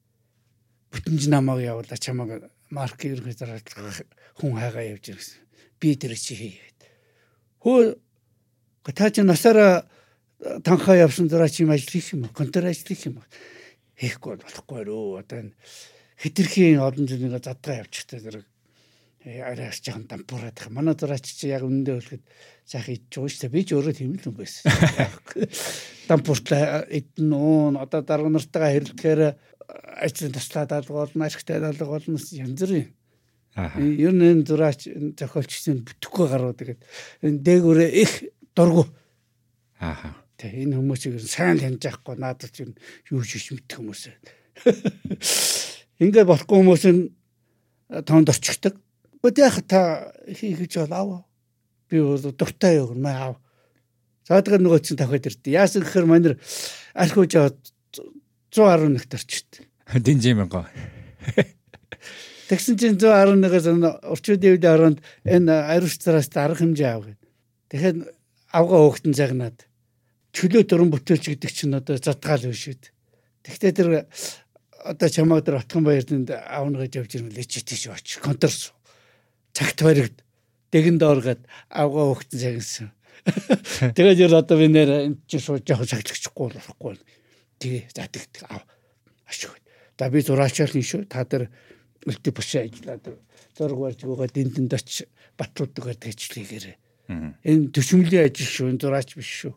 бүтэнж 0.93 1.27
намайг 1.33 1.65
явуулаа 1.65 1.99
чамайг 1.99 2.53
марк 2.69 3.01
ерөнхий 3.05 3.37
дараадлага 3.37 4.05
хүн 4.37 4.57
хайгаа 4.61 4.85
явж 4.93 5.13
ирсэн. 5.13 5.41
Би 5.81 5.97
тэр 5.97 6.15
чи 6.17 6.37
хийгээд. 6.37 6.81
Хөө 7.65 7.97
та 8.93 9.11
чи 9.11 9.25
насаараа 9.25 9.89
танхаа 10.65 10.97
явсан 10.97 11.29
дараа 11.29 11.49
чи 11.49 11.65
ажил 11.65 11.91
хийх 11.91 12.13
юм 12.13 12.29
уу? 12.29 12.37
Контор 12.37 12.67
ажил 12.67 12.89
хийх 12.89 13.07
юм 13.09 13.21
уу? 13.21 13.29
Хийхгүй 13.97 14.37
болохгүй 14.43 14.83
рүү. 14.85 15.21
Одоо 15.21 15.39
энэ 15.49 15.57
хитрхийн 16.21 16.81
олон 16.81 17.07
жилийн 17.07 17.35
задгаа 17.39 17.83
явчихтай 17.83 18.21
зэрэг 18.21 18.47
арайс 19.23 19.79
жоохон 19.79 20.07
дампуураад 20.11 20.59
байгаа. 20.59 20.75
Манай 20.75 20.95
зураач 20.99 21.23
чи 21.23 21.55
яг 21.55 21.63
үнэндээ 21.63 21.95
хэлэхэд 22.03 22.25
идж 22.91 23.13
байгаа 23.15 23.31
шүү 23.31 23.43
дээ. 23.47 23.55
Би 23.55 23.63
ч 23.63 23.71
өөрөө 23.71 23.95
тийм 23.95 24.19
л 24.19 24.27
юм 24.27 24.35
байсан. 24.35 24.67
Дампууртлаа 26.11 26.91
идэн 26.91 27.31
уун 27.31 27.79
одоо 27.79 28.03
дарга 28.03 28.31
нартайгаа 28.35 28.75
хэрэлдэхээр 28.75 29.23
ажлын 30.03 30.33
таслаад 30.33 30.73
алга 30.73 30.93
болно, 30.93 31.25
ашигтай 31.27 31.61
алга 31.63 31.87
болно 31.87 32.19
янз 32.19 32.61
бүрийн. 32.61 32.93
Аа. 33.55 33.77
Ер 33.77 34.13
нь 34.17 34.25
энэ 34.25 34.47
зураач 34.49 34.89
зохиолчдын 34.89 35.85
бүтэхгүй 35.85 36.27
гарууд 36.29 36.57
тэгээд 36.57 36.81
энэ 37.21 37.43
дээгүүрээ 37.45 37.91
их 38.01 38.13
дургу. 38.57 38.89
Аа. 39.81 40.17
Тэг 40.41 40.57
энэ 40.57 40.81
хүмүүсийг 40.81 41.21
сайн 41.21 41.61
таньж 41.61 41.85
авахгүй 41.85 42.17
надад 42.17 42.49
ч 42.49 42.65
юу 43.13 43.21
шиш 43.21 43.53
мэдэх 43.53 43.77
хүмүүс. 43.77 44.03
Ингээд 46.01 46.29
болохгүй 46.33 46.57
хүмүүс 46.65 46.85
нь 46.89 47.13
тоонд 48.09 48.33
орчихдаг. 48.33 48.81
Бод 49.21 49.37
яах 49.37 49.61
та 49.69 50.13
хийх 50.25 50.65
гэж 50.65 50.89
бол 50.89 50.97
аваа. 50.97 51.23
Би 51.93 52.01
дуртай 52.01 52.81
юу 52.81 52.97
мэ 52.97 53.13
аав. 53.13 53.37
Заадгаар 54.25 54.65
нөгөө 54.65 54.81
чинь 54.81 54.97
тавхад 54.97 55.29
ирдэ. 55.29 55.53
Яасан 55.53 55.85
гэхээр 55.85 56.07
манер 56.09 56.41
архиуж 56.97 57.37
аваад 57.37 57.59
111 58.53 59.09
тарчт. 59.09 59.65
Динжим 59.95 60.49
гоо. 60.49 60.69
Тэгсэн 62.49 62.77
чинь 62.77 63.01
111-аас 63.01 63.67
орчууд 64.05 64.41
дэвд 64.45 64.65
оронд 64.69 64.99
энэ 65.25 65.73
ариусцараас 65.73 66.29
арга 66.37 66.61
хэмжээ 66.61 66.89
аав 66.93 67.09
гэв. 67.09 67.21
Тэгэхээр 67.73 67.97
авгаа 68.53 68.81
хөөхтөн 68.85 69.17
загнаад 69.17 69.65
чөлөө 70.37 70.69
дөрөн 70.69 70.93
бүтээлч 70.93 71.33
гэдэг 71.33 71.49
чинь 71.49 71.73
одоо 71.73 71.97
задгаал 71.97 72.45
биш 72.45 72.69
үү. 72.69 72.93
Тэгтээ 73.49 73.73
тэр 73.73 73.89
одоо 74.85 75.09
чамаа 75.09 75.41
дээр 75.41 75.65
отхон 75.65 75.89
баярд 75.89 76.13
аавна 76.29 76.85
гэж 76.85 76.93
явж 77.01 77.13
ирмэл 77.17 77.41
ичээтэй 77.41 77.79
шүү 77.81 77.97
оч 77.97 78.21
контрс 78.21 78.77
цагт 79.57 79.81
баригд 79.81 80.21
дэгэн 80.73 81.01
дооргаад 81.01 81.41
авгаа 81.73 82.13
хөөхтөн 82.13 82.37
загнасан. 82.37 82.93
Тэгээд 83.97 84.29
ер 84.29 84.35
одоо 84.37 84.57
би 84.61 84.69
нэр 84.69 84.91
энэ 85.09 85.17
чинь 85.25 85.41
шууд 85.41 85.65
жоох 85.65 85.89
цаглагчгүй 85.89 86.53
болохгүй. 86.53 87.01
Тэгээ 87.63 87.83
за 87.95 88.11
тэг 88.11 88.27
ав 88.51 88.67
ашиг. 89.31 89.55
За 89.99 90.11
би 90.11 90.19
зураачаал 90.19 90.75
нь 90.75 90.83
шүү. 90.83 91.07
Та 91.07 91.23
нар 91.23 91.47
өлтөй 92.03 92.33
бушаа 92.35 92.67
ажиллаад 92.67 93.07
зураг 93.55 93.79
барьж 93.79 94.01
байгаа 94.03 94.29
дэндэнд 94.35 94.75
оч 94.75 95.07
батлуудаг 95.39 95.95
гэдэг 95.95 96.11
ажлыгээр. 96.11 96.67
Энэ 97.47 97.71
төшмөлийн 97.71 98.27
ажил 98.27 98.51
шүү. 98.51 98.67
Зураач 98.83 99.15
биш 99.15 99.31
шүү. 99.47 99.55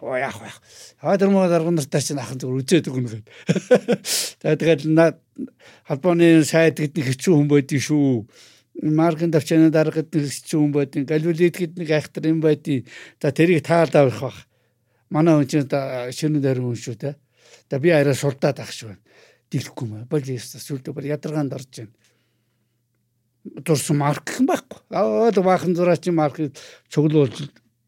Оо 0.00 0.16
яах 0.16 0.40
вэ? 0.40 0.48
Аа 1.04 1.16
тэр 1.20 1.28
муу 1.28 1.48
дарга 1.48 1.70
нартаа 1.70 2.00
чинь 2.00 2.20
ахын 2.20 2.40
зүгээр 2.40 2.60
үзээд 2.64 2.88
өгнө 2.88 3.08
гэхэд. 3.12 3.28
За 4.42 4.56
тэгээд 4.56 4.88
холбооны 5.84 6.44
сайд 6.48 6.80
гэдэг 6.80 7.04
хэцүү 7.12 7.34
хүн 7.36 7.48
байдгийг 7.48 7.84
шүү. 7.84 8.24
Маркын 8.88 9.32
давчааны 9.32 9.68
дарга 9.68 10.00
гэдэг 10.00 10.32
хэцүү 10.32 10.60
хүн 10.64 10.72
байдгийг, 10.72 11.04
галвилит 11.12 11.56
гэдэг 11.60 11.76
нэг 11.76 11.90
айхтар 11.92 12.24
юм 12.24 12.40
байдгийг. 12.40 12.88
За 13.20 13.36
тэрийг 13.36 13.68
таалд 13.68 13.92
авах 14.00 14.20
бах. 14.32 14.38
Манай 15.12 15.36
хүн 15.36 15.48
чинь 15.48 15.68
шинэ 15.68 16.40
дөрөв 16.40 16.72
хүн 16.72 16.80
шүү 16.80 16.96
те. 16.96 17.20
За 17.70 17.78
би 17.82 17.90
арай 17.90 18.14
сурдаад 18.14 18.60
ах 18.62 18.72
шүү. 18.72 18.96
Дийлэхгүй 19.50 19.86
маа. 19.88 20.08
Болиста 20.10 20.58
сүлдө 20.62 20.94
бүр 20.94 21.10
ядаргаанд 21.14 21.54
орж 21.54 21.70
байна 21.82 21.94
дурсан 23.64 23.98
марк 23.98 24.26
гэх 24.26 24.42
байхгүй. 24.46 24.80
Аа 24.90 25.30
баахан 25.30 25.76
зураачийн 25.76 26.16
марк 26.16 26.40
цуглуул 26.90 27.30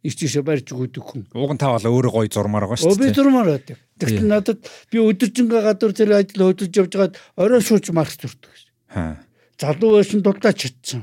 ичээшээ 0.06 0.42
барьж 0.46 0.70
өгдөг 0.70 1.02
хүн. 1.02 1.26
Уг 1.34 1.52
нь 1.54 1.60
та 1.60 1.74
бол 1.74 1.82
өөрөө 1.82 2.12
гоё 2.14 2.30
зурмаар 2.30 2.66
байгаа 2.70 2.78
шүү 2.78 2.94
би 2.94 3.10
дээ. 3.10 3.18
зурмаар 3.18 3.48
байдаг. 3.58 3.78
Тэгвэл 3.98 4.30
надад 4.30 4.60
би 4.90 4.98
өдөржингөө 5.02 5.60
гадуур 5.66 5.92
тэр 5.92 6.10
ажил 6.14 6.46
хөдөлж 6.46 6.74
явж 6.78 6.92
байгаад 6.94 7.18
орой 7.34 7.62
шууч 7.62 7.90
марк 7.90 8.14
зурдаг. 8.14 8.52
Аа. 8.94 9.18
Залуу 9.58 9.98
байсан 9.98 10.22
дурдаа 10.22 10.54
читсэн. 10.54 11.02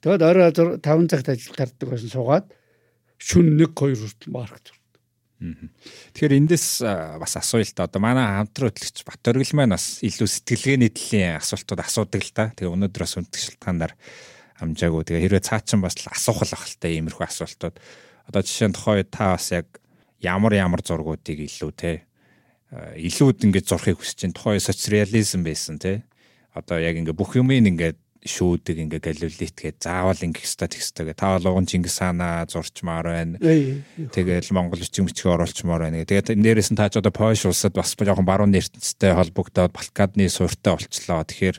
Тэгэд 0.00 0.22
орой 0.24 0.48
5 0.80 1.10
цагт 1.12 1.28
ажил 1.28 1.52
гардаг 1.52 1.88
байсан 1.92 2.08
суугаад 2.08 2.46
шүн 3.20 3.52
1 3.60 3.76
2 3.76 4.00
хүртэл 4.00 4.32
марк 4.32 4.56
зур. 4.64 4.81
Тэгэхээр 5.42 6.38
эндээс 6.38 6.66
бас 7.18 7.34
да. 7.74 7.86
Одоо 7.90 8.00
манай 8.00 8.22
хамтран 8.22 8.70
хөтлөгч 8.70 9.02
Бат 9.02 9.26
Оргил 9.26 9.54
маань 9.58 9.74
бас 9.74 9.98
илүү 10.06 10.28
сэтгэлгээний 10.30 10.90
төлөлийн 10.94 11.42
асуултууд 11.42 11.82
асуудаг 11.82 12.22
л 12.22 12.32
да. 12.34 12.44
Тэгээ 12.54 12.70
өнөөдөр 12.70 13.02
бас 13.02 13.16
үнэтгэх 13.18 13.42
шалтгаанаар 13.50 13.92
амжаагүй. 14.62 15.02
Тэгээ 15.02 15.24
хэрвээ 15.26 15.42
цаачин 15.42 15.82
бас 15.82 15.98
л 15.98 16.06
асуух 16.14 16.46
л 16.46 16.54
ахaltaй 16.54 16.94
иймэрхүү 17.02 17.26
асуултууд. 17.26 17.76
Одоо 18.30 18.40
жишээ 18.46 18.70
нь 18.70 18.76
тухай 18.78 19.02
та 19.02 19.34
бас 19.34 19.50
яг 19.50 19.66
ямар 20.22 20.54
ямар 20.54 20.80
зургуудыг 20.86 21.42
илүү 21.42 21.72
те 21.74 22.06
илүүд 22.72 23.44
ингэж 23.44 23.66
зурхыг 23.68 24.00
хүсэж 24.00 24.16
чинь 24.16 24.36
тухай 24.36 24.62
социализм 24.62 25.44
байсан 25.44 25.76
те. 25.82 26.06
Одоо 26.56 26.80
яг 26.80 26.96
ингээ 26.96 27.12
бүх 27.12 27.36
юмыг 27.36 27.60
ингээ 27.66 27.98
шүүдэг 28.22 28.78
ингээ 28.86 29.02
галилитгээд 29.02 29.82
заавал 29.82 30.14
ингээ 30.14 30.46
хэвээр 30.46 30.70
тех 30.70 30.82
хэвээр 30.86 31.18
та 31.18 31.34
бол 31.34 31.58
уган 31.58 31.66
Чингис 31.66 31.98
хаанаа 31.98 32.46
зурчмаар 32.46 33.06
байна. 33.10 33.36
Тэгэл 33.42 34.54
Монгол 34.54 34.78
бичиг 34.78 35.02
мичгээ 35.10 35.34
оруулчмаар 35.34 35.90
байна. 35.90 36.06
Тэгээд 36.06 36.38
нэрээс 36.38 36.70
нь 36.70 36.78
тааж 36.78 37.02
одоо 37.02 37.10
Польш 37.10 37.42
улсад 37.50 37.74
бас 37.74 37.98
жоохон 37.98 38.22
баруун 38.22 38.54
нэртэнцтэй 38.54 39.10
холбогдоод 39.10 39.74
Балкадны 39.74 40.30
суурьтай 40.30 40.78
болчлоо. 40.78 41.26
Тэгэхээр 41.26 41.58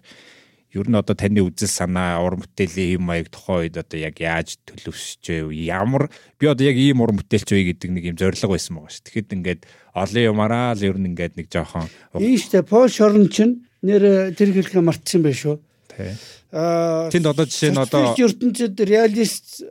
ер 0.73 0.87
нь 0.87 0.95
одоо 0.95 1.13
таны 1.19 1.43
үзэл 1.43 1.67
санаа 1.67 2.23
уран 2.23 2.41
бүтээлийн 2.47 2.97
юм 2.97 3.11
маяг 3.11 3.27
тухайн 3.27 3.67
үед 3.67 3.77
одоо 3.77 3.99
яг 3.99 4.15
яаж 4.17 4.57
төлөвшөж 4.63 5.51
вэ? 5.51 5.67
Ямар 5.67 6.09
би 6.39 6.47
одоо 6.47 6.65
яг 6.65 6.79
ийм 6.79 7.03
уран 7.03 7.19
бүтээлч 7.21 7.49
вэ 7.51 7.75
гэдэг 7.75 7.89
нэг 7.91 8.03
юм 8.09 8.17
зориг 8.17 8.41
байсан 8.41 8.79
байгаа 8.79 8.89
шүү. 8.89 9.05
Тэгэхэд 9.05 9.35
ингээд 9.35 9.61
олон 9.93 10.23
юмараа 10.33 10.73
л 10.73 10.81
ер 10.81 10.97
нь 10.97 11.11
ингээд 11.13 11.37
нэг 11.37 11.47
жоохон 11.53 11.91
Энэ 12.17 12.41
штэ 12.41 12.65
Польш 12.65 12.97
орн 13.05 13.29
чинь 13.29 13.69
нэр 13.85 14.33
тэр 14.33 14.49
хэлхэ 14.49 14.81
мартсан 14.81 15.21
байх 15.21 15.37
шүү. 15.37 15.61
тий. 15.93 16.17
Аа 16.53 17.09
Тэнд 17.09 17.25
одоо 17.25 17.45
жишээ 17.49 17.73
нь 17.73 17.81
одоо- 17.81 18.13
ертөнцид 18.13 18.77
реалист 18.77 19.65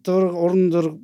зураг 0.00 0.32
уран 0.32 0.72
зураг 0.72 0.96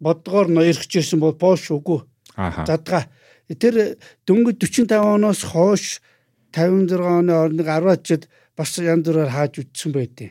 бодгоор 0.00 0.52
ноёрхож 0.52 0.92
ирсэн 0.92 1.20
бол 1.24 1.32
Польш 1.32 1.72
үгүй. 1.72 2.04
Задгаа. 2.36 3.08
Тэр 3.48 3.96
дөнгөж 4.28 4.60
45 4.60 4.92
оноос 5.00 5.40
хойш 5.48 6.00
56 6.52 7.00
оны 7.00 7.32
орныг 7.32 7.64
10-аад 7.66 8.02
жид 8.04 8.28
бас 8.56 8.76
янз 8.78 9.08
бүрээр 9.08 9.32
хааж 9.32 9.52
үтсэн 9.64 9.90
байдیں۔ 9.96 10.30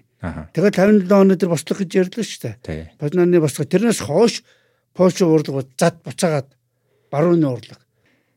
Тэгээд 0.54 0.78
57 0.78 1.10
оны 1.10 1.34
тэр 1.36 1.50
бослох 1.50 1.82
гэж 1.82 1.92
ярьлаа 1.98 2.24
шүү 2.24 2.42
дээ. 2.46 2.56
Познаны 3.02 3.42
бослох 3.42 3.68
тэрнээс 3.68 4.06
хойш 4.06 4.44
Польш 4.94 5.18
урлаг 5.26 5.66
зад 5.78 5.98
буцаагаад 6.06 6.48
барууны 7.10 7.48
урлаг. 7.50 7.82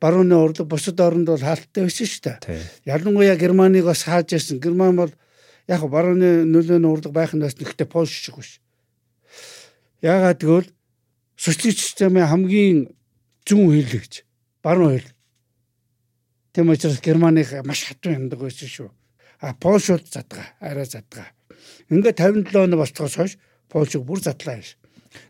Барууны 0.01 0.35
урлаг 0.35 0.65
бусад 0.67 0.97
оронд 1.01 1.29
бол 1.29 1.39
хаалттай 1.45 1.85
байсан 1.85 2.09
шүү 2.09 2.23
дээ. 2.25 2.61
Ялангуяа 2.89 3.37
Германыг 3.37 3.85
бас 3.85 4.03
хааж 4.09 4.33
ирсэн. 4.33 4.59
Герман 4.61 4.97
бол 4.97 5.13
яг 5.67 5.83
барууны 5.91 6.47
нөлөөний 6.47 6.91
урлаг 6.91 7.13
байх 7.13 7.35
нь 7.35 7.43
бас 7.43 7.59
нэгтэй 7.59 7.87
Польш 7.87 8.15
шиг 8.15 8.39
биш. 8.39 8.61
Яагаад 10.03 10.41
гэвэл 10.41 10.71
социалист 11.37 11.83
системийн 11.83 12.31
хамгийн 12.31 12.79
зүүн 13.47 13.75
хэлэгч 13.75 14.23
баруун 14.63 14.99
хэл. 14.99 15.11
Тэм 16.55 16.71
учраас 16.71 17.03
Германых 17.03 17.53
маш 17.67 17.85
хатуу 17.85 18.15
яндаг 18.15 18.41
байсан 18.41 18.69
шүү. 18.71 18.91
А 19.43 19.55
Польш 19.55 19.91
бол 19.91 20.07
задгаа, 20.07 20.47
арай 20.61 20.87
задгаа. 20.87 21.29
Ингээ 21.91 22.15
57 22.15 22.57
оны 22.57 22.77
болцоос 22.79 23.15
хойш 23.19 23.35
Польшиг 23.69 24.07
бүр 24.07 24.23
задлаа 24.23 24.63
юм. 24.63 24.67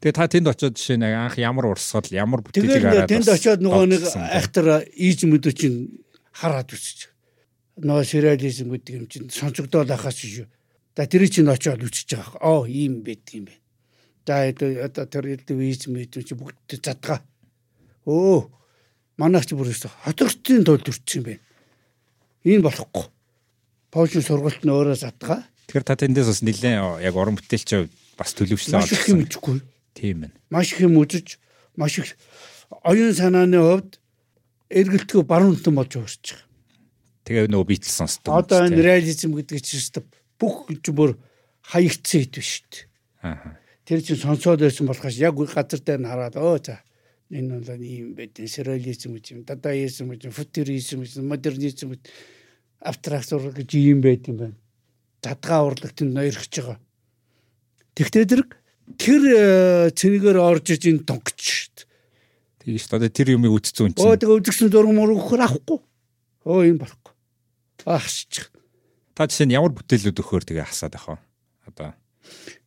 Тэгээ 0.00 0.14
та 0.14 0.28
тэнд 0.28 0.48
очиод 0.50 0.76
жишээ 0.76 0.98
нь 1.00 1.06
анх 1.08 1.38
ямар 1.40 1.72
урсгал, 1.72 2.06
ямар 2.10 2.42
бүтээлийг 2.44 2.84
Тэгээд 2.84 3.10
тэнд 3.10 3.28
очиод 3.32 3.60
нөгөө 3.62 3.86
нэг 3.86 4.02
айхтар 4.04 4.84
ийж 4.92 5.24
мэдүү 5.24 5.52
чинь 5.56 5.78
хараад 6.34 6.68
үсэж. 6.70 7.15
Нөгөө 7.76 8.04
сюрреализм 8.08 8.72
гэдэг 8.72 8.94
юм 8.96 9.06
чинь 9.06 9.28
сонсогдоод 9.28 9.90
ахаас 9.92 10.16
шүү. 10.16 10.48
За 10.96 11.04
тэр 11.04 11.28
чинь 11.28 11.52
очиод 11.52 11.84
үсэж 11.84 12.16
байгаа. 12.16 12.40
Оо 12.40 12.64
ийм 12.64 13.04
байдаг 13.04 13.34
юм 13.36 13.44
байна. 13.52 13.60
За 14.24 14.48
одоо 14.48 15.04
тэр 15.04 15.36
ийж 15.36 15.84
мэдүү 15.84 16.22
чи 16.24 16.32
бүгд 16.32 16.80
задгаа. 16.80 17.20
Өө 18.08 18.48
манайх 19.20 19.44
чи 19.44 19.52
бүр 19.52 19.68
өсө 19.76 19.92
хотгортын 20.08 20.64
тулд 20.64 20.88
үрчсэн 20.88 21.20
юм 21.20 21.24
байна. 21.28 21.44
Энэ 22.48 22.64
болохгүй. 22.64 23.04
Польшийн 23.92 24.24
сургалт 24.24 24.64
нь 24.64 24.72
өөрөө 24.72 24.96
задгаа. 24.96 25.44
Тэгэхээр 25.68 25.84
та 25.84 26.00
тэндээс 26.00 26.28
бас 26.32 26.40
нэлээд 26.40 27.04
яг 27.04 27.14
уран 27.16 27.36
бүтээлч 27.36 27.92
бас 28.16 28.32
төлөвчлөө 28.32 28.80
Маш 28.80 28.92
их 28.96 29.08
юм 29.12 29.20
ихгүй. 29.20 29.60
Тийм 29.92 30.16
байна. 30.24 30.34
маш 30.48 30.72
их 30.72 30.80
юм 30.80 30.96
үзэж 30.96 31.36
маш 31.76 31.98
их 32.00 32.16
оюун 32.82 33.12
санааны 33.12 33.58
хувьд 33.60 34.00
эргэлтгүй 34.70 35.22
баруунтан 35.28 35.74
болж 35.76 35.92
өөрч 35.96 36.24
байгаа. 36.32 36.45
Тэгээ 37.26 37.50
нөгөө 37.50 37.66
бийтл 37.66 37.90
сонсдог. 37.90 38.30
Одоо 38.30 38.70
энэ 38.70 38.86
реализм 38.86 39.34
гэдэг 39.34 39.58
чинь 39.58 39.82
өстө 39.82 40.06
бүх 40.38 40.70
ч 40.70 40.94
бүр 40.94 41.18
хаягдсан 41.66 42.22
хэд 42.22 42.34
биш 42.38 42.50
шүү 42.54 42.66
дээ. 42.70 42.84
Ааха. 43.26 43.50
Тэр 43.82 44.00
чинь 44.06 44.22
сонсоод 44.22 44.62
байсан 44.62 44.86
болохоос 44.86 45.18
яг 45.18 45.34
үе 45.34 45.50
газар 45.50 45.82
дээр 45.82 46.00
нь 46.06 46.10
хараад 46.10 46.38
өө 46.38 46.58
за 46.62 46.78
энэ 47.34 47.58
бол 47.66 47.82
ийм 47.82 48.14
байт 48.14 48.38
сюрреализм 48.38 49.18
гэж 49.18 49.26
юм 49.34 49.40
дадаизм 49.42 50.14
гэж 50.14 50.30
футуризм 50.30 51.02
гэж 51.02 51.18
модернизм 51.26 51.98
гэж 51.98 52.02
абстракт 52.86 53.34
ураг 53.34 53.58
гэж 53.58 53.70
ийм 53.74 53.98
байт 53.98 54.30
юм 54.30 54.38
байна. 54.38 54.56
Задгаа 55.18 55.66
урлагт 55.66 55.98
нь 56.06 56.14
ноёрхож 56.14 56.54
байгаа. 56.54 56.78
Тэгтээ 57.98 58.24
зэрэг 58.30 58.50
тэр 58.94 59.22
э, 59.26 59.90
цэнигээр 59.90 60.38
орж 60.38 60.70
иж 60.70 60.86
энэ 60.86 61.02
тонгч 61.02 61.38
шүү 61.42 61.70
дээ. 61.74 61.86
Тэгээ 62.62 62.78
шүү 62.86 62.98
дээ 63.02 63.18
тэр 63.18 63.28
юмыг 63.34 63.52
үтцсэн 63.58 63.90
юм 63.90 63.94
Оо 63.98 64.14
чинь. 64.14 64.22
тэгээ 64.22 64.38
үзэгсэн 64.38 64.70
зураг 64.70 64.92
мураг 64.94 65.18
өгөхөр 65.18 65.42
авахгүй. 65.42 65.78
Оо 66.46 66.62
юм 66.62 66.78
болохгүй. 66.78 67.05
Ахсчих. 67.86 68.50
Та 69.14 69.30
жишээ 69.30 69.46
нь 69.48 69.56
ямар 69.56 69.72
бүтээлүүд 69.72 70.18
өгөхөөр 70.18 70.44
тэгээ 70.44 70.66
хасаад 70.66 70.98
байх 70.98 71.06
вэ? 71.06 71.16
Одоо 71.70 71.94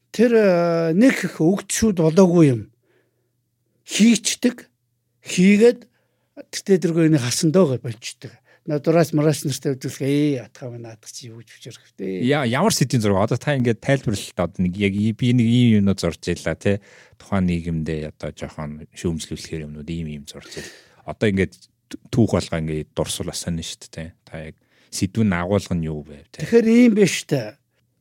Тэр 0.09 0.31
э, 0.33 0.91
нэг 0.97 1.21
их 1.21 1.37
өгчүүд 1.37 2.01
болоогүй 2.01 2.45
юм. 2.49 2.61
Хийчдэг. 3.85 4.65
Хийгээд 5.21 5.85
тэгтээ 6.49 6.77
тэргүй 6.81 7.13
нэг 7.13 7.21
хасан 7.21 7.53
доо 7.53 7.77
болчдөг. 7.77 8.33
Надураас 8.65 9.13
мараас 9.13 9.45
нартай 9.45 9.73
үзүүлэх 9.77 10.01
ээ 10.01 10.45
атгаа 10.45 10.77
наадах 10.77 11.09
чи 11.13 11.29
юу 11.29 11.41
ч 11.45 11.53
хүчээр 11.57 11.77
хэвтэй. 11.77 12.25
Яа 12.25 12.45
ямар 12.45 12.73
сэдвийн 12.73 13.01
зураг 13.01 13.29
одоо 13.29 13.37
та 13.37 13.53
ингээд 13.57 13.81
тайлбарлалт 13.81 14.37
одоо 14.37 14.61
нэг 14.61 14.73
яг 14.77 14.93
би 14.93 15.27
нэг 15.33 15.47
ийм 15.47 15.69
юмнууд 15.81 16.01
зурж 16.01 16.21
ялла 16.29 16.53
те 16.53 16.81
тухайн 17.17 17.49
нийгэмдээ 17.49 18.13
одоо 18.13 18.29
жоохон 18.33 18.85
шүүмжлүүлэхээр 18.93 19.65
юмнууд 19.65 19.89
ийм 19.89 20.07
ийм 20.09 20.23
зурж 20.29 20.61
ил. 20.61 20.69
Одоо 21.05 21.33
ингээд 21.33 21.53
түүх 22.13 22.37
болгоо 22.37 22.61
ингээд 22.61 22.93
дурсуул 22.93 23.33
асаана 23.33 23.65
шүү 23.65 23.89
дээ 23.89 23.89
те. 23.89 24.05
Та 24.21 24.53
яг 24.53 24.55
сэдвэн 24.91 25.31
агуулга 25.33 25.75
нь 25.75 25.85
юу 25.87 26.01
вэ 26.03 26.25
те. 26.33 26.43
Тэгэхээр 26.45 26.67
ийм 26.67 26.93
биш 26.97 27.23
та. 27.29 27.57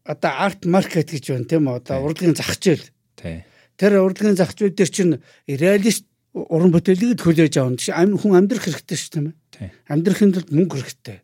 Одоо 0.09 0.33
арт 0.33 0.65
маркет 0.65 1.13
гэж 1.13 1.25
байна 1.33 1.45
тийм 1.49 1.69
үү? 1.69 1.77
Одоо 1.85 1.97
Тий. 2.01 2.05
урлагийн 2.05 2.35
зах 2.37 2.53
зээл. 2.57 2.87
Те. 3.17 3.45
Тэр 3.77 4.01
урлагийн 4.01 4.37
зах 4.37 4.53
зээл 4.57 4.73
дээр 4.73 4.91
чинь 4.91 5.21
реалист 5.47 6.05
уран 6.33 6.73
бүтээлийг 6.73 7.21
хүлээж 7.21 7.55
авах 7.61 7.77
чинь 7.81 7.93
ам- 7.97 8.17
хүн 8.17 8.37
амьдрах 8.41 8.65
хэрэгтэй 8.65 8.97
шүү 8.97 9.13
дээ. 9.21 9.33
Тий. 9.53 9.69
Амьдрахын 9.93 10.33
тулд 10.33 10.49
мөнгө 10.55 10.77
хэрэгтэй. 10.81 11.19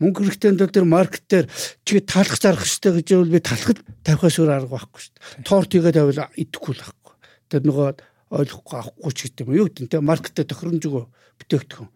Мөнгө 0.00 0.20
хэрэгтэйн 0.28 0.56
тулд 0.60 0.72
тэр 0.76 0.84
маркетээр 0.88 1.46
чи 1.84 2.00
талах 2.04 2.36
зарах 2.40 2.64
хэрэгтэй 2.64 2.92
гэж 3.00 3.08
бол 3.16 3.32
би 3.32 3.40
талхад 3.40 3.78
тавихаас 4.04 4.36
өөр 4.40 4.52
арга 4.52 4.76
байхгүй 4.76 5.00
шүү 5.00 5.12
дээ. 5.16 5.44
Торт 5.48 5.70
игээд 5.72 5.96
тавил 5.96 6.20
идэхгүй 6.36 6.72
л 6.76 6.80
байхгүй. 6.84 7.14
Тэр 7.48 7.62
нөгөө 7.64 7.88
ойлгохгүй 8.36 8.76
авахгүй 8.76 9.12
ч 9.16 9.18
гэдэг 9.28 9.44
юм. 9.48 9.56
Юу 9.56 9.66
гэдэг 9.72 9.88
те 9.88 10.00
маркетээ 10.04 10.44
тохиромж 10.52 10.82
өгөө 10.84 11.04
бүтээгдэхүүн. 11.40 11.90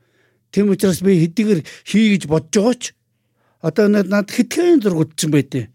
Тийм 0.50 0.70
учраас 0.70 1.02
би 1.02 1.18
хэдийгээр 1.22 1.60
хий 1.86 2.16
гэж 2.16 2.26
бодож 2.26 2.54
байгаа 2.54 2.74
ч 2.78 2.84
одоо 3.62 3.86
над 3.88 4.06
над 4.08 4.28
хэдхэн 4.30 4.82
зургуудсан 4.82 5.30
байдیں۔ 5.30 5.70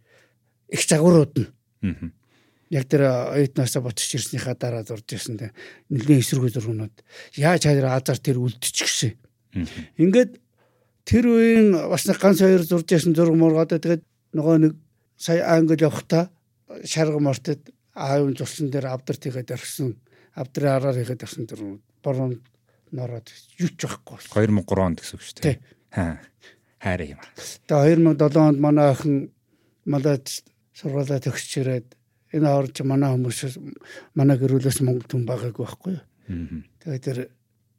Их 0.69 0.81
загварууд 0.84 1.34
нь 1.39 1.47
Мгм. 1.85 2.14
яг 2.69 2.85
тэр 2.89 3.02
оюутнаасаа 3.35 3.81
ботч 3.85 4.15
ирснийхаа 4.15 4.56
дараа 4.57 4.84
зурж 4.84 5.06
ирсэн 5.14 5.38
тэ 5.38 5.53
нэлээд 5.93 6.22
эсрэг 6.26 6.49
зургууд 6.49 6.95
яаж 7.38 7.64
хайр 7.69 7.85
азар 7.85 8.18
тэр 8.18 8.41
үлдчихсэн. 8.41 9.14
Ингээд 10.02 10.41
тэр 11.06 11.26
үеийн 11.30 11.77
бас 11.88 12.10
нэг 12.10 12.18
ганц 12.18 12.41
хоёр 12.41 12.65
зурж 12.65 12.89
ирсэн 12.89 13.14
зураг 13.14 13.38
мургаад 13.38 13.77
тэгээд 13.77 14.03
нөгөө 14.34 14.57
нэг 14.65 14.73
сая 15.15 15.45
англи 15.45 15.77
явахта 15.77 16.34
шарга 16.84 17.19
мортод 17.22 17.61
аавын 17.93 18.34
зурсан 18.34 18.73
дээр 18.73 18.89
авдар 18.89 19.15
тийгээд 19.15 19.53
орсон 19.53 19.95
авдрын 20.34 20.73
араар 20.73 20.97
хийгээд 20.97 21.23
орсон 21.23 21.45
зургууд 21.45 21.84
борон 22.02 22.41
нороод 22.96 23.28
юу 23.60 23.70
ч 23.76 23.86
байхгүй. 23.86 24.18
2003 24.32 24.88
онд 24.88 24.98
гэсэн 25.04 25.16
үг 25.20 25.24
шүү 25.24 25.42
дээ. 25.44 25.58
Аа. 26.00 26.18
Хайр 26.80 27.02
юм. 27.16 27.22
Тэгээ 27.68 28.00
2007 28.02 28.40
онд 28.40 28.60
манай 28.64 28.88
охин 28.96 29.16
малад 29.86 30.26
сургуулаа 30.76 31.20
төгсч 31.20 31.52
ирээд 31.62 31.88
энэ 32.36 32.48
орж 32.52 32.76
манай 32.88 33.12
хүмүүс 33.16 33.60
манай 34.16 34.36
гэрүүлээс 34.40 34.80
Монгол 34.84 35.08
хүн 35.08 35.24
байгаагүй 35.28 35.64
байхгүй 35.66 35.94
юу. 35.96 36.04
Тэгээ 36.84 37.00
тэр 37.06 37.18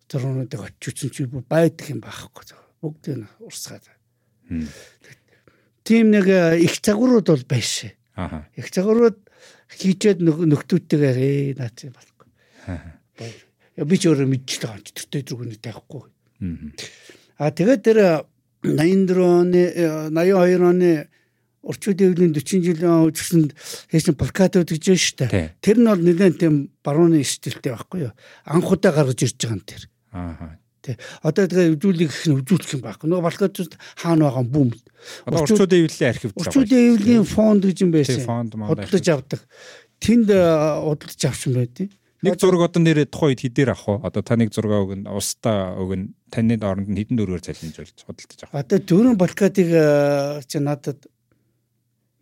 зургуудыг 0.08 0.60
очиж 0.62 0.96
чи 1.12 1.26
байдаг 1.26 1.86
юм 1.90 2.00
байхгүй. 2.00 2.44
Бүгдийг 2.80 3.16
нь 3.24 3.28
урсгаад. 3.42 3.84
Тийм 5.86 6.10
нэг 6.10 6.26
э, 6.26 6.58
их 6.62 6.78
цагуурууд 6.82 7.26
бол. 7.26 7.42
Аха. 8.16 8.48
Их 8.58 8.70
цагуурууд 8.70 9.18
хийчээд 9.70 10.18
нөх- 10.22 10.46
нөхдүүдтэйгээр 10.46 11.18
ээ 11.18 11.58
наац 11.58 11.78
юм 11.86 11.94
болохгүй. 11.94 12.26
Би 13.76 13.96
ч 14.00 14.08
өөрөө 14.08 14.28
мэдчихлээ 14.32 14.70
гоо 14.72 14.80
тэртээ 14.80 15.22
зүгүнээ 15.28 15.60
тавихгүй. 15.60 16.02
Мгм. 16.40 16.72
А 17.36 17.52
тэгээд 17.52 17.82
тэр 17.84 17.98
84 18.64 19.20
оны 19.20 19.62
э, 19.76 20.08
82 20.08 20.64
оны 20.64 20.90
орчууд 21.66 21.98
дэвлийн 21.98 22.32
40 22.32 22.62
жилийн 22.62 23.10
үжигсэнд 23.10 23.50
хийсэн 23.90 24.14
плакатууд 24.16 24.70
гэж 24.70 24.82
байна 24.86 25.02
шүү 25.02 25.16
дээ. 25.26 25.50
Тэр 25.60 25.76
нь 25.82 25.88
бол 25.90 26.00
нэлээд 26.00 26.36
тийм 26.40 26.54
барууны 26.80 27.20
стилтэй 27.26 27.74
байхгүй 27.74 28.06
юу? 28.08 28.14
Анх 28.46 28.70
удаа 28.70 28.94
гаргаж 28.94 29.18
ирж 29.26 29.36
байгаа 29.36 29.58
юм 29.58 29.62
тэр. 29.66 29.82
Аха. 30.14 30.58
Тий. 30.86 30.94
Одоо 31.26 31.44
тэгээ 31.50 31.74
үзүүлэх 31.74 32.14
нь 32.30 32.38
үзүүлэх 32.38 32.70
юм 32.78 32.82
байхгүй. 32.86 33.06
Нөгөө 33.10 33.24
плакатууд 33.26 33.72
хаана 33.98 34.30
байгаа 34.30 34.42
юм 34.46 34.50
бүүм. 34.54 34.70
Одоо 35.26 35.38
Орчууд- 35.42 35.58
орчууд 35.58 35.70
дэвлэлийн 35.74 36.10
архив 36.14 36.30
Орчууд 36.38 36.68
дэвлийн 36.70 37.24
фонд 37.26 37.62
гэж 37.66 37.78
юм 37.82 37.90
байсан. 37.90 38.22
фонд 38.22 38.54
манд 38.54 38.70
Худалдаж 38.70 39.06
авдаг. 39.10 39.40
Тэнд 39.98 40.28
э, 40.30 40.38
худалдаж 40.86 41.22
авсан 41.26 41.52
байдیں۔ 41.58 41.90
Нэг 42.26 42.40
зураг 42.42 42.62
одоо 42.66 42.82
нэрээ 42.82 43.06
тухайн 43.06 43.30
үед 43.32 43.42
хэдээр 43.46 43.70
авах 43.70 43.86
вэ? 43.86 44.06
Одоо 44.10 44.22
та 44.26 44.34
нэг 44.34 44.50
зураг 44.50 44.74
өгн, 44.82 45.06
устаа 45.06 45.78
өгн, 45.78 46.12
таны 46.28 46.58
оронд 46.58 46.90
нь 46.90 46.98
хэдэн 46.98 47.16
дөрөөр 47.16 47.42
цалинжуулж 47.46 48.02
худалдаж 48.02 48.40
авах. 48.42 48.60
Одоо 48.66 48.78
дөрөв 48.82 49.14
плакатыг 49.14 49.68
э, 49.70 50.42
чи 50.50 50.58
надад 50.58 51.06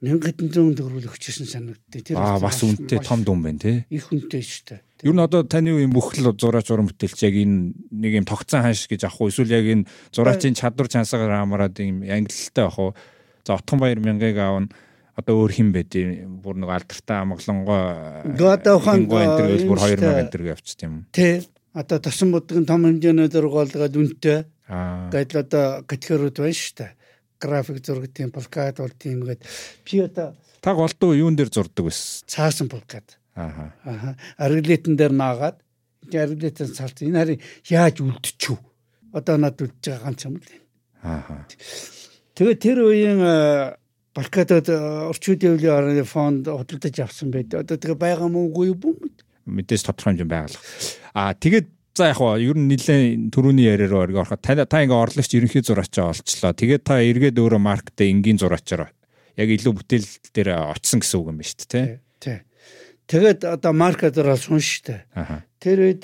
1000 0.05 0.52
зуун 0.52 0.76
төгрөг 0.76 1.09
өгчсэн 1.09 1.48
санагдтыг. 1.48 2.12
Тэр 2.12 2.20
Аа 2.20 2.36
бас 2.36 2.60
үнэтэй 2.60 3.01
том 3.01 3.24
дүн 3.24 3.40
байна 3.40 3.59
тий. 3.59 3.89
их 3.89 4.12
үнэтэй 4.12 4.43
шүү 4.44 4.64
дээ. 4.68 4.81
Ер 5.09 5.14
нь 5.16 5.24
одоо 5.24 5.48
таны 5.48 5.72
үеийн 5.72 5.93
бүх 5.93 6.12
л 6.20 6.28
зураач 6.36 6.68
уран 6.68 6.93
бүтээлч 6.93 7.24
яг 7.24 7.35
энэ 7.40 7.72
нэг 7.89 8.12
юм 8.20 8.26
тогтсон 8.28 8.68
ханш 8.68 8.85
гэж 8.85 9.09
авах 9.09 9.24
уу? 9.24 9.32
Эсвэл 9.32 9.56
яг 9.56 9.64
энэ 9.64 9.89
зураачийн 10.12 10.52
чадвар 10.52 10.93
чансаагаар 10.93 11.40
хамаарад 11.40 11.81
юм 11.81 12.05
ангиллалтай 12.05 12.64
авах 12.68 12.78
уу? 12.78 12.93
За 13.48 13.56
Отхон 13.56 13.81
баяр 13.81 14.01
мянгыг 14.01 14.36
аавна 14.36 14.68
одоо 15.15 15.35
өөр 15.47 15.53
хин 15.55 15.70
байд 15.73 15.95
бүр 16.43 16.57
нэг 16.59 16.70
алдартай 16.74 17.19
амгалангой 17.23 17.82
Одоо 18.35 18.74
ухаан, 18.78 19.07
энэ 19.07 19.09
бүр 19.11 19.23
энэ 19.23 19.66
2000 19.66 19.99
штэ. 19.99 20.43
энэ 20.43 20.51
явчих 20.51 20.77
тийм. 20.77 21.07
Тэ 21.15 21.47
одоо 21.74 21.99
тосон 22.03 22.31
будгийн 22.35 22.66
том 22.66 22.82
хэмжээний 22.86 23.31
зургуулгаад 23.31 23.95
үнэтэй. 23.95 24.39
Аа. 24.69 25.11
Гэтэл 25.11 25.43
одоо 25.47 25.82
категориуд 25.86 26.39
байна 26.39 26.55
шүү 26.55 26.74
дээ. 26.82 26.93
График 27.39 27.78
зураг 27.85 28.09
тийм 28.15 28.31
плакат 28.32 28.78
бол 28.78 28.95
тийм 28.95 29.23
гээд 29.27 29.43
би 29.85 30.01
одоо 30.03 30.35
Та 30.65 30.73
голдуу 30.73 31.12
юун 31.12 31.36
дээр 31.36 31.51
зурдаг 31.53 31.85
байсан? 31.91 32.24
цаасан 32.27 32.69
плакат. 32.73 33.19
Аа. 33.36 33.74
Аха. 33.85 34.16
Арглитэн 34.39 34.97
дээр 34.97 35.12
наагаад 35.12 35.61
арглитэн 36.15 36.73
цалт 36.73 37.03
энэ 37.05 37.19
харин 37.19 37.41
яаж 37.69 38.01
үлдчихв? 38.01 38.59
Одоо 39.12 39.36
надад 39.36 39.69
үлдэж 39.69 39.85
байгаа 39.85 40.05
ганц 40.09 40.24
юм 40.24 40.41
л. 40.41 40.47
энэ. 40.49 40.65
Аа. 41.05 41.45
Тэгээд 42.35 42.61
тэр 42.65 42.78
үеийн 42.89 43.20
плакатууд 44.15 44.69
э, 44.70 44.78
орчууд 45.11 45.39
дэвлийн 45.43 45.74
орны 45.74 46.05
фонд 46.07 46.47
худалдаж 46.47 46.95
авсан 47.03 47.35
байдаг. 47.35 47.66
Одоо 47.66 47.77
тэгээ 47.77 47.99
байгаа 47.99 48.31
мөнгө 48.31 48.70
юу 48.70 48.78
бүм. 48.78 48.97
Мэдээж 49.51 49.91
тодорхой 49.91 50.15
хэмжээнд 50.15 50.31
байгалах. 50.31 50.62
Аа 51.19 51.35
тэгээд 51.35 51.66
за 51.99 52.11
яг 52.11 52.19
хоо 52.23 52.39
ер 52.39 52.55
нь 52.55 52.70
нэлээд 52.70 53.35
төрөний 53.35 53.66
яриа 53.66 53.91
руу 53.91 54.07
оргоо 54.07 54.23
ороход 54.23 54.43
та 54.43 54.55
та 54.66 54.82
ингээ 54.86 55.03
орлогч 55.03 55.31
ерөнхий 55.35 55.62
зураачаа 55.66 56.15
олчлоо. 56.15 56.55
Тэгээд 56.55 56.82
та 56.86 57.03
эргээд 57.03 57.39
өөрөө 57.43 57.61
маркетээ 57.61 58.11
энгийн 58.11 58.39
зураачаар 58.39 58.95
яг 59.35 59.49
илүү 59.51 59.73
бүтээл 59.82 60.09
дээр 60.31 60.49
очсон 60.74 61.03
гэсэн 61.03 61.19
үг 61.19 61.28
юм 61.35 61.39
байна 61.43 61.51
шүү 61.51 61.69
дээ, 61.70 61.99
Тий. 62.23 62.39
Тэгээд 63.11 63.45
одоо 63.45 63.73
маркетер 63.74 64.31
бол 64.31 64.39
сун 64.41 64.62
тий. 64.62 65.03
Аа. 65.15 65.45
Тэр 65.59 65.91
үед 65.91 66.03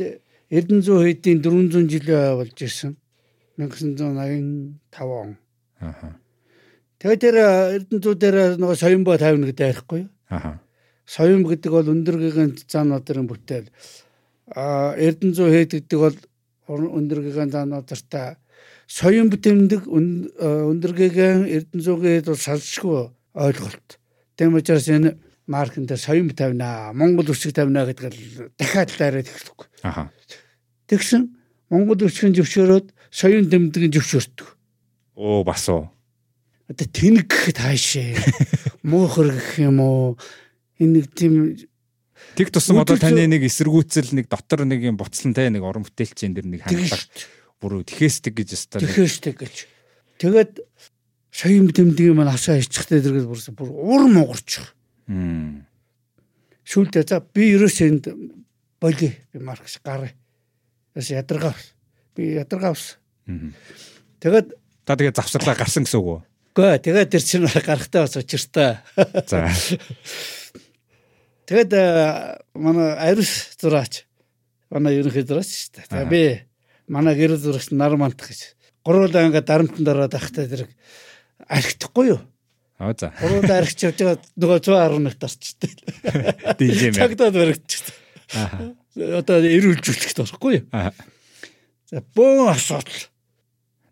Эрдэнэзүү 0.50 0.98
хэдийн 0.98 1.38
400 1.46 1.86
жилийн 1.86 2.34
болж 2.36 2.58
ирсэн. 2.58 2.98
1985 3.56 4.98
он. 4.98 5.38
Аа. 5.80 6.18
Тэгээд 7.00 7.20
тэр 7.24 7.36
Эрдэнэзүү 7.80 8.14
дээр 8.20 8.36
нөгөө 8.60 8.76
соёмбо 8.76 9.16
тавина 9.16 9.48
гэдэг 9.48 9.66
ярихгүй 9.72 10.04
юу? 10.04 10.12
Аа. 10.28 10.60
Соём 11.08 11.48
гэдэг 11.48 11.72
бол 11.72 11.88
өндөргийн 11.88 12.60
заануудын 12.68 13.24
бүтээл. 13.24 13.72
А 14.52 14.92
Эрдэнэзүү 15.00 15.48
хэд 15.48 15.72
гэдэг 15.80 15.96
бол 15.96 16.18
өндөргийн 16.68 17.48
заануудтай 17.56 18.36
соём 18.84 19.32
бүтэмдэг 19.32 19.88
өндөргийн 19.88 21.48
Эрдэнэзүүгийн 21.48 22.16
хэд 22.20 22.28
бол 22.28 22.44
салшгүй 22.44 23.08
ойлголт. 23.32 23.96
Тийм 24.36 24.60
учраас 24.60 24.84
энэ 24.92 25.16
маркэн 25.48 25.88
дээр 25.88 26.04
соём 26.04 26.28
тавина, 26.36 26.92
Монгол 26.92 27.32
үсэг 27.32 27.56
тавина 27.56 27.88
гэдэг 27.88 28.12
л 28.12 28.52
дахиад 28.60 28.92
дайраад 29.00 29.24
эхлэхгүй. 29.24 29.66
Аа. 29.88 30.12
Тэгсэн 30.84 31.32
Монгол 31.72 32.04
үсгийн 32.04 32.36
зөвшөөрөөд 32.36 32.92
соён 33.08 33.48
дэмдгийн 33.48 33.94
зөвшөөрдөг. 33.96 34.48
Оо 35.16 35.40
бас 35.48 35.64
уу. 35.72 35.88
Одоо 36.70 36.86
тэнэг 36.86 37.26
гэхэд 37.26 37.58
хаашээ. 37.58 38.14
Муухар 38.86 39.34
гэх 39.34 39.58
юм 39.58 39.82
уу? 39.82 40.14
Энэ 40.78 41.02
нэг 41.02 41.06
тийм 41.18 41.58
Тэг 42.38 42.54
тусам 42.54 42.78
одоо 42.78 42.94
таны 42.94 43.26
нэг 43.26 43.42
эсэргүүцэл 43.42 44.14
нэг 44.14 44.30
дотор 44.30 44.62
нэг 44.62 44.86
юм 44.86 44.94
буцлантай 44.94 45.50
нэг 45.50 45.66
уран 45.66 45.82
бүтээлчийн 45.82 46.30
дэр 46.30 46.46
нэг 46.46 46.62
хандлага 46.62 46.94
тэгш 46.94 47.26
бүр 47.58 47.82
тэхээсдэг 47.82 48.34
гэж 48.38 48.48
өстой. 48.54 48.80
тэхэштэй 48.86 49.34
гэж. 49.34 49.54
Тэгээд 50.22 50.52
соён 51.34 51.66
дэмдгийн 51.74 52.14
маань 52.14 52.30
асаа 52.30 52.62
ичхтэй 52.62 53.02
дэргэл 53.02 53.26
бүрсэн 53.26 53.58
бүр 53.58 53.74
ур 53.74 54.06
могорч. 54.06 54.62
Мм. 55.10 55.66
Шүүлдэ 56.62 57.02
за 57.02 57.18
би 57.18 57.50
ерөөсөө 57.58 57.86
энд 57.90 58.04
боли 58.78 59.10
би 59.10 59.38
маркс 59.42 59.82
гараа. 59.82 60.14
Яс 60.94 61.10
ядаргаа. 61.10 61.56
Би 62.14 62.38
ядаргаа 62.38 62.78
ус. 62.78 62.94
Тэгээд 64.22 64.54
Та 64.86 64.96
тэгээ 64.96 65.18
завсарлаа 65.18 65.58
гарсан 65.58 65.84
гэсэн 65.84 65.98
үг 65.98 66.08
үү? 66.08 66.20
Гээ 66.56 66.78
тэгээд 66.82 67.10
тэр 67.12 67.22
чинь 67.22 67.46
гарахтаа 67.46 68.06
бас 68.06 68.16
учиртай. 68.16 68.80
За. 69.26 69.50
Тэгээд 71.50 71.72
э, 71.74 72.38
манай 72.54 72.94
арис 72.94 73.58
зураач 73.58 74.06
манай 74.70 74.94
ерөнхий 75.02 75.26
зураач 75.26 75.50
шүү 75.50 75.82
дээ. 75.82 75.90
Тэгээ 75.90 76.10
би 76.14 76.22
манай 76.86 77.18
гэр 77.18 77.34
зурагч 77.34 77.74
нар 77.74 77.98
мантах 77.98 78.30
гэж. 78.30 78.54
Гурвуулаа 78.86 79.26
ингээд 79.26 79.50
дарамтанд 79.50 79.90
ороод 79.90 80.14
ахтай 80.14 80.46
зэрэг 80.46 80.70
архитахгүй 81.50 82.14
юу? 82.14 82.20
Аа 82.78 82.94
за. 82.94 83.10
Гурван 83.18 83.50
аригч 83.50 83.82
явж 83.82 83.98
байгаа 83.98 84.22
нөгөө 84.38 84.58
111 84.62 85.18
тарчтай. 85.18 85.74
Дижэм. 86.54 86.94
Цагдаад 86.94 87.34
баригдчихсан. 87.34 87.94
Аа. 88.38 88.70
Одоо 89.18 89.42
эрүүлжүүлэхэд 89.42 90.22
болохгүй 90.22 90.52
юу? 90.62 90.64
Аа. 90.70 90.94
За 91.90 91.98
бөөн 92.14 92.54
асуудал. 92.54 93.09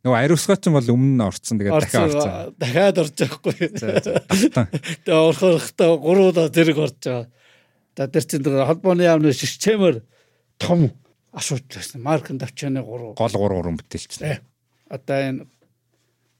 Нөгөө 0.06 0.18
ариусгаач 0.18 0.62
нь 0.70 0.76
бол 0.76 0.90
өмнө 0.94 1.14
нь 1.18 1.26
орцсон 1.26 1.58
тэгээд 1.58 1.74
дахиад 1.82 2.14
орцсон. 2.14 2.54
Дахиад 2.54 2.98
орж 3.02 3.14
байхгүй. 3.18 3.54
За 3.74 3.86
за. 3.98 4.12
Талтан. 4.30 4.66
Тэгээ 5.02 5.26
орохтой 5.26 5.88
гурван 5.98 6.30
удаа 6.30 6.46
зэрэг 6.54 6.78
орж 6.78 6.98
байгаа. 7.02 7.26
За 7.98 8.06
тэр 8.06 8.24
чинь 8.30 8.44
тэр 8.46 8.62
холбооны 8.62 9.02
яамны 9.02 9.34
системээр 9.34 10.06
том 10.62 10.94
асуудал 11.34 11.82
байсан. 11.82 11.98
Маркын 12.02 12.38
давчааны 12.38 12.82
гурав. 12.86 13.18
Гол 13.18 13.34
гур 13.34 13.52
гурван 13.58 13.78
бүтээлч. 13.82 14.22
Э, 14.22 14.38
Одоо 14.86 15.18
энэ 15.18 15.46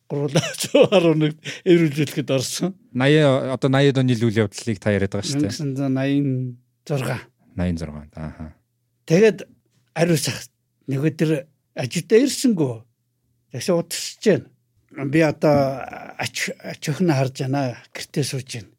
гурван 0.06 0.38
11 0.38 1.34
эрүүлжүүлэхэд 1.66 2.30
орсон. 2.30 2.78
80 2.94 3.58
одоо 3.58 3.68
80 3.74 3.98
оны 3.98 4.14
үйл 4.14 4.38
явдлыг 4.46 4.78
та 4.78 4.94
яриад 4.94 5.18
байгаа 5.18 5.26
шүү 5.26 5.42
дээ. 5.42 5.50
1986. 6.86 7.26
86. 7.58 8.14
Ааха. 8.14 8.54
Тэгээд 9.10 9.38
ариусах 9.98 10.46
нөгөө 10.86 11.12
тэр 11.18 11.30
ажилдаа 11.74 12.18
ирсэнгөө 12.22 12.74
тэгш 13.52 13.68
удирсэж 13.72 14.24
байна. 14.24 15.08
Би 15.12 15.20
одоо 15.20 15.84
ач 16.16 16.88
өхнө 16.88 17.12
харж 17.14 17.44
байна. 17.44 17.78
Гэртээ 17.94 18.24
сууж 18.24 18.48
байна. 18.58 18.72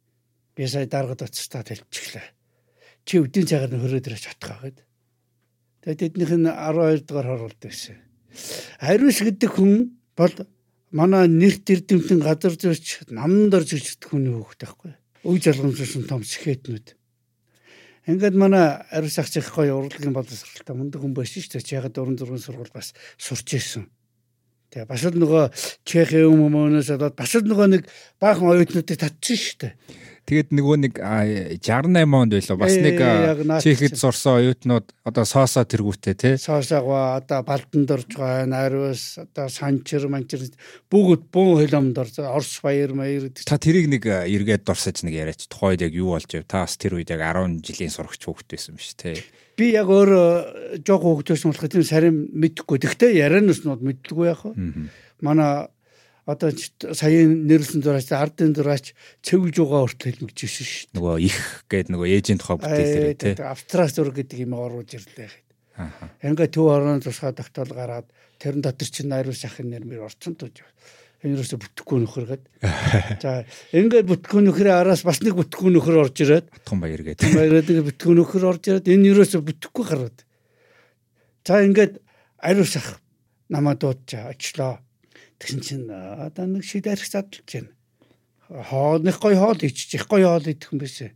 Би 0.56 0.68
сая 0.68 0.86
даргад 0.86 1.24
уцстаад 1.26 1.70
хэлчихлээ. 1.70 2.28
Чи 3.06 3.22
өдийн 3.24 3.48
цагаар 3.48 3.74
нь 3.74 3.82
хөрөөд 3.82 4.08
ирэж 4.10 4.24
чадах 4.28 4.62
гэд. 4.62 4.80
Тэгээд 5.82 6.02
тэднийх 6.14 6.34
нь 6.36 6.50
12 6.52 7.08
дугаар 7.08 7.28
хоруулд 7.32 7.60
байсан. 7.64 7.98
Ариус 8.84 9.24
гэдэг 9.24 9.50
хүн 9.56 9.96
бол 10.14 10.36
манай 10.92 11.26
нэрт 11.26 11.66
эрдэмтэн 11.70 12.20
газар 12.20 12.54
зөрч 12.54 13.10
намд 13.10 13.54
орж 13.56 13.74
ижигдэх 13.74 14.12
хүний 14.12 14.34
хүүхэд 14.34 14.62
байхгүй. 14.62 14.94
Өг 15.26 15.38
залгамжсан 15.42 16.06
том 16.10 16.22
сэхэтнүүд. 16.22 17.00
Ингээд 18.10 18.36
манай 18.36 18.82
ариус 18.90 19.18
ах 19.22 19.30
чих 19.30 19.48
гоё 19.54 19.78
урлагийн 19.78 20.14
боловсролтой 20.14 20.76
мундаг 20.76 21.02
хүн 21.02 21.14
байсан 21.14 21.42
шүү 21.46 21.62
дээ. 21.62 21.78
Ягаад 21.78 21.96
4 21.98 22.26
6 22.26 22.42
сургууль 22.42 22.74
бас 22.74 22.94
сурч 23.18 23.54
ирсэн. 23.54 23.86
Тэгээ 24.70 24.86
бас 24.86 25.04
л 25.10 25.18
нөгөө 25.18 25.44
Чехийн 25.82 26.30
өмнөөс 26.30 26.90
болоод 26.94 27.16
бас 27.18 27.34
л 27.34 27.46
нөгөө 27.50 27.68
нэг 27.74 27.84
баахан 28.22 28.54
оюутнуудыг 28.54 28.98
татчихсан 29.02 29.38
шүү 29.42 29.58
дээ. 29.66 29.74
Тэгээд 30.30 30.54
нөгөө 30.54 30.78
нэг 30.86 30.94
а, 31.02 31.26
68 31.58 32.06
онд 32.06 32.34
байлаа. 32.38 32.58
Бас 32.62 32.76
нэг 32.78 32.98
чинь. 33.66 33.98
сурсан 33.98 34.38
оюутнууд 34.38 34.86
одоо 35.10 35.26
соосоо 35.26 35.66
тэргүүтээ 35.66 36.14
тий. 36.14 36.34
Соосоогоо 36.38 37.18
одоо 37.18 37.42
Балдан 37.42 37.90
дорж 37.90 38.14
байгаа 38.14 38.46
ариус 38.46 39.18
одоо 39.18 39.50
Санчир 39.50 40.06
манчир 40.06 40.46
бүгд 40.94 41.34
бүүн 41.34 41.66
хөлөмд 41.66 41.98
орж 41.98 42.22
Орос 42.22 42.62
баяр 42.62 42.94
маяр 42.94 43.34
гэдэг 43.34 43.50
Та 43.50 43.58
тэрийг 43.58 43.90
нэг 43.90 44.06
эргээд 44.06 44.70
дурсаж 44.70 45.02
нэг 45.02 45.18
яриач. 45.18 45.50
Тухайд 45.50 45.82
яг 45.82 45.98
юу 45.98 46.14
болж 46.14 46.30
вэ? 46.30 46.46
Та 46.46 46.70
бас 46.70 46.78
тэр 46.78 47.02
үед 47.02 47.10
яг 47.10 47.26
10 47.26 47.66
жилийн 47.66 47.90
сурагч 47.90 48.22
хүүхэд 48.22 48.54
байсан 48.54 48.78
биш 48.78 48.94
тий. 48.94 49.18
би 49.60 49.74
яг 49.76 49.90
өөр 49.92 50.80
жоох 50.88 51.04
хөвгдөөс 51.04 51.44
болох 51.50 51.68
тийм 51.68 51.84
сарин 51.84 52.30
мэдхгүй. 52.32 52.80
Тэгтээ 52.80 53.20
ярианаас 53.20 53.66
нь 53.66 53.74
мэддэггүй 53.76 54.28
яах 54.30 54.46
вэ? 54.48 54.54
Манай 55.20 55.68
одоо 56.30 56.50
саяын 56.94 57.50
нэрлсэн 57.50 57.82
зураач 57.82 58.14
ардын 58.14 58.54
зураач 58.54 58.94
цэвж 59.26 59.56
угаа 59.66 59.90
хүртэл 59.90 60.30
хэлмэгжсэн 60.30 60.66
шүү 60.70 60.86
дээ. 60.90 60.96
Нөгөө 61.02 61.16
их 61.26 61.40
гээд 61.66 61.88
нөгөө 61.90 62.08
ээжийн 62.14 62.38
тухай 62.38 62.58
бүтээл 62.62 63.18
дээр 63.18 63.18
тий. 63.18 63.34
Австрал 63.42 63.90
зураг 63.90 64.16
гэдэг 64.22 64.38
юм 64.46 64.54
оруулж 64.54 64.94
ирлээ. 64.94 65.34
Ааха. 65.80 66.12
Ингээ 66.22 66.54
төв 66.54 66.70
орон 66.70 67.02
тусгай 67.02 67.34
тогтоол 67.34 67.74
гараад 67.74 68.08
тэрэн 68.38 68.62
дотор 68.62 68.88
чинь 68.88 69.10
найруулж 69.10 69.42
ахын 69.48 69.74
нэрмэр 69.74 70.06
орцсон 70.06 70.36
тууж. 70.38 70.62
Энэ 71.24 71.36
юусо 71.36 71.60
бүтэхгүй 71.60 72.00
нөхөргээд. 72.04 72.44
За 73.24 73.44
ингээд 73.76 74.08
бүтэхгүй 74.08 74.44
нөхрийн 74.44 74.76
араас 74.76 75.04
бас 75.04 75.20
нэг 75.20 75.36
бүтэхгүй 75.36 75.72
нөхөр 75.76 76.00
орж 76.08 76.16
ирээд 76.24 76.48
Утган 76.48 76.80
баяр 76.80 77.04
гээд. 77.04 77.28
Баяраад 77.36 77.68
ингээ 77.68 77.88
бүтэхгүй 77.92 78.16
нөхөр 78.16 78.44
орж 78.48 78.64
ирээд 78.72 78.88
энэ 78.88 79.12
юусо 79.12 79.44
бүтэхгүй 79.44 79.84
гараад. 79.84 80.24
За 81.44 81.60
ингээд 81.60 82.00
ариусах 82.40 83.04
намаа 83.52 83.76
дуудчаа 83.76 84.32
очлоо. 84.32 84.80
Тэгсэн 85.40 85.62
чинь 85.64 85.88
одоо 85.90 86.46
нэг 86.46 86.68
шид 86.68 86.88
арих 86.88 87.08
задлж 87.08 87.48
байна. 87.48 87.72
Хоолных 88.50 89.20
гой 89.24 89.36
хоол 89.40 89.60
иччих 89.64 90.08
гой 90.08 90.28
хоол 90.28 90.44
идэх 90.44 90.76
юм 90.76 90.84
бишээ. 90.84 91.16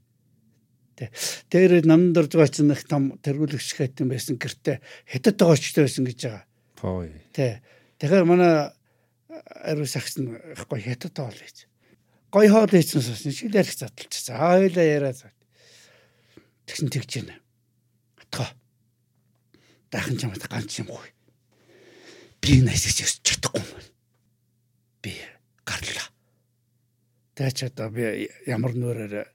Тэ. 0.95 1.11
Тэр 1.51 1.83
намд 1.83 2.15
байгаа 2.15 2.47
чинь 2.47 2.71
их 2.71 2.87
том 2.87 3.19
тэргүүлэгч 3.19 3.69
хайтан 3.75 4.07
байсан 4.07 4.39
гэртээ 4.39 4.79
хятад 5.11 5.35
тоогочтой 5.35 5.83
байсан 5.83 6.07
гэж 6.07 6.19
байгаа. 6.23 6.45
Пой. 6.79 7.11
Тэ. 7.35 7.59
Тэгэхээр 7.99 8.23
манай 8.23 8.71
нь 9.67 9.83
их 10.55 10.63
гой 10.71 10.81
хятад 10.81 11.17
хоол 11.19 11.35
ийж. 11.43 11.67
Гой 12.31 12.47
хоол 12.47 12.71
ийсэн 12.71 13.01
сонс 13.03 13.27
шид 13.27 13.55
арих 13.55 13.75
задлчихсан. 13.75 14.39
Хоёлаа 14.39 14.85
яриа 14.87 15.13
зав. 15.13 15.35
Тэгсэн 16.65 16.87
тэгж 16.87 17.11
байна. 17.19 17.35
Атгаа. 18.23 18.49
Дахин 19.91 20.17
ч 20.17 20.23
юмд 20.23 20.39
ганц 20.47 20.79
юм 20.79 20.87
гүй. 20.87 21.09
Би 22.39 22.61
найсаж 22.63 23.03
ирч 23.03 23.19
чадахгүй 23.21 23.61
юм. 23.61 23.92
Би 25.03 25.13
гарлаа. 25.67 26.07
Тэгэж 27.35 27.57
одоо 27.67 27.91
би 27.91 28.31
ямар 28.47 28.71
нүрээр 28.71 29.27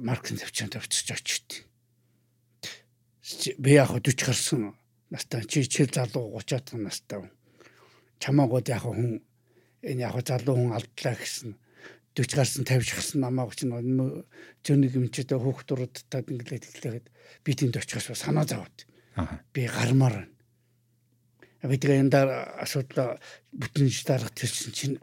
маркетинг 0.00 0.40
тавьчихсан 0.40 0.70
тавьчих 0.70 1.10
очив. 1.10 1.66
Би 3.58 3.74
яг 3.74 3.90
40 3.90 4.22
гарсан 4.22 4.74
настай 5.10 5.44
чи 5.44 5.66
чи 5.66 5.84
залуу 5.84 6.38
30-аад 6.38 6.64
та 6.64 6.76
настай. 6.78 7.30
Чамаагууд 8.22 8.68
яг 8.68 8.86
хүн 8.86 9.20
энэ 9.82 10.00
яг 10.06 10.16
залуу 10.22 10.56
хүн 10.56 10.72
алдлаа 10.78 11.16
гэсэн 11.18 11.58
40 12.14 12.36
гарсан 12.36 12.64
50 12.64 12.94
гарсан 12.94 13.20
намааг 13.20 13.56
чинь 13.56 13.72
зөнийг 14.64 14.94
юм 14.94 15.08
чи 15.08 15.24
тэ 15.24 15.36
хүүхдүүдэд 15.40 16.28
инглээд 16.28 16.64
хэлээд 16.64 17.06
би 17.44 17.50
тэнд 17.56 17.80
очихоос 17.80 18.20
санаа 18.20 18.44
зовоод 18.44 18.86
би 19.52 19.66
гармаар 19.66 20.28
байна. 20.28 20.41
Би 21.62 21.78
тэгээ 21.78 22.02
энэ 22.02 22.10
дараа 22.10 22.42
асуудал 22.58 23.22
бүтэнж 23.54 24.02
дарах 24.02 24.34
тэрсэн 24.34 24.72
чинь 24.74 24.96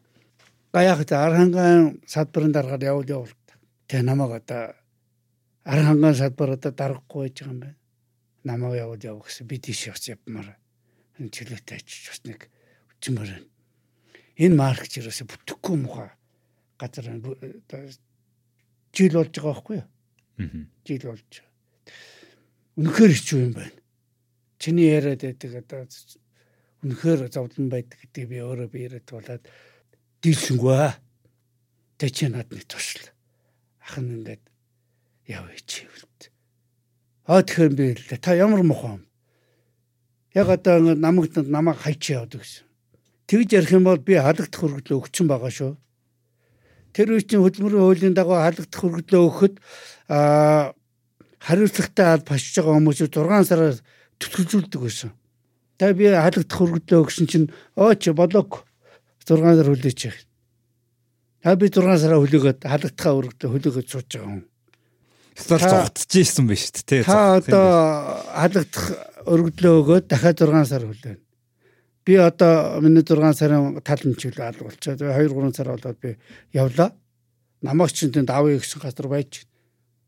гаяах 0.76 1.06
та 1.07 1.23
арханган 1.26 2.03
садбарын 2.06 2.52
дараагаар 2.52 2.84
явуул 2.84 3.10
явуул. 3.10 3.34
Тэгээ 3.88 4.03
намайг 4.03 4.44
одоо 4.44 4.76
арханган 5.64 6.15
садбар 6.15 6.60
одоо 6.60 6.72
дарахгүй 6.72 7.31
байж 7.31 7.40
байгаа 7.40 7.53
юм 7.53 7.60
байна. 7.64 7.77
Намайг 8.44 8.76
явуул 8.76 9.03
явуу 9.03 9.23
гэсэн 9.23 9.48
би 9.48 9.57
тийш 9.57 9.88
явц 9.88 10.11
явмаар. 10.11 10.60
Энэ 11.15 11.31
чөлөөтэй 11.31 11.80
очиж 11.80 12.03
бас 12.11 12.22
нэг 12.27 12.52
байна. 13.07 13.40
Энэ 14.36 14.56
маркч 14.56 14.99
ерөөсө 14.99 15.27
бүтэхгүй 15.31 15.76
муха 15.80 16.11
газар 16.80 17.07
жил 18.95 19.14
болж 19.14 19.31
байгаа 19.36 19.53
байхгүй 19.53 19.76
юу? 19.80 19.88
Мгм. 20.40 20.61
жил 20.88 21.03
болж. 21.07 21.44
Үнэхээр 22.80 23.14
хэцүү 23.15 23.40
юм 23.44 23.53
байна. 23.53 23.76
Чиний 24.60 24.88
яриад 24.91 25.22
байдаг 25.23 25.52
одоо 25.60 25.88
үнэхээр 26.84 27.27
зовлон 27.27 27.68
байдаг 27.68 27.99
гэдэг 27.99 28.23
би 28.30 28.38
өөрөө 28.39 28.69
би 28.72 28.80
яриад 28.88 29.07
болоод 29.11 29.43
дийлсэнгүй. 30.23 30.95
Тэ 31.99 32.07
чи 32.10 32.27
над 32.31 32.47
нэг 32.51 32.64
тушл. 32.68 33.11
Ах 33.84 33.99
нь 33.99 34.23
ингээд 34.23 34.43
яв 35.27 35.45
чи 35.68 35.84
үлд. 35.84 36.31
Аа 37.27 37.43
тэгэхээр 37.43 37.73
би 37.76 37.85
хэллээ. 37.99 38.19
Та 38.23 38.35
ямар 38.35 38.64
мухан 38.64 39.03
юм? 39.03 39.03
Яг 40.34 40.47
одоо 40.47 40.80
ингээд 40.80 41.03
намайг 41.03 41.35
намайг 41.35 41.77
хайчаа 41.84 42.23
яваад 42.23 42.39
гэсэн. 42.39 42.65
Тэгж 43.27 43.49
ярих 43.53 43.72
юм 43.76 43.84
бол 43.84 43.99
би 43.99 44.15
халагдах 44.15 44.49
хөргөлөө 44.56 44.97
өгсөн 45.03 45.27
байгаа 45.30 45.51
шүү. 45.51 45.73
Тэр 46.95 47.14
үе 47.14 47.22
чинь 47.22 47.43
хөдөлмөрийн 47.43 47.85
хуулийн 47.85 48.15
дагуу 48.18 48.39
халагдах 48.41 48.73
хөргөлөө 48.73 49.22
өгөхөд 49.27 49.56
аа 50.10 50.73
хариуцлагатай 51.38 52.07
аль 52.10 52.26
башиж 52.26 52.57
байгаа 52.57 52.76
хүмүүсийг 52.80 53.14
6 53.14 53.45
сараар 53.45 53.77
төтгөлзүүлдэг 54.18 54.81
байсан. 54.81 55.11
Тэгээ 55.80 55.95
би 55.95 56.07
халагдах 56.11 56.60
хөргөлөө 56.60 56.99
өгсөн 57.07 57.27
чинь 57.31 57.47
оо 57.80 57.95
чи 57.95 58.11
болоог 58.11 58.68
6 59.23 59.39
сар 59.39 59.69
хүлээж 59.72 59.99
яах. 60.11 60.19
А 61.47 61.56
би 61.56 61.72
6 61.72 61.80
сараа 62.03 62.19
хүлээгээд 62.19 62.68
халагдахаа 62.68 63.14
хөргөлөө 63.15 63.47
хүлээгээд 63.47 63.88
сууж 63.88 64.11
байгаа. 64.11 64.43
Стал 65.39 65.64
Та- 65.64 65.88
зогтож 65.88 66.11
ийсэн 66.19 66.51
ба 66.51 66.56
шүү 66.60 66.84
дээ. 66.84 67.07
Та 67.07 67.39
юм 67.39 67.39
одоо 67.39 67.68
халагдах 68.27 68.85
өргөдлөө 69.23 69.73
өгөөд 69.80 70.06
дахиад 70.11 70.43
6 70.43 70.68
сар 70.68 70.84
хүлээн. 70.84 71.19
Би 72.03 72.14
одоо 72.19 72.84
миний 72.84 73.03
6 73.07 73.39
сарын 73.39 73.80
талын 73.80 74.19
чиглэл 74.19 74.51
алга 74.51 74.68
болчиход 74.68 74.99
2 74.99 75.15
3 75.15 75.56
сар 75.56 75.72
болоод 75.72 75.99
би 76.03 76.19
явлаа. 76.51 76.91
Намайг 77.64 77.95
чинь 77.95 78.11
тэнд 78.11 78.27
авъя 78.35 78.60
гэсэн 78.60 78.84
газар 78.84 79.07
байж 79.07 79.47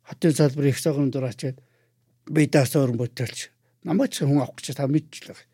хотын 0.03 0.35
салбар 0.35 0.67
их 0.67 0.83
цагаан 0.83 1.11
дураачаад 1.15 1.63
би 2.27 2.47
даасаа 2.47 2.83
өрн 2.83 2.99
бүтээлч. 2.99 3.51
Намайг 3.87 4.11
ч 4.11 4.27
хүн 4.27 4.43
авах 4.43 4.59
гэж 4.59 4.75
та 4.75 4.87
мэдчихлээ. 4.87 5.50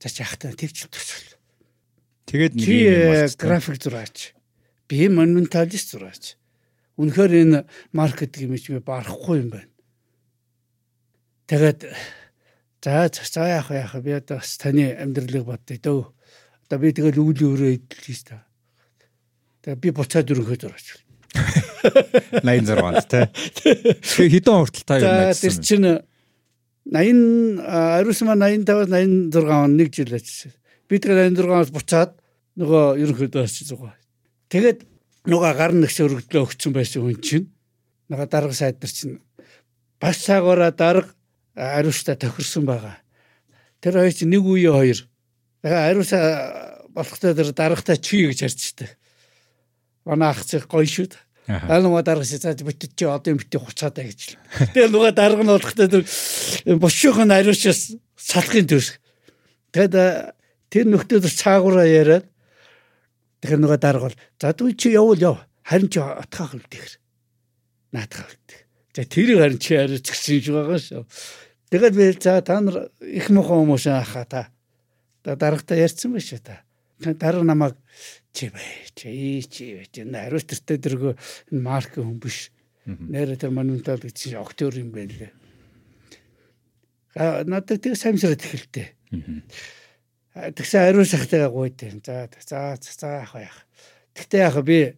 За 0.00 0.08
чи 0.08 0.24
яхтаа 0.24 0.56
тэгж 0.56 0.88
төсөл. 0.88 1.36
Тэгээд 2.24 2.56
нэг 2.56 2.64
юм 2.64 3.12
э, 3.12 3.28
график 3.36 3.76
зураач. 3.76 4.32
Би 4.88 5.12
монументалист 5.12 5.92
зураач. 5.92 6.40
Үнэхээр 6.96 7.32
энэ 7.44 7.60
маркетинг 7.92 8.48
имиж 8.48 8.72
би 8.72 8.80
барахгүй 8.80 9.44
юм 9.44 9.52
байна. 9.52 9.68
Тэгээд 11.52 11.84
за 12.80 13.12
за 13.12 13.44
яах 13.44 13.68
яах 13.76 14.00
би 14.00 14.16
одоо 14.16 14.40
бас 14.40 14.56
таны 14.56 14.88
амьдралыг 14.96 15.44
бодъё 15.44 15.76
дөө. 15.84 16.02
Одоо 16.64 16.78
би 16.80 16.96
тэгэл 16.96 17.20
үүлийн 17.20 17.52
өрөө 17.52 17.70
идэлж 17.76 18.20
та. 18.24 18.48
Тэгээ 19.60 19.84
би 19.84 19.88
буцаад 19.92 20.32
ерөнхийдөө 20.32 20.72
очив. 20.72 20.96
86-нд 22.40 23.32
тий. 23.58 23.74
Хэдэн 24.00 24.56
хүртэл 24.64 24.86
та 24.88 24.96
юу 24.96 25.04
За 25.04 25.36
тэр 25.36 25.54
чинь 25.60 25.88
80 26.90 27.62
ариус 27.62 28.20
маань 28.26 28.66
85-аас 28.66 28.90
86 28.90 29.46
он 29.46 29.76
нэг 29.78 29.94
жил 29.94 30.10
ажилласан. 30.10 30.52
Би 30.90 30.98
тэгээ 30.98 31.30
86-аас 31.30 31.70
буцаад 31.70 32.10
нөгөө 32.58 32.98
ерөнхийдөө 32.98 33.46
очиж 33.46 33.70
байгаа. 33.78 33.94
Тэгээд 34.50 34.82
нөгөө 35.30 35.52
гар 35.54 35.72
нэгс 35.78 35.98
өргөдлөө 36.02 36.42
өгсөн 36.50 36.74
байсан 36.74 37.06
хүн 37.06 37.18
чинь 37.22 37.46
нөгөө 38.10 38.26
дарга 38.26 38.54
сайд 38.58 38.82
нар 38.82 38.90
чинь 38.90 39.22
бас 40.02 40.18
цагаараа 40.18 40.74
дарга 40.74 41.14
ариустай 41.54 42.18
тохирсон 42.18 42.66
байгаа. 42.66 42.98
Тэр 43.78 44.02
хоёр 44.02 44.14
чинь 44.14 44.34
нэг 44.34 44.42
үе 44.42 44.66
хоёр. 44.74 44.98
Тэгээ 45.62 45.86
ариус 45.94 46.10
болохтой 46.90 47.38
тэр 47.38 47.54
даргатай 47.54 48.02
чи 48.02 48.26
гэж 48.26 48.42
харцдаг. 48.42 48.90
Манай 50.02 50.34
ах 50.34 50.42
цэг 50.42 50.66
гоё 50.66 50.90
шүү 50.90 51.06
Аха. 51.50 51.74
Алма 51.74 52.02
дарга 52.06 52.24
шатаж 52.24 52.62
битэж 52.62 52.94
чи 52.94 53.04
одоо 53.10 53.34
юм 53.34 53.42
битээ 53.42 53.58
хуцаатай 53.58 54.06
гэж. 54.06 54.38
Тэгээ 54.70 54.90
нөгөө 54.94 55.12
дарга 55.18 55.42
нь 55.42 55.50
болохтой 55.50 55.88
тэр 55.90 56.02
бошуухан 56.78 57.34
ариушаас 57.34 57.98
салахын 58.14 58.70
төс. 58.70 59.02
Тэгээд 59.74 59.94
а, 59.98 60.30
тэр 60.70 60.86
нөхдөө 60.94 61.26
тэр 61.26 61.34
цаагаараа 61.34 61.88
яриад 61.90 62.26
тэгэхээр 63.42 63.62
нөгөө 63.66 63.78
дарга 63.82 64.06
бол 64.06 64.18
за 64.38 64.54
дүү 64.54 64.78
чи 64.78 64.94
явуул 64.94 65.18
яв. 65.18 65.42
Харин 65.66 65.90
чи 65.90 65.98
отхаах 65.98 66.54
үлдэхэр. 66.54 66.94
Наатхаа 67.98 68.30
үлдэх. 68.30 68.60
За 68.94 69.02
тэрийг 69.10 69.38
харин 69.42 69.58
чи 69.58 69.74
ариуц 69.74 70.06
гэсэн 70.06 70.38
юм 70.46 70.54
байгаа 70.54 70.78
шүү. 70.78 71.02
Тэгээд 71.74 71.94
би 71.98 72.04
за 72.14 72.38
та 72.46 72.62
нар 72.62 72.94
их 73.02 73.26
мохон 73.34 73.66
хүмүүс 73.66 73.90
аха 73.90 74.22
та. 74.22 74.42
Та 75.26 75.34
даргатай 75.34 75.82
ярьсан 75.82 76.14
байх 76.14 76.22
шүү. 76.22 76.42
Та 76.46 76.62
дарга 77.18 77.42
намайг 77.42 77.74
чи 78.32 78.50
бай 78.50 78.68
чи 78.94 79.42
чи 79.48 79.86
чи 79.90 80.00
ариуц 80.06 80.46
тэртээ 80.46 80.78
дэргөө 80.78 81.14
энэ 81.52 81.62
марк 81.62 81.98
хүн 81.98 82.18
биш. 82.22 82.50
Нэрэ 82.86 83.36
тэр 83.36 83.50
монументал 83.50 84.00
гэж 84.00 84.34
октор 84.38 84.74
юм 84.78 84.90
байлээ. 84.94 85.30
Надад 87.14 87.82
тэг 87.82 87.98
самсраад 87.98 88.42
эхэлтээ. 88.42 88.88
Тэгсэн 90.54 90.80
ариун 90.86 91.06
сахтайгаа 91.06 91.50
гуйдээ. 91.50 92.00
За 92.06 92.30
за 92.38 92.78
за 92.78 93.08
яах 93.18 93.34
вэ? 93.34 93.50
Тэгтээ 94.14 94.40
яах 94.46 94.58
би 94.62 94.94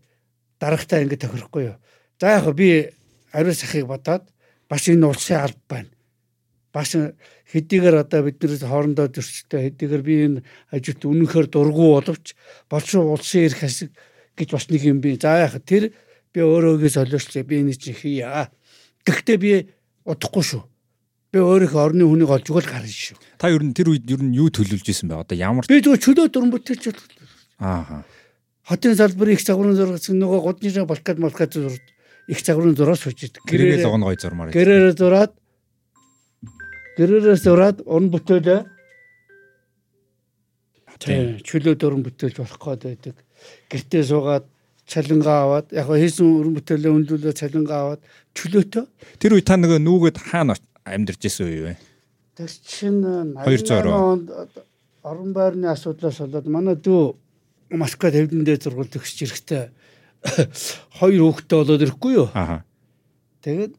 дарагтай 0.60 1.02
ингэ 1.04 1.16
тохирохгүй 1.24 1.72
юу. 1.72 1.76
За 2.20 2.36
яах 2.36 2.52
би 2.52 2.92
ариун 3.32 3.56
сахыг 3.56 3.88
бодоод 3.88 4.28
бас 4.68 4.84
энэ 4.88 5.08
улсын 5.08 5.40
алба 5.40 5.64
байна. 5.68 5.90
Бас 6.72 6.96
хэдийгээр 6.96 7.96
одоо 8.00 8.24
биднээс 8.24 8.64
хоорондоо 8.64 9.12
зөрчилтэй 9.12 9.70
хэдийгээр 9.70 10.02
би 10.02 10.14
энэ 10.24 10.40
ажилт 10.72 11.04
үнэнхээр 11.04 11.46
дургу 11.52 12.00
боловч 12.00 12.32
болшуу 12.72 13.12
улсын 13.12 13.52
эрх 13.52 13.60
хэсэг 13.60 13.92
гэж 14.36 14.48
бас 14.56 14.66
нэг 14.72 14.82
юм 14.88 15.04
би. 15.04 15.20
За 15.20 15.36
яах 15.44 15.60
тэр 15.60 15.92
би 16.32 16.40
өөрөөгөө 16.40 16.90
солиулчих 16.90 17.44
би 17.44 17.60
энэ 17.60 17.76
чинь 17.76 17.92
хийя. 17.92 18.48
Гэхдээ 19.04 19.36
би 19.36 19.52
удахгүй 20.08 20.44
шүү. 20.48 20.62
Би 21.32 21.38
өөрийнхөө 21.44 21.80
орны 21.80 22.08
хүнийг 22.08 22.32
олж 22.32 22.48
өгөл 22.48 22.68
гарна 22.68 22.88
шүү. 22.88 23.20
Та 23.36 23.52
ер 23.52 23.60
нь 23.60 23.76
тэр 23.76 23.92
үед 23.92 24.08
ер 24.08 24.24
нь 24.24 24.36
юу 24.36 24.48
төлөвлөж 24.48 24.88
исэн 24.88 25.12
бэ? 25.12 25.20
Одоо 25.20 25.36
ямар 25.36 25.68
Би 25.68 25.80
зөв 25.84 26.00
чөлөө 26.00 26.32
дүрэн 26.32 26.52
бүтээлч 26.52 26.92
ааха. 27.60 28.04
хотын 28.66 28.96
салбарын 28.96 29.34
их 29.34 29.42
загварын 29.42 29.76
зураг 29.76 29.98
гэсэн 29.98 30.18
нөгөө 30.18 30.40
годны 30.42 30.86
балкад 30.86 31.18
малкад 31.18 31.52
зураг 31.54 31.82
их 32.28 32.40
загварын 32.40 32.76
зураг 32.76 32.98
сууж 32.98 33.18
идэг. 33.18 33.42
Гэрээ 33.46 33.82
л 33.82 33.90
гон 33.90 34.06
гой 34.06 34.16
зурмаар. 34.18 34.54
гэрээрээ 34.54 34.94
зураад 34.94 35.32
гэрээрээ 36.96 37.36
зураад 37.40 37.78
уран 37.86 38.08
бүтээлээ 38.12 38.60
чөлөө 41.42 41.74
дүрэн 41.78 42.02
бүтээлж 42.06 42.36
болох 42.38 42.60
гээд 42.62 42.82
байдаг. 42.86 43.16
Гэртээ 43.70 44.02
суугаад 44.06 44.46
цалингаа 44.86 45.38
аваад 45.42 45.66
яг 45.74 45.88
хийсэн 45.88 46.26
уран 46.26 46.54
бүтээлээ 46.58 46.92
өндөөлөө 46.92 47.32
цалингаа 47.34 47.78
аваад 47.82 48.02
чөлөөтэй 48.36 48.84
Тэр 49.18 49.34
үед 49.34 49.46
та 49.48 49.58
нөгөө 49.58 49.80
нүүгэд 49.82 50.16
хаана 50.20 50.54
амьдарч 50.86 51.22
исэн 51.26 51.46
үе 51.48 51.60
вэ? 51.66 51.74
Тэр 52.38 52.52
чинь 52.62 53.02
200 53.02 53.40
88 53.40 53.90
онд 53.90 54.26
орон 55.02 55.30
байрны 55.34 55.66
асуудлаас 55.72 56.22
болоод 56.22 56.46
манай 56.46 56.76
дүү 56.78 57.18
Москва 57.72 58.12
төвдөндөө 58.12 58.56
зургуул 58.62 58.90
төгсч 58.92 59.26
ирэхдээ 59.26 59.64
хоёр 61.00 61.22
хүүхэдтэй 61.24 61.56
болоод 61.58 61.82
ирэхгүй 61.82 62.12
юу. 62.14 62.28
Ааха. 62.36 62.62
Тэгээд 63.42 63.74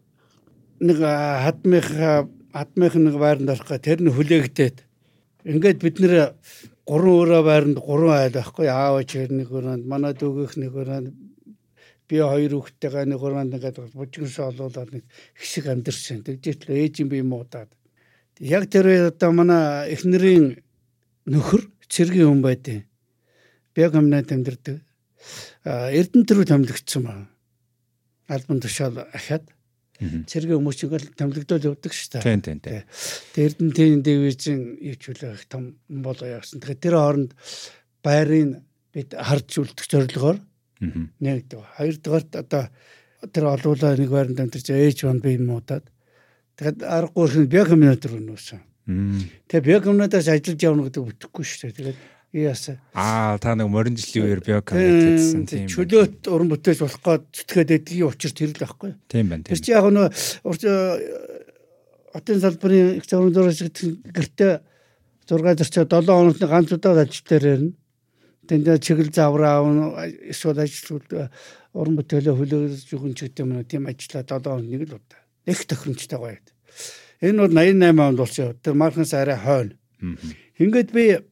нэг 0.84 0.98
а, 1.00 1.48
хадмих 2.54 2.94
а, 2.94 2.94
хадмих 2.94 2.94
нэг 3.02 3.16
байранд 3.18 3.50
орохгоо 3.50 3.80
тэр 3.82 4.00
нь 4.02 4.14
хүлээгдээд 4.14 4.78
ингээд 5.50 5.80
бид 5.82 5.98
нэр 6.00 6.38
гурван 6.86 7.18
өрөө 7.26 7.42
байранд 7.44 7.78
гурван 7.82 8.18
айл 8.22 8.38
байхгүй 8.38 8.68
аав 8.70 9.02
ээж 9.02 9.34
нэг 9.34 9.50
өрөөнд 9.50 9.84
манай 9.90 10.14
дүүгийнх 10.14 10.56
нэг 10.62 10.72
өрөөнд 10.72 11.10
би 12.08 12.22
хоёр 12.22 12.54
хүүхэдтэйгээ 12.54 13.06
нэг 13.10 13.22
өрөөнд 13.26 13.56
ингээд 13.58 13.78
бужигнсоо 13.98 14.54
олуулаад 14.54 14.90
нэг 14.94 15.04
хэсэг 15.34 15.66
амьдэрсэн. 15.66 16.22
Тэгжээт 16.28 16.70
л 16.70 16.78
ээж 16.78 16.94
юм 17.02 17.10
би 17.10 17.26
муудаад. 17.26 17.72
Яг 18.38 18.70
тэр 18.70 19.10
одоо 19.10 19.32
манай 19.34 19.90
эхнэрийн 19.96 20.62
нөхөр 21.26 21.64
цэргийн 21.90 22.30
хүн 22.30 22.42
байдیں۔ 22.46 22.86
Би 23.74 23.80
яг 23.82 23.98
өмнөд 23.98 24.30
амьдэрдэг. 24.30 24.78
Эрдэнэ 25.66 26.28
төрөө 26.28 26.46
томилогдсон 26.52 27.04
байна. 27.08 27.28
Альбан 28.28 28.60
тушаал 28.60 29.10
ахаад 29.10 29.48
цэргийн 30.02 30.58
хүмүүс 30.60 30.78
ч 30.78 30.82
ингээл 30.90 31.14
томилогдоод 31.16 31.68
явдаг 31.70 31.94
шүү 31.94 32.10
дээ. 32.18 32.26
Тийм 32.26 32.42
тийм 32.42 32.60
тийм. 32.60 32.82
Тэр 33.34 33.46
Эрдэнэтийн 33.54 34.02
дивизийн 34.02 34.62
ивчлэг 34.82 35.38
их 35.38 35.46
том 35.48 35.78
болоо 35.88 36.28
явсан. 36.28 36.60
Тэгэхээр 36.60 36.82
тэр 36.82 36.96
хооронд 36.98 37.32
байрын 38.02 38.66
бид 38.92 39.14
харж 39.14 39.50
үлдэх 39.62 39.88
зорилгоор 39.88 40.38
нэгдэг. 41.22 41.60
Хоёрдугаарт 41.78 42.32
одоо 42.36 42.64
тэр 43.32 43.46
олуулаа 43.48 43.96
нэг 43.96 44.10
байранд 44.10 44.40
амьдарч 44.40 44.68
ээж 44.74 45.08
бан 45.08 45.22
би 45.24 45.38
муудаад 45.40 45.88
тэгэхэд 46.60 46.84
аргагүй 46.84 47.28
хин 47.30 47.48
биокомбинатор 47.48 48.12
өнөөсөн. 48.20 48.62
Тэгээ 49.48 49.68
биокомбинатоос 49.70 50.28
ажиллаж 50.28 50.60
явна 50.60 50.84
гэдэг 50.90 51.04
бүтэхгүй 51.08 51.44
шүү 51.48 51.72
дээ. 51.72 51.78
Тэгээд 51.80 52.00
яасан. 52.34 52.82
Аа 52.98 53.38
та 53.38 53.54
нэг 53.54 53.70
морин 53.70 53.94
жилийн 53.94 54.26
үеэр 54.26 54.42
биокоммент 54.42 55.06
хийсэн 55.06 55.46
тийм. 55.46 55.68
чөлөөт 55.70 56.26
уран 56.34 56.50
бүтээж 56.50 56.80
болох 56.82 57.02
гээд 57.06 57.24
зүтгээд 57.30 57.70
байдгийн 57.70 58.10
учир 58.10 58.32
тэр 58.34 58.50
л 58.50 58.62
байхгүй. 58.66 58.92
Тийм 59.06 59.30
байна. 59.30 59.46
Тэр 59.46 59.58
Тийм. 59.58 59.64
чи 59.64 59.72
яг 59.72 59.86
нөө 59.86 60.10
хотын 62.14 62.42
салбарын 62.42 62.98
их 62.98 63.06
зургийн 63.06 63.34
зураг 63.34 63.54
гэртээ 64.14 64.54
6 65.30 65.58
зарчаа 65.62 65.86
7 65.86 66.06
хоногт 66.10 66.44
ганц 66.46 66.70
удаа 66.74 67.02
ажилтаар 67.02 67.46
ярина. 67.46 67.74
Тэнд 68.48 68.68
чиглэл 68.84 69.14
завраа 69.14 69.62
авна 69.62 70.10
эсвэл 70.30 70.62
ажил 70.62 71.02
уран 71.74 71.96
бүтээлээ 71.98 72.36
хүлээж 72.38 72.92
өгөн 72.94 73.14
ч 73.18 73.30
гэдэг 73.30 73.42
юм 73.46 73.58
уу 73.58 73.64
тийм 73.64 73.88
ажиллаа 73.88 74.26
7 74.26 74.42
хоног 74.46 74.68
нэг 74.70 74.84
л 74.90 74.98
удаа. 75.00 75.22
Их 75.48 75.66
тохиромжтой 75.66 76.20
гоё. 76.20 76.38
Энэ 77.24 77.40
бол 77.40 77.56
88 77.56 78.02
онд 78.04 78.18
болсон. 78.20 78.54
Тэр 78.62 78.76
марханс 78.76 79.14
арай 79.14 79.40
хойно. 79.40 79.74
Ингээд 80.60 80.92
би 80.92 81.24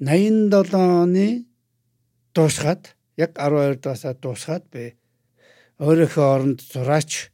87 0.00 0.76
оны 0.76 1.46
дуусгаад 2.34 2.92
яг 3.16 3.32
12 3.40 3.80
дуусаа 3.80 4.12
дуусгаад 4.14 4.64
би 4.68 4.92
өөрийнхөө 5.80 6.26
оронд 6.26 6.60
зураач 6.60 7.32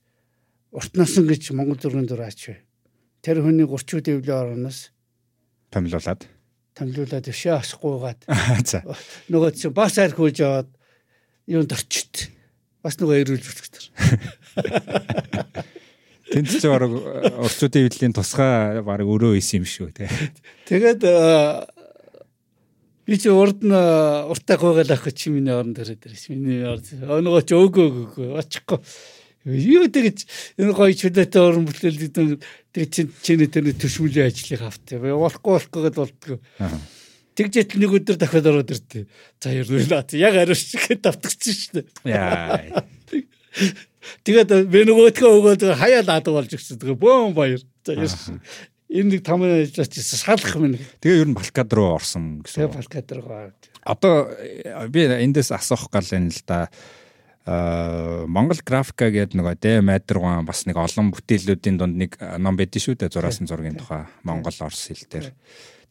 урт 0.71 0.95
насан 0.95 1.27
гэж 1.27 1.51
Монгол 1.53 1.79
зургийн 1.79 2.07
зураач 2.07 2.41
бай. 2.49 2.59
Тэр 3.23 3.43
хүний 3.43 3.67
30 3.67 4.03
дэвлийн 4.03 4.39
ороноос 4.39 4.91
Томилуулаад. 5.71 6.29
томилуулаад 6.77 7.29
өшөө 7.29 7.55
асахгүйгаад 7.59 8.21
нөгөө 9.33 9.51
чи 9.59 9.69
бас 9.75 9.99
арх 10.01 10.17
хөөж 10.17 10.39
аваад 10.41 10.71
юунд 11.51 11.73
орчит. 11.73 12.31
Бас 12.83 12.97
нөгөө 12.99 13.21
эрүүлж 13.23 13.45
өчгтөр. 13.47 13.85
Тэнд 16.33 16.49
ч 16.49 16.65
баг 16.65 16.89
орчуудын 16.89 17.87
эвдлийн 17.87 18.17
тусгай 18.17 18.81
баг 18.81 19.05
өрөө 19.05 19.37
исэн 19.37 19.61
юм 19.61 19.67
шүү 19.69 19.93
те. 19.93 20.09
Тэгээд 20.65 21.05
би 23.13 23.19
чи 23.21 23.29
урд 23.29 23.61
нь 23.61 23.77
э, 23.77 24.25
уртаа 24.25 24.57
гойгаал 24.57 24.97
авах 24.97 25.13
чи 25.13 25.29
миний 25.29 25.53
оронд 25.53 25.77
ирээд 25.77 26.09
ирсэн. 26.09 26.33
Миний 26.33 26.65
орд 26.65 26.89
нөгөө 26.97 27.45
ч 27.45 27.53
өөгөө 27.53 27.87
өөгөө 27.93 28.29
очихгүй. 28.41 28.81
Юу 29.53 29.85
тэгэж 29.93 30.25
энэ 30.57 30.73
гоё 30.73 30.97
чөлөөтэй 30.97 31.43
уран 31.45 31.69
бүтээл 31.69 32.01
гэдэг 32.01 32.41
тэг 32.73 32.89
чи 32.89 33.05
чиний 33.21 33.53
тэр 33.53 33.69
төшмөлийн 33.77 34.33
ажлыг 34.33 34.65
авт. 34.65 34.97
Болохгүй 34.97 35.53
болохгүй 35.61 35.81
гэдээ 35.93 36.01
болдгоо. 36.01 36.39
Тэгжэт 37.37 37.77
нэг 37.77 37.93
өдөр 38.01 38.17
дахиад 38.17 38.49
ороод 38.49 38.73
иртээ. 38.73 39.05
За 39.41 39.53
ярилаа. 39.53 40.09
Яг 40.17 40.35
ариус 40.41 40.63
шиг 40.73 40.89
давтагцсан 41.05 41.53
шүү 41.53 41.73
дээ. 41.81 42.17
Яа. 42.17 42.85
Тэгээд 44.25 44.73
би 44.73 44.85
нөгөөдгөө 44.89 45.31
өгөөд 45.37 45.63
хаяа 45.77 46.03
лаадаг 46.07 46.33
болж 46.33 46.53
өгсөн. 46.53 46.81
Тэгээ 46.81 46.97
бөөн 46.97 47.37
баяр. 47.37 47.63
За 47.85 47.97
ярьсан. 47.97 48.41
Энэ 48.93 49.17
нэг 49.17 49.23
том 49.25 49.41
ажиллаач 49.41 49.97
салах 49.97 50.53
минь. 50.61 50.77
Тэгээ 51.01 51.25
ер 51.25 51.29
нь 51.33 51.37
Балкад 51.37 51.73
руу 51.73 51.97
орсон 51.97 52.45
Тэгээ 52.45 52.69
гэсэн. 52.69 52.77
балкад 52.77 53.09
руу. 53.17 53.53
Одоо 53.83 54.29
э, 54.37 54.89
би 54.93 55.09
эндээс 55.09 55.51
асуух 55.57 55.89
гал 55.89 56.05
энэ 56.05 56.29
л 56.29 56.43
да. 56.45 56.69
а 57.45 58.29
Монгол 58.29 58.61
графика 58.63 59.11
гэдэг 59.11 59.35
нөгөө 59.35 59.57
Дэ 59.59 59.73
Мадргуан 59.83 60.47
бас 60.47 60.63
нэг 60.63 60.79
олон 60.79 61.11
бүтээлүүдийн 61.11 61.77
дунд 61.81 61.97
нэг 61.99 62.15
ном 62.39 62.55
байдсан 62.55 62.93
шүү 62.93 62.95
дээ 63.03 63.11
зураасан 63.11 63.51
зургийн 63.51 63.81
тухай 63.81 64.07
Монгол 64.23 64.55
Орос 64.55 64.87
хэл 64.87 65.09
дээр. 65.11 65.35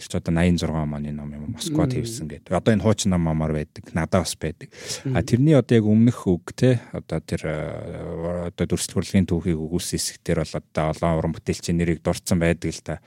Тэр 0.02 0.10
ч 0.10 0.14
одоо 0.18 0.34
86 0.34 0.66
оны 0.66 1.14
ном 1.14 1.30
юм 1.30 1.54
Москвад 1.54 1.94
хийвсэн 1.94 2.26
гэдэг. 2.26 2.50
Одоо 2.50 2.74
энэ 2.74 2.82
хуучин 2.82 3.14
ном 3.14 3.22
мамаар 3.22 3.54
байдаг. 3.54 3.86
Надад 3.94 4.26
бас 4.26 4.34
байдаг. 4.34 4.74
А 5.14 5.22
тэрний 5.22 5.54
одоо 5.54 5.78
яг 5.78 5.86
өмнөх 5.86 6.26
үг 6.26 6.58
те 6.58 6.82
одоо 6.90 7.22
тэр 7.22 8.50
одоо 8.50 8.66
дүрслэл 8.66 8.98
хурлын 8.98 9.30
түүхийг 9.30 9.62
өгүүлсэн 9.62 10.02
хэсгээр 10.02 10.42
бол 10.42 10.58
одоо 10.58 10.86
олон 10.90 11.18
уран 11.22 11.34
бүтээлчийн 11.38 11.78
нэрийг 11.78 12.02
дурдсан 12.02 12.42
байдаг 12.42 12.74
л 12.74 12.82
та. 12.82 12.98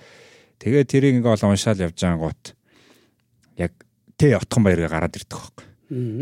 Тэгээд 0.62 0.86
тэрийг 0.86 1.18
ингээ 1.18 1.34
олон 1.34 1.58
уншаал 1.58 1.82
явж 1.82 1.98
байгаа 1.98 2.22
гот 2.30 2.42
яг 3.58 3.74
тэ 4.14 4.38
отхон 4.38 4.62
баярыг 4.62 4.94
гараад 4.94 5.18
ирдэг 5.18 5.34
байхгүй 5.34 5.74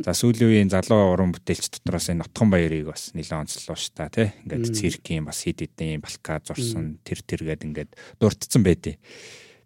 За 0.05 0.11
сүүлийн 0.11 0.51
үеийн 0.51 0.70
залуу 0.73 1.15
уран 1.15 1.31
бүтээлч 1.32 1.78
дотроос 1.78 2.11
энэ 2.11 2.27
Нотхон 2.27 2.51
баярыг 2.51 2.90
бас 2.90 3.15
нэлээд 3.15 3.47
онцлоо 3.47 3.78
ш 3.78 3.94
та 3.94 4.11
тий. 4.11 4.35
Ингээд 4.43 4.74
циркийн 4.74 5.23
бас 5.24 5.47
хид 5.47 5.62
хидийн 5.62 6.03
балка 6.03 6.43
зурсан 6.43 6.99
тэр 7.07 7.23
тэргээд 7.23 7.62
ингээд 7.70 7.90
дурдсан 8.19 8.66
байдیں۔ 8.66 8.99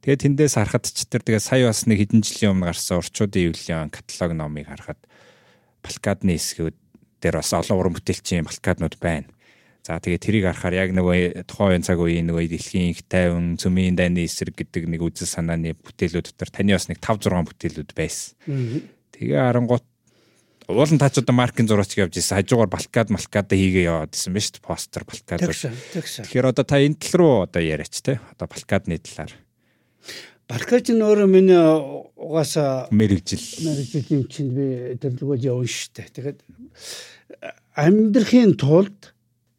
Тэгээд 0.07 0.23
тэндээс 0.23 0.55
харахад 0.55 0.87
ч 0.87 1.03
тэр 1.11 1.27
тэгээ 1.27 1.43
сая 1.43 1.67
бас 1.67 1.83
нэг 1.91 1.99
хэдэн 1.99 2.23
жилийн 2.23 2.55
өмнө 2.55 2.71
гарсан 2.71 3.03
урчуудын 3.03 3.51
эвлэлийн 3.51 3.91
каталог 3.91 4.39
номыг 4.39 4.71
харахад 4.71 5.03
балкадны 5.83 6.39
хэсгүүд 6.39 6.79
дээр 7.19 7.43
бас 7.43 7.51
олон 7.51 7.75
уран 7.75 7.95
бүтээлчийн 7.99 8.47
балкаднууд 8.47 9.03
байна. 9.03 9.27
За 9.83 9.99
тэгээ 9.99 10.23
тэрийг 10.23 10.45
харахаар 10.47 10.79
яг 10.79 10.91
нөгөө 10.95 11.43
тухайн 11.51 11.83
цаг 11.83 11.99
үеийн 11.99 12.31
нөгөө 12.31 12.55
дэлхийн 12.55 12.95
их 12.95 13.03
тайван 13.11 13.59
цөмийн 13.59 13.99
дайны 13.99 14.23
эсрэг 14.23 14.55
гэдэг 14.55 14.87
нэг 14.87 15.03
үзэл 15.03 15.27
санааны 15.27 15.75
бүтээлүүд 15.75 16.39
дотор 16.39 16.55
таны 16.55 16.79
бас 16.79 16.87
нэг 16.87 17.03
5 17.03 17.27
6 17.27 17.51
бүтээлүүд 17.51 17.91
байсан. 17.99 18.39
Тэгээ 19.11 19.43
харангуут 19.43 19.87
уулын 20.71 21.03
тач 21.03 21.19
одоо 21.19 21.35
маркийн 21.35 21.67
зураач 21.67 21.99
явж 21.99 22.15
ирсэн. 22.15 22.47
Хажуугаар 22.47 22.71
балкад 22.71 23.11
малкад 23.11 23.51
хийгээ 23.51 23.91
яваад 23.91 24.15
ирсэн 24.15 24.35
ба 24.35 24.39
шүү 24.39 24.55
дээ. 24.55 24.67
Постэр 24.71 25.03
балкад. 25.03 25.43
Тэгэхээр 25.43 26.47
одоо 26.51 26.63
та 26.63 26.79
энэ 26.79 26.95
тал 26.95 27.15
руу 27.19 27.35
одоо 27.47 27.63
яриач 27.63 28.03
те. 28.03 28.23
Одоо 28.35 28.47
балкадны 28.51 28.99
талаар. 28.99 29.46
Балкад 30.47 30.87
нь 30.95 31.03
өөрөө 31.03 31.27
миний 31.27 31.59
угаасаа 32.15 32.87
мэрэгжил 32.95 33.43
мэрэгжил 33.67 34.15
юм 34.15 34.25
чинь 34.31 34.55
би 34.55 34.95
тэрлэгөө 35.03 35.43
явна 35.43 35.67
дээ. 35.67 36.15
Тэгээд 36.15 36.39
амьдрахын 37.75 38.55
тулд 38.55 39.17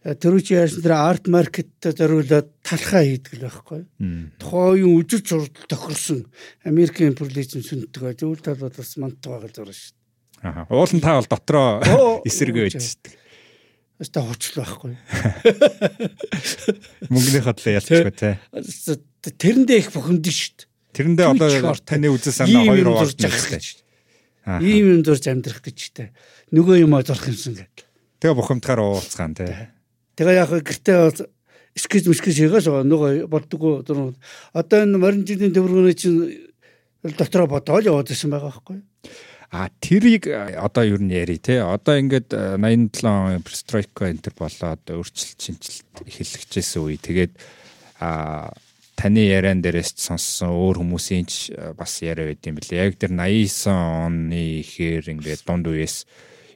тэрүүч 0.07 0.47
яасан 0.55 0.83
тэр 0.87 0.95
арт 0.95 1.27
маркеттэй 1.27 1.91
зориулаад 1.91 2.47
талхаа 2.63 3.03
хийдэг 3.03 3.35
л 3.35 3.43
байхгүй. 3.51 3.81
Тухайн 4.39 4.87
үеийн 4.87 4.95
үжир 4.95 5.21
зурдал 5.27 5.67
тохирсон 5.67 6.23
Америкийн 6.63 7.11
империализм 7.11 7.59
сүндэг 7.59 8.15
зөвл 8.15 8.39
талууд 8.39 8.79
бас 8.79 8.95
мантаг 8.95 9.27
байгаа 9.27 9.51
зураг 9.51 9.75
шүү 9.75 9.91
дээ. 9.91 10.47
Аа. 10.47 10.63
Уулын 10.71 11.03
та 11.03 11.19
бол 11.19 11.27
дотроо 11.27 12.23
эсрэг 12.23 12.55
байж 12.55 12.79
шүү 12.79 13.03
дээ. 13.03 13.26
Өстө 13.97 14.21
хурцл 14.21 14.61
байхгүй. 14.61 14.93
Мөнгөний 17.13 17.41
хадлаа 17.41 17.73
ялчгүй 17.81 18.13
те. 18.13 18.37
Тэрэндээ 19.25 19.79
их 19.81 19.89
шүү 19.89 20.53
дээ. 20.61 20.69
Тэрэндээ 20.93 21.27
одоо 21.33 21.73
таны 21.81 22.13
үзэл 22.13 22.37
санаа 22.45 22.61
хоёр 22.69 22.93
болж 22.93 23.17
байгаа 23.17 23.57
дээ. 23.57 24.61
Ийм 24.61 24.85
юм 24.97 25.01
дурж 25.01 25.25
амьдрах 25.25 25.65
гэж 25.65 25.79
те. 25.97 26.13
Нөгөө 26.53 26.85
юм 26.85 26.93
зорох 27.01 27.25
юмсан 27.25 27.57
гэдэг. 27.57 27.89
Тэгээ 28.21 28.37
бухимдахаар 28.37 28.85
уулзгаан 28.85 29.33
те. 29.33 29.73
Тэгээ 30.13 30.45
яг 30.45 30.51
гэртээ 30.61 31.27
скиз 31.77 32.05
мскиз 32.09 32.37
хийгээс 32.37 32.69
нөгөө 32.69 33.25
болдгоо 33.29 33.81
одоо 33.81 34.77
энэ 34.81 34.97
морин 34.97 35.25
жилийн 35.25 35.53
төвөргөний 35.53 35.93
чинь 35.93 36.49
дотроо 37.03 37.45
бодоол 37.45 37.85
яваад 37.85 38.09
ирсэн 38.09 38.33
байгаа 38.33 38.49
байхгүй. 38.49 38.81
А 39.49 39.71
тэрийг 39.79 40.27
одоо 40.27 40.83
юу 40.83 40.99
н 40.99 41.07
яри 41.07 41.39
те? 41.39 41.63
Одоо 41.63 41.95
ингээд 41.95 42.35
87 42.59 43.07
он 43.07 43.43
пристройка 43.47 44.11
энтер 44.11 44.35
болоод 44.35 44.83
өөрчлөлт 44.83 45.39
шинжилт 45.39 46.03
эхэлчихсэн 46.03 46.83
үе. 46.83 46.99
Тэгээд 46.99 47.31
а 48.03 48.51
таны 48.99 49.23
яриан 49.29 49.63
дээрээс 49.63 49.95
сонссон 50.03 50.51
өөр 50.51 50.81
хүмүүсийн 50.83 51.25
ч 51.31 51.55
бас 51.79 52.01
яриа 52.03 52.27
байд 52.33 52.43
юм 52.43 52.59
бэлээ. 52.59 52.91
Яг 52.91 52.99
тэр 52.99 53.15
89 53.15 53.71
оны 53.71 54.41
ихээр 54.65 55.15
ингээд 55.15 55.47
дунд 55.47 55.71
үеэс 55.71 56.03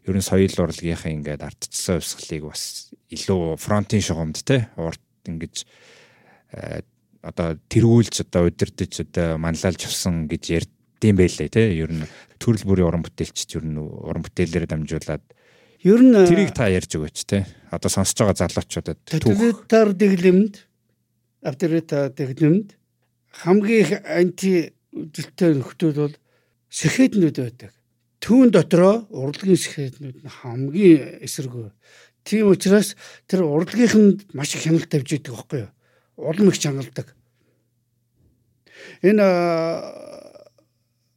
ер 0.09 0.15
нь 0.17 0.25
соёл 0.25 0.51
урлагийнхаа 0.51 1.15
ингээд 1.15 1.47
ардчсан 1.47 2.01
хувьсгалыг 2.01 2.49
бас 2.49 2.91
илүү 3.13 3.55
фронтын 3.55 4.01
шугамд 4.01 4.41
те? 4.41 4.67
Урт 4.75 4.99
ингэж 5.29 5.63
э, 6.57 6.81
одоо 7.21 7.55
тэргүүлж 7.69 8.25
одоо 8.25 8.49
удирдах 8.49 8.89
одоо 8.99 9.37
манлайлж 9.37 9.85
авсан 9.85 10.25
гэж 10.25 10.43
ярьдсан 11.01 11.17
байлээ 11.17 11.49
те 11.49 11.73
ер 11.73 11.89
нь 11.89 12.05
төрөл 12.37 12.65
бүрийн 12.65 12.87
уран 12.87 13.03
бүтээлчд 13.03 13.57
ер 13.57 13.65
нь 13.65 13.77
уран 13.77 14.21
бүтээлээр 14.21 14.65
дамжуулаад 14.69 15.23
ер 15.81 16.01
нь 16.01 16.13
тэрийг 16.29 16.53
та 16.53 16.69
ярьж 16.69 16.93
өгөөч 16.93 17.17
те 17.25 17.45
одоо 17.73 17.89
сонсож 17.89 18.17
байгаа 18.21 18.37
залуучуудад 18.45 18.99
тоталитар 19.09 19.93
дэглэмд 19.97 20.53
авторитар 21.41 22.13
дэглэмд 22.13 22.77
хамгийн 23.41 23.81
их 23.81 23.91
анти 24.05 24.73
үжилтэй 24.93 25.57
нөхдөл 25.57 25.97
бол 25.97 26.15
сэхэднүүд 26.69 27.37
байдаг 27.41 27.73
түүн 28.21 28.53
дотроо 28.53 29.09
урлагийн 29.09 29.57
сэхэднүүд 29.57 30.17
нь 30.21 30.29
хамгийн 30.29 31.25
эсэргүү. 31.25 31.73
Тийм 32.21 32.53
учраас 32.53 32.93
тэр 33.25 33.49
урлагийнх 33.49 33.97
нь 33.97 34.21
маш 34.37 34.53
их 34.53 34.69
хяналт 34.69 34.85
тавьж 34.85 35.17
идэг 35.17 35.33
байхгүй 35.33 35.65
юу? 35.65 35.71
Улам 36.21 36.53
их 36.53 36.61
чангалдаг. 36.61 37.17
Энэ 39.01 39.25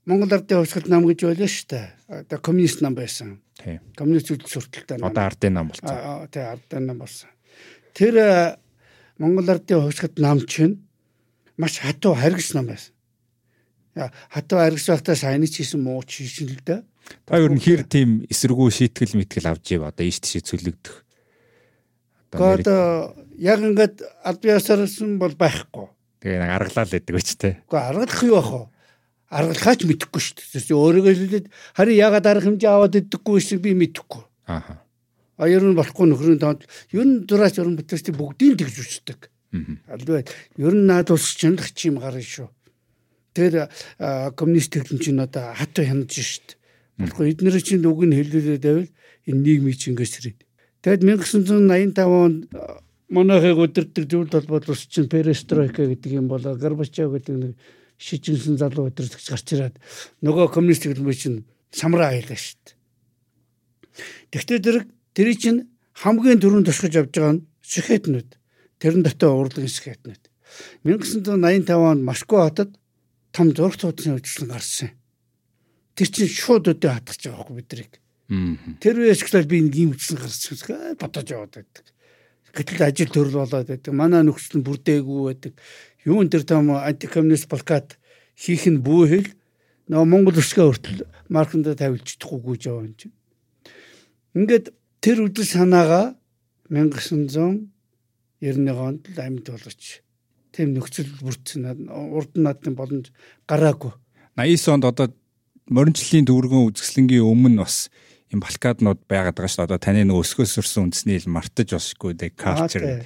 Монгол 0.04 0.34
ардын 0.36 0.60
хувьсгал 0.60 0.90
нам 0.92 1.06
гэж 1.08 1.24
байлаа 1.24 1.48
шүү 1.48 1.68
дээ. 1.72 1.86
Одоо 2.20 2.38
коммунист 2.44 2.82
нам 2.84 2.94
байсан. 2.94 3.40
Тийм. 3.56 3.80
Коммунист 3.96 4.30
үзэл 4.34 4.52
сурталтай 4.52 5.00
нам. 5.00 5.08
Одоо 5.08 5.24
ардын 5.24 5.54
нам 5.56 5.70
болсон. 5.72 5.88
Тийм 6.28 6.48
ардын 6.52 6.84
нам 6.84 6.98
болсон. 7.00 7.30
Тэр 7.96 8.14
Монгол 9.16 9.48
ардын 9.48 9.80
хувьсгал 9.80 10.12
нам 10.20 10.44
чинь 10.44 10.84
маш 11.56 11.78
хатуу 11.80 12.12
харгас 12.12 12.52
нам 12.52 12.68
байсан. 12.68 12.92
Хатуу 14.28 14.58
харгас 14.60 14.88
байхдаа 14.92 15.16
сайн 15.16 15.46
ч 15.48 15.64
хийсэн 15.64 15.80
муу 15.80 16.04
ч 16.04 16.20
хийсэн 16.20 16.52
л 16.52 16.60
дээ. 16.60 16.80
Та 17.24 17.40
ер 17.40 17.52
нь 17.52 17.60
хэр 17.60 17.88
тийм 17.88 18.28
эсэргүү 18.28 18.68
шийтгэл 18.68 19.16
мэтгэл 19.16 19.48
авч 19.56 19.76
ив 19.76 19.88
одоо 19.88 20.04
ийш 20.04 20.20
тийш 20.20 20.44
цөлөгдөх. 20.44 21.04
Одоо 22.34 23.14
яг 23.38 23.60
ингээд 23.62 24.02
аль 24.24 24.40
биесарсан 24.42 25.16
бол 25.16 25.32
байхгүй. 25.32 25.86
Тэгээ 26.20 26.40
нэг 26.42 26.52
аргалаа 26.52 26.84
л 26.84 26.92
гэдэг 26.92 27.14
үч 27.14 27.28
тээ. 27.38 27.54
Гэхдээ 27.68 27.88
аргалах 27.88 28.22
юу 28.24 28.36
ах 28.40 28.50
вэ? 28.50 28.62
Аргалахаач 29.34 29.82
мэдэхгүй 29.82 30.22
шүү 30.22 30.34
дээ. 30.38 30.78
Өөрөөгөө 30.78 31.14
хэлээд 31.18 31.46
харин 31.74 31.98
ягаад 31.98 32.26
арга 32.30 32.46
хэмжээ 32.46 32.70
аваад 32.70 32.94
иддэггүй 33.02 33.38
шиг 33.42 33.60
би 33.66 33.74
мэдэхгүй. 33.74 34.22
Аа. 34.46 34.78
А 35.34 35.48
ер 35.50 35.66
нь 35.66 35.74
болохгүй 35.74 36.06
нөхрийн 36.06 36.38
тоонд 36.38 36.62
ер 36.94 37.02
нь 37.02 37.26
дураач 37.26 37.58
ер 37.58 37.66
нь 37.66 37.74
бүтээсти 37.74 38.14
бүгдийг 38.14 38.54
тэгж 38.62 38.76
үчдэг. 38.78 39.20
Аль 39.90 40.06
бай. 40.06 40.22
Ер 40.54 40.74
нь 40.78 40.86
наад 40.86 41.10
ус 41.10 41.34
чинь 41.34 41.58
л 41.58 41.70
чим 41.74 41.98
гарна 41.98 42.22
шүү. 42.22 42.46
Тэр 43.34 43.66
коммунист 44.38 44.70
технологи 44.70 45.10
чинь 45.10 45.18
одоо 45.18 45.50
хатуу 45.58 45.82
хянаж 45.82 46.14
шít. 46.14 46.54
Болохгүй 46.98 47.34
эднэр 47.34 47.58
чинь 47.58 47.82
үг 47.82 48.06
нь 48.06 48.14
хэлүүлээд 48.14 48.62
байвал 48.62 48.90
энэ 49.26 49.42
нийгмийг 49.42 49.74
чинь 49.74 49.98
ингээд 49.98 50.14
сэрээд. 50.14 50.40
Тэгэд 50.86 51.02
1985 51.02 52.06
онд 52.06 52.38
монахыг 53.10 53.58
өдөрдөг 53.58 54.04
зүйл 54.06 54.30
толгойд 54.30 54.70
ус 54.70 54.86
чинь 54.86 55.10
перестройка 55.10 55.86
гэдэг 55.86 56.12
юм 56.14 56.30
болоо 56.30 56.54
Горбачев 56.54 57.10
гэдэг 57.10 57.34
нэг 57.34 57.52
шижинсэн 58.04 58.60
залуу 58.60 58.92
өдөрдөгч 58.92 59.26
гарч 59.32 59.46
ирээд 59.56 59.76
нөгөө 60.20 60.52
коммунист 60.52 60.84
хэлбэр 60.84 61.16
чинь 61.16 61.38
самраа 61.72 62.12
айлаа 62.12 62.36
шүү 62.36 62.60
дээ. 62.60 62.76
Тэгвэл 64.28 64.60
тэр 64.60 64.76
тэр 65.16 65.28
чинь 65.40 65.60
хамгийн 65.96 66.40
түрүүнд 66.44 66.68
тусгаж 66.68 66.94
авч 67.00 67.16
байгаа 67.16 67.34
нь 67.40 67.44
сэхэтнүүд. 67.64 68.30
Тэрэн 68.76 69.02
дотор 69.02 69.40
урлагийн 69.40 69.72
сэхэтнүүд. 69.72 70.22
1985 70.84 71.72
онд 71.72 72.02
Москва 72.04 72.46
хотод 72.46 72.76
том 73.32 73.56
зураг 73.56 73.80
цуудсан 73.80 74.20
үйлчлэн 74.20 74.52
гарсан 74.52 74.92
тэр 75.94 76.08
чинь 76.10 76.30
шууд 76.30 76.66
өдөө 76.74 76.90
хатгаж 76.90 77.18
байгаа 77.22 77.38
байхгүй 77.38 77.56
бидрийг. 77.62 77.92
Тэр 78.82 78.94
үеэс 78.98 79.22
эхлээд 79.22 79.46
би 79.46 79.62
нэг 79.62 79.74
юм 79.78 79.90
үтсэн 79.94 80.18
гарч 80.18 80.42
бодож 80.98 81.26
яваад 81.30 81.54
байдаг. 81.54 81.84
Гэтэл 82.54 82.86
ажил 82.86 83.10
төрөл 83.14 83.46
болоод 83.46 83.68
байдаг. 83.70 83.92
Манай 83.94 84.22
нөхцөл 84.26 84.58
нь 84.58 84.66
бүрдээгүй 84.66 85.22
байдаг. 85.30 85.54
Юун 86.04 86.28
тэр 86.28 86.44
том 86.44 86.70
антикоммунист 86.76 87.48
плакат 87.48 87.98
хийх 88.36 88.68
нь 88.68 88.84
бүү 88.84 89.02
хэл 89.08 89.28
нөгөө 89.88 90.08
Монгол 90.08 90.40
өсгөө 90.40 90.66
хүртэл 90.68 91.04
марканда 91.28 91.74
тавилж 91.76 92.16
чадахгүй 92.16 92.56
жаа 92.60 92.84
юм 92.84 92.94
чинь. 92.96 93.16
Ингээд 94.36 94.72
тэр 95.00 95.28
үдэл 95.28 95.48
санаагаа 95.48 96.16
1990 96.68 97.68
онд 98.76 99.02
л 99.08 99.18
амьд 99.20 99.46
болгоч 99.48 100.04
тийм 100.52 100.74
нөхцөл 100.74 101.10
бүрдсэн 101.20 101.88
урд 101.88 102.32
наадны 102.36 102.72
боломж 102.76 103.12
гараагүй. 103.48 103.92
89 104.36 104.74
онд 104.74 104.84
одоо 104.84 105.06
моринчлын 105.70 106.28
дүүргэн 106.28 106.68
үзэсгэлэнгийн 106.68 107.24
өмнө 107.24 107.64
бас 107.64 107.88
юм 108.32 108.40
балкаднууд 108.42 109.00
байгаад 109.08 109.36
байгаа 109.36 109.50
шүү 109.50 109.60
дээ. 109.62 109.68
Одоо 109.68 109.80
таны 109.80 110.04
нэг 110.04 110.18
өсгөөс 110.20 110.58
өрсөн 110.60 110.90
үндэсний 110.90 111.16
ил 111.22 111.30
мартаж 111.32 111.68
босгүй 111.74 112.12
дээ 112.18 112.32
culture. 112.34 113.04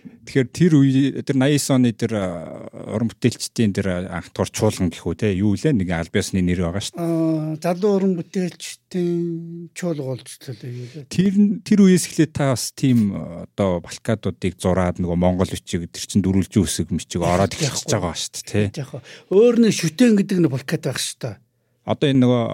Тэгэхээр 0.00 0.48
тэр 0.48 0.72
үе 0.78 1.20
тэр 1.20 1.36
89 1.36 1.74
оны 1.74 1.90
тэр 1.92 2.12
уран 2.16 3.08
бүтээлчдийн 3.10 3.72
тэр 3.76 3.86
анх 4.08 4.30
тур 4.32 4.48
чуулган 4.48 4.88
гэх 4.88 5.04
үү 5.04 5.16
те 5.16 5.28
юу 5.36 5.52
лээ 5.58 5.76
нэг 5.76 5.90
альбиасны 5.90 6.40
нэр 6.40 6.70
байгаа 6.70 6.80
шүү 6.80 6.96
дээ. 6.96 7.04
Аа 7.04 7.56
залуу 7.60 7.92
уран 7.98 8.14
бүтээлчдийн 8.16 9.74
чуулга 9.76 10.16
лээ. 10.16 11.04
Тэр 11.12 11.34
тэр 11.66 11.78
үеэс 11.84 12.04
эхлээд 12.08 12.32
та 12.32 12.54
бас 12.56 12.72
тийм 12.72 13.12
одоо 13.12 13.84
балкадуудыг 13.84 14.56
зураад 14.56 15.02
нөгөө 15.02 15.18
Монгол 15.18 15.50
бичиг 15.52 15.90
тэр 15.92 16.04
чин 16.08 16.24
дөрүлжин 16.24 16.64
үсэг 16.64 16.88
мичиг 16.94 17.20
ороод 17.20 17.56
эхэлж 17.56 17.90
байгаа 17.90 18.16
шүү 18.16 18.32
дээ 18.40 18.70
те. 18.70 18.80
Яг 18.80 18.92
өөр 19.28 19.66
нэг 19.66 19.72
шүтэн 19.76 20.16
гэдэг 20.16 20.38
нэг 20.46 20.52
балкад 20.52 20.84
байх 20.84 21.00
шүү 21.00 21.18
дээ. 21.26 21.36
Одоо 21.90 22.06
энэ 22.06 22.22
нөгөө 22.24 22.44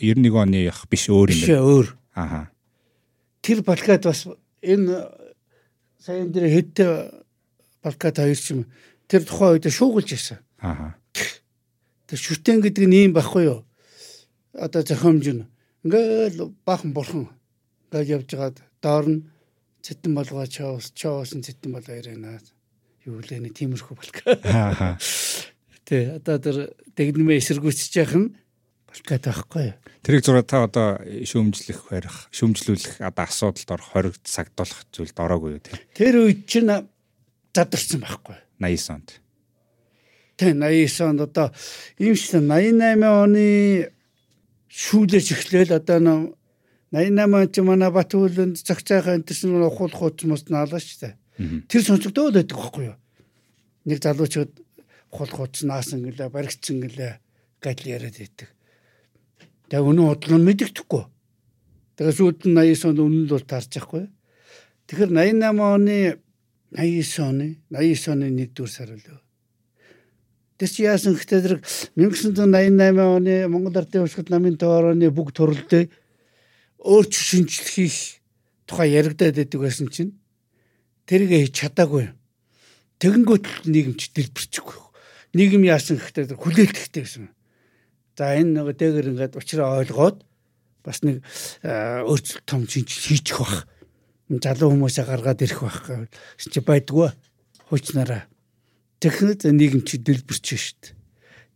91 0.00 0.36
оных 0.46 0.78
биш 0.88 1.04
өөр 1.10 1.28
юм 1.32 1.40
Биш 1.42 1.52
өөр. 1.52 1.86
Ааха. 2.16 2.42
Тэр 3.42 3.60
балкад 3.66 4.04
бас 4.06 4.28
энэ 4.62 5.25
саяын 6.06 6.30
дээр 6.30 6.46
хэд 6.54 6.74
балкад 7.82 8.22
хоёр 8.22 8.38
ч 8.38 8.54
юм 8.54 8.70
тэр 9.10 9.26
тухайн 9.26 9.58
үед 9.58 9.66
шуугуулж 9.66 10.14
ирсэн. 10.14 10.38
Ааха. 10.62 10.94
Тэр 12.06 12.18
шүтэн 12.22 12.62
гэдэг 12.62 12.86
нь 12.86 13.10
ийм 13.10 13.12
байхгүй 13.12 13.50
юу? 13.50 13.66
Одоо 14.54 14.86
зохиомж 14.86 15.26
нь 15.34 15.42
ингээл 15.82 16.54
баахан 16.62 16.94
бурхан 16.94 17.26
ингээд 17.90 18.14
явж 18.22 18.28
байгаад 18.30 18.56
доор 18.78 19.06
нь 19.10 19.26
цэтэн 19.82 20.14
болгоо 20.14 20.46
чоос 20.46 20.94
чоосон 20.94 21.42
цэтэн 21.42 21.74
болгоо 21.74 21.98
ирэнэ. 21.98 22.38
Юу 23.10 23.18
лээ 23.22 23.42
нэг 23.42 23.58
тиймэрхүү 23.58 23.94
балкад. 23.98 24.46
Ааха. 24.46 24.98
Тэ 25.86 26.18
одоо 26.22 26.38
тэр 26.38 26.56
дэгнэмээ 26.94 27.38
эсэргүүцэж 27.42 27.92
яах 27.98 28.14
нь 28.96 29.04
балкад 29.04 29.24
байхгүй 29.28 29.64
юу? 29.68 29.76
Тэрийг 30.00 30.24
зураг 30.24 30.46
та 30.48 30.64
одоо 30.64 30.98
шүүмжлэх 31.04 31.90
барих, 31.90 32.16
шүүмжлүүлэх 32.32 33.04
одоо 33.04 33.24
асуудалд 33.28 33.70
орох 33.70 33.88
хориг 33.92 34.14
сагдуулах 34.24 34.80
зүйлд 34.92 35.18
ороогүй 35.20 35.50
юу 35.56 35.62
те. 35.62 35.76
Тэр 35.92 36.24
үед 36.24 36.48
чинь 36.48 36.72
задарсан 37.52 38.00
байхгүй. 38.00 38.36
89 38.58 38.94
онд. 38.96 39.08
Тэ 40.36 40.52
89 40.52 41.04
онд 41.04 41.20
одоо 41.20 41.46
ийм 42.00 42.16
дээ 42.16 42.44
88 42.48 43.04
оны 43.04 43.46
шүүлэж 44.68 45.26
эхлээл 45.32 45.76
одоо 45.76 45.98
нөө 46.00 46.20
88 46.92 47.34
онд 47.36 47.52
ч 47.52 47.56
манай 47.60 47.90
Батүлэнд 47.92 48.56
цагцаахан 48.64 49.20
энэ 49.20 49.26
чинь 49.28 49.68
ухуул 49.68 49.92
хууц 49.92 50.24
мос 50.24 50.48
наалаа 50.48 50.80
шүү 50.80 50.98
дээ. 51.04 51.14
Тэр 51.68 51.82
сонсогдоод 51.84 52.36
байдаг 52.36 52.56
байхгүй 52.56 52.84
юу? 52.92 52.96
Нэг 53.84 53.98
залуучууд 54.00 54.52
ухуул 55.12 55.32
хууц 55.32 55.64
наасан 55.64 56.04
гэлээ 56.04 56.28
баригдсан 56.32 56.80
гэлээ 56.80 57.12
гал 57.60 57.82
яриад 57.84 58.16
байдаг. 58.16 58.55
Тэгээ 59.70 59.88
өнөө 59.90 60.06
бодлоо 60.14 60.38
мэддэхгүй. 60.38 61.04
Тэгээ 61.98 62.14
сүйд 62.14 62.40
нь 62.46 62.54
89 62.54 62.86
онд 62.92 63.00
үнэн 63.02 63.24
л 63.26 63.34
бол 63.34 63.46
таарч 63.46 63.72
байхгүй. 63.74 64.04
Тэгэхээр 64.86 65.10
88 65.10 65.58
оны 65.58 65.98
89 66.76 67.26
оны 67.26 67.46
89 67.74 68.12
оны 68.14 68.26
1-р 68.46 68.68
сар 68.70 68.90
лөө. 68.94 69.18
Тэр 70.56 70.70
чи 70.72 70.86
яасан 70.86 71.18
гэхдээ 71.18 71.40
тэр 71.42 71.54
1988 71.98 72.96
оны 72.96 73.34
Монгол 73.50 73.76
Ардын 73.76 74.06
урьдчилан 74.06 74.32
намын 74.32 74.56
товарооны 74.56 75.10
бүгд 75.12 75.36
төрөлдөө 75.36 75.82
өөрч 76.80 77.12
шинжлэх 77.12 77.68
хийх 77.76 77.98
тухай 78.64 78.96
яригадаад 78.96 79.36
байдаг 79.36 79.60
байсан 79.60 79.92
чинь 79.92 80.16
тэргээ 81.10 81.44
хийж 81.44 81.54
чадаагүй. 81.60 82.08
Тэгэнгүүт 83.02 83.68
нийгэмч 83.68 84.16
дэлбэрчихгүй. 84.16 84.80
Нийгэм 85.36 85.68
яасан 85.68 86.00
гэхдээ 86.00 86.40
хүлээлттэй 86.40 87.04
байсан. 87.04 87.35
За 88.16 88.32
энэ 88.32 88.64
нэг 88.64 88.80
дээгэр 88.80 89.12
ингээд 89.12 89.36
учраа 89.36 89.84
ойлгоод 89.84 90.24
бас 90.80 91.04
нэг 91.04 91.20
өөрчлөлт 91.62 92.48
том 92.48 92.64
шинжил 92.64 93.20
хийчих 93.20 93.36
бах. 93.36 93.68
Залуу 94.32 94.72
хүмүүсээ 94.72 95.04
гаргаад 95.04 95.44
ирэх 95.44 95.60
бах 95.60 96.08
чи 96.40 96.60
байдгүй 96.64 97.12
хуучнараа. 97.68 98.24
Техник 98.98 99.44
нийгэмч 99.44 100.00
дэлбэрч 100.00 100.46
шít. 100.56 100.96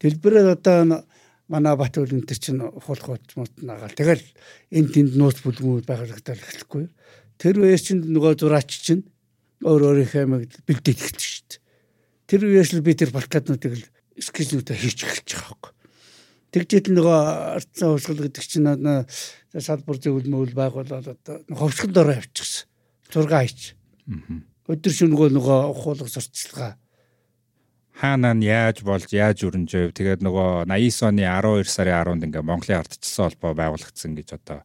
Дэлбэрээ 0.05 0.53
одоо 0.53 1.09
манай 1.49 1.75
Батүл 1.81 2.13
энэ 2.13 2.29
чинь 2.29 2.61
хулхууд 2.61 3.25
мут 3.41 3.53
нагаал. 3.65 3.97
Тэгэл 3.97 4.23
энэ 4.69 4.93
тэнд 4.93 5.13
нууц 5.17 5.41
бүлгүүд 5.41 5.89
байгуулагдал 5.89 6.37
эхлэхгүй. 6.37 6.93
Тэр 7.41 7.57
үеэс 7.65 7.83
чинь 7.89 8.05
нөгөө 8.05 8.37
зураач 8.37 8.69
чинь 8.69 9.09
өөр 9.65 9.97
өөрийнхөө 9.97 10.25
мэг 10.29 10.43
бэлдээд 10.69 11.01
эхэлж 11.01 11.23
шít. 11.25 11.51
Тэр 12.29 12.47
үеэс 12.47 12.77
л 12.77 12.85
би 12.85 12.93
тэр 12.93 13.11
балкаднуудыг 13.17 13.81
л 13.81 13.85
скизнүүдэ 14.21 14.77
хийчих 14.77 15.09
эхэлж 15.09 15.31
байгаа 15.41 15.57
хөөх. 15.57 15.80
Тэгжээд 16.51 16.91
нөгөө 16.91 17.19
ардсан 17.63 17.95
хувьсгал 17.95 18.23
гэдэг 18.27 18.45
чинь 18.45 18.67
салбар 19.55 19.99
зөвлөл 20.03 20.31
мөвл 20.31 20.55
байгуулаад 20.55 21.07
одоо 21.15 21.37
ховсгол 21.47 21.95
дороо 21.95 22.19
явчихсан. 22.19 22.67
6 23.11 23.31
хайч. 23.31 23.75
Өдөр 24.71 24.93
шөнөгөө 24.95 25.29
нөгөө 25.35 25.59
ухуулга 25.71 26.11
сурталчилгаа. 26.11 26.75
Хаанаа 28.01 28.35
нь 28.35 28.47
яаж 28.47 28.83
болж 28.87 29.11
яаж 29.13 29.45
өрнжөв 29.47 29.93
тэгээд 29.95 30.23
нөгөө 30.25 30.67
89 30.71 31.11
оны 31.11 31.23
12 31.27 31.69
сарын 31.69 31.99
10-нд 32.01 32.27
ингээ 32.27 32.49
Монголын 32.49 32.81
ардчилсан 32.81 33.29
холбоо 33.29 33.53
байгуулагдсан 33.55 34.15
гэж 34.17 34.29
одоо 34.41 34.63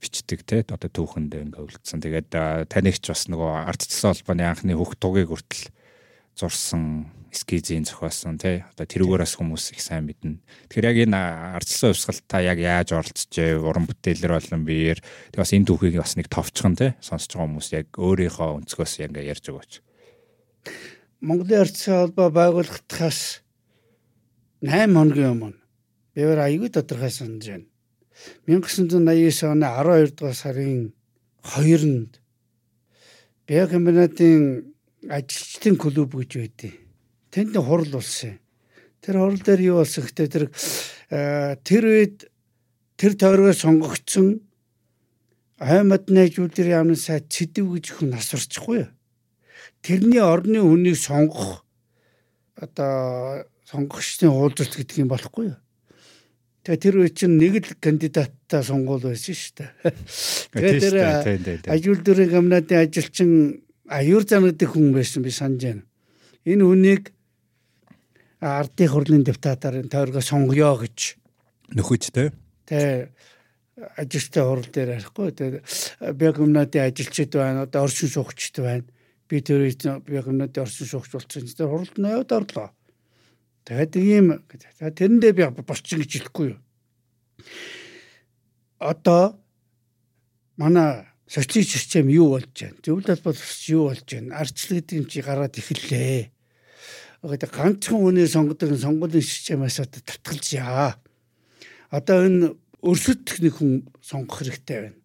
бичдэг 0.00 0.40
те 0.46 0.64
одоо 0.64 0.88
түүхэнд 0.88 1.34
ингээ 1.36 1.60
үлдсэн. 1.60 2.00
Тэгээд 2.00 2.30
танигч 2.70 3.04
бас 3.10 3.26
нөгөө 3.28 3.50
ардчилсан 3.74 4.14
холбооны 4.16 4.44
анхны 4.46 4.72
хөх 4.78 4.96
тугийг 4.96 5.34
хүртэл 5.34 5.68
зурсан 6.38 7.10
скизийн 7.32 7.86
зохиосон 7.86 8.38
тий 8.38 8.62
одоо 8.62 8.86
тэрүүгээрээс 8.86 9.34
хүмүүс 9.38 9.64
их 9.74 9.80
сайн 9.82 10.06
мэднэ. 10.06 10.42
Тэгэхээр 10.70 10.88
яг 10.90 10.98
энэ 11.06 11.20
ардчилсан 11.58 11.90
хувьсгалт 11.94 12.24
та 12.26 12.38
яг 12.42 12.58
яаж 12.58 12.94
оролцож 12.94 13.34
уран 13.34 13.86
бүтээлэр 13.86 14.32
болон 14.34 14.62
биеэр 14.66 14.98
тэг 15.00 15.38
бас 15.40 15.52
энэ 15.54 15.68
түүхийг 15.68 15.98
бас 16.02 16.14
нэг 16.18 16.28
товчхон 16.28 16.74
тий 16.74 16.90
сонсож 16.98 17.30
байгаа 17.34 17.46
хүмүүс 17.46 17.68
яг 17.76 17.86
өөрийнхөө 17.94 18.50
өнцгөөс 18.60 18.94
ингээ 19.06 19.30
ярьж 19.30 19.44
өгөөч. 19.50 19.72
Монголын 21.20 21.62
ардчилсан 21.64 21.96
холбоо 22.10 22.28
байгуулагдахаас 22.30 23.20
8 24.64 24.90
хоногийн 24.92 25.32
өмнө 25.34 25.58
би 26.14 26.20
өөр 26.24 26.40
аягүй 26.46 26.70
тодорхой 26.72 27.12
санаж 27.12 27.44
байна. 27.46 27.68
1989 28.46 29.48
оны 29.48 29.66
12 29.68 30.16
дугаар 30.16 30.36
сарын 30.36 30.92
2-нд 31.44 32.20
Биокомбинатын 33.50 34.42
ажилчдын 35.10 35.74
клуб 35.74 36.12
гэж 36.14 36.32
байдیں۔ 36.38 36.74
Тэнд 37.30 37.56
хурал 37.56 37.90
болсон. 37.90 38.38
Тэр 39.00 39.16
хурал 39.18 39.38
дээр 39.38 39.60
юу 39.60 39.76
болсон 39.80 40.04
гэхтэй 40.04 40.28
тэр 40.28 40.44
тэр 41.62 41.84
үед 41.86 42.30
тэр 42.98 43.14
тойргоо 43.14 43.54
сонгогдсон 43.54 44.42
аймад 45.60 46.10
найжуудын 46.10 46.68
яамны 46.68 46.96
сайд 46.96 47.30
цэдэв 47.30 47.66
гэж 47.70 47.86
хүн 47.96 48.18
асарчихгүй? 48.18 48.90
Тэрний 49.82 50.20
орны 50.20 50.60
хүнийг 50.60 50.98
сонгох 50.98 51.64
одоо 52.56 53.46
сонгогчдын 53.68 54.32
уулзалт 54.32 54.74
гэдэг 54.76 55.04
юм 55.04 55.08
болохгүй? 55.12 55.54
Тэгээ 56.64 56.82
тэр 56.82 56.94
үе 57.00 57.08
чинь 57.08 57.40
нэг 57.40 57.62
л 57.64 57.72
кандидаттай 57.80 58.60
сонгуул 58.60 59.00
байсан 59.00 59.32
шүү 59.32 59.54
дээ. 59.56 59.70
Тэгээ 60.52 60.80
тэр 60.82 60.96
ажил 61.72 62.00
дөрөв 62.04 62.28
гамнатын 62.36 62.84
ажилчин 62.84 63.30
аюур 63.88 64.28
замнуудын 64.28 64.68
хүн 64.68 64.92
байсан 64.92 65.24
би 65.24 65.32
санаж 65.32 65.62
байна. 65.64 65.84
Энэ 66.44 66.64
хүнийг 66.68 67.04
ардын 68.40 68.88
хурлын 68.88 69.24
депутатаар 69.24 69.84
тойргоо 69.84 70.24
сонгоё 70.24 70.72
гэж 70.80 71.20
нөхөж 71.76 72.10
тэ. 72.16 72.32
Ажилчтай 73.96 74.44
хурал 74.44 74.64
дээр 74.64 74.96
ярихгүй. 74.96 75.32
Тэгээ 75.32 76.12
биогомнодын 76.16 76.88
ажилчид 76.88 77.32
байна. 77.36 77.68
Одоо 77.68 77.84
орчин 77.84 78.08
суугчд 78.08 78.60
байна. 78.60 78.84
Би 79.28 79.40
тэр 79.40 79.68
биогомнодын 79.68 80.64
орчин 80.64 80.86
суугч 80.88 81.12
болсон. 81.12 81.44
Тэр 81.44 81.68
хуралд 81.68 81.96
яваад 81.96 82.32
орлоо. 82.32 82.68
Тэгээд 83.64 83.96
ийм 84.00 84.40
тэрэндээ 84.80 85.32
би 85.36 85.44
босчин 85.64 86.00
гэж 86.00 86.10
хэлэхгүй 86.32 86.56
юу. 86.56 86.60
Одоо 88.80 89.36
манай 90.56 91.06
социалист 91.28 91.76
систем 91.76 92.08
юу 92.08 92.36
болж 92.36 92.48
байна? 92.56 92.76
Зөвлөлт 92.80 93.20
холбоо 93.20 93.34
юу 93.68 93.84
болж 93.92 94.08
байна? 94.08 94.44
Юм 94.96 95.06
чи 95.06 95.20
гараад 95.20 95.56
эхэллээ. 95.56 96.39
Одоо 97.22 97.48
ганцхан 97.52 98.00
хүний 98.00 98.26
сонгодог 98.26 98.72
сонгуулийн 98.80 99.20
системээс 99.20 99.80
одоо 99.84 100.00
татгалж 100.00 100.46
яа. 100.56 100.96
Одоо 101.92 102.24
энэ 102.24 102.56
өрсөлд 102.80 103.28
техник 103.28 103.60
хүн 103.60 103.84
сонгох 104.00 104.40
хэрэгтэй 104.40 104.78
байна. 104.80 104.98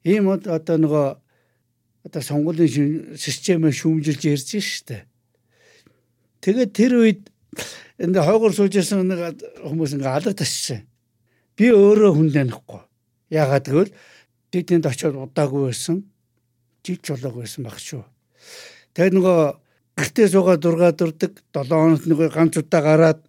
Ийм 0.00 0.32
одоо 0.32 0.76
нөгөө 0.80 1.06
одоо 2.08 2.22
сонгуулийн 2.22 3.18
системээ 3.20 3.68
шүүмжилж 3.68 4.22
ярьж 4.24 4.48
штэ. 4.64 5.04
Тэгээд 6.40 6.72
тэр 6.72 6.92
үед 7.04 7.22
энэ 8.00 8.22
хойгоор 8.22 8.56
суужсэн 8.56 9.04
нэг 9.04 9.42
хүмүүс 9.60 9.92
ингээ 9.98 10.16
алга 10.16 10.32
тасчихсан. 10.32 10.88
Би 11.52 11.68
өөрөө 11.68 12.16
хүн 12.16 12.32
танихгүй. 12.32 12.80
Яагаад 13.28 13.66
гэвэл 13.68 13.92
тэдэнд 14.54 14.88
очиод 14.88 15.16
удаагүй 15.20 15.68
байсан. 15.68 16.04
Жил 16.80 17.00
жолоогүй 17.02 17.44
байсан 17.44 17.64
баг 17.66 17.76
шүү. 17.76 18.04
Тэгээд 18.94 19.16
нөгөө 19.16 19.65
гэртээ 19.96 20.28
суугаад 20.28 20.60
дургаад 20.60 20.96
дурдаг 21.00 21.32
7 21.56 21.72
хоногт 21.72 22.04
нөгөө 22.04 22.28
ганц 22.36 22.54
удаа 22.60 22.82
гараад 22.84 23.20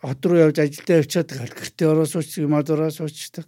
хот 0.00 0.20
руу 0.24 0.40
явж 0.40 0.56
ажилдаа 0.60 1.00
явчаад 1.04 1.28
гэртээ 1.32 1.88
ороо 1.88 2.08
суучдаг 2.08 2.44
юм 2.44 2.54
адураа 2.56 2.90
суучдаг. 2.90 3.46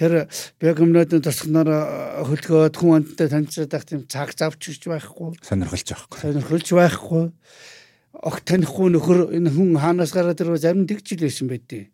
тэр 0.00 0.32
бегомнодын 0.56 1.20
тусахнаар 1.20 2.24
хөлгөөд 2.24 2.74
хүн 2.78 3.04
амттай 3.04 3.28
танилцаад 3.28 3.68
байх 3.68 3.84
тийм 3.84 4.08
цаг 4.08 4.32
завч 4.32 4.72
гэж 4.72 4.88
байхгүй. 4.88 5.36
Сонирхолж 5.44 5.88
байхгүй. 5.92 6.18
Сонирхолж 6.24 6.68
байхгүй. 6.72 7.24
Огт 8.16 8.44
танихгүй 8.48 8.88
нөхөр 8.96 9.20
энэ 9.36 9.52
хүн 9.52 9.76
хаанаас 9.76 10.16
гараад 10.16 10.40
ирв 10.40 10.56
зарим 10.56 10.88
тэгж 10.88 11.20
илсэн 11.20 11.52
байдیں۔ 11.52 11.92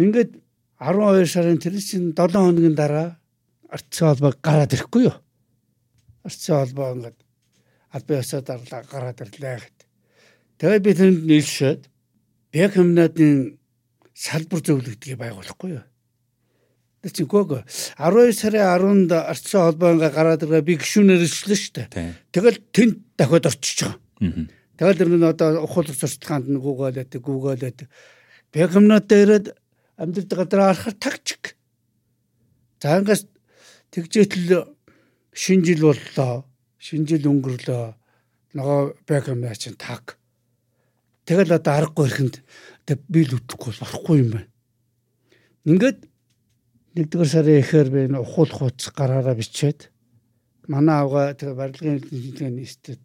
Ингээд 0.00 0.40
12 0.80 1.28
сарын 1.28 1.60
тэр 1.60 1.76
чинь 1.76 2.16
7 2.16 2.32
хоногийн 2.32 2.74
дараа 2.78 3.20
ардсан 3.68 4.08
холбоо 4.16 4.32
гараад 4.40 4.72
ирэхгүй 4.72 5.12
юу? 5.12 5.16
Ардсан 6.24 6.64
холбоо 6.64 6.96
ингээд 6.96 7.21
албан 7.92 8.20
ёсоо 8.24 8.40
дарлаа 8.40 8.82
гараад 8.88 9.20
ирлээ 9.20 9.56
гэд. 9.60 9.78
Тэгээд 10.58 10.82
би 10.82 10.92
тэнд 10.96 11.20
нийлшээд 11.28 11.82
Бекхэмнадын 12.52 13.56
салбар 14.12 14.60
зөвлөгдгийг 14.60 15.16
байгуулахгүй 15.20 15.70
юу? 15.76 15.86
Тэр 17.02 17.12
чинь 17.12 17.26
гоо 17.26 17.44
12 17.44 18.32
сарын 18.32 19.08
10-нд 19.10 19.10
ардсан 19.12 19.62
холбоо 19.66 19.90
ингээ 19.96 20.12
гараад 20.12 20.44
ирээ 20.46 20.62
би 20.62 20.78
гişүүнээр 20.78 21.26
ирсэн 21.26 21.56
шүү 21.58 21.72
дээ. 21.90 22.14
Тэгэл 22.30 22.58
тэнд 22.70 22.96
дахиад 23.18 23.50
орчиж 23.50 23.78
байгаа. 23.82 23.98
Тэгэл 24.78 24.98
тэр 25.02 25.10
нь 25.10 25.26
одоо 25.26 25.48
ухуулах 25.66 25.98
сурталчилгаанд 25.98 26.46
нь 26.46 26.62
гүгээлээд 26.62 27.12
гүгээлээд 27.18 27.78
Бекхэмнад 28.54 29.04
дээрээ 29.10 29.40
амьдрал 29.98 30.38
гадраа 30.38 30.74
харахаар 30.76 30.96
тагчиг. 31.02 31.58
За 32.78 32.98
ингээс 33.02 33.26
тэгжээтэл 33.90 34.70
шинэ 35.34 35.64
жил 35.66 35.90
боллоо. 35.90 36.46
Шинэ 36.82 37.06
жил 37.06 37.30
өнгөрлөө. 37.30 37.94
Нөгөө 38.58 38.80
Бекхэм 39.06 39.46
яа 39.46 39.54
чин 39.54 39.78
таг. 39.78 40.18
Тэгэл 41.22 41.54
одоо 41.54 41.78
аргагүй 41.78 42.10
ихэнд 42.10 42.42
би 43.06 43.22
л 43.22 43.38
үтгэхгүй 43.38 43.78
болохгүй 43.78 44.16
юм 44.18 44.30
байна. 44.34 44.50
Ингээд 45.62 46.00
нэгдүгээр 46.98 47.30
сарын 47.30 47.62
ихээр 47.62 47.88
би 47.94 48.00
энэ 48.10 48.18
ухуул 48.18 48.50
хууц 48.50 48.90
гараараа 48.90 49.38
бичээд 49.38 49.94
манай 50.66 50.98
авга 51.06 51.38
тэг 51.38 51.54
барилгын 51.54 52.02
хэлнэгийн 52.02 52.58
нийтэд 52.58 53.00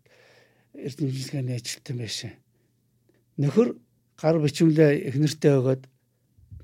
эрдэмтдийн 0.74 1.54
ажилтан 1.54 1.98
байсан. 2.02 2.34
Нөхөр 3.38 3.78
гар 4.18 4.41
бичмлээ 4.41 5.14
эхнэртэй 5.14 5.54
өгөөд 5.54 5.84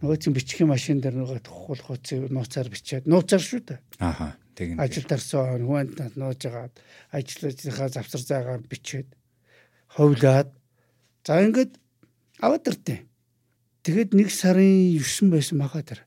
нөгөө 0.02 0.18
чинь 0.18 0.34
бичгийн 0.34 0.70
машин 0.74 0.98
дээр 0.98 1.22
нөгөө 1.22 1.46
тухул 1.46 1.78
хуцыг 1.78 2.28
нууцаар 2.34 2.68
бичээд 2.74 3.06
нууцаар 3.06 3.40
шүү 3.40 3.62
дээ. 3.62 3.80
Ааха. 4.02 4.36
Ажил 4.78 5.06
дарсан 5.10 5.66
хүнд 5.66 6.18
нууж 6.18 6.42
агаад 6.46 6.74
ажлынхаа 7.12 7.90
завсар 7.90 8.22
заагаар 8.22 8.62
бичээд 8.70 9.10
ховлаад 9.96 10.50
за 11.26 11.42
ингээд 11.42 11.78
аваад 12.42 12.68
иртээ. 12.68 13.00
Тэгэд 13.84 14.12
нэг 14.14 14.30
сарын 14.32 14.98
9 14.98 15.30
байсан 15.34 15.58
мага 15.58 15.82
тэр. 15.82 16.06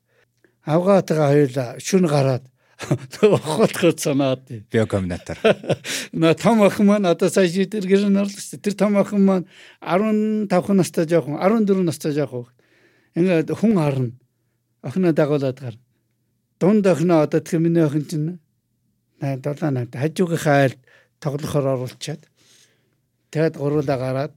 Авгаатайгаа 0.65 1.31
хоёулаа 1.33 1.69
шүн 1.79 2.07
гараад 2.07 2.45
ухаалхад 3.23 3.99
санаад. 4.01 4.45
Биокомбинатор. 4.73 5.39
На 6.13 6.35
том 6.35 6.63
охин 6.63 6.87
маань 6.87 7.07
одоо 7.07 7.29
сая 7.29 7.49
шийдэр 7.49 7.87
гэрэн 7.87 8.17
орлоо. 8.17 8.61
Тэр 8.61 8.75
том 8.75 8.97
охин 8.97 9.25
маань 9.25 9.47
15 9.81 10.75
настай 10.77 11.07
жоохон 11.09 11.41
14 11.41 11.83
настай 11.85 12.13
жоохон 12.13 12.47
ингээд 13.17 13.51
хүн 13.57 13.77
харна. 13.81 14.13
Охиноо 14.83 15.13
дагуулад 15.13 15.61
гар. 15.61 15.77
Дунд 16.61 16.87
охиноо 16.87 17.23
одоо 17.25 17.41
тэр 17.41 17.61
миний 17.61 17.85
охин 17.85 18.05
чинь 18.09 18.41
8 19.21 19.45
7 19.45 19.93
8 19.93 19.93
хажуугийнхаа 19.93 20.57
айлд 20.65 20.81
тоглохоор 21.21 21.67
оруулчаад 21.77 22.23
тэгэд 23.33 23.61
гуруулаа 23.61 23.99
гараад 24.01 24.35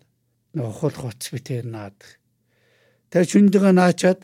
нөгөө 0.56 0.74
хул 0.76 0.96
хуц 0.96 1.32
битээр 1.32 1.68
наад. 1.68 1.96
Тэгээ 3.12 3.32
шүндэгээ 3.32 3.74
наачаад 3.76 4.20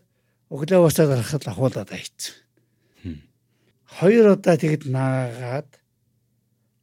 өглөө 0.51 0.79
босоод 0.83 1.09
гарахад 1.11 1.43
ахуулаад 1.47 1.89
айцсан. 1.95 2.35
Хоёр 3.87 4.35
удаа 4.35 4.59
тэгэд 4.59 4.91
наагаад 4.91 5.71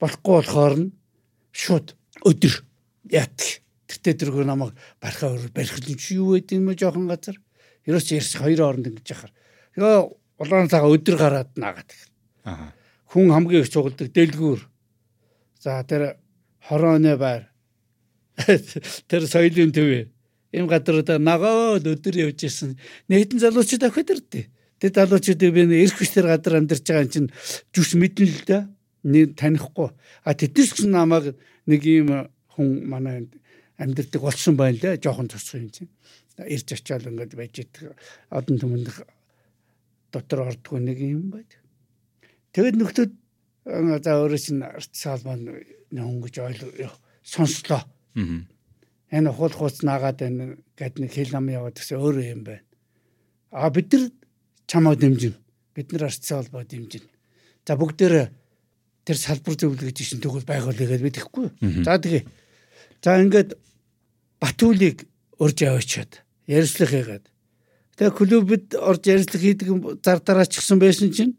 болохгүй 0.01 0.33
болохоор 0.33 0.75
нь 0.81 0.93
шууд 1.53 1.93
өдөр 2.25 2.55
яат. 3.13 3.61
Тэртээ 3.85 4.15
дэргөө 4.17 4.49
намайг 4.49 4.73
бархаа 4.97 5.37
өөр 5.37 5.53
барих 5.53 5.77
нь 5.85 6.01
чи 6.01 6.17
юу 6.17 6.33
байд 6.33 6.49
юм 6.57 6.73
жоохон 6.73 7.13
газар 7.13 7.37
ерөөс 7.85 8.09
ярьс 8.17 8.41
хоёр 8.41 8.65
хооронд 8.65 8.89
ингэж 8.89 9.07
яхаар. 9.13 9.33
Тэгээ 9.77 10.22
улаан 10.43 10.69
цагаа 10.69 10.91
өдөр 10.91 11.17
гараад 11.17 11.51
наагаад. 11.55 11.91
Аа. 12.45 12.75
Хүн 13.15 13.31
хамгийн 13.31 13.63
их 13.63 13.71
цугладаг 13.71 14.11
дэлгүүр. 14.11 14.61
За 15.63 15.83
тэр 15.87 16.19
хорооны 16.67 17.15
байр. 17.17 17.47
Тэр 19.11 19.23
соёлын 19.31 19.71
төв. 19.71 20.11
Им 20.53 20.67
гадруудаа 20.67 21.19
нагоод 21.23 21.87
өдөр 21.87 22.29
явж 22.29 22.49
исэн. 22.49 22.75
Нэгдэн 23.09 23.39
залуучууд 23.39 23.87
авахд 23.87 24.11
ирдээ. 24.11 24.45
Тэр 24.83 24.93
залуучуудыг 24.99 25.51
би 25.55 25.63
эрх 25.85 25.97
хүчээр 25.97 26.27
гадар 26.27 26.59
амьдарч 26.59 26.83
байгаа 26.83 27.07
юм 27.07 27.13
чинь 27.13 27.31
зүс 27.71 27.95
мэдэн 27.95 28.27
л 28.27 28.43
да. 28.49 28.59
Нэг 29.07 29.39
танихгүй. 29.39 29.95
А 30.27 30.35
тэднээс 30.35 30.75
ч 30.75 30.89
намайг 30.91 31.39
нэг 31.67 31.81
юм 31.87 32.33
хүн 32.57 32.69
манай 32.91 33.31
амьдардаг 33.79 34.21
болсон 34.21 34.57
байна 34.59 34.79
лээ. 34.81 34.99
Жохон 34.99 35.31
цоцсон 35.31 35.69
юм 35.69 35.71
чинь 35.71 35.93
ирж 36.39 36.73
очиад 36.73 37.07
ингээд 37.07 37.37
байж 37.37 37.55
идэх 37.63 37.95
одон 38.31 38.59
түмэнд 38.59 38.89
дотор 40.13 40.47
ордгоо 40.49 40.79
нэг 40.79 40.99
юм 41.01 41.33
байд. 41.33 41.59
Тэгэд 42.53 42.77
нөхдөд 42.77 43.11
за 43.65 44.11
өөрөө 44.21 44.41
чинь 44.41 44.63
салман 44.93 45.65
хөнгөж 45.91 46.35
ойл 46.45 46.61
сонслоо. 47.25 47.83
Аа. 48.15 48.45
Энэ 49.13 49.31
хул 49.33 49.53
хуц 49.53 49.83
наагаад 49.83 50.19
байна 50.21 50.57
гэд 50.77 51.01
нэг 51.01 51.11
хэл 51.13 51.33
нам 51.33 51.49
яваад 51.49 51.81
гэсэн 51.81 52.01
өөрөө 52.01 52.27
юм 52.33 52.43
байна. 52.45 52.65
А 53.53 53.71
бид 53.71 53.93
нар 53.93 54.11
чамаа 54.67 54.97
дэмжин. 54.97 55.35
Бид 55.75 55.93
нар 55.93 56.09
арцсан 56.09 56.45
холбоо 56.45 56.65
дэмжин. 56.65 57.05
За 57.67 57.77
бүгдээр 57.77 58.33
тэр 59.05 59.17
салбар 59.17 59.57
зөвлөгөж 59.57 59.99
шин 60.03 60.21
тэгвэл 60.21 60.49
байгуулъя 60.49 60.89
гэж 60.89 61.01
бид 61.03 61.17
ихгүй. 61.21 61.49
За 61.85 61.97
тэгээ. 62.01 62.25
За 63.05 63.21
ингээд 63.21 63.57
Батүлийг 64.43 65.07
урьж 65.39 65.63
аваачаад 65.63 66.27
ярьслах 66.51 66.91
хийгээд. 66.91 67.25
Тэгээ 67.97 68.17
клубэд 68.17 68.67
орж 68.81 69.03
ярьслах 69.05 69.43
хийдэг 69.43 69.69
зар 70.01 70.21
дараа 70.25 70.49
ч 70.49 70.59
гсэн 70.61 70.79
байсан 70.81 71.13
чинь 71.13 71.37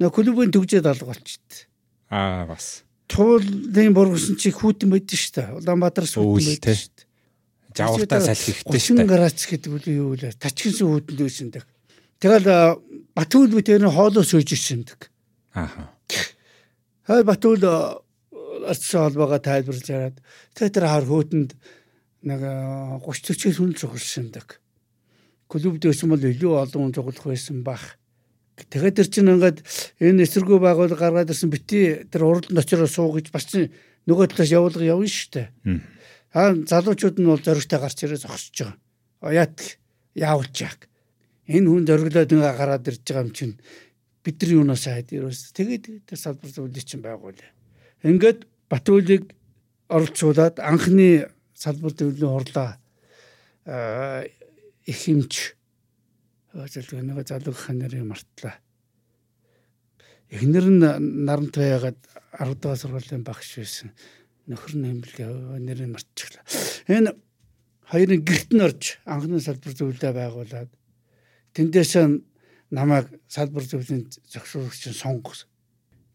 нөө 0.00 0.12
клубын 0.12 0.52
төгжээд 0.52 0.86
алга 0.86 1.08
болчихд. 1.08 1.68
Аа 2.12 2.44
бас. 2.44 2.84
Туулын 3.08 3.94
бургасан 3.96 4.36
чи 4.36 4.52
хүүтэн 4.52 4.92
байдсан 4.92 5.18
шүү 5.18 5.32
дээ. 5.34 5.48
Улаанбаатар 5.60 6.04
хүүтэн 6.04 6.46
байдсан 6.46 6.76
шүү 6.76 6.92
дээ. 6.94 7.08
Жавартаа 7.80 8.20
салхи 8.20 8.50
ихтэй 8.52 8.80
шүү 8.80 8.96
дээ. 9.00 9.08
гараач 9.08 9.40
гэдэг 9.46 9.70
үл 9.72 9.86
юу 9.88 10.10
вэ? 10.18 10.36
Тачгинсэн 10.36 10.86
хүүтэн 10.90 11.16
дүүсэндэг. 11.16 11.64
Тэгэл 12.20 12.48
Батүл 13.16 13.50
битэр 13.50 13.88
хоолоос 13.88 14.36
үйж 14.36 14.52
ирсэндэг. 14.52 15.10
Аа. 15.56 15.90
Хай 17.08 17.24
Батүл 17.24 17.64
арцсан 18.68 19.08
холбоогоо 19.08 19.40
тайлбарлаж 19.40 19.86
хараад 19.86 20.16
тэр 20.54 20.84
хар 20.86 21.06
хүүтэнд 21.06 21.50
нэг 22.26 22.40
30 23.02 23.34
40 23.34 23.56
хүн 23.56 23.72
цуглашиндаг. 23.74 24.60
Клубд 25.50 25.82
байсан 25.82 26.14
бол 26.14 26.22
илүү 26.22 26.52
олон 26.62 26.82
хүн 26.86 26.94
цуглах 26.94 27.26
байсан 27.26 27.64
бах. 27.66 27.98
Тэгээд 28.54 28.96
тэр 29.02 29.08
чинь 29.10 29.32
ингээд 29.34 29.58
энэ 29.98 30.22
эсэргүү 30.22 30.58
байгуул 30.62 30.94
гаргаад 30.94 31.32
ирсэн 31.34 31.50
бити 31.50 32.06
тэр 32.06 32.22
уралд 32.28 32.54
очроо 32.54 32.86
суу 32.86 33.10
гэж 33.18 33.34
бас 33.34 33.50
чинь 33.50 33.72
нөгөө 34.06 34.30
талаас 34.30 34.52
явуулга 34.54 34.84
явна 34.84 35.10
шүү 35.10 35.30
дээ. 35.34 35.48
Аа 36.38 36.54
залуучууд 36.54 37.16
нь 37.18 37.26
бол 37.26 37.42
зоригтой 37.42 37.80
гарч 37.82 37.98
ирээ 38.04 38.22
зогсож 38.22 38.54
байгаа. 38.54 38.76
Оят 39.26 39.58
яавч 40.14 40.54
яах. 40.62 40.78
Энэ 41.50 41.66
хүн 41.66 41.88
зориглоод 41.88 42.30
ингээ 42.30 42.54
гараад 42.54 42.86
ирж 42.86 43.02
байгаа 43.02 43.24
юм 43.26 43.32
чинь 43.34 43.54
бидний 44.22 44.54
юунаас 44.54 44.86
хайд 44.86 45.10
ерөөс 45.10 45.50
тэгээд 45.56 46.06
тэр 46.06 46.18
салбар 46.20 46.52
зөвлөлт 46.52 46.86
чинь 46.86 47.02
байгуулъя. 47.02 47.50
Ингээд 48.06 48.46
Батүлийг 48.70 49.34
оролцуулаад 49.90 50.62
анхны 50.62 51.26
салбар 51.58 51.90
дэвлэлийн 51.90 52.30
хурлаа 52.30 52.78
их 54.86 54.98
хэмж 55.04 55.56
зөвлөгөө 56.54 57.02
нэг 57.04 57.28
залуу 57.28 57.54
ханарын 57.54 58.08
мартлаа. 58.10 58.58
Эхнэр 60.30 60.66
нь 60.70 60.82
нарантай 61.26 61.74
ягаад 61.74 61.98
10 62.38 62.54
дахь 62.62 62.78
сургуулийн 62.78 63.24
багш 63.26 63.58
байсан. 63.58 63.90
Нөхөр 64.46 64.74
нь 64.78 64.86
хэмбэл 64.86 65.62
нэрийг 65.62 65.90
мартчихлаа. 65.90 66.44
Энэ 66.86 67.14
хоёрын 67.90 68.22
гэрт 68.22 68.50
нь 68.54 68.62
орж 68.62 68.98
анхны 69.06 69.42
салбар 69.42 69.74
зөвлөлөө 69.74 70.12
байгуулад 70.14 70.70
тэндээс 71.54 71.92
намайг 72.70 73.10
салбар 73.26 73.64
зөвлөлийн 73.66 74.06
зохицуулагч 74.30 74.94
сонгосон. 74.94 75.50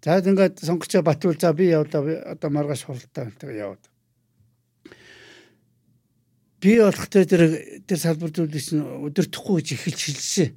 За 0.03 0.19
ингээд 0.19 0.63
сонгочоо 0.63 1.03
Батүл 1.03 1.35
за 1.39 1.53
би 1.53 1.71
явлаа 1.71 2.31
одоо 2.31 2.49
маргааш 2.49 2.87
хуралдаа 2.87 3.31
яваад 3.51 3.83
би 6.65 6.79
болохтой 6.81 7.29
тэр 7.29 7.43
тэр 7.85 7.99
салбар 8.01 8.33
зүйлс 8.33 8.73
нь 8.73 8.81
өдөртөхгүй 8.81 9.61
гэж 9.61 9.67
эхэлж 9.77 10.01
хэлсэн. 10.01 10.49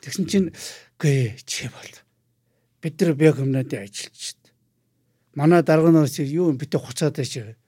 Тэгсэн 0.00 0.24
чинь 0.24 0.48
үгүй 0.96 1.36
чи 1.44 1.68
бол 1.68 1.92
бид 2.80 2.96
нар 2.96 3.12
биокомнадын 3.12 3.84
ажилчид. 3.84 4.40
Манай 5.36 5.60
дарганаас 5.60 6.16
юу 6.16 6.56
битэ 6.56 6.80
хуцаад 6.80 7.20
байж. 7.20 7.60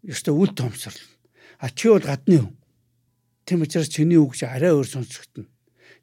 Ёстой 0.00 0.32
үл 0.32 0.56
томсорл. 0.56 0.96
А 1.60 1.68
чи 1.68 1.92
бол 1.92 2.00
гадны 2.00 2.40
хүн. 2.40 2.56
Тэм 3.44 3.68
учраас 3.68 3.92
чиний 3.92 4.16
үг 4.16 4.32
чи 4.32 4.48
арай 4.48 4.72
өөр 4.72 4.88
сонсогдно. 4.88 5.44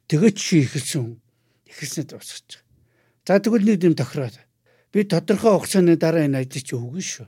Тэгээд 0.06 0.38
чи 0.38 0.62
ихэлсэн 0.62 1.02
хүн. 1.02 1.18
Ихэрснээ 1.66 2.06
дуусчих. 2.14 2.62
За 3.26 3.42
тэгвэл 3.42 3.66
нэг 3.66 3.82
юм 3.82 3.98
тохироод. 3.98 4.38
Би 4.94 5.02
тодорхой 5.02 5.58
хугацааны 5.58 5.98
дараа 5.98 6.30
энэ 6.30 6.46
ажил 6.46 6.62
чи 6.62 6.74
өгнө 6.78 7.02
шүү. 7.02 7.26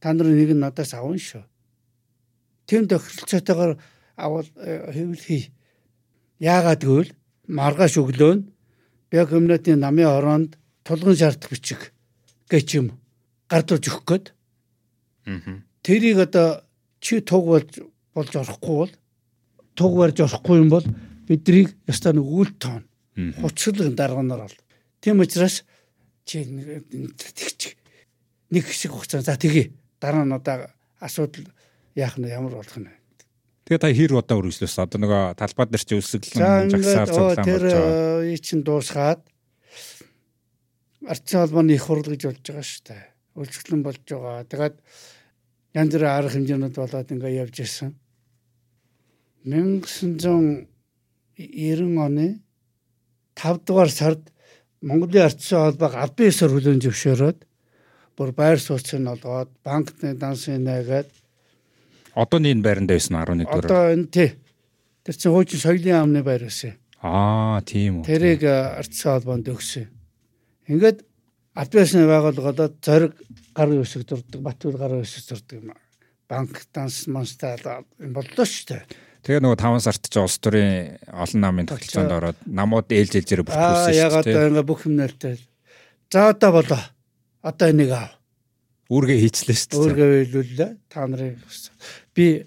Та 0.00 0.16
нар 0.16 0.32
нэг 0.32 0.56
нь 0.56 0.64
надаас 0.64 0.96
авна 0.96 1.20
шүү. 1.20 1.44
Тэм 2.66 2.88
тохиролцоотойгоор 2.88 3.78
авал 4.16 4.48
э, 4.56 4.92
хэвэл 4.92 5.20
хий. 5.20 5.52
Яагаад 6.40 6.82
гэвэл 6.84 7.12
маргааш 7.48 7.98
өглөө 8.00 8.32
нь 8.34 8.46
яг 9.12 9.28
өмнөдийн 9.32 9.80
намын 9.80 10.08
ороонд 10.08 10.50
тулгын 10.84 11.16
шаардах 11.16 11.50
бичиг 11.50 11.92
гэж 12.48 12.66
юм 12.78 12.86
гардуулж 13.50 13.84
өгөх 13.88 14.04
гээд. 14.08 14.26
Аа. 15.26 15.62
Тэрийг 15.84 16.18
одоо 16.24 16.64
чи 17.00 17.20
туг 17.20 17.44
болж 17.46 17.70
болж 18.14 18.32
орохгүй 18.32 18.76
бол 18.80 18.92
туг 19.74 19.92
барьж 19.98 20.18
орохгүй 20.24 20.56
юм 20.62 20.70
бол 20.70 20.86
биднийг 21.28 21.76
ёстой 21.86 22.12
нэг 22.16 22.24
үйл 22.24 22.52
тоон 22.56 22.84
хуцлаг 23.40 23.94
дарганаар 23.94 24.48
бол. 24.48 24.58
Тийм 25.00 25.20
учраас 25.20 25.64
чи 26.24 26.44
тэгч 26.44 27.76
нэг 28.50 28.64
хэсэг 28.64 28.90
хугацаа 28.92 29.20
за 29.20 29.36
тгий 29.36 29.72
дараа 30.00 30.24
нь 30.24 30.32
одоо 30.32 30.70
асуудал 31.00 31.48
яах 31.94 32.18
нь 32.18 32.28
ямар 32.28 32.54
болох 32.58 32.78
нь 32.78 32.90
Тэгээ 33.64 33.80
та 33.80 33.88
хэр 33.88 34.12
удаа 34.20 34.36
үргэлжлүүлсэн? 34.44 34.84
Одоо 34.84 35.00
нөгөө 35.00 35.40
талбай 35.40 35.64
дээр 35.72 35.84
чи 35.88 35.96
өсөглөн 35.96 36.68
жагсаар 36.68 37.08
цуглаан 37.08 37.48
болж 37.48 37.64
байгаа. 37.64 38.28
Тэр 38.28 38.28
ий 38.28 38.36
чин 38.44 38.60
дуусгаад 38.60 39.24
арчин 41.08 41.40
холбооны 41.40 41.72
их 41.72 41.88
хурл 41.88 42.04
гэж 42.04 42.28
болж 42.28 42.44
байгаа 42.44 42.60
шүү 42.60 42.84
дээ. 42.92 43.04
Үйлчлэн 43.40 43.80
болж 43.80 44.04
байгаа. 44.04 44.44
Тэгээд 44.44 44.76
янз 45.80 45.90
бүрийн 45.96 46.12
арга 46.12 46.36
хэмжээнүүд 46.36 46.76
болоод 46.76 47.08
ингээ 47.08 47.40
явж 47.40 47.56
ирсэн. 47.64 47.96
1990 49.48 50.68
оны 52.04 52.44
5 53.32 53.64
дугаар 53.64 53.88
сард 53.88 54.28
Монголын 54.84 55.24
ардчсан 55.24 55.72
холбоог 55.72 55.96
аль 55.96 56.12
биесээр 56.12 56.52
хүлээн 56.52 56.84
зөвшөөрөөд 56.84 57.38
бүр 58.16 58.30
байр 58.36 58.60
сууцыг 58.60 59.00
олгоод 59.00 59.48
банкны 59.64 60.12
дансын 60.20 60.60
найгаад 60.68 61.08
Одоо 62.14 62.38
энэ 62.38 62.62
байранд 62.62 62.90
байсан 62.90 63.18
11 63.18 63.44
дугаар. 63.44 63.64
Одоо 63.66 63.82
энэ 63.92 64.06
тий. 64.10 64.30
Тэр 65.04 65.14
чинь 65.18 65.32
хуучин 65.34 65.60
соёлын 65.60 65.94
яамны 65.98 66.22
байр 66.22 66.46
байсан. 66.46 66.78
Аа, 67.02 67.60
тийм 67.66 68.00
үү. 68.00 68.08
Тэрийг 68.08 68.42
ардсан 68.46 69.18
холбоонд 69.18 69.50
өгсөн. 69.50 69.90
Ингээд 70.70 71.04
албасны 71.52 72.06
байгууллагад 72.08 72.78
зориг 72.80 73.12
гарын 73.52 73.82
өсөг 73.84 74.06
дурдаг, 74.08 74.40
Батүр 74.40 74.78
гарын 74.80 75.04
өсөг 75.04 75.28
дурдаг 75.28 75.58
юм. 75.60 75.74
Банк 76.30 76.64
данс 76.72 77.04
монстал 77.06 77.60
боллоо 77.98 78.46
шүү 78.48 78.66
дээ. 78.72 78.82
Тэгээ 79.24 79.40
нөгөө 79.44 79.60
5 79.60 79.84
сард 79.84 80.04
ч 80.08 80.16
улс 80.20 80.36
төрийн 80.40 80.96
олон 81.08 81.40
намын 81.40 81.68
тогтолцоонд 81.68 82.12
ороод 82.12 82.38
намууд 82.44 82.88
ээлж 82.88 83.20
ээлжээр 83.20 83.44
бүртгүүлсэн 83.44 83.92
шүү 83.92 83.92
дээ. 83.92 84.00
Аа, 84.00 84.08
яг 84.08 84.14
одоо 84.20 84.48
ингээ 84.48 84.68
бүх 84.68 84.80
юм 84.84 84.94
нэртэй. 85.00 85.36
За 86.12 86.28
одоо 86.32 86.50
болоо. 86.60 86.82
Одоо 87.40 87.68
энийг 87.72 87.92
аав. 87.92 88.12
Үүргээ 88.92 89.18
хийчлээ 89.24 89.56
шүү 89.56 89.68
дээ. 89.68 89.80
Үүргээ 89.80 90.08
биелүүллээ. 90.12 90.70
Та 90.92 91.08
нарыг 91.08 91.40
би 92.14 92.46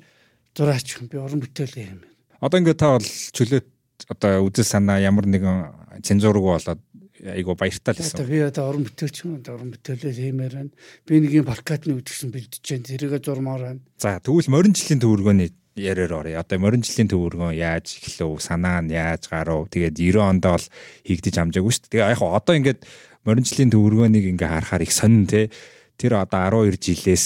зураач 0.57 0.97
би 1.05 1.17
уран 1.19 1.43
бүтээлээ 1.43 1.87
юм. 1.91 2.01
Одоо 2.41 2.57
ингээд 2.61 2.79
та 2.81 2.95
бол 2.97 3.07
чөлөөт 3.07 3.67
одоо 4.09 4.47
үзэл 4.47 4.65
санаа 4.65 5.01
ямар 5.01 5.27
нэгэн 5.27 6.01
цензуургүй 6.01 6.53
болоод 6.57 6.81
айгу 7.25 7.55
баяртай 7.57 7.93
л 7.93 8.01
байсан. 8.01 8.25
Би 8.29 8.41
одоо 8.45 8.69
уран 8.69 8.85
бүтээлч 8.85 9.17
юм 9.25 9.41
одоо 9.41 9.57
уран 9.57 9.73
бүтээлээ 9.73 10.13
хиймээр 10.13 10.53
байна. 10.53 10.73
Би 11.05 11.21
нэг 11.21 11.33
юм 11.33 11.45
плакатны 11.49 11.97
үдгсэн 11.97 12.29
бэлдэж 12.29 12.61
जैन 12.61 12.85
тэрийгэ 12.85 13.19
зурмаар 13.25 13.61
байна. 13.73 13.81
За 13.97 14.21
тэгвэл 14.21 14.53
морин 14.53 14.77
жилийн 14.77 15.01
төвөргөөний 15.01 15.49
яриаар 15.77 16.13
орё. 16.13 16.37
Одоо 16.37 16.57
морин 16.61 16.85
жилийн 16.85 17.09
төвөргөө 17.09 17.53
яаж 17.57 17.97
эхлэв, 18.01 18.41
санаа 18.41 18.81
нь 18.81 18.93
яаж 18.93 19.29
гарав. 19.29 19.69
Тэгээд 19.69 19.97
90 19.97 20.21
онд 20.21 20.45
бол 20.45 20.65
хийгдэж 21.05 21.35
амжаагүй 21.37 21.71
шүү 21.73 21.81
дээ. 21.85 21.93
Тэгээ 21.93 22.13
яг 22.13 22.21
одоо 22.21 22.53
ингээд 22.57 22.81
морин 23.25 23.45
жилийн 23.45 23.71
төвөргөөнийг 23.73 24.25
ингээ 24.37 24.49
харахаар 24.49 24.85
их 24.85 24.93
сонин 24.93 25.25
те. 25.25 25.49
Тэр 25.97 26.21
одоо 26.21 26.65
12 26.69 26.81
жилээс 26.81 27.25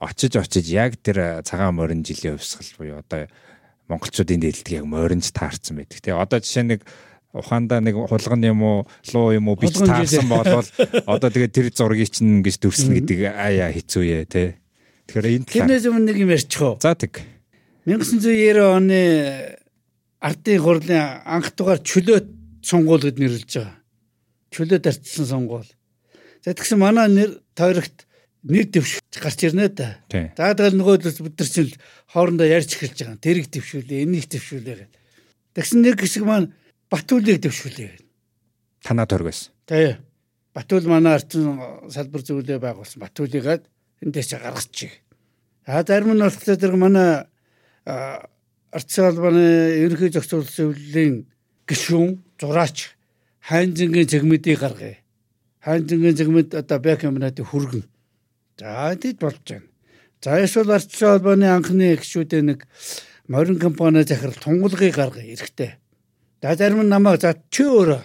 очиж 0.00 0.36
очиж 0.36 0.66
яг 0.70 0.96
тэр 1.00 1.42
цагаан 1.42 1.76
морин 1.76 2.04
жилийн 2.04 2.36
хувьсгал 2.36 2.68
буюу 2.78 2.98
одоо 3.00 3.26
монголчуудын 3.88 4.40
дээлдэг 4.40 4.82
яг 4.82 4.84
моринж 4.84 5.32
таарсан 5.32 5.80
байдаг. 5.80 6.00
Тэгээ 6.02 6.20
одоо 6.20 6.38
жишээ 6.40 6.64
нэг 6.66 6.80
ухаандаа 7.32 7.80
нэг 7.80 7.94
хулган 7.96 8.42
юм 8.44 8.62
уу 8.62 8.78
луу 9.12 9.32
юм 9.32 9.48
уу 9.48 9.56
бич 9.56 9.76
таарсан 9.78 10.28
болвол 10.28 10.68
одоо 11.06 11.28
тэгээ 11.30 11.52
тэр 11.52 11.66
зургийг 11.72 12.10
чинь 12.10 12.40
ингэж 12.40 12.56
дүрснэ 12.60 12.92
гэдэг 13.00 13.18
аяа 13.30 13.72
хэцүү 13.72 14.04
ээ 14.04 14.24
тий. 14.26 14.48
Тэгэхээр 15.08 15.26
энэ 15.32 15.48
тэрнээс 15.48 15.86
өмнө 15.86 16.06
нэг 16.12 16.18
юм 16.18 16.32
ярьчих 16.32 16.62
уу. 16.62 16.76
За 16.80 16.96
тэг. 16.96 17.22
1990 17.86 18.58
оны 18.58 19.00
ардын 20.18 20.58
хурлын 20.58 21.22
анх 21.22 21.54
дугаар 21.54 21.78
чөлөөт 21.78 22.26
сонгуул 22.64 23.04
гэд 23.06 23.20
нэрлэж 23.22 23.50
байгаа. 23.54 23.78
Чөлөөт 24.50 24.88
ардсан 24.90 25.26
сонгуул. 25.28 25.68
За 26.42 26.50
тэгсэн 26.50 26.82
манай 26.82 27.06
нэр 27.06 27.30
тойрогт 27.54 28.05
нэр 28.46 28.66
дэвшиж 28.70 29.02
гарч 29.18 29.40
ирнэ 29.42 29.68
да. 29.74 29.98
За 30.38 30.54
тэгэл 30.54 30.78
нөгөөдөөс 30.78 31.18
бид 31.22 31.34
нар 31.34 31.50
чинь 31.50 31.74
хоорондоо 32.14 32.46
ярьж 32.46 32.78
эхэлж 32.78 32.98
байгаа. 33.02 33.18
Тэрийг 33.18 33.50
дэвшүүлээ, 33.50 34.06
энийг 34.06 34.30
дэвшүүлээ 34.30 34.76
гэдэг. 34.86 35.00
Тэгсэн 35.58 35.80
нэг 35.82 35.98
хэсэг 35.98 36.22
маань 36.22 36.54
Батүлийг 36.86 37.42
дэвшүүлээ 37.42 37.88
гэдэг. 37.90 38.06
Танаа 38.86 39.06
байсан. 39.10 39.50
Тий. 39.66 39.98
Батүл 40.54 40.86
манай 40.86 41.18
арчин 41.18 41.58
салбар 41.90 42.22
зүйлээ 42.22 42.62
байгуулсан. 42.62 43.02
Батүлийгээд 43.02 43.66
эндээс 44.06 44.38
гаргачих. 44.38 45.02
А 45.66 45.82
зарим 45.82 46.14
нь 46.14 46.22
болохоор 46.22 46.56
тэр 46.56 46.76
манай 46.78 47.26
арчин 48.70 49.02
салбарын 49.10 49.42
ерөнхий 49.82 50.14
зохицуулалт 50.14 50.54
зөвлөлийн 50.54 51.26
гишүүн 51.66 52.22
зураач 52.38 52.94
хайнзангийн 53.42 54.06
зэгмэдийг 54.06 54.62
гаргая. 54.62 55.02
Хайнзангийн 55.66 56.16
зэгмэд 56.16 56.54
одоо 56.54 56.78
бэк 56.78 57.02
юмнатын 57.02 57.44
хүргэн 57.44 57.84
За 58.58 58.96
тэд 58.96 59.20
болж 59.20 59.40
байна. 59.44 59.68
За 60.24 60.40
эсвэл 60.40 60.72
ардчлал 60.72 61.20
холбооны 61.20 61.44
анхны 61.44 61.92
гişүүдээ 62.00 62.42
нэг 62.42 62.64
морин 63.28 63.60
компани 63.60 64.02
захирал 64.02 64.32
тунгалгыг 64.32 64.96
гаргая 64.96 65.28
эрэхтэй. 65.28 65.76
За 66.40 66.56
зарим 66.56 66.80
нь 66.82 66.88
намайг 66.88 67.20
за 67.20 67.36
чи 67.52 67.68
өөрөө 67.68 68.00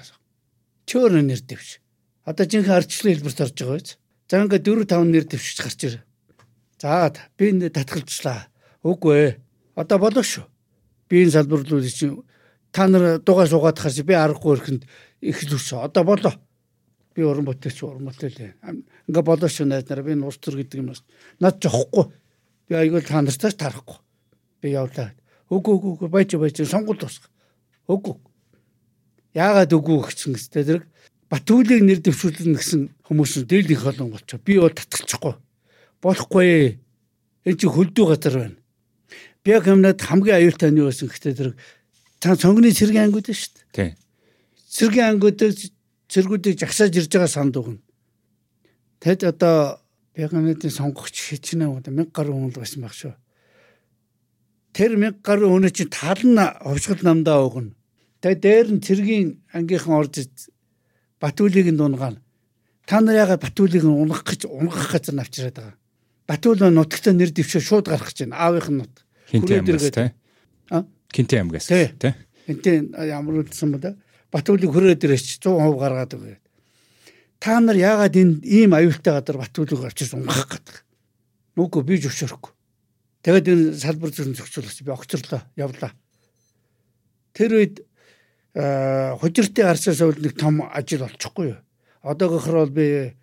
чи 0.86 0.98
өөрөө 1.00 1.24
нэр 1.24 1.42
дэвш. 1.48 1.80
Одоо 2.28 2.46
жинхэнэ 2.46 2.78
ардчлалын 2.84 3.16
хэлбэрт 3.16 3.42
орж 3.42 3.56
байгаа 3.56 3.80
биз. 3.80 3.96
За 4.28 4.44
ингээ 4.44 4.60
4 4.60 4.86
5 4.92 5.08
нэр 5.08 5.26
дэвшиж 5.32 5.58
гарч 5.64 5.80
ир. 5.88 5.96
За 6.84 7.14
би 7.38 7.44
энэ 7.56 7.72
татгалцлаа. 7.72 8.52
Үгүй 8.84 9.16
ээ. 9.16 9.32
Одоо 9.80 9.98
болох 10.04 10.28
шүү. 10.28 10.44
Би 11.08 11.24
энэ 11.24 11.32
салбарлуулж 11.32 11.96
чинь 11.96 12.20
та 12.76 12.92
нар 12.92 13.24
дугаа 13.24 13.48
суугаад 13.48 13.80
хаш 13.80 14.04
би 14.04 14.14
аргагүй 14.20 14.60
ихэнд 14.60 14.84
их 15.24 15.48
л 15.48 15.56
өсө. 15.56 15.80
Одоо 15.80 16.04
болоо 16.04 16.36
би 17.16 17.24
уран 17.24 17.48
бүтээлч 17.48 17.80
уран 17.88 18.12
бүтээл 18.12 18.52
ингээ 19.12 19.28
болооч 19.28 19.60
найз 19.68 19.86
нараа 19.92 20.08
би 20.08 20.16
нууц 20.16 20.40
төр 20.40 20.64
гэдэг 20.64 20.80
юм 20.80 20.96
бас. 20.96 21.04
Над 21.44 21.60
жоохгүй 21.60 22.08
би 22.72 22.74
айгүй 22.80 23.04
та 23.04 23.20
нартаас 23.20 23.60
тарахгүй. 23.60 24.00
Би 24.64 24.72
явлаа. 24.72 25.12
Үгүй 25.52 25.76
үгүй 25.76 25.92
үгүй. 26.00 26.10
Байж 26.10 26.32
байж. 26.40 26.64
Сонгуул 26.64 26.96
тусах 26.96 27.28
үгүй. 27.92 28.16
Яагаад 29.36 29.76
үгүй 29.76 30.00
гэсэн 30.08 30.40
гэстэй 30.40 30.64
зэрэг. 30.64 30.86
Батүлийг 31.28 31.84
нэр 31.84 32.00
дэвшүүлнэ 32.04 32.56
гэсэн 32.56 32.82
хүмүүс 33.08 33.44
нь 33.44 33.48
дийлэнх 33.52 33.88
олон 33.92 34.16
болчоо 34.16 34.40
би 34.40 34.60
бол 34.60 34.72
татгалчихгүй. 34.72 35.36
Болохгүй. 36.04 36.80
Энэ 37.48 37.60
чи 37.60 37.68
хөлдөө 37.68 38.06
газар 38.16 38.36
байна. 38.40 38.60
Би 39.44 39.56
юмнад 39.56 40.00
хамгийн 40.00 40.40
аюултай 40.40 40.72
нь 40.72 40.80
юу 40.80 40.92
гэсэн 40.92 41.08
гэхтэй 41.08 41.36
зэрэг. 41.36 41.56
Та 42.20 42.36
цонгны 42.36 42.72
цэргийн 42.72 43.08
ангууд 43.12 43.32
шүү 43.32 43.52
дээ. 43.56 43.68
Тий. 43.72 43.90
Цэргийн 44.72 45.16
ангуудыг 45.16 45.56
цэргүүдийг 46.12 46.60
жагсааж 46.60 46.94
ирж 47.00 47.12
байгаа 47.12 47.32
санд 47.32 47.56
өгнө. 47.56 47.80
Тэд 49.02 49.26
одоо 49.26 49.82
Бягнадын 50.14 50.70
сонгогч 50.70 51.18
хичнээн 51.18 51.82
одоо 51.82 51.90
1000 51.90 52.14
гаруй 52.14 52.38
хүн 52.38 52.54
л 52.54 52.62
байсан 52.62 52.86
баг 52.86 52.94
шүү. 52.94 53.18
Тэр 54.78 54.94
1000 54.94 55.26
гаруй 55.26 55.50
хүн 55.50 55.74
чинь 55.74 55.90
тал 55.90 56.22
нь 56.22 56.38
хувьсгал 56.38 57.02
намдаа 57.02 57.42
өгнө. 57.42 57.74
Тэгээ 58.22 58.40
дээр 58.46 58.68
нь 58.78 58.86
цэргийн 58.86 59.42
ангийнхан 59.58 59.98
орж 59.98 60.30
Батүлийг 61.22 61.74
нь 61.74 61.78
дунгаана. 61.78 62.22
Та 62.86 63.02
нар 63.02 63.18
яагаад 63.26 63.42
Батүлийг 63.42 63.86
нь 63.86 63.94
унгах 63.94 64.26
гэж 64.26 64.46
унгах 64.46 64.94
газар 64.94 65.16
навчраад 65.18 65.58
байгаа. 65.58 65.78
Батүл 66.30 66.62
нутагтаа 66.62 67.14
нэр 67.14 67.30
дэвшээ 67.34 67.62
шууд 67.62 67.86
гарах 67.90 68.10
гэж 68.10 68.26
байна. 68.26 68.42
Аавынх 68.42 68.70
нь 68.70 68.78
нут. 68.82 68.94
Хинтээ 69.30 69.62
амгаас 69.62 69.90
тий. 69.94 70.10
А? 70.74 70.86
Хинтээ 71.14 71.40
амгаас 71.42 71.68
тий. 71.70 71.94
Хинтээ 72.50 72.76
ямар 73.06 73.46
үлдсэн 73.46 73.70
бэ? 73.78 73.98
Батүлийг 74.34 74.74
хөрөөд 74.74 75.06
ирээч 75.06 75.38
100% 75.46 75.78
гаргаад 75.78 76.14
өгөө. 76.18 76.41
Та 77.42 77.58
нар 77.58 77.74
яагаад 77.74 78.14
энэ 78.14 78.46
ийм 78.46 78.78
аюултай 78.78 79.18
гадар 79.18 79.42
Батүлийг 79.42 79.82
очиж 79.82 80.14
унгах 80.14 80.46
гэдэг. 80.46 80.78
Нүгөө 81.58 81.82
би 81.82 81.98
зөвшөөрөхгүй. 81.98 82.54
Тэгээд 83.26 83.50
энэ 83.50 83.66
салбар 83.82 84.14
зүрх 84.14 84.38
зохицуулагч 84.38 84.78
би 84.86 84.94
огцорлоо 84.94 85.42
явлаа. 85.58 85.90
Тэр 87.34 87.58
үед 87.58 87.82
хужиртын 88.54 89.66
гарсаас 89.66 90.06
үл 90.06 90.22
нэг 90.22 90.38
том 90.38 90.62
ажил 90.70 91.02
болчихгүй 91.02 91.58
юу. 91.58 91.60
Одоогохор 92.06 92.70
бол 92.70 92.74
би 92.78 93.18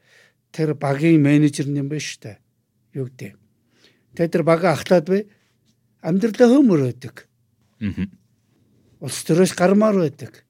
тэр 0.51 0.75
багийн 0.75 1.23
менежер 1.23 1.71
юм 1.71 1.87
байна 1.87 2.03
шүү 2.03 2.19
дээ. 2.27 2.37
Юу 2.99 3.07
гэдэг. 3.07 3.39
Тэгээд 4.19 4.35
тэр 4.35 4.43
бага 4.43 4.75
ахлаад 4.75 5.07
би 5.07 5.31
амьдралаа 6.03 6.59
хөмөр 6.59 6.91
өгдөг. 6.91 7.17
Аа. 7.87 8.11
Улс 8.99 9.23
төрөөс 9.23 9.55
гармаар 9.55 9.95
байдаг 10.03 10.48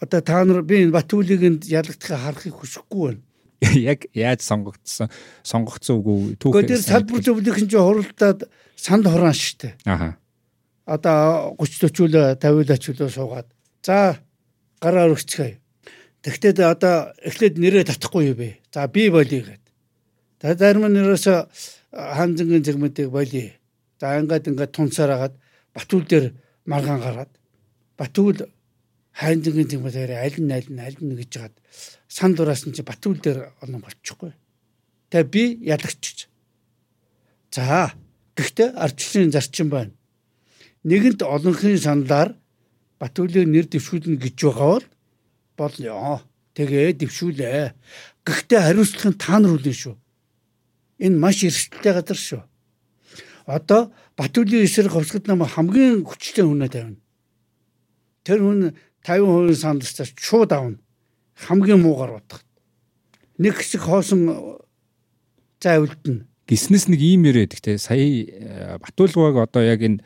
одоо 0.00 0.20
та 0.20 0.44
нар 0.44 0.62
би 0.62 0.82
энэ 0.82 0.96
Батүлийг 0.96 1.42
энд 1.44 1.62
ялагдахыг 1.68 2.16
харахыг 2.16 2.56
хүсэхгүй 2.56 3.04
байна. 3.06 3.22
Яг 3.92 4.08
яаж 4.16 4.40
сонгогдсон 4.40 5.12
сонгогдсон 5.44 6.00
үгүй 6.00 6.40
түүх. 6.40 6.56
Гэхдээ 6.56 6.80
салбар 6.80 7.20
зөвлөх 7.20 7.58
чинь 7.60 7.68
хуралдаад 7.68 8.48
санд 8.80 9.04
хураан 9.04 9.36
штэ. 9.36 9.76
Аха. 9.84 10.16
Одоо 10.88 11.54
30 11.60 11.92
40 11.92 12.40
50 12.40 12.72
ачуулаа 12.72 13.10
суугаад. 13.12 13.48
За 13.84 14.16
гараар 14.80 15.12
өргөцгөө. 15.12 15.60
Тэгвэл 16.24 16.64
одоо 16.64 17.12
эхлээд 17.20 17.60
нэрээ 17.60 17.84
татахгүй 17.92 18.32
юу 18.32 18.36
бэ? 18.40 18.60
За 18.72 18.88
би 18.88 19.12
болъё 19.12 19.44
гэд. 19.44 19.64
За 20.40 20.56
зарим 20.56 20.88
нь 20.88 20.96
нэрээс 20.96 21.28
хаанзангийн 21.92 22.64
зэгмүүдийг 22.64 23.12
болъё. 23.12 23.52
За 24.00 24.16
ингээд 24.16 24.48
ингээд 24.48 24.72
тунцаар 24.72 25.12
агаад 25.12 25.34
Батүл 25.76 26.04
дээр 26.08 26.32
маргаан 26.64 27.00
гараад 27.00 27.32
Батүл 28.00 28.48
хайнзангийн 29.20 29.68
зэгмээр 29.68 30.16
аль 30.16 30.40
нь 30.40 30.52
аль 30.56 30.70
нь 30.72 30.80
аль 30.80 30.96
нь 30.96 31.16
гэж 31.20 31.30
жаад 31.36 31.54
сан 32.08 32.32
дураасан 32.34 32.72
чи 32.72 32.82
Батүл 32.82 33.20
дээр 33.20 33.52
оноо 33.60 33.84
болчихгүй. 33.84 34.32
Тэгээ 35.12 35.32
би 35.34 35.44
ялагчж. 35.68 36.28
За 37.52 37.92
гэхдээ 38.36 38.68
ардчлалын 38.80 39.32
зарчим 39.36 39.68
байна. 39.68 39.92
Нэгэнт 40.88 41.20
олонхын 41.22 41.76
саналаар 41.76 42.40
Батүлийг 43.00 43.48
нэр 43.48 43.66
дэвшүүлнэ 43.68 44.16
гэж 44.16 44.36
байгаа 44.40 44.80
бол 44.80 44.86
болно. 45.56 46.24
Тэгээ 46.56 47.00
дэвшүүлээ. 47.00 47.72
Гэхдээ 48.24 48.60
хариуцлагын 48.60 49.16
та 49.20 49.38
нар 49.40 49.56
үлэн 49.56 49.76
шүү. 49.76 49.96
Энэ 51.04 51.16
маш 51.20 51.44
эрсдэлтэй 51.44 51.92
газар 51.96 52.16
шүү. 52.16 52.42
Одоо 53.48 53.92
Батүлийн 54.16 54.64
эсрэг 54.68 54.92
ховсгод 54.92 55.28
нам 55.28 55.44
хамгийн 55.44 56.04
хүчтэй 56.04 56.44
хүнээ 56.44 56.68
тавина. 56.68 57.00
Тэр 58.24 58.40
хүн 58.44 58.60
50% 59.06 59.54
сандастаас 59.56 60.12
шууд 60.16 60.52
авна. 60.52 60.78
Хамгийн 61.34 61.80
муугар 61.80 62.20
утгах. 62.20 62.44
Нэг 63.38 63.56
хэсэг 63.56 63.80
хоосон 63.80 64.60
за 65.60 65.80
үлдэнэ. 65.80 66.28
Гиснес 66.48 66.88
нэг 66.88 67.00
ийм 67.00 67.24
яриад 67.24 67.54
ихтэй 67.54 67.78
сая 67.78 68.78
Батулгыг 68.82 69.38
одоо 69.40 69.62
яг 69.64 69.80
энэ 69.80 70.04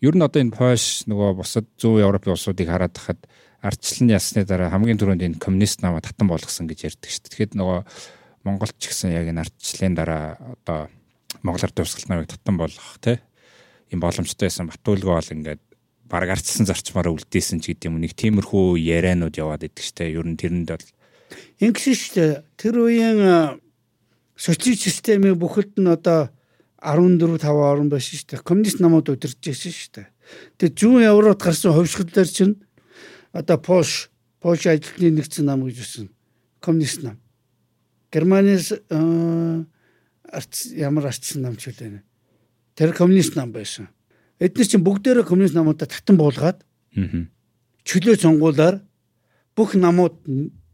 ер 0.00 0.14
нь 0.14 0.22
одоо 0.22 0.40
энэ 0.42 0.54
Польш 0.54 1.08
нөгөө 1.10 1.40
бусад 1.40 1.66
зүүн 1.80 2.06
Европын 2.06 2.36
улсуудыг 2.36 2.68
хараад 2.68 2.94
тахад 2.94 3.20
ардчлалын 3.64 4.14
ясны 4.14 4.44
дараа 4.44 4.70
хамгийн 4.70 5.00
түрүүнд 5.00 5.24
энэ 5.26 5.42
коммунист 5.42 5.82
намаа 5.82 6.00
татан 6.04 6.30
болгосон 6.30 6.70
гэж 6.70 6.86
ярьдаг 6.86 7.10
шүү 7.10 7.22
дээ. 7.26 7.30
Тэгэхэд 7.34 7.58
нөгөө 7.58 7.78
Монголч 8.44 8.78
гэсэн 8.80 9.12
яг 9.12 9.26
энэ 9.28 9.44
ардчлалын 9.44 9.94
дараа 9.98 10.24
одоо 10.40 10.88
Монгол 11.42 11.64
ард 11.64 11.76
тусгалт 11.76 12.08
намайг 12.08 12.28
татан 12.30 12.56
болгох 12.56 13.00
тий 13.00 13.18
юм 13.90 14.00
боломжтой 14.00 14.48
байсан 14.48 14.70
Батулгоо 14.70 15.18
бол 15.18 15.32
ингээд 15.34 15.60
баг 16.10 16.26
арчсан 16.26 16.66
зарчмаараа 16.66 17.14
үлдээсэн 17.14 17.62
ч 17.62 17.70
гэдэг 17.70 17.86
юм 17.86 18.02
нэг 18.02 18.18
тиймэрхүү 18.18 18.82
ярианууд 18.82 19.38
яваад 19.38 19.62
идэг 19.62 19.86
штэ. 19.86 20.10
Ер 20.10 20.26
нь 20.26 20.34
тэрэнд 20.34 20.74
бол 20.74 20.86
ингэсэн 21.62 21.94
штэ. 21.94 22.42
Тэр 22.58 22.82
үеийн 22.82 23.62
социалист 24.34 24.90
системийн 24.90 25.38
бүхэлд 25.38 25.78
нь 25.78 25.86
одоо 25.86 26.34
14 26.82 27.38
5 27.38 27.46
орн 27.46 27.86
байсан 27.86 28.18
штэ. 28.18 28.42
Коммунист 28.42 28.82
намууд 28.82 29.06
удирдах 29.06 29.38
байсан 29.38 29.70
штэ. 29.70 30.10
Тэгээ 30.58 30.74
зүүн 30.74 31.06
Европод 31.06 31.38
гарсан 31.38 31.78
ховшгодлоор 31.78 32.26
чинь 32.26 32.58
одоо 33.30 33.62
Польш 33.62 34.10
Польш 34.42 34.66
ажилтны 34.66 35.14
нэгдсэн 35.14 35.46
нам 35.46 35.62
гэж 35.62 35.78
үсэн. 35.78 36.10
Коммунист 36.58 37.06
нам. 37.06 37.22
Германис 38.10 38.74
арц 40.26 40.74
ямар 40.74 41.06
арчсан 41.06 41.46
нам 41.46 41.54
ч 41.54 41.70
үлээ. 41.70 42.02
Тэр 42.74 42.90
коммунист 42.98 43.38
нам 43.38 43.54
байсан 43.54 43.94
эдгээр 44.40 44.68
чинь 44.68 44.84
бүгдээрээ 44.84 45.28
коммунист 45.28 45.54
намуудаа 45.54 45.86
татан 45.86 46.16
буулгаад 46.16 46.64
чөлөө 47.84 48.16
сонгуулаар 48.16 48.80
бүх 49.56 49.76
намууд 49.76 50.16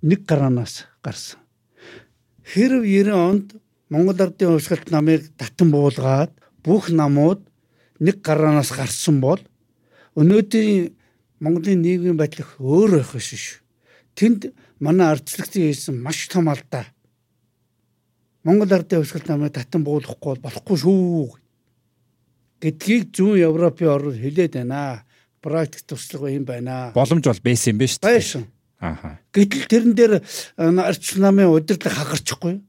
нэг 0.06 0.22
гараанаас 0.22 0.86
гарсан. 1.02 1.42
Хэрв 2.46 2.86
90 2.86 3.10
онд 3.10 3.48
Монгол 3.90 4.22
Ардын 4.22 4.54
хувьсгалт 4.54 4.90
намыг 4.94 5.26
татан 5.34 5.70
буулгаад 5.74 6.30
бүх 6.62 6.90
намууд 6.94 7.42
нэг 7.98 8.22
гараанаас 8.22 8.70
гарсан 8.70 9.20
бол 9.20 9.42
өнөөдрийн 10.14 10.94
Монголын 11.42 11.82
нийгмийн 11.82 12.16
байдал 12.16 12.46
өөр 12.62 13.02
байх 13.02 13.12
шүү. 13.18 13.60
Тэнд 14.16 14.54
манай 14.80 15.12
ардчлагчдын 15.12 15.68
хийсэн 15.68 15.96
маш 16.00 16.28
том 16.32 16.48
алдаа. 16.48 16.86
Монгол 18.46 18.72
Ардын 18.72 19.02
хувьсгалт 19.02 19.28
намыг 19.28 19.52
татан 19.52 19.84
буулгахгүй 19.84 20.38
болохгүй 20.40 20.76
шүү 20.78 21.45
гэдгийг 22.60 23.12
зүүн 23.12 23.42
Европын 23.44 23.92
орнууд 23.92 24.18
хэлээд 24.20 24.58
байна. 24.60 25.04
Практик 25.44 25.86
туслага 25.86 26.32
юм 26.32 26.44
байна. 26.48 26.92
Боломж 26.96 27.26
бол 27.28 27.42
байсан 27.44 27.76
юм 27.76 27.78
байна 27.78 27.92
шүү 27.92 28.02
дээ. 28.02 28.16
Байсан. 28.16 28.44
Ааха. 28.80 29.10
Гэтэл 29.32 29.66
тэрэн 29.70 29.94
дээр 29.96 30.14
арч 30.58 31.16
намын 31.20 31.52
удирдлага 31.52 32.02
хагарчихгүй. 32.02 32.60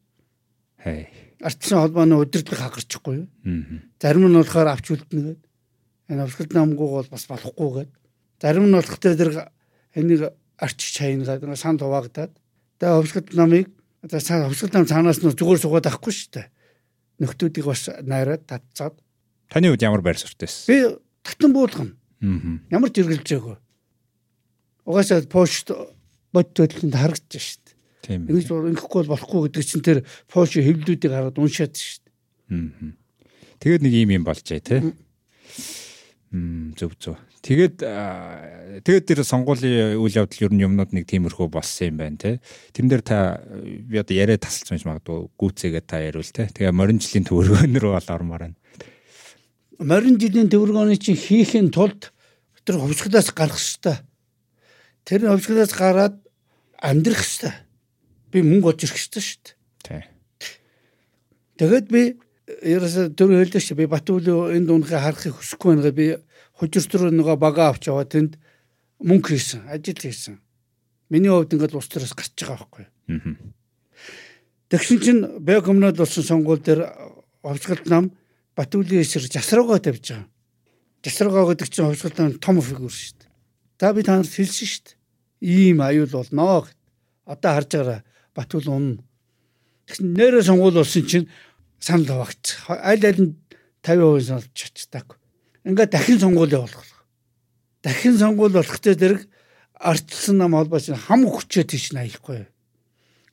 Хей. 0.84 1.08
Ардсан 1.42 1.82
холбооны 1.84 2.16
удирдлага 2.20 2.70
хагарчихгүй. 2.70 3.26
Аа. 3.26 3.82
Зарим 4.00 4.28
нь 4.28 4.38
болохоор 4.38 4.70
авч 4.72 4.94
үлдэнэ 4.94 5.24
гээд. 5.26 5.42
Энэ 6.12 6.24
авсгалт 6.24 6.54
намгууг 6.56 6.92
бол 7.02 7.10
бас 7.12 7.26
болохгүй 7.28 7.70
гээд. 7.76 7.92
Зарим 8.42 8.66
нь 8.70 8.76
болох 8.78 9.00
тэр 9.00 9.50
энийг 9.96 10.22
арч 10.58 10.80
чайнгаад 10.96 11.44
санд 11.58 11.82
хуваагдаад. 11.82 12.34
Тэгээ 12.80 12.98
авсгалт 12.98 13.34
намыг 13.36 13.68
одоо 14.04 14.48
авсгалт 14.48 14.74
нам 14.74 14.86
цаанаас 14.86 15.20
нь 15.20 15.34
зүгээр 15.34 15.60
суугаад 15.60 15.90
авахгүй 15.90 16.14
шүү 16.14 16.32
дээ. 16.40 16.48
Нөхдүүдийг 17.20 17.66
бас 17.66 17.90
найраад 18.06 18.46
татцаад 18.46 18.96
Таны 19.48 19.72
хувьд 19.72 19.86
ямар 19.86 20.04
байр 20.04 20.20
суурьтай 20.20 20.48
байсан? 20.48 20.68
Би 20.68 20.78
татан 21.24 21.54
буулгана. 21.56 21.94
Аа. 22.22 22.60
Ямар 22.72 22.92
ч 22.92 23.04
эргэлзээгүй. 23.04 23.56
Угаасаа 24.88 25.24
пошт 25.32 25.72
бод 26.36 26.52
төлөлтөнд 26.52 26.96
харагдаж 26.96 27.40
шүү 27.40 27.62
дээ. 27.64 27.76
Тийм. 28.04 28.28
Ингэж 28.28 28.52
ингэхгүй 28.52 29.08
бол 29.08 29.14
болохгүй 29.16 29.42
гэдэг 29.48 29.64
чинь 29.64 29.86
тэр 29.86 30.00
поши 30.28 30.64
хэвлүүдийг 30.64 31.12
хараад 31.12 31.40
уншаад 31.40 31.76
шүү 31.80 32.04
дээ. 32.04 32.12
Аа. 32.52 32.92
Тэгээд 33.64 33.84
нэг 33.88 33.94
юм 33.96 34.12
юм 34.20 34.24
болжээ 34.28 34.60
тий. 34.60 34.82
Мм 36.36 36.76
зөв 36.76 36.92
зөв. 37.00 37.16
Тэгээд 37.48 37.80
тэгээд 38.84 39.06
тэр 39.08 39.20
сонгуулийн 39.24 39.96
үйл 39.96 40.20
явдал 40.20 40.44
ер 40.44 40.52
нь 40.52 40.64
юмнууд 40.68 40.92
нэг 40.92 41.08
тиймэрхүү 41.08 41.48
болсон 41.48 41.96
юм 41.96 41.98
байна 42.04 42.20
те. 42.20 42.32
Тэрэн 42.76 42.92
дээр 42.92 43.04
та 43.08 43.40
би 43.64 43.96
одоо 43.96 44.12
яриа 44.12 44.36
тасалж 44.36 44.76
байж 44.76 44.84
магадгүй 44.84 45.32
гүцээгээ 45.40 45.84
та 45.88 46.04
яриул 46.04 46.28
те. 46.28 46.52
Тэгээ 46.52 46.76
морин 46.76 47.00
жилийн 47.00 47.24
төвөргөнөр 47.24 47.96
бол 47.96 48.12
ормоор 48.12 48.52
байна 48.52 48.58
морин 49.80 50.18
жилийн 50.18 50.50
төвөргөөний 50.50 50.98
чинь 50.98 51.18
хийхин 51.18 51.70
тулд 51.72 52.12
тэр 52.66 52.82
хөвсгөлөөс 52.82 53.32
гарах 53.32 53.58
хэвээр. 53.58 54.02
Тэр 55.08 55.22
хөвсгөлөөс 55.32 55.74
гараад 55.78 56.16
амьдрах 56.82 57.24
хэвээр. 57.24 57.56
Би 58.34 58.40
мөнгө 58.44 58.76
олж 58.76 58.82
ирэх 58.84 58.98
хэвээр 58.98 59.26
шүү 59.26 59.42
дээ. 59.44 59.56
Тий. 59.88 60.04
Тэгээд 61.58 61.88
би 61.88 62.02
ерөөсө 62.48 63.14
төр 63.16 63.38
хэлдэг 63.40 63.64
чи 63.64 63.74
би 63.78 63.88
Батүлөө 63.88 64.56
энэ 64.56 64.68
дуунхаа 64.68 65.04
харахыг 65.04 65.36
хүсэхгүй 65.40 65.80
байгаа 65.80 65.96
би 65.96 66.08
хужиртөр 66.60 67.12
нөгөө 67.14 67.38
бага 67.40 67.72
авч 67.72 67.88
яваа 67.88 68.08
тэнд 68.08 68.36
мөнгө 69.04 69.36
хийсэн, 69.36 69.68
ажил 69.70 70.00
хийсэн. 70.00 70.42
Миний 71.10 71.32
хувьд 71.32 71.54
ингээд 71.54 71.78
ус 71.78 71.88
төрөөс 71.88 72.16
гарч 72.18 72.34
байгаа 72.36 72.58
байхгүй. 72.68 72.86
Тэгсэн 74.68 75.00
чинь 75.00 75.22
Бэкомнод 75.40 75.96
болсон 75.96 76.24
сонгуул 76.24 76.60
дээр 76.60 76.84
овцгалт 77.44 77.88
нам 77.88 78.12
Батүлийн 78.58 79.06
эсрэг 79.06 79.30
жасруугаа 79.30 79.78
тавьж 79.78 80.18
байгаа. 80.18 80.28
Жасруугаа 81.06 81.54
гэдэг 81.54 81.70
чинь 81.70 81.86
хувьсгалын 81.86 82.42
том 82.42 82.58
фигүр 82.58 82.90
шүү 82.90 83.22
дээ. 83.22 83.30
За 83.78 83.94
би 83.94 84.02
танарт 84.02 84.34
хэлсэн 84.34 84.66
шүү 84.66 84.84
дээ. 84.90 84.98
Ийм 85.46 85.80
аюул 85.86 86.10
болноо 86.10 86.66
гэд. 86.66 86.78
Одоо 87.30 87.52
харж 87.54 87.70
байгаараа 87.70 88.02
Батүл 88.34 88.68
унна. 88.74 89.04
Тэгсэн 89.86 90.18
нэрээ 90.18 90.44
сонгуул 90.50 90.74
болсон 90.74 91.06
чинь 91.06 91.30
санал 91.78 92.26
хаваагч. 92.26 92.58
Аль 92.66 93.06
аль 93.06 93.22
нь 93.22 93.38
50% 93.86 94.26
саналж 94.26 94.50
чацдаг. 94.58 95.22
Ингээд 95.62 95.94
дахин 95.94 96.18
сонгуул 96.18 96.50
явуулах. 96.50 97.06
Дахин 97.86 98.18
сонгуул 98.18 98.58
болох 98.58 98.80
тэ 98.82 98.98
зэрэг 98.98 99.30
ардчилсан 99.78 100.38
нам 100.42 100.58
холбооч 100.58 100.90
хам 100.90 101.30
хүчээ 101.30 101.66
тийш 101.70 101.94
наяхгүй. 101.94 102.50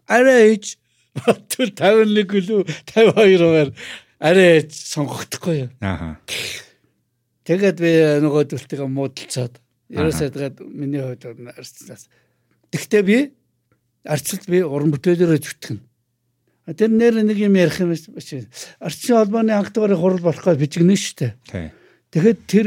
Арай 0.06 0.52
ээж 0.52 0.76
Батүл 1.14 1.70
51 1.72 2.26
гэлүү 2.26 2.60
52-аар 2.90 3.70
арай 4.19 4.66
сонгогдохгүй 4.70 5.57
юу. 5.65 5.70
Аа. 5.81 6.16
Тэгээд 7.45 7.78
би 7.81 7.93
нөгөөдөлтөйгөө 8.24 8.89
муудалцаад 8.89 9.59
ерөөсөө 9.93 10.28
тэгээд 10.32 10.57
миний 10.65 11.03
хувьд 11.03 11.24
арцлаас. 11.55 12.09
Тэгтээ 12.73 13.03
би 13.05 13.19
арцлт 14.05 14.49
би 14.49 14.62
уран 14.65 14.95
бүтээлээрээ 14.95 15.41
зүтгэн. 15.45 15.78
Тэр 16.73 16.91
нэр 16.97 17.20
нэг 17.20 17.36
юм 17.36 17.61
ярих 17.61 17.81
юм 17.85 17.93
биш. 17.93 18.09
Арчсын 18.81 19.20
холбооны 19.20 19.53
анх 19.53 19.73
дугаарыг 19.77 20.01
хурал 20.01 20.24
болохгүй 20.24 20.57
бичгэнэ 20.65 20.97
шүү 20.97 21.16
дээ. 21.20 21.73
Тэгэхэд 22.09 22.41
тэр 22.49 22.66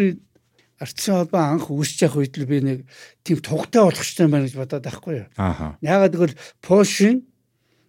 арчсын 0.77 1.25
холбоо 1.25 1.41
анх 1.41 1.65
үүсэж 1.73 2.05
явах 2.05 2.21
үед 2.21 2.37
л 2.37 2.45
би 2.45 2.61
нэг 2.61 2.77
тийм 3.25 3.41
тугтай 3.41 3.81
болох 3.81 3.97
хэрэгтэй 3.97 4.29
байна 4.29 4.45
гэж 4.45 4.55
бодоод 4.61 4.85
байхгүй 4.85 5.15
юу. 5.25 5.27
Аа. 5.41 5.73
Яагаад 5.81 6.13
гэвэл 6.13 6.37
Польшийн 6.61 7.25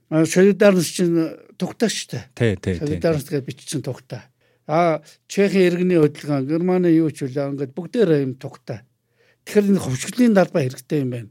солидарность 0.09 0.97
чинь 0.97 1.37
шүү 1.91 2.09
дээ. 2.15 2.25
Тий, 2.35 2.53
тий. 2.57 2.75
Солидарность 2.79 3.31
гэж 3.31 3.43
бичсэн 3.45 3.83
тугтаа. 3.83 4.31
А 4.69 5.03
Чехийн 5.27 5.73
иргэний 5.73 5.99
хөдөлгөөн, 5.99 6.45
Германы 6.45 6.93
юу 6.93 7.11
ч 7.11 7.25
үлээ 7.25 7.57
ингээд 7.57 7.73
бүгдээрээ 7.73 8.21
юм 8.23 8.35
тугтаа. 8.37 8.85
Тэгэхээр 9.49 9.73
энэ 9.73 9.81
хөвчлөлийн 9.81 10.37
талбай 10.37 10.69
хэрэгтэй 10.69 11.01
юм 11.03 11.11
байна. 11.11 11.31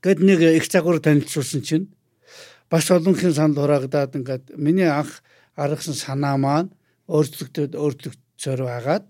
Гэт 0.00 0.24
нэг 0.24 0.40
их 0.40 0.66
загвар 0.72 0.98
танилцуулсан 1.04 1.60
чинь 1.60 1.92
бас 2.72 2.88
олонхын 2.88 3.36
санал 3.36 3.60
хураагдаад 3.60 4.16
ингээд 4.16 4.56
миний 4.56 4.88
анх 4.88 5.20
аргасан 5.52 5.92
санаа 5.92 6.40
маань 6.40 6.72
өөрчлөгдөд 7.12 7.76
өөрчлөгдсөөр 7.76 8.60
байгаад 8.64 9.04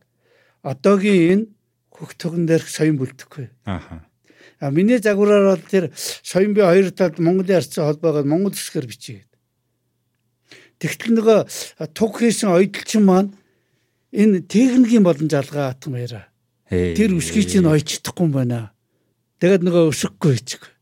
одоогийн 0.66 1.22
энэ 1.30 1.46
хөх 1.94 2.18
төгөн 2.18 2.50
дээрх 2.50 2.66
соён 2.66 2.98
бүлдэхгүй. 2.98 3.46
Ааха. 3.62 4.10
А 4.58 4.74
миний 4.74 4.98
загвараар 4.98 5.54
бол 5.54 5.62
тэр 5.70 5.94
соён 5.94 6.50
бие 6.50 6.66
хоёр 6.66 6.90
талд 6.90 7.22
Монголын 7.22 7.62
арцсан 7.62 7.86
холбоогод 7.86 8.26
монгол 8.26 8.54
хэсгээр 8.58 8.90
бичиж 8.90 9.22
Тэгтэл 10.82 11.14
нөгөө 11.14 11.38
туг 11.94 12.18
хийсэн 12.18 12.50
ойдлчин 12.50 13.06
маань 13.06 13.30
энэ 14.10 14.42
техникийн 14.50 15.06
болон 15.06 15.30
жалгаа 15.30 15.70
атгам 15.70 15.94
яриа. 15.94 16.26
Тэр 16.66 17.14
өсгий 17.14 17.46
чинь 17.46 17.70
ойчдохгүй 17.70 18.26
юм 18.26 18.34
байна. 18.34 18.74
Тэгээд 19.38 19.62
нөгөө 19.62 19.94
өсөхгүй 19.94 20.42
хийчих. 20.42 20.74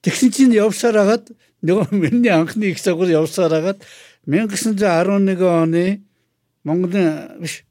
Тэгсэн 0.00 0.32
чинь 0.32 0.56
явсаар 0.56 0.96
хагаад 0.96 1.36
нөгөө 1.60 1.92
миний 1.92 2.32
анхны 2.32 2.72
их 2.72 2.80
загвар 2.80 3.12
явсаар 3.12 3.52
хагаад 3.52 3.84
1911 4.24 5.44
оны 5.44 6.00
Монголын 6.64 7.40
биш 7.40 7.64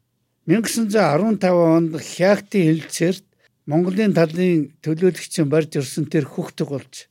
1915 0.45 1.49
онд 1.49 1.97
Хягтын 1.97 2.63
хэлцээрт 2.69 3.25
Монголын 3.65 4.13
талын 4.13 4.73
төлөөлөгчийн 4.83 5.47
барьж 5.47 5.79
ирсэн 5.79 6.05
тэр 6.11 6.27
хөхтөг 6.27 6.67
болж 6.67 7.07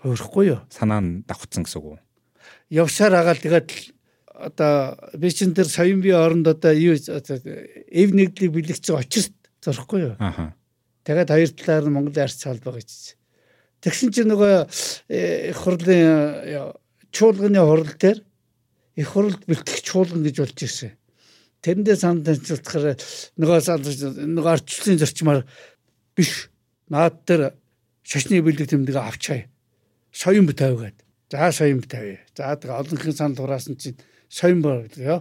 өөрөхгүй 0.00 0.44
юу? 0.48 0.60
Санаа 0.72 1.04
нь 1.04 1.22
давхцсан 1.28 1.68
гэсэн 1.68 1.76
үг 1.76 1.86
үү? 1.92 1.98
Явсаар 2.72 3.20
хагаад 3.20 3.44
тэгээд 3.44 3.68
одоо 4.40 4.96
би 5.14 5.30
чин 5.30 5.54
тэр 5.54 5.68
соён 5.68 6.00
бие 6.00 6.16
оронд 6.16 6.48
одоо 6.48 6.72
юу 6.72 6.96
эв 6.96 8.08
нэгдлийг 8.16 8.52
бэлэгцэн 8.52 8.96
очирт 8.96 9.36
зорхгүй 9.60 10.00
юу. 10.00 10.16
Аха. 10.18 10.54
Тэгээд 11.04 11.30
хоёр 11.30 11.50
талаар 11.52 11.84
нь 11.84 11.94
Монголын 11.94 12.24
арц 12.24 12.40
салбаа 12.40 12.74
гэж. 12.80 13.16
Тэгсэн 13.84 14.12
чинь 14.12 14.32
нөгөө 14.32 14.54
их 15.52 15.56
хурлын 15.60 16.76
чуулганы 17.12 17.60
хурал 17.60 17.92
дээр 17.96 18.18
их 18.96 19.08
хурлд 19.08 19.44
бэлтгэх 19.48 19.80
чуулган 19.84 20.24
гэж 20.24 20.36
болж 20.40 20.58
ирсэн. 20.60 20.92
Тэрэндээ 21.64 21.96
санд 21.96 22.24
танилцуулахаар 22.24 22.96
нөгөө 23.40 23.58
нөгөө 24.36 24.52
арчлалын 24.52 25.00
зарчмаар 25.00 25.40
биш 26.16 26.48
наад 26.88 27.24
дээр 27.24 27.52
шашны 28.04 28.40
бэлэг 28.44 28.68
тэмдэг 28.68 28.96
авчаа. 28.96 29.48
Соён 30.12 30.48
бит 30.48 30.60
тавигаад. 30.60 30.96
За 31.30 31.52
соён 31.52 31.80
бит 31.80 31.90
тавь. 31.92 32.20
За 32.36 32.56
тэгээ 32.56 32.80
олонхын 32.80 33.16
санал 33.16 33.44
хураасан 33.44 33.76
чинь 33.76 33.96
соён 34.30 34.62
боо 34.62 34.86
гэдэг 34.86 35.02
ёо. 35.02 35.20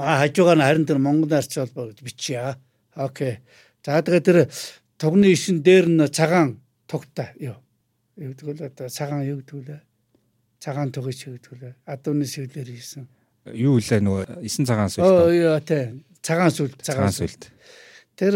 А 0.00 0.24
хажуугаар 0.24 0.58
нь 0.58 0.64
харин 0.64 0.88
тэр 0.88 0.98
Монгол 0.98 1.32
арч 1.36 1.60
холбоо 1.60 1.92
гэж 1.92 2.00
бичье. 2.00 2.56
Окей. 2.96 3.44
За 3.84 4.00
тэгээ 4.00 4.24
тэр 4.24 4.38
тугны 4.96 5.28
ишин 5.28 5.60
дээр 5.60 5.86
нь 5.92 6.08
цагаан 6.08 6.60
тугтай 6.88 7.36
ёо. 7.36 7.60
Юу 8.16 8.32
гэдэг 8.32 8.46
вэ? 8.48 8.66
Одоо 8.72 8.88
цагаан 8.88 9.28
юу 9.28 9.44
гэдэг 9.44 9.56
вэ? 9.68 9.80
Цагаан 10.58 10.88
тугыг 10.92 11.16
гэдэг 11.16 11.52
вэ? 11.52 11.70
Адууны 11.84 12.24
шиглэр 12.24 12.68
хийсэн. 12.72 13.04
Юу 13.52 13.76
вэ 13.76 14.00
нөгөө 14.00 14.40
эсэн 14.40 14.64
цагаан 14.64 14.88
сүлд. 14.88 15.04
Оо 15.04 15.28
ёо 15.28 15.60
тий. 15.60 16.00
Цагаан 16.24 16.52
сүлд, 16.54 16.80
цагаан 16.80 17.12
сүлд. 17.12 17.52
Тэр 18.16 18.34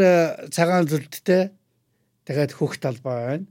цагаан 0.53 0.85
сүлдтэй 0.85 1.55
тэгээд 2.29 2.53
хөх 2.53 2.77
талбай 2.77 3.17
байна. 3.41 3.47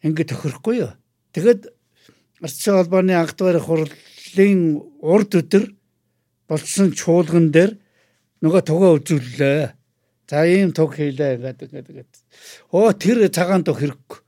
Ингэ 0.00 0.30
тохирохгүй 0.30 0.86
юу? 0.86 0.92
Тэгэд 1.34 1.72
арч 2.40 2.60
холбооны 2.70 3.18
анх 3.18 3.34
дугаар 3.34 3.58
хурал 3.58 3.90
Монголын 4.32 4.80
урд 5.00 5.34
өдөр 5.36 5.64
болсон 6.48 6.92
чуулган 6.96 7.50
дээр 7.52 7.76
нөгөө 8.40 8.62
тугаа 8.64 8.96
үзүүллээ. 8.96 9.72
За 10.28 10.46
ийм 10.48 10.72
туг 10.72 10.96
хийлээ 10.96 11.36
гэдэг 11.36 11.68
гэдэг. 11.68 12.04
Оо 12.72 12.92
тэр 12.96 13.28
цагаан 13.28 13.64
туг 13.64 13.76
хэрэггүй. 13.76 14.18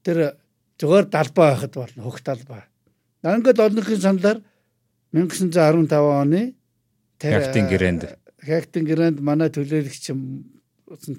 Тэр 0.00 0.40
зүгээр 0.80 1.06
далбаа 1.12 1.52
байхад 1.52 1.74
болно 1.76 2.00
хөх 2.08 2.24
далбаа. 2.24 2.64
Ингээд 3.20 3.60
олонхын 3.60 4.00
саналаар 4.00 4.40
1915 5.12 5.92
оны 5.92 6.56
Хактин 7.20 7.68
гэрээнд 7.68 8.16
Хактин 8.40 8.84
гэрээнд 8.88 9.20
манай 9.20 9.52
төлөөлөгч 9.52 10.16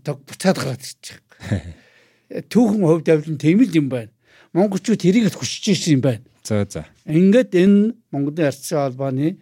тог 0.01 0.17
буцаад 0.25 0.57
гараад 0.57 0.81
ирчих. 0.81 1.21
Түүхэн 2.49 2.81
хувьд 2.81 3.05
авлын 3.05 3.37
тийм 3.37 3.61
л 3.61 3.77
юм 3.77 3.93
байна. 3.93 4.09
Монголчууд 4.57 4.97
тэрийг 4.97 5.29
хүсэж 5.29 5.77
ирсэн 5.77 6.01
юм 6.01 6.01
байна. 6.01 6.25
За 6.43 6.65
за. 6.65 6.85
Ингээд 7.05 7.53
энэ 7.53 7.93
Монголын 8.09 8.49
арчсан 8.49 8.89
холбооны 8.89 9.37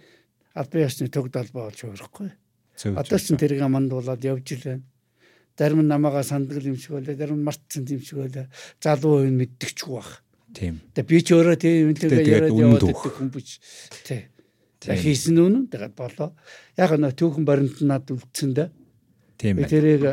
албан 0.54 0.84
ёсны 0.84 1.08
төгд 1.08 1.36
албаа 1.40 1.72
болж 1.72 1.80
өөрөхгүй. 1.88 2.30
Одоо 2.96 3.20
ч 3.20 3.36
тэрийг 3.40 3.64
мандуулаад 3.64 4.24
явж 4.24 4.60
илээ. 4.60 4.80
Зарим 5.56 5.84
нь 5.84 5.92
намайгаа 5.92 6.24
сандгал 6.24 6.64
юм 6.64 6.76
шиг 6.76 7.00
байлаа, 7.00 7.16
зарим 7.16 7.40
нь 7.40 7.48
мартсан 7.48 7.88
юм 7.88 8.04
шиг 8.04 8.20
байлаа. 8.20 8.48
Залуу 8.84 9.24
үе 9.24 9.32
мэддэгчгүй 9.32 9.96
бах. 9.96 10.24
Тийм. 10.52 10.84
Тэгээ 10.96 11.08
би 11.08 11.18
ч 11.24 11.28
өөрөө 11.36 11.56
тийм 11.60 11.92
имлэгээ 11.96 12.28
яриад 12.28 12.56
яваад 12.60 12.84
байдаг 12.84 13.16
хүн 13.16 13.32
биш. 13.32 13.60
Тий. 14.04 14.28
Тэгээ 14.84 15.04
хийсэн 15.04 15.40
үнэн 15.40 15.66
тэгээд 15.72 15.96
болоо. 15.96 16.36
Яг 16.76 16.92
нөө 16.96 17.16
түүхэн 17.16 17.46
баримт 17.48 17.80
над 17.84 18.08
үлдсэн 18.12 18.52
дээ. 18.56 18.70
Тийм 19.40 19.56
байна. 19.60 19.72
Тэрийг 19.72 20.04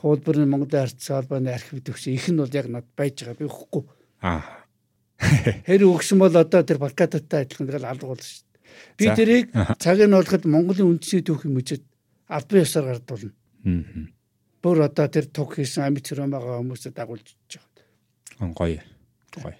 хуулбарны 0.00 0.48
Монголын 0.48 0.84
арчсан 0.88 1.20
холбооны 1.20 1.52
архив 1.52 1.84
төгс 1.84 2.08
их 2.08 2.28
нь 2.32 2.40
бол 2.40 2.52
яг 2.52 2.66
над 2.72 2.88
байж 2.96 3.20
байгаа 3.20 3.36
би 3.36 3.44
өгөхгүй. 3.44 3.84
Аа 4.24 4.59
Хэр 5.20 5.84
өгсөн 5.84 6.18
бол 6.20 6.32
одоо 6.32 6.62
тэр 6.64 6.80
Балкаттай 6.80 7.44
адилхан 7.44 7.68
тэгэл 7.68 7.88
алга 7.88 8.06
болно 8.08 8.24
шүү 8.24 8.44
дээ. 8.44 8.96
Би 8.96 9.04
тэрийг 9.12 9.46
цаг 9.78 10.00
нь 10.00 10.16
болоход 10.16 10.44
Монголын 10.48 10.96
үндэсний 10.96 11.24
түүхийн 11.24 11.52
мужид 11.52 11.84
албан 12.28 12.64
ёсоор 12.64 12.86
гардуулна. 12.88 13.32
Бүр 14.60 14.76
одоо 14.84 15.06
тэр 15.08 15.26
туг 15.28 15.56
хийсэн 15.56 15.84
амьд 15.88 16.04
цэрэн 16.04 16.32
байгаа 16.32 16.60
хүмүүсээ 16.60 16.92
дагуулж 16.96 17.36
байгаа. 17.48 18.52
Гоё. 18.56 18.80
Гоё. 19.36 19.56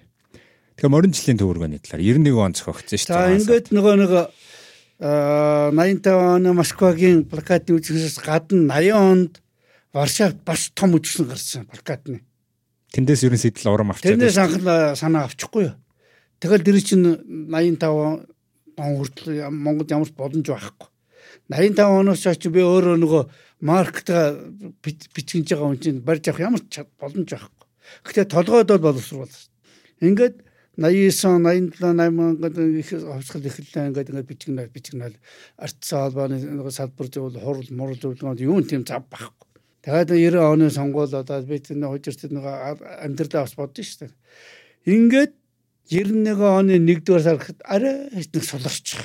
Тэгэхээр 0.81 0.93
морин 0.93 1.13
жилийн 1.13 1.41
төвөргөний 1.41 1.81
талаар 1.85 2.05
91 2.05 2.41
он 2.41 2.57
зохиогдсон 2.57 2.97
шүү 2.97 3.13
дээ. 3.13 3.21
За 3.21 3.37
ингээд 3.37 3.67
нөгөө 3.77 3.95
нэг 4.01 4.13
аа 4.17 5.73
85 5.73 6.09
оны 6.09 6.51
Москвагийн 6.57 7.25
плакатын 7.29 7.77
үзэхээс 7.77 8.21
гадна 8.25 8.81
80 8.81 8.97
онд 8.97 9.33
Варшавт 9.93 10.41
бас 10.45 10.71
том 10.73 10.97
үзэсгэлэн 10.97 11.29
гарсан 11.33 11.65
плакатны. 11.69 12.25
Тэндээс 12.91 13.23
ерөн 13.27 13.39
сэтэл 13.39 13.71
урам 13.71 13.93
авчихсан. 13.95 14.19
Тэрнээс 14.19 14.39
анх 14.43 14.55
санаа 14.99 15.31
авчихгүй 15.31 15.71
юу. 15.71 15.77
Тэгэл 16.43 16.65
дэр 16.67 16.79
чинь 16.83 17.07
85 17.47 18.27
он 18.81 18.93
хүртэл 18.99 19.51
Монголд 19.53 19.91
ямар 19.93 20.09
ч 20.09 20.15
боломж 20.17 20.47
байхгүй. 20.51 20.89
85 21.51 22.01
оноос 22.01 22.25
хойш 22.25 22.43
би 22.51 22.63
өөрөө 22.65 22.97
нөгөө 22.99 23.23
маркетаа 23.63 24.35
бичгэнж 24.83 25.49
байгаа 25.53 25.69
хүн 25.69 25.83
чинь 25.83 26.01
барьж 26.01 26.25
авах 26.31 26.47
ямар 26.49 26.63
ч 26.67 26.83
боломж 26.99 27.29
байхгүй. 27.31 27.67
Гэтэ 28.07 28.25
толгойд 28.31 28.71
бол 28.73 28.87
боловсруулсан. 28.91 29.51
Ингээд 30.01 30.41
89 30.81 31.77
87 31.77 32.41
80 32.41 32.81
их 32.81 32.89
хавсгал 32.89 33.45
эхэллээ 33.45 33.89
ингээд 33.91 34.11
ингээд 34.11 34.31
бичгэнэл 34.31 34.75
бичгэнэл 34.75 35.17
арцсан 35.59 36.09
холбооны 36.09 36.41
салбар 36.73 37.09
зөвл 37.13 37.37
хурал 37.37 37.69
мурал 37.75 37.99
зөвлөгөөнд 38.01 38.41
юу 38.41 38.63
тийм 38.65 38.87
зав 38.87 39.05
байхгүй. 39.11 39.50
Тэгээд 39.81 40.13
90 40.13 40.45
оны 40.45 40.71
сонгуул 40.71 41.09
одоо 41.09 41.41
би 41.43 41.59
тэр 41.59 41.81
хожирт 41.89 42.29
нэг 42.29 42.45
амьдралаа 42.45 43.49
бас 43.49 43.57
бодсон 43.57 43.85
шүү 43.85 43.99
дээ. 44.05 44.13
Ингээд 44.93 45.33
91 45.89 46.37
оны 46.37 46.77
1-р 46.77 47.23
сард 47.25 47.63
арай 47.65 48.13
нэг 48.13 48.45
суларч. 48.45 49.01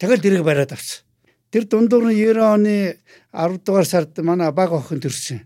Тэгэл 0.00 0.24
дэрэг 0.24 0.44
бариад 0.44 0.72
авсан. 0.72 1.04
Тэр 1.52 1.68
дундуур 1.68 2.08
нь 2.08 2.16
90 2.16 2.40
оны 2.40 2.96
10 3.32 3.60
дугаар 3.60 3.84
сард 3.84 4.16
манай 4.24 4.52
баг 4.52 4.72
охин 4.72 5.04
төрсөн. 5.04 5.44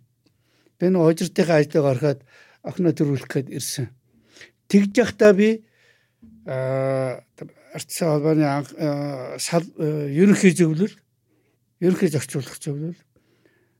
Би 0.78 0.86
нэг 0.86 1.02
хожиртынхаа 1.02 1.58
ажлыг 1.58 1.82
ороход 1.82 2.20
охиноо 2.62 2.94
төрүүлэх 2.94 3.26
гээд 3.26 3.48
ирсэн. 3.50 3.90
Тэгж 4.70 5.02
явахдаа 5.02 5.34
би 5.34 5.66
аа 6.46 7.26
арчсан 7.74 8.08
холбооны 8.08 8.44
ерөнхий 10.14 10.54
зөвлөл 10.54 10.94
ерөнхий 11.80 12.08
зохицуулах 12.08 12.58
зөвлөл 12.60 12.98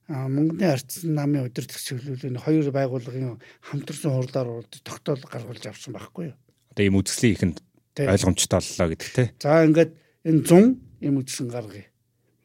Монголын 0.09 0.75
ардсан 0.75 1.15
намын 1.15 1.47
удирдах 1.47 1.79
чиглэлийн 1.79 2.37
хоёр 2.43 2.71
байгууллагын 2.75 3.39
хамтарсан 3.63 4.13
хурлаар 4.13 4.67
тогтоол 4.83 5.23
гаргуулж 5.23 5.65
авсан 5.67 5.95
байхгүй 5.95 6.35
юу. 6.35 6.37
Одоо 6.75 6.85
ийм 6.85 6.99
үзэсгэлэн 6.99 7.35
ихэнд 7.39 7.59
ойлгомжтой 8.03 8.59
боллоо 8.59 8.89
гэдэг 8.91 9.11
тий. 9.15 9.29
За 9.39 9.63
ингээд 9.63 9.93
энэ 10.27 10.43
100 10.43 11.07
ийм 11.07 11.17
үзсэн 11.23 11.49
гаргая. 11.49 11.87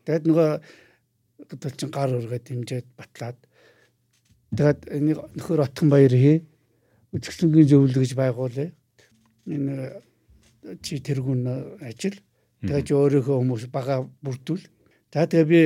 Тэгэд 0.06 0.24
нөгөө 0.30 0.50
одоо 1.50 1.72
чин 1.74 1.90
гар 1.90 2.14
өргөд 2.14 2.46
хэмжээд 2.46 2.88
батлаад 2.94 3.40
тэгэд 4.54 4.82
энийг 4.94 5.20
нөхөр 5.34 5.66
отхон 5.66 5.90
баяр 5.90 6.14
хий. 6.14 6.46
Үзэсгэлэнгийн 7.12 7.70
зөвлөл 7.74 8.02
гэж 8.06 8.14
байгуулъя. 8.14 8.70
Энэ 9.50 10.04
чи 10.86 11.00
тэргүүн 11.02 11.82
ажил. 11.82 12.22
Тэгээд 12.62 12.92
өөрийнхөө 12.92 13.38
хүмүүс 13.40 13.66
бага 13.72 14.04
бүрдүүл. 14.22 14.66
За 15.14 15.26
тэгээ 15.26 15.48
би 15.48 15.62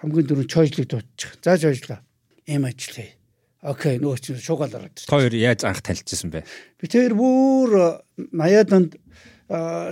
хамгийн 0.00 0.26
дөрөв 0.26 0.46
чойжлыг 0.48 0.88
дуудчих. 0.88 1.36
За 1.42 1.58
чойжлаа. 1.58 2.00
Эм 2.46 2.64
ажиллая. 2.64 3.12
Окей, 3.62 3.98
нөгөө 3.98 4.20
чинь 4.20 4.38
шугаал 4.38 4.76
ороод. 4.76 5.00
Хоёр 5.08 5.32
яаж 5.34 5.64
анх 5.64 5.82
танилцсан 5.82 6.30
бэ? 6.30 6.44
Би 6.78 6.86
тэр 6.86 7.16
бүр 7.18 8.04
80-аад 8.30 8.70
онд 8.76 8.92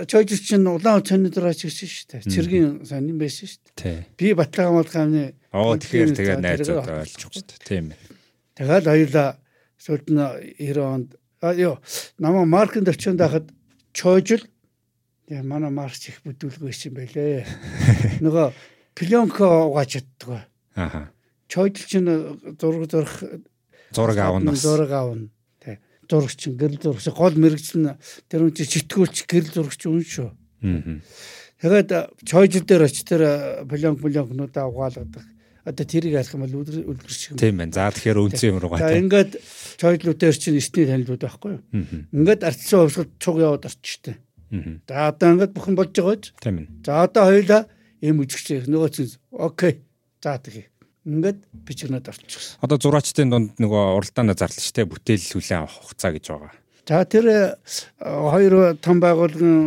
чойжл 0.07 0.39
чинь 0.39 0.67
улаан 0.69 1.03
цонид 1.03 1.35
рууч 1.35 1.67
гисэн 1.67 1.89
шүү 1.89 2.07
дээ. 2.13 2.21
Цэргийн 2.29 2.87
сонин 2.87 3.19
байсан 3.19 3.51
шүү 3.51 3.75
дээ. 3.75 3.99
Би 4.15 4.31
Батлаган 4.31 4.79
модхааны 4.79 5.35
Оо 5.51 5.75
тэгэхээр 5.75 6.11
тэгээ 6.15 6.37
найзууд 6.39 6.87
ойлгож 6.87 7.33
байна. 7.35 7.63
Тийм 7.67 7.85
ээ. 7.91 7.99
Тэгээд 8.55 8.85
хоёулаа 8.87 9.29
сүүлд 9.75 10.07
нь 10.13 10.23
90 10.61 10.79
онд 10.79 11.09
А 11.45 11.53
ёо 11.53 11.77
намаа 12.17 12.45
маркенд 12.45 12.89
очиод 12.89 13.17
байхад 13.21 13.51
чойжл 13.93 14.41
яа 15.29 15.43
манай 15.43 15.69
маркс 15.69 16.07
их 16.09 16.23
бүдүүлгүй 16.25 16.73
байсан 16.73 16.93
байлээ. 16.95 17.45
Нөгөө 18.25 18.47
пленко 18.95 19.67
угааж 19.69 19.99
чаддаг. 19.99 20.47
Аха. 20.75 21.11
Чойжл 21.47 21.85
чинь 21.85 22.09
зураг 22.59 22.89
зурх 22.89 23.23
Зураг 23.91 24.17
аавна 24.17 24.55
зураг 24.55 24.91
аавна. 24.91 25.29
Тэ. 25.59 25.79
Зурагч 26.09 26.47
нь 26.47 26.57
гэрэл 26.57 26.81
зурагч 26.81 27.07
гол 27.11 27.35
мэрэгчлэн 27.35 27.99
тэр 28.31 28.47
үн 28.47 28.55
чи 28.55 28.65
читгүүлч 28.65 29.27
гэрэл 29.29 29.53
зурагч 29.53 29.81
үн 29.85 30.01
шүү. 30.01 30.29
Аа. 30.31 30.99
Тэгээд 31.61 31.91
чойжл 32.25 32.65
дээр 32.65 32.83
оч 32.87 32.97
тэр 33.03 33.21
пленк 33.67 34.01
пленкнуудаа 34.01 34.67
угаалгадаг. 34.67 35.23
Одоо 35.65 35.85
тэрийг 35.85 36.13
харах 36.13 36.33
юм 36.35 36.41
бол 36.45 36.55
үлгэр 36.61 36.85
үлгэрч 36.85 37.21
юм. 37.33 37.37
Тийм 37.41 37.57
байна. 37.57 37.73
За 37.73 37.89
тэгэхээр 37.89 38.21
үнцэн 38.21 38.49
юм 38.53 38.59
руугаа 38.61 38.85
За 38.85 38.93
ингээд 38.99 39.31
чойдлуудаар 39.81 40.37
чинь 40.37 40.59
эртний 40.61 40.85
танилуд 40.85 41.21
байхгүй 41.25 41.51
юу? 41.57 41.61
Аа. 41.73 42.05
Ингээд 42.13 42.41
ардсан 42.45 42.85
хувьсгал 42.85 43.09
цуг 43.17 43.37
яваад 43.41 43.65
орчтой. 43.65 44.15
Аа. 44.53 44.77
За 44.85 44.95
одоо 45.09 45.27
ингээд 45.33 45.55
бүхэн 45.57 45.73
болж 45.73 45.89
байгаа 45.95 46.17
ч. 46.21 46.25
Тийм 46.37 46.55
байна. 46.61 46.69
За 46.85 46.91
одоо 47.01 47.23
хоёлаа 47.33 47.61
эм 48.05 48.21
үзэгч 48.21 48.69
нөгөө 48.69 48.89
чинь 48.93 49.17
окей. 49.33 49.81
За 50.21 50.37
тэгье. 50.37 50.69
Ингээд 51.05 51.45
бичгнээд 51.53 52.09
орчихсон. 52.09 52.57
Одоо 52.65 52.77
зураачдын 52.81 53.29
дунд 53.29 53.57
нөгөө 53.61 53.83
уралдаанаа 54.01 54.33
зарлаа 54.33 54.61
шүү 54.61 54.73
дээ. 54.81 54.89
Бүтээл 54.89 55.25
хүлээн 55.37 55.61
авах 55.61 55.77
хугацаа 55.85 56.11
гэж 56.17 56.25
байгаа. 56.33 56.53
За 56.85 57.05
тэр 57.05 57.25
э, 57.29 57.41
хоёр 58.01 58.73
том 58.81 58.97
байгууллагын 59.01 59.57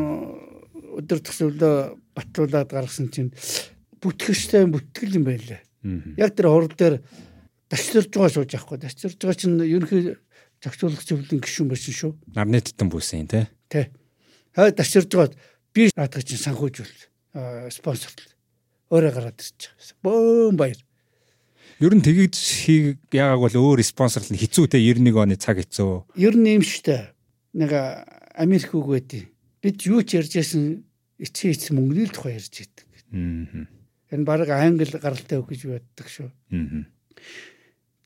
өдөр 0.98 1.18
төсөвлөө 1.22 1.74
батлуулаад 2.18 2.70
гаргасан 2.74 3.10
чинь 3.14 3.30
бүтгэжтэй 4.02 4.66
бүтгэл 4.66 5.18
юм 5.22 5.30
байлээ. 5.30 5.62
Аа. 5.62 6.26
Яг 6.26 6.34
тэр 6.34 6.50
хурал 6.50 6.74
дээр 6.74 6.98
дашчирж 7.70 8.10
байгаа 8.10 8.34
сууж 8.34 8.50
яахгүй. 8.54 8.78
Дашчирж 8.82 9.18
байгаа 9.22 9.38
чинь 9.38 9.62
ерөнхий 9.62 10.18
зохицуулах 10.58 11.06
зөвлөлийн 11.06 11.42
гишүүн 11.42 11.70
байсан 11.70 11.94
шүү. 11.94 12.12
Нарны 12.34 12.62
тутан 12.66 12.90
бүсэн 12.90 13.30
тий. 13.30 13.46
Тэ. 13.70 13.90
Хаа 14.58 14.74
дашчирж 14.74 15.10
байгаад 15.14 15.38
би 15.70 15.90
наадах 15.94 16.26
чинь 16.26 16.42
санхүүжүүл 16.42 16.94
спонсорлол 17.34 18.32
өөрөө 18.88 19.12
гараад 19.12 19.38
ирчих. 19.40 19.72
Бөөм 20.02 20.56
баяр. 20.56 20.80
Ер 21.78 21.94
нь 21.94 22.02
тгийж 22.02 22.34
хийг 22.34 22.98
яагааг 23.12 23.40
бол 23.44 23.56
өөр 23.76 23.84
спонсорлол 23.84 24.34
нь 24.34 24.40
хэцүү 24.40 24.66
те 24.72 24.80
91 24.80 25.14
оны 25.14 25.36
цаг 25.36 25.60
хэцүү. 25.60 26.18
Ер 26.18 26.34
нь 26.34 26.58
юм 26.58 26.64
штэ. 26.64 27.12
Нэг 27.54 27.70
Америк 28.34 28.74
үг 28.74 28.88
байдیں۔ 28.88 29.28
Бид 29.62 29.78
юу 29.86 30.02
ч 30.02 30.18
ярьж 30.18 30.34
байсан 30.34 30.88
эцсийн 31.18 31.54
эц 31.54 31.70
мөнгөний 31.74 32.08
тухай 32.10 32.38
ярьж 32.38 32.50
байдаг. 32.50 32.86
Аа. 33.12 33.66
Энэ 34.14 34.24
баг 34.24 34.48
англи 34.48 34.88
гаралтай 34.88 35.38
үг 35.38 35.52
гэж 35.52 35.60
боддог 35.68 36.08
шүү. 36.08 36.30
Аа. 36.54 36.86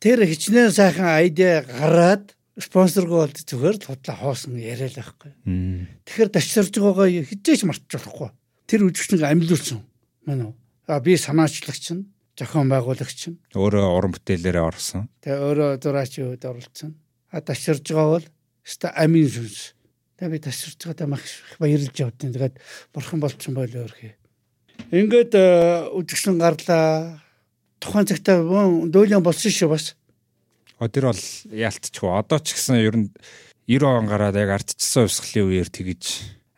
Тэр 0.03 0.25
хичнээн 0.27 0.73
сайхан 0.73 1.09
айдиа 1.23 1.63
гараад 1.63 2.35
спонсоргүй 2.59 3.19
болд 3.25 3.39
зүгээр 3.39 3.77
л 3.81 3.89
худлаа 3.89 4.17
хоосон 4.19 4.59
яриад 4.59 4.97
байхгүй. 4.97 5.33
Аа. 5.33 5.89
Тэгэхээр 6.09 6.31
дашчирж 6.33 6.75
байгаагаа 6.77 7.25
хизээч 7.29 7.63
мартчихлахгүй. 7.69 8.31
Тэр 8.73 8.89
үжигчнийг 8.89 9.21
амьлуулсан. 9.29 9.85
Манай 10.25 10.49
уу. 10.49 10.57
А 10.89 10.97
би 11.05 11.13
санаачлагч 11.21 11.93
нь, 11.93 12.09
зохион 12.41 12.73
байгуулагч 12.73 13.29
нь, 13.29 13.37
Өөрөө 13.53 13.85
уран 14.01 14.17
бүтээлээрээ 14.17 14.65
орсон. 14.65 15.13
тэгээ 15.21 15.45
өөрөө 15.45 15.69
зураачийн 15.85 16.33
үед 16.33 16.45
оролцсон. 16.49 16.97
А 17.29 17.45
дашчирж 17.45 17.85
байгаа 17.85 18.17
бол 18.17 18.27
өста 18.65 18.89
амин 18.97 19.29
сүнс. 19.29 19.77
Тэгээ 20.17 20.33
би 20.33 20.39
дашчирж 20.41 20.81
байгаадаа 20.89 21.09
мах 21.13 21.25
баярлж 21.61 21.93
явдیں۔ 22.01 22.33
Тэгээд 22.33 22.57
бурхан 22.97 23.21
болцсон 23.21 23.53
байлоо 23.53 23.85
өрхий. 23.85 24.17
Ингээд 24.89 25.37
үжигсэн 25.93 26.41
гарлаа. 26.41 27.21
Тухайн 27.77 28.09
цагтаа 28.09 28.41
дөөлөн 28.89 29.21
болсон 29.21 29.53
шүү 29.53 29.69
бас. 29.69 29.93
А 30.81 30.89
тэр 30.89 31.13
бол 31.13 31.23
яалтчгүй. 31.53 32.09
Одоо 32.09 32.41
ч 32.41 32.57
гэсэн 32.57 32.81
ер 32.81 32.97
нь 32.97 33.13
90 33.69 33.85
он 33.85 34.09
гараад 34.09 34.41
яг 34.41 34.49
ардчилсан 34.65 35.05
хувьсгалын 35.05 35.61
үеэр 35.61 35.69
тэгэж 35.69 36.03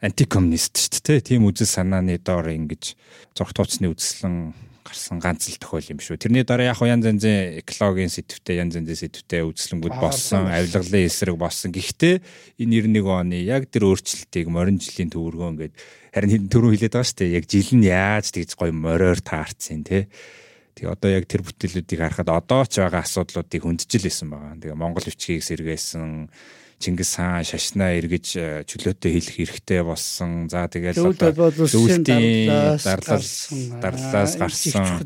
антикоммунист 0.05 0.77
шүү 0.77 1.01
дээ. 1.01 1.25
Тийм 1.25 1.49
үзэл 1.49 1.69
санааны 1.81 2.21
доор 2.21 2.53
ингэж 2.53 2.93
зурх 3.33 3.57
тууцны 3.57 3.89
үзэсгэлэн 3.89 4.53
гарсан 4.85 5.19
ганц 5.19 5.49
л 5.49 5.57
тохиол 5.57 5.97
юм 5.97 6.01
шүү. 6.05 6.21
Тэрний 6.21 6.45
дараа 6.45 6.77
яг 6.77 6.81
янз 6.85 7.09
янзын 7.09 7.65
экологийн 7.65 8.13
сэтвтэй 8.13 8.61
янз 8.61 8.77
янзын 8.77 9.01
сэтвтэй 9.01 9.41
үзэсгэлэнгүүд 9.49 9.97
болсон, 9.97 10.53
авилгалын 10.53 11.09
эсрэг 11.09 11.37
болсон. 11.41 11.73
Гэхдээ 11.73 12.21
энэ 12.61 13.01
91 13.01 13.09
оны 13.09 13.41
яг 13.49 13.73
тэр 13.73 13.89
өөрчлөлтийг 13.89 14.53
морин 14.53 14.77
жилийн 14.77 15.09
төвөргөө 15.09 15.49
ингээд 15.57 15.75
харин 16.13 16.53
түрүү 16.53 16.71
хэлээд 16.77 16.95
байгаа 17.01 17.09
шүү 17.09 17.19
дээ. 17.25 17.37
Яг 17.41 17.45
жил 17.49 17.71
нь 17.81 17.89
яаж 17.89 18.27
тэгж 18.29 18.51
гоё 18.61 18.73
мориор 18.77 19.21
таарцیں۔ 19.25 19.83
Тэ. 19.89 20.13
Тэгээ 20.77 20.93
одоо 20.93 21.11
яг 21.11 21.25
тэр 21.33 21.43
бүтээлүүдийг 21.49 22.01
харахад 22.05 22.29
одоо 22.29 22.63
ч 22.69 22.85
байгаа 22.85 23.03
асуудлуудыг 23.09 23.63
хүнджил 23.65 24.05
исэн 24.05 24.29
байгаа. 24.29 24.61
Тэгээ 24.61 24.77
Монгол 24.77 25.07
бичгийг 25.09 25.41
сэргээсэн 25.41 26.29
Чингис 26.83 27.15
хаан 27.17 27.45
шашнаа 27.47 27.95
эргэж 27.97 28.27
э, 28.37 28.47
чөлөөтэй 28.69 29.11
хэлэх 29.17 29.37
хэрэгтэй 29.41 29.81
болсон. 29.87 30.49
За 30.51 30.67
улсын 30.67 32.05
зөвлөлтийн 32.05 32.79
дарлаас 32.83 33.29
дарлаас 33.81 34.33
гарсан. 34.37 35.05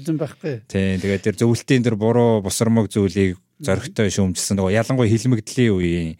Тийм 0.67 0.99
тэгээд 1.03 1.23
тэр 1.23 1.37
зөвлөлтийн 1.39 1.85
тэр 1.85 1.97
буруу 2.01 2.43
бусармаг 2.43 2.91
зүйлийг 2.91 3.39
зоригтой 3.61 4.11
шүүмжилсэн. 4.11 4.59
Нөгөө 4.59 4.75
ялангуяа 4.75 5.11
хилмигдлийн 5.11 5.75
үеийн 5.75 6.11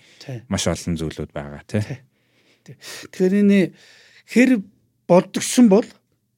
маш 0.51 0.67
олон 0.71 0.99
зүйлүүд 0.99 1.31
байгаа 1.33 1.63
тий. 1.67 1.83
Тэгэхээр 2.69 3.35
энэ 3.43 3.61
хэр 4.29 4.61
болдгсон 5.09 5.73
бол 5.73 5.87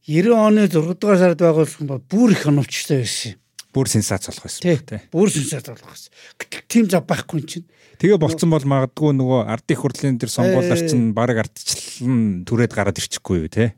90 0.07 0.33
оны 0.35 0.67
6 0.71 0.97
дугаар 0.97 1.19
сард 1.19 1.41
байгуулсан 1.43 1.87
бол 1.87 2.03
бүр 2.03 2.33
их 2.33 2.47
оновчтой 2.47 3.03
байсан 3.03 3.35
юм. 3.35 3.41
Бүр 3.71 3.87
сенсац 3.87 4.27
болох 4.27 4.47
байсан 4.47 4.83
Тий. 4.83 5.01
Бүр 5.15 5.31
сүнсэд 5.31 5.71
болох 5.71 5.91
байсан. 5.95 6.11
Гэтэл 6.43 6.67
тийм 6.67 6.87
зав 6.91 7.07
байхгүй 7.07 7.39
юм 7.39 7.47
чинь. 7.47 7.67
Тэгээ 8.03 8.19
болцсон 8.19 8.51
бол 8.51 8.67
магадгүй 8.67 9.15
нөгөө 9.15 9.41
ард 9.47 9.71
их 9.71 9.83
хурлын 9.85 10.19
тэр 10.19 10.33
сонгуулиар 10.33 10.83
чинь 10.91 11.15
баг 11.15 11.39
ардчлан 11.39 12.43
түрээд 12.49 12.75
гараад 12.75 12.99
ирчихгүй 12.99 13.47
юу 13.47 13.51
тий. 13.53 13.71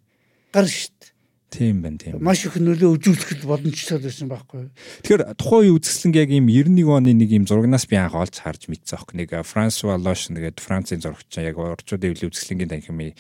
Гар 0.55 0.65
штт. 0.65 1.13
Тийм 1.53 1.83
байна 1.85 2.01
тийм. 2.01 2.17
Маш 2.25 2.47
их 2.49 2.57
нөлөө 2.57 2.97
үзүүлэхэд 2.97 3.45
боломжтой 3.45 4.01
байсан 4.01 4.33
байхгүй. 4.33 4.73
Тэгэхээр 5.05 5.37
тухайн 5.37 5.69
үе 5.69 5.77
үзэсгэлэнг 5.77 6.17
яг 6.17 6.31
ийм 6.33 6.49
91 6.49 6.89
оны 6.89 7.13
нэг 7.13 7.29
ийм 7.29 7.45
зурагнаас 7.45 7.85
би 7.85 8.01
анх 8.01 8.17
олж 8.17 8.41
харж 8.41 8.73
мэдсэн 8.73 8.97
аахгүй. 8.97 9.21
Нэг 9.21 9.37
Франсуа 9.45 10.01
Лош 10.01 10.33
нэгээд 10.33 10.65
Францын 10.65 11.05
зурагч 11.05 11.29
яг 11.37 11.61
орчуудын 11.61 12.17
өвлийн 12.17 12.33
үзэсгэлэнгийн 12.33 12.73
танхимын 12.73 13.13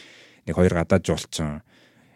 нэг 0.49 0.55
хоёр 0.57 0.73
гадаад 0.73 1.05
жуулчин 1.05 1.61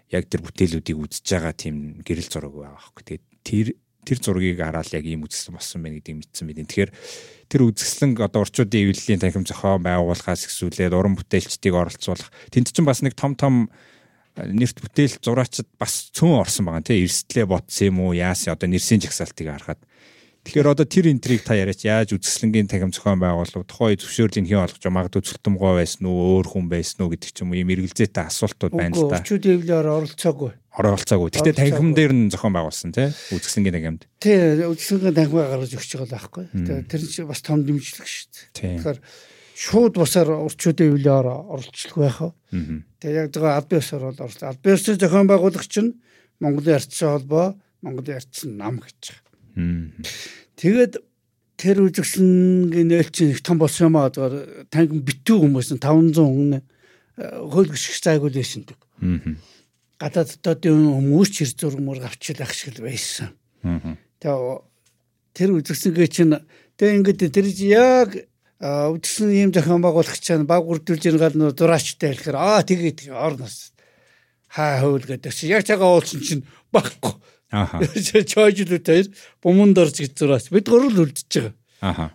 яг 0.08 0.24
тэр 0.32 0.40
бүтээлүүдийг 0.40 0.96
үзэж 0.96 1.26
байгаа 1.36 1.52
тийм 1.52 2.00
гэрэл 2.00 2.32
зураг 2.32 2.54
байгаа 2.56 2.80
аахгүй. 2.80 3.02
Тэгээд 3.04 3.24
тэр 3.44 3.66
тэр 4.06 4.18
зургийг 4.22 4.62
хараад 4.62 4.88
яг 4.94 5.04
ийм 5.04 5.26
үзэсгэлэн 5.26 5.58
болсон 5.58 5.82
байна 5.82 5.98
гэдгийг 5.98 6.18
мэдсэн 6.22 6.46
байт. 6.46 6.62
Тэгэхээр 6.62 6.92
тэр 7.50 7.60
үзэсгэлэнг 7.66 8.16
одоо 8.22 8.40
орчуудын 8.46 8.90
өвлийн 8.94 9.20
танхим 9.20 9.42
зохион 9.42 9.82
байгуулахаас 9.82 10.46
эхсүүлээд 10.46 10.94
уран 10.94 11.18
бүтээлчдийг 11.18 11.74
оролцуулах. 11.74 12.30
Тэнд 12.54 12.70
чинь 12.70 12.86
бас 12.86 13.02
нэг 13.02 13.18
том 13.18 13.34
том 13.34 13.66
нэрт 14.36 14.78
бүтээл 14.84 15.18
зураачд 15.18 15.66
бас 15.80 16.12
цөөн 16.12 16.44
орсон 16.44 16.68
байгаа 16.68 16.84
тийм 16.84 17.08
эрсдлээ 17.08 17.46
ботсон 17.48 17.86
юм 17.88 17.98
уу? 18.04 18.12
Яасан 18.12 18.52
одоо 18.52 18.68
нэрсийн 18.68 19.00
жагсаалтыг 19.00 19.48
харахад. 19.48 19.80
Тэгэхээр 20.46 20.70
одоо 20.70 20.86
тэр 20.86 21.10
интриг 21.10 21.42
та 21.42 21.58
яриач 21.58 21.82
яаж 21.82 22.14
үзэсгэлэнгийн 22.14 22.70
танхим 22.70 22.94
зохион 22.94 23.18
байгуулав 23.18 23.66
тухайн 23.66 23.98
зөвшөөрлийг 23.98 24.46
хэн 24.46 24.62
олгож 24.62 24.84
магадгүй 24.86 25.22
цөлтөмгой 25.26 25.82
байсан 25.82 26.06
уу 26.06 26.38
өөр 26.38 26.46
хүн 26.46 26.66
байсан 26.70 27.02
уу 27.02 27.10
гэдэг 27.10 27.30
ч 27.34 27.42
юм 27.42 27.50
уу? 27.50 27.58
Ийм 27.58 27.72
эргэлзээтэй 27.74 28.24
асуултууд 28.30 28.74
байна 28.78 28.94
л 28.94 29.10
да. 29.10 29.18
орчууд 29.18 29.42
эвлээр 29.42 29.90
оролцоогүй. 29.90 30.52
Оролцоогүй 30.76 31.28
Оролцоогүй. 31.32 31.56
танхим 31.56 31.90
дээр 31.96 32.12
нь 32.12 32.28
зохион 32.28 32.52
байгуулсан 32.52 32.92
тийм 32.92 33.10
үзэсгэлэнгийн 33.32 33.76
танхимд 33.76 34.02
Тий, 34.20 34.36
үдшингийн 34.68 35.16
танхимаа 35.16 35.48
гаргаж 35.48 35.72
өгч 35.72 35.90
байгаа 35.96 36.04
л 36.04 36.14
байхгүй. 36.16 36.44
Тэр 36.84 37.00
чинь 37.00 37.28
бас 37.28 37.40
том 37.40 37.64
дэмжлэг 37.64 38.04
шүү 38.04 38.52
дээ. 38.52 38.76
Тэгэхээр 38.84 38.98
шууд 39.56 39.94
бусаар 39.96 40.28
орчуудын 40.36 40.92
эвлээр 40.92 41.26
оролцох 41.32 41.96
байх. 41.96 42.20
Аа. 42.20 42.32
Тэгээ 43.00 43.20
яг 43.24 43.28
зөв 43.32 43.44
аль 43.48 43.64
биесээр 43.64 44.04
бол 44.04 44.20
оролцоо. 44.20 44.52
Аль 44.52 44.60
биесээр 44.60 45.00
зохион 45.00 45.28
байгуулагч 45.32 45.74
нь 45.80 45.96
Монголын 46.44 46.76
ардчсан 46.76 47.08
холбоо, 47.16 47.56
Монголын 47.80 48.20
ардчсан 48.20 48.60
нам 48.60 48.76
гэж. 48.84 49.16
Тэгээд 50.60 51.00
тэр 51.56 51.76
үзэгсэнгийн 51.88 52.92
нээлтчин 52.92 53.32
их 53.32 53.40
том 53.40 53.56
болсон 53.56 53.88
юм 53.88 53.96
аа 53.96 54.12
зүгээр 54.12 54.68
танхим 54.68 55.00
битүү 55.00 55.40
хүмүүс 55.40 55.72
нь 55.72 55.80
500 55.80 56.20
хүн 56.20 56.60
хөлгөш 57.16 57.84
их 57.88 57.98
зайгүй 58.04 58.28
л 58.28 58.36
байсан 58.36 58.68
дэг. 58.68 58.76
Мм. 59.00 59.40
Гадаад 59.96 60.28
дотоодын 60.36 60.92
хүмүүс 60.96 61.28
ч 61.32 61.36
хэр 61.44 61.52
зурмөр 61.56 62.04
авчил 62.04 62.40
ах 62.44 62.52
шиг 62.52 62.80
байсан. 62.80 63.32
Тэгээ 64.20 64.60
тэр 65.36 65.50
үзэгсэнгээ 65.56 66.08
чинь 66.12 66.36
тэгээ 66.76 66.96
ингээд 67.00 67.20
тэр 67.32 67.46
яг 67.64 68.10
үзсэн 68.60 69.32
юм 69.32 69.50
зохион 69.52 69.84
байгуулагч 69.84 70.20
чинь 70.20 70.48
баг 70.48 70.64
үрдүүлж 70.64 71.02
ийн 71.08 71.20
гал 71.20 71.36
нөө 71.36 71.52
дураачтай 71.56 72.12
хэлэхээр 72.12 72.36
аа 72.36 72.64
тэгээ 72.64 72.92
тэгээ 72.92 73.16
орноос 73.16 73.76
хаа 74.48 74.80
хөөл 74.80 75.04
гэдэг 75.04 75.32
чи 75.32 75.52
яг 75.52 75.68
цагаа 75.68 75.92
уулсан 75.92 76.20
чинь 76.24 76.48
багхгүй 76.72 77.16
Аха. 77.50 77.78
чойжлуу 78.32 78.80
тэр 78.82 79.06
буманд 79.42 79.78
орж 79.78 80.02
гэж 80.02 80.12
зураач 80.18 80.50
бид 80.50 80.66
гурал 80.66 81.04
үлдчихэж 81.04 81.54
байгаа. 81.54 81.54
Аха. 81.80 82.06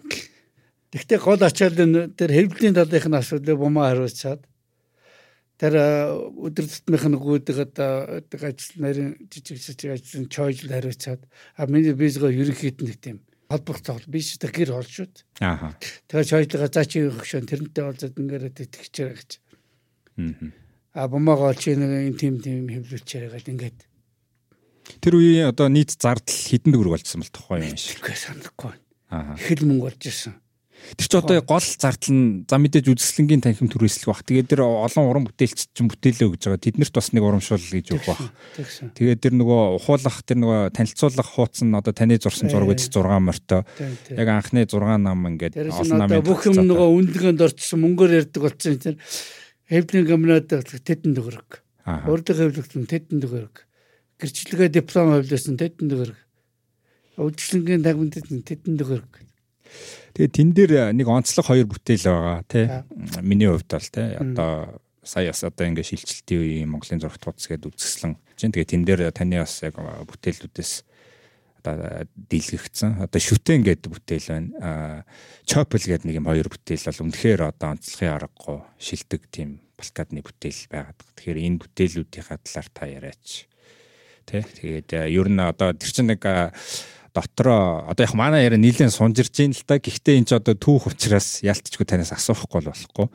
Гэхдээ 0.92 1.20
гол 1.24 1.40
ачаал 1.40 1.78
нь 1.80 2.12
тэр 2.20 2.36
хэвлэлийн 2.36 2.76
талынхын 2.76 3.16
асуудлыг 3.16 3.58
бумаа 3.58 3.96
хариуцаад 3.96 4.44
тэр 5.62 5.78
э, 5.78 5.86
өдөр 6.42 6.66
тутмынх 6.66 7.06
нь 7.06 7.22
гүйдэг 7.22 7.58
одоо 7.70 8.26
ажил 8.34 8.82
нарийн 8.82 9.14
жижиг 9.30 9.62
жижиг 9.62 9.94
ажлын 9.94 10.26
чойжл 10.26 10.74
хариуцаад 10.74 11.22
а 11.54 11.70
миний 11.70 11.94
бизго 11.94 12.34
ерөнхийд 12.34 12.82
нэг 12.82 12.98
тийм 12.98 13.22
холбох 13.46 13.86
тоглол 13.86 14.10
би 14.10 14.26
ч 14.26 14.42
тэр 14.42 14.50
гэр 14.50 14.74
хол 14.74 14.90
шүү 14.90 15.06
дээ. 15.06 15.46
Ааха. 15.46 15.78
Тэгэхээр 16.10 16.50
хоёулаа 16.50 16.72
заа 16.74 16.86
чи 16.90 17.06
өгшөн 17.06 17.46
тэрнтэй 17.46 17.84
болоод 17.86 18.18
ингээд 18.18 18.58
итгэж 18.58 18.96
гэж. 18.96 19.32
Мгм. 20.18 20.50
А 20.98 21.06
бумагаа 21.06 21.54
чи 21.54 21.78
нэг 21.78 22.18
тим 22.18 22.42
тим 22.42 22.66
хөвлүүлчээр 22.66 23.30
гэдэг 23.30 23.54
ингээд 23.54 23.80
Тэр 24.98 25.14
үеийн 25.14 25.54
одоо 25.54 25.70
нийт 25.70 25.94
зардал 25.94 26.34
хэдэн 26.34 26.74
төгрөг 26.74 26.98
болчихсон 26.98 27.22
бол 27.22 27.32
тухайн 27.38 27.70
юм 27.70 27.78
шиг. 27.78 28.02
итгэхгүй 28.02 28.18
санахгүй. 28.18 28.74
Аа. 29.14 29.38
Их 29.38 29.62
л 29.62 29.68
мөнгө 29.70 29.86
болж 29.88 30.02
ирсэн. 30.10 30.34
Тэр 30.98 31.08
чи 31.08 31.18
одоо 31.18 31.42
гол 31.42 31.64
зардал 31.64 32.12
нь 32.12 32.44
за 32.50 32.58
мэдээж 32.58 32.86
үзэсгэлэнгийн 32.92 33.42
танхим 33.42 33.70
түрээслэх 33.72 34.10
бах. 34.12 34.26
Тэгээд 34.28 34.52
тэр 34.52 34.62
олон 34.66 35.06
уран 35.08 35.26
бүтээлч 35.30 35.72
чинь 35.72 35.88
бүтээлөө 35.88 36.30
гэж 36.36 36.42
байгаа. 36.52 36.66
Тэднэрт 36.66 36.94
бас 36.94 37.08
нэг 37.16 37.24
урамшуул 37.24 37.62
гэж 37.62 37.88
өгөх 37.96 38.08
бах. 38.10 38.24
Тэгээд 38.98 39.20
тэр 39.22 39.34
нөгөө 39.40 39.62
ухуулах 39.80 40.18
тэр 40.26 40.38
нөгөө 40.42 40.60
танилцуулах 40.76 41.30
хууц 41.32 41.64
нь 41.64 41.78
одоо 41.78 41.94
таны 41.96 42.20
зурсан 42.20 42.52
зураг 42.52 42.76
гэж 42.76 42.92
6 42.92 43.08
морьтой. 43.22 43.62
Яг 44.12 44.28
анхны 44.28 44.66
6 44.68 45.00
нам 45.00 45.20
ингээд 45.32 45.56
олон 45.58 45.98
намын 46.02 46.26
бүх 46.26 46.50
юм 46.50 46.60
нөгөө 46.66 46.90
үнэлгээнд 46.98 47.40
орчсон 47.46 47.80
мөнгөөр 47.86 48.12
ярьдаг 48.26 48.42
болсон 48.42 48.76
тэр 48.82 48.96
хэвлийн 49.72 50.06
гамнаад 50.10 50.52
тэдэн 50.52 51.16
төгрөг. 51.16 51.64
Аа. 51.88 52.06
Урд 52.12 52.28
хэвлэгтэн 52.28 52.86
тэдэн 52.92 53.24
төгрөг. 53.24 53.64
Гэрчлэгээ 54.20 54.70
диплом 54.76 55.16
хөвлөсөн 55.16 55.56
тэдэн 55.56 55.88
төгрөг. 55.88 56.20
Үйлчлэнгийн 57.16 57.82
тагманд 57.86 58.20
тэдэн 58.20 58.76
төгрөг. 58.76 59.12
Тэгээд 60.14 60.36
тэн 60.36 60.50
дээр 60.52 60.74
нэг 60.92 61.08
онцлог 61.08 61.46
хоёр 61.46 61.68
бүтээл 61.72 62.08
байгаа 62.08 62.44
тий. 62.48 62.66
Миний 63.24 63.48
хувьд 63.48 63.72
бол 63.72 63.90
тий 63.90 64.08
одоо 64.20 64.82
сая 65.04 65.32
бас 65.32 65.44
одоо 65.44 65.66
ингээд 65.68 65.90
шилжилтийн 65.90 66.42
үеийн 66.42 66.70
Монголын 66.70 67.02
зурагт 67.02 67.24
хуудас 67.24 67.48
гэдэг 67.48 67.72
үзэсгэлэн 67.74 68.16
чинь 68.38 68.54
тэгээд 68.54 68.72
тэн 68.76 68.84
дээр 68.86 69.02
таны 69.16 69.42
бас 69.42 69.64
яг 69.64 69.80
бүтээлүүдээс 69.80 70.74
одоо 71.62 72.06
дийлгэгдсэн. 72.16 73.06
Одоо 73.06 73.22
шүтэн 73.22 73.62
гэдэг 73.62 73.90
бүтээл 73.90 74.28
байна. 74.30 75.06
Чопл 75.46 75.82
гэдэг 75.82 76.06
нэг 76.10 76.18
юм 76.18 76.30
хоёр 76.30 76.50
бүтээл 76.50 76.90
бол 76.90 77.04
үнэхээр 77.06 77.42
одоо 77.46 77.68
онцлогын 77.78 78.16
аргагүй 78.18 78.60
шилдэг 78.82 79.22
тийм 79.30 79.62
балкадны 79.78 80.22
бүтээл 80.26 80.62
байгаад. 80.70 81.00
Тэгэхээр 81.18 81.40
энэ 81.46 81.62
бүтээлүүдийнхаа 81.62 82.38
талаар 82.42 82.70
та 82.74 82.84
яриач. 82.90 83.30
Тэ. 84.26 84.46
Тэгээд 84.46 84.90
э, 84.94 85.10
ер 85.10 85.28
нь 85.30 85.42
одоо 85.42 85.74
тэр 85.74 85.90
чинь 85.90 86.14
нэг 86.14 86.22
дотроо 87.12 87.86
одоо 87.92 88.04
яг 88.08 88.14
манай 88.16 88.48
яриа 88.48 88.60
нийлэн 88.60 88.92
сунжирж 88.92 89.36
ийн 89.44 89.52
л 89.52 89.64
та. 89.68 89.80
Гэхдээ 89.80 90.20
энэ 90.24 90.28
ч 90.28 90.32
одоо 90.36 90.56
түүх 90.56 90.92
учраас 90.92 91.44
ялтчгүй 91.44 91.84
танаас 91.84 92.16
асуухгүй 92.16 92.64
бол 92.64 92.72
болохгүй. 92.72 93.08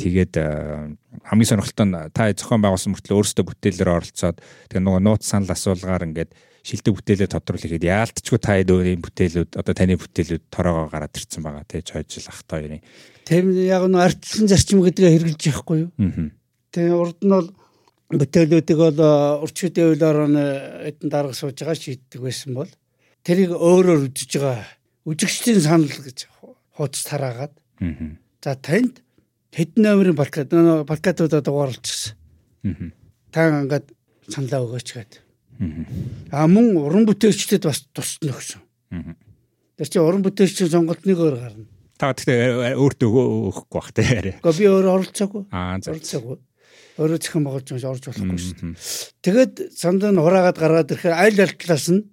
Тэгээд 0.00 0.34
э, 0.40 0.96
хамгийн 1.28 1.50
сонирхолтой 1.52 1.86
нь 1.86 1.96
та 2.16 2.32
зохион 2.32 2.64
байгуулсан 2.64 2.96
мөртлөө 2.96 3.18
өөрсдөө 3.20 3.44
бүтээлээр 3.44 3.90
оролцоод 3.92 4.40
тэгээ 4.72 4.84
нөгөө 4.84 5.02
нууц 5.04 5.24
санал 5.28 5.52
асуулгаар 5.52 6.08
ингээд 6.08 6.32
шилдэг 6.64 6.96
бүтээлээ 6.96 7.28
тодруулахад 7.28 7.84
яалтчгүй 7.84 8.38
та 8.40 8.56
энэ 8.56 9.04
бүтээлүүд 9.04 9.50
одоо 9.60 9.74
таны 9.76 10.00
бүтээлүүд 10.00 10.44
тороогоо 10.48 10.88
гараад 10.88 11.12
ирсэн 11.12 11.44
байгаа 11.44 11.64
тий 11.68 11.84
чойжл 11.84 12.32
ах 12.32 12.40
та 12.48 12.56
хоёрын. 12.56 12.80
Тийм 13.28 13.52
яг 13.52 13.84
нь 13.84 14.00
ардчлан 14.00 14.48
зарчим 14.48 14.80
гэдгээ 14.80 15.12
хэрэгжилж 15.12 15.44
яахгүй 15.52 15.76
юу? 15.84 15.92
Тэгээ 16.72 16.96
урд 16.96 17.20
нь 17.20 17.36
бол 17.36 17.48
бүтээлүүдийг 18.16 18.78
бол 18.80 19.00
урчүүдийн 19.44 19.92
хуулиар 19.92 20.18
нь 20.32 20.40
эдэн 20.88 21.08
дарга 21.12 21.36
сууж 21.36 21.60
байгаа 21.60 21.76
шийддэг 21.76 22.20
байсан 22.24 22.56
бол 22.56 22.70
тэрийг 23.24 23.56
өөрөөр 23.56 24.06
үжиж 24.12 24.38
байгаа 24.38 24.68
үжигчдийн 25.08 25.60
санал 25.60 25.88
гэж 25.88 26.28
хуудас 26.76 27.04
тараагаад 27.08 27.54
Аа. 27.80 28.16
за 28.44 28.54
танд 28.56 29.00
хэдэн 29.52 29.82
номерын 29.84 30.16
нөгөө 30.16 30.84
балкадуудаа 30.88 31.40
дугаарлчихсан. 31.40 32.14
Аа. 32.64 32.92
Та 33.32 33.48
ингээд 33.50 33.86
саналаа 34.28 34.64
өгөөч 34.64 34.88
гэдэг. 34.94 35.20
Аа. 36.32 36.46
Мөн 36.46 36.76
уран 36.80 37.04
бүтээлчдэд 37.08 37.64
бас 37.64 37.84
тусна 37.92 38.32
өгсөн. 38.32 38.62
Аа. 38.92 39.14
Тэр 39.76 39.88
чинь 39.88 40.04
уран 40.06 40.22
бүтээлчдийн 40.24 40.70
сонголт 40.70 41.04
нэг 41.04 41.18
өөр 41.18 41.36
гарна. 41.40 41.66
Та 41.98 42.10
гэхдээ 42.14 42.74
өөртөө 42.74 43.08
өгөхгүй 43.10 43.74
бах 43.74 43.90
тий 43.94 44.06
яриа. 44.08 44.38
Гэхдээ 44.42 44.58
би 44.58 44.70
өөрөө 44.72 44.92
оролцоогүй. 44.98 45.42
Оролцоогүй. 45.50 46.38
Өөрөө 46.94 47.18
байгуулж 47.42 47.68
байгаа 47.74 47.90
орж 47.90 48.04
болохгүй 48.06 48.38
шүү 48.38 48.54
дээ. 48.54 48.70
Мгм. 48.70 48.78
Тэгээд 49.22 49.54
сандаа 49.74 50.10
нь 50.14 50.22
хураагаад 50.22 50.58
гараад 50.58 50.90
ирэхээр 50.94 51.14
аль 51.14 51.42
аль 51.42 51.54
талаас 51.58 51.86
нь 51.90 52.06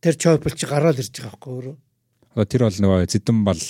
тэр 0.00 0.14
чойпл 0.14 0.54
чи 0.54 0.66
гараад 0.66 0.98
ирж 0.98 1.12
байгаа 1.12 1.32
байхгүй 1.34 1.52
өөрөө. 1.58 1.76
Одоо 2.34 2.46
тэр 2.46 2.62
бол 2.66 2.78
нөгөө 2.78 3.06
зэдэн 3.10 3.38
бол 3.44 3.62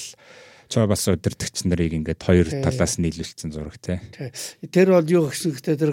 чой 0.69 0.87
бас 0.87 1.09
удирдахч 1.09 1.65
нарыг 1.65 1.93
ингээд 1.97 2.21
хоёр 2.21 2.49
Тий. 2.49 2.61
талаас 2.61 3.01
нь 3.01 3.09
нийлүүлсэн 3.09 3.51
зураг 3.53 3.81
тий. 3.81 3.99
Тэ. 4.13 4.33
Тэр 4.69 4.93
бол 4.93 5.09
юу 5.09 5.33
гэсэн 5.33 5.57
гэхдээ 5.57 5.77
тэр 5.81 5.93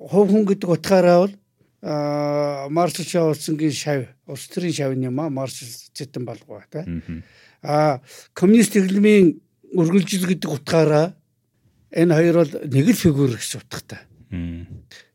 хувь 0.00 0.32
хүн 0.32 0.48
гэдэг 0.48 0.68
утгаараа 0.72 1.18
бол 1.28 1.34
аа 1.84 2.68
маршал 2.72 3.04
шавуулсангийн 3.04 3.76
шав, 3.76 4.08
улс 4.24 4.48
төрийн 4.48 4.72
шавны 4.72 5.12
юм 5.12 5.20
аа 5.20 5.28
маршал 5.28 5.68
зэтэн 5.68 6.24
балгуу 6.24 6.64
тэ. 6.72 6.88
Аа. 7.60 8.00
Аа 8.00 8.02
коммунист 8.32 8.72
хэлмийн 8.72 9.44
үргэлжил 9.76 10.24
гэдэг 10.24 10.48
утгаараа 10.48 11.12
энэ 11.92 12.16
хоёр 12.16 12.36
бол 12.40 12.52
нэг 12.64 12.86
л 12.88 12.96
фигур 12.96 13.36
гэж 13.36 13.60
утгатай. 13.60 14.00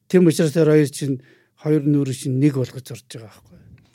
Тийм 0.06 0.30
учраас 0.30 0.54
тэр 0.54 0.70
хоёр 0.70 0.90
чинь 0.94 1.26
хоёр 1.58 1.82
нүрэ 1.90 2.14
чинь 2.14 2.38
нэг 2.38 2.62
болгож 2.62 2.86
орж 2.94 3.06
байгаа 3.10 3.34
байхгүй. 3.34 3.49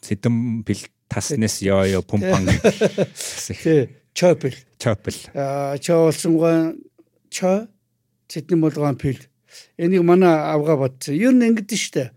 Сэдэм 0.04 0.62
бил 0.68 0.80
таснес 1.08 1.64
ёо 1.64 1.88
ёо 1.88 2.02
пумпан. 2.04 2.44
Тэ. 2.44 3.88
Чойпл. 4.12 4.52
Чопл. 4.78 5.16
Аа 5.34 5.78
чоолсонгой 5.80 6.76
чо 7.32 7.66
цэдэн 8.28 8.60
болгоон 8.60 8.96
пил. 8.96 9.18
Энийг 9.76 10.02
манай 10.04 10.34
авга 10.54 10.76
бодсон. 10.76 11.14
Ер 11.16 11.32
нь 11.32 11.42
ингэдэж 11.48 11.80
штэ. 11.80 12.12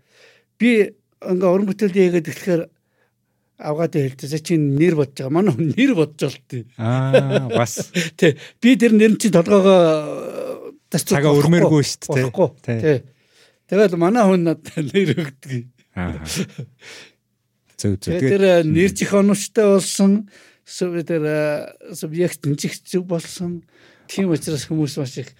Би 0.60 0.94
ингээ 1.24 1.48
уран 1.48 1.66
бүтээл 1.66 1.96
хийгээд 1.96 2.28
тэгэхээр 2.28 2.62
авгаатай 3.58 4.14
хэлдэг. 4.14 4.42
Чи 4.44 4.54
нэр 4.60 4.94
бодож 4.94 5.18
байгаа. 5.18 5.34
Манай 5.34 5.52
хүн 5.54 5.74
нэр 5.74 5.92
бодож 5.98 6.22
олт. 6.30 6.50
Аа 6.78 7.48
бас 7.50 7.90
Тэ. 8.14 8.38
Би 8.62 8.76
тэр 8.78 8.94
нэр 8.94 9.18
чинь 9.18 9.34
толгоогоо 9.34 10.76
тасцуулах 10.86 11.24
цагаа 11.24 11.34
өрмээргүй 11.34 11.82
шүү 11.82 12.14
дээ. 12.14 12.30
Тий. 12.62 12.78
Тэ. 12.78 13.02
Тэгээд 13.66 13.98
манай 13.98 14.22
хүн 14.22 14.46
надад 14.46 14.86
нэр 14.94 15.18
өгдөг. 15.18 15.66
Аа. 15.98 16.22
Зөв 17.78 17.94
зөв. 18.02 18.18
Тэр 18.18 18.42
э, 18.42 18.62
нэр 18.66 18.90
чих 18.90 19.14
оновчтой 19.14 19.78
болсон 19.78 20.28
тэр 20.66 21.22
э, 21.22 21.94
субъект 21.94 22.44
нчих 22.44 22.74
зүг 22.82 23.06
болсон. 23.06 23.62
Тийм 24.10 24.34
учраас 24.34 24.66
хүмүүс 24.66 24.98
маш 24.98 25.14
их 25.22 25.30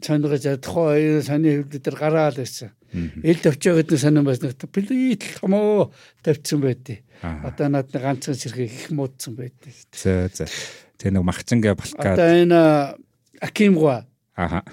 цангаж 0.00 0.48
тухайн 0.64 1.22
саний 1.22 1.60
хөвлөд 1.60 1.84
тэр 1.84 1.96
гараал 2.00 2.34
байсан. 2.34 2.72
Ил 2.90 3.38
төвчөө 3.38 3.84
гэдэг 3.84 3.98
нь 3.98 4.02
санаа 4.02 4.24
байсан. 4.24 4.56
Плит 4.72 5.22
хамоо 5.38 5.92
тавьсан 6.24 6.64
байдий. 6.64 7.04
Одоо 7.20 7.68
над 7.68 7.92
нэг 7.92 8.02
ганцхан 8.02 8.34
сэрхий 8.34 8.66
их 8.66 8.90
муудсан 8.90 9.36
байдий. 9.36 9.76
За 9.92 10.32
за. 10.32 10.48
Тэр 10.96 11.12
нэг 11.12 11.28
махцангаа 11.28 11.76
балкаад. 11.76 12.16
Одоо 12.16 12.28
энэ 12.40 12.56
э, 12.56 13.44
Акимгва. 13.44 14.08
Аха. 14.34 14.64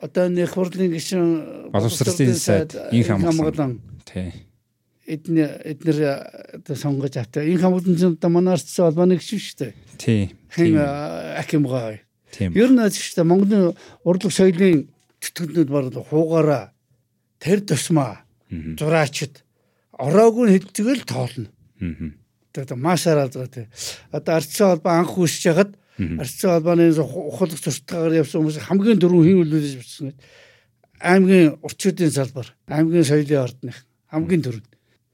Одоо 0.00 0.28
нэг 0.28 0.52
хурлын 0.52 0.92
гишүүн 0.92 1.72
боловсролын 1.72 2.36
сайд 2.36 2.76
инх 2.92 3.08
хамгаалсан. 3.08 3.80
Тий 4.04 4.52
эднэр 5.06 5.62
эднэр 5.64 5.98
одоо 6.60 6.76
сонгож 6.76 7.16
автай. 7.16 7.52
Инх 7.52 7.60
хамгаалан 7.62 7.96
чинь 7.96 8.16
одоо 8.16 8.30
манай 8.30 8.54
арчсан 8.54 8.88
холбооны 8.88 9.18
гишүүн 9.20 9.42
шүү 9.44 9.56
дээ. 9.60 9.72
Тий. 9.98 10.22
Хэн 10.48 10.66
Тийм. 10.72 10.78
Акимгва. 11.38 12.00
Тийм. 12.32 12.50
Ер 12.56 12.70
нь 12.72 12.80
шүү 12.80 13.14
дээ 13.20 13.28
Монголын 13.28 13.76
урлаг 14.04 14.32
соёлын 14.32 14.88
тэтгэгднүүд 15.20 15.70
баг 15.70 15.92
хуугаараа 16.08 16.72
тэр 17.38 17.60
тусмаа 17.62 18.24
зураачд 18.50 19.44
ороогүй 19.98 20.58
хэлцгээл 20.58 21.04
тоолно. 21.06 21.48
Мгм. 21.80 22.18
Тэгээд 22.52 22.74
маашаар 22.78 23.26
алгаа 23.26 23.48
тий. 23.48 23.66
Одоо 24.10 24.34
арчсан 24.38 24.68
холбоо 24.74 24.92
анх 24.92 25.14
үүсэж 25.18 25.42
хагаад 25.50 25.72
Мгм. 25.98 26.20
арчсан 26.20 26.50
холбооны 26.50 26.90
ухалах 26.90 27.58
сурталчилгаар 27.58 28.18
явсан 28.22 28.42
хүмүүс 28.42 28.58
хамгийн 28.66 28.98
дөрөв 28.98 29.22
хин 29.26 29.42
үлээж 29.42 29.74
бичсэн. 29.78 30.14
Аймгийн 30.98 31.58
урчуудын 31.62 32.10
салбар, 32.10 32.48
аймгийн 32.66 33.04
соёлын 33.06 33.44
ордных 33.46 33.76
хамгийн 34.10 34.42
дөрөв. 34.42 34.64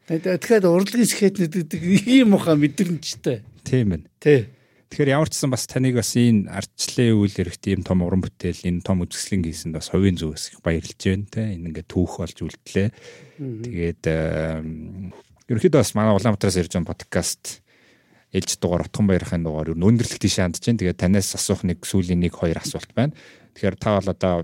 Тэгэхээр 0.08 0.64
урлагийн 0.70 1.08
скетнүүд 1.08 1.54
гэдэг 1.68 1.82
ийм 2.08 2.34
ухаа 2.38 2.56
мэдрэмжтэй. 2.56 3.44
Тийм 3.66 3.96
байна. 3.96 4.06
Тий. 4.22 4.48
Тэгэхээр 4.90 5.14
ямар 5.14 5.30
ч 5.30 5.38
сан 5.38 5.54
бас 5.54 5.70
таныг 5.70 5.94
бас 6.00 6.18
энэ 6.18 6.50
ардчлалын 6.50 7.14
үйл 7.14 7.30
хэрэгт 7.30 7.64
ийм 7.70 7.86
том 7.86 8.02
уран 8.02 8.24
бүтээл, 8.26 8.66
энэ 8.66 8.82
том 8.82 9.06
үзэсгэлэн 9.06 9.46
хийсэнд 9.46 9.78
бас 9.78 9.94
хувийн 9.94 10.18
зүгээс 10.18 10.50
их 10.50 10.58
баярлж 10.66 10.98
байна 10.98 11.30
те. 11.30 11.42
Энэ 11.54 11.70
ингээд 11.70 11.86
түүх 11.86 12.18
болж 12.18 12.38
үлдлээ. 12.42 12.88
Тэгээд 13.38 14.02
эм, 14.10 15.14
ерөнхийдөө 15.46 15.78
бас 15.78 15.94
манай 15.94 16.14
Улаанбаатараас 16.18 16.58
ирж 16.58 16.74
байгаа 16.74 16.90
подкаст 16.90 17.62
ээлж 18.34 18.58
дугаар 18.58 18.90
утхан 18.90 19.06
баярхайн 19.06 19.46
дугаар 19.46 19.70
ер 19.70 19.78
нь 19.78 19.86
өндөрлөх 19.86 20.18
тийш 20.18 20.42
хандж 20.42 20.58
байна. 20.58 20.82
Тэгээд 20.82 21.02
танаас 21.06 21.38
асуух 21.38 21.62
нэг 21.62 21.86
сүүлийн 21.86 22.18
нэг 22.26 22.34
хоёр 22.34 22.58
асуулт 22.58 22.90
байна. 22.90 23.14
Тэгэхээр 23.54 23.76
та 23.78 23.94
бол 23.94 24.10
одоо 24.10 24.34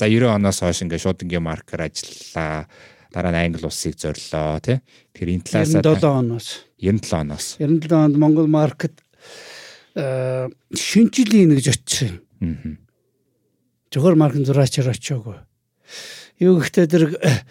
за 0.00 0.08
90 0.08 0.32
оноос 0.32 0.64
хойш 0.64 0.80
ингээд 0.80 1.04
шууд 1.04 1.22
ингийн 1.28 1.44
маркер 1.44 1.84
ажиллаа. 1.84 2.64
Дараа 3.10 3.34
нь 3.34 3.40
англи 3.50 3.66
улсыг 3.66 3.98
зорлоо 3.98 4.62
тий. 4.62 4.78
Тэгэхээр 5.14 5.34
энэ 5.34 5.44
талаас 5.46 5.74
97 5.74 6.06
оноос 6.06 6.48
97 6.78 7.20
оноос. 7.20 7.46
97 7.58 7.92
онд 7.92 8.16
Монгол 8.16 8.46
маркет 8.46 9.02
э 9.98 10.48
шинжилгээ 10.72 11.46
нэгж 11.50 11.66
очив. 11.74 12.22
Аа. 12.40 12.78
Зөвхөн 13.90 14.18
маркет 14.18 14.46
зураачаар 14.46 14.94
очиагүй. 14.94 15.38
Юу 16.38 16.62
гэхдээ 16.62 16.86
тэр 16.86 17.04
э, 17.20 17.44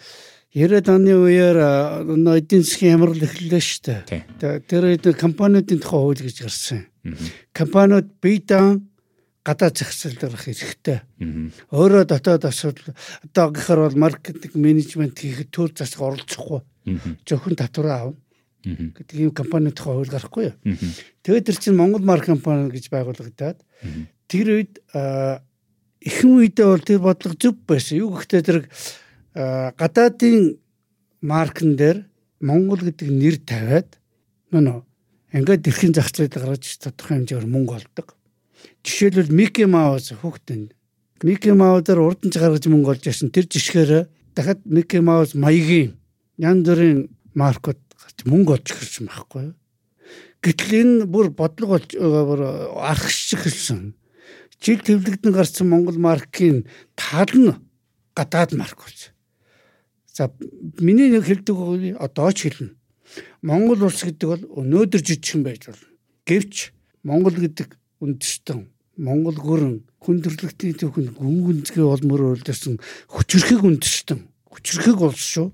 90-ад 0.50 0.88
оны 0.90 1.14
үеэр 1.14 1.58
нөө 2.10 2.42
эдийн 2.42 2.66
засгийн 2.66 2.98
хямрал 2.98 3.22
эхэллээ 3.22 3.62
шүү 3.62 3.82
дээ. 3.86 4.66
Тэр 4.66 5.14
компаниудын 5.14 5.78
тухай 5.78 6.00
хууль 6.02 6.24
гэж 6.26 6.42
гарсан. 6.42 6.90
Компаниуд 7.54 8.10
бие 8.18 8.42
даан 8.42 8.89
зээл 9.96 10.20
дээрх 10.20 10.44
хэрэгтэй. 10.44 10.98
Өөрөө 11.72 12.04
дотоод 12.04 12.44
асуудал 12.44 12.92
одоо 13.24 13.46
гэхэр 13.56 13.80
бол 13.88 13.96
маркетинг 13.96 14.54
менежмент 14.54 15.16
хийхэд 15.16 15.50
төр 15.50 15.72
засаг 15.72 16.00
оролцохгүй. 16.04 16.60
Зөвхөн 17.24 17.56
татвараа 17.56 18.12
авна 18.12 18.20
гэдэг 18.64 19.16
ийм 19.16 19.32
компани 19.32 19.72
тухай 19.72 19.96
хууль 19.96 20.12
гарахгүй 20.12 20.44
юу. 20.52 20.56
Тэгээд 21.24 21.46
тэр 21.48 21.56
чинь 21.56 21.76
Монгол 21.80 22.04
марк 22.04 22.28
компани 22.28 22.68
гэж 22.68 22.92
байгуулагдаад 22.92 23.58
тэр 24.28 24.46
үед 24.60 24.76
ихэнх 26.04 26.36
үедээ 26.36 26.68
бол 26.68 26.84
тэр 26.84 27.00
бодлого 27.00 27.36
зөв 27.40 27.56
байсан. 27.64 28.04
Юу 28.04 28.20
гэхдээ 28.20 28.42
тэр 28.44 28.68
аа, 29.32 29.72
гадаадын 29.72 30.60
маркн 31.24 31.76
дээр 31.80 32.04
Монгол 32.44 32.84
гэдэг 32.84 33.08
нэр 33.08 33.36
тавиад 33.40 33.96
нөө 34.52 34.84
ингээд 35.32 35.64
дэлхийн 35.64 35.94
зах 35.94 36.10
зээлд 36.12 36.36
гаргаж 36.36 36.64
тодорхой 36.80 37.22
хэмжээгээр 37.22 37.48
мөнгө 37.48 37.74
олдог. 37.80 38.19
Жишээлбэл 38.84 39.32
Мики 39.32 39.64
Маус 39.68 40.12
хүүхдэн 40.16 40.72
Мики 41.22 41.52
Маусаар 41.52 42.00
урдч 42.00 42.32
гаргаж 42.32 42.64
мөнгө 42.64 42.96
олж 42.96 43.04
ясан 43.04 43.28
тэр 43.28 43.44
жишгээр 43.44 44.08
дахиад 44.32 44.64
Мики 44.64 45.00
Маус 45.04 45.36
маягийн 45.36 46.00
янз 46.40 46.64
бүрийн 46.64 47.12
маркууд 47.36 47.80
гарч 48.00 48.18
мөнгө 48.24 48.56
олж 48.56 48.66
ирсэн 48.72 49.06
байхгүй 49.12 49.42
юу? 49.52 49.56
Гэтэл 50.40 50.72
энэ 50.80 51.04
бүр 51.04 51.28
бодлого 51.36 51.76
болж 51.76 51.92
байгаа 51.92 52.24
бүр 52.24 52.42
архшиг 52.80 53.44
хэлсэн. 53.44 53.92
Жил 54.64 54.80
төвлөгдөн 54.80 55.36
гарсан 55.36 55.68
Монгол 55.68 56.00
маркийн 56.00 56.64
тал 56.96 57.28
нь 57.36 57.52
гадаад 58.16 58.56
марк 58.56 58.80
болж. 58.80 59.12
За 60.08 60.32
миний 60.80 61.12
нэг 61.12 61.28
хэлдэг 61.28 62.00
одоо 62.00 62.32
ч 62.32 62.48
хэлнэ. 62.48 62.72
Монгол 63.44 63.84
улс 63.84 64.00
гэдэг 64.00 64.28
бол 64.28 64.44
өнөөдөр 64.64 65.00
жижигхэн 65.04 65.44
байж 65.44 65.68
болно. 65.68 65.88
Гэвч 66.24 66.72
Монгол 67.04 67.36
гэдэг 67.36 67.79
үндэстэн 68.00 68.68
Монгол 69.00 69.38
гүрэн 69.40 69.74
хүндрэлтийн 70.00 70.76
төвхөнд 70.76 71.16
гүн 71.16 71.36
гүнзгий 71.44 71.84
олмор 71.84 72.36
үйлдэрсэн 72.36 72.76
хүчрхэг 73.08 73.64
үндэстэн 73.64 74.20
хүчрхэг 74.50 74.98
улс 75.00 75.24
шүү. 75.24 75.48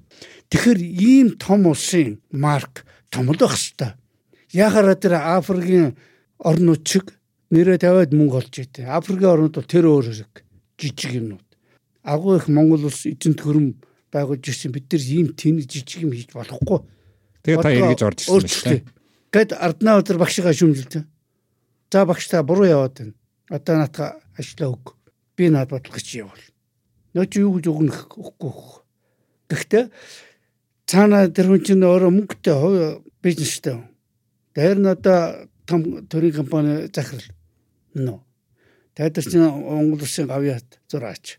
Тэгэхээр 0.51 0.81
ийм 0.83 1.29
том 1.39 1.67
улсын 1.71 2.19
марк 2.33 2.87
том 3.11 3.31
л 3.31 3.39
байх 3.39 3.55
хэвээр. 3.55 3.95
Яхаараа 4.51 4.97
тэр 4.99 5.15
Африкийн 5.19 5.95
орнууд 6.39 6.83
чиг 6.83 7.15
нэрээ 7.51 7.79
тавиад 7.83 8.13
мөнгө 8.15 8.39
олж 8.41 8.55
идэв. 8.63 8.89
Африкийн 8.89 9.31
орнууд 9.31 9.55
бол 9.55 9.69
тэр 9.69 9.85
өөр 9.87 10.07
хэрэг 10.11 10.35
жижиг 10.79 11.13
юмнууд. 11.19 11.49
Агуу 12.03 12.37
их 12.39 12.49
Монгол 12.49 12.87
улс 12.87 13.07
эзэнт 13.07 13.43
хөрөм 13.43 13.79
байгуулж 14.11 14.45
ирсэн 14.47 14.73
бид 14.73 14.87
нар 14.91 15.03
ийм 15.03 15.35
тэнэг 15.35 15.67
жижиг 15.67 16.03
юм 16.03 16.13
хийж 16.15 16.31
болохгүй. 16.35 16.81
Тэгээ 17.43 17.63
та 17.63 17.71
эргэж 17.75 18.01
орж 18.07 18.19
ирсэн 18.23 18.35
байна 18.39 18.49
шүү 18.51 18.71
дээ. 18.71 18.83
Гэт 19.35 19.51
арднаа 19.55 19.99
өдөр 20.01 20.19
багшигаа 20.23 20.55
шүмжилдэг. 20.55 21.05
За 21.93 22.05
багш 22.05 22.29
та 22.29 22.43
буруу 22.43 22.67
яваад 22.67 22.99
байна. 22.99 23.15
Одоо 23.49 23.77
наатаа 23.79 24.19
ажиллаа 24.39 24.75
өг. 24.75 24.95
Би 25.37 25.51
наад 25.51 25.71
бодлого 25.71 26.01
чи 26.01 26.19
явал. 26.19 26.43
Нөө 27.15 27.27
чи 27.31 27.41
юу 27.41 27.55
гэж 27.55 27.67
өгнөх 27.71 27.99
өгөхгүй. 28.19 28.83
Гэхдээ 29.49 29.85
цаана 30.91 31.31
тэр 31.31 31.47
хүн 31.55 31.63
чинь 31.63 31.87
өөрөө 31.87 32.11
мөнгөтэй 32.11 33.01
бизнестэй. 33.23 33.87
Тэр 34.55 34.83
нь 34.83 34.91
одоо 34.91 35.47
том 35.67 36.07
төрийн 36.11 36.43
компани 36.43 36.91
захирал. 36.91 37.31
Нөө. 37.95 38.19
Тэр 38.99 39.23
чинь 39.23 39.47
Монгол 39.47 40.03
улсын 40.03 40.27
гавьяат 40.27 40.83
зураач. 40.91 41.39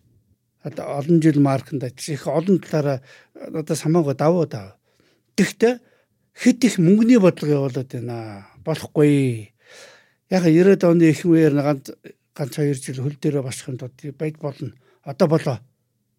Одоо 0.64 0.96
олон 1.00 1.20
жил 1.22 1.40
марканд 1.44 1.84
ажиллаж 1.84 2.10
их 2.10 2.28
олон 2.28 2.60
талаараа 2.60 3.02
одоо 3.36 3.76
самаагаа 3.76 4.16
давуу 4.16 4.48
даа. 4.48 4.80
Гэхдээ 5.36 5.80
хэд 6.34 6.64
их 6.64 6.76
мөнгөний 6.80 7.20
бодлого 7.20 7.68
явуулаад 7.68 7.92
байна. 7.92 8.48
Болохгүй. 8.64 9.57
Яг 10.30 10.44
90-ад 10.44 10.84
оны 10.84 11.08
их 11.08 11.24
үеэр 11.24 11.56
ганц 11.56 11.88
ганц 12.36 12.54
хоёр 12.60 12.76
жил 12.76 13.00
хөл 13.00 13.16
дээрээ 13.16 13.44
босхын 13.48 13.80
тулд 13.80 13.96
байж 14.20 14.36
болно. 14.36 14.74
Одоо 15.08 15.28
болоо. 15.32 15.58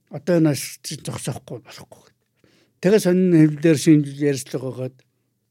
Одоо 0.08 0.40
энэ 0.40 0.56
зогсоохгүй 0.56 1.60
болохгүй. 1.60 2.08
Тэгээ 2.80 3.04
сонин 3.04 3.36
хэвлэлээр 3.36 3.76
шинжил 3.76 4.16
ярьцлага 4.16 4.72
байгаад 4.72 4.96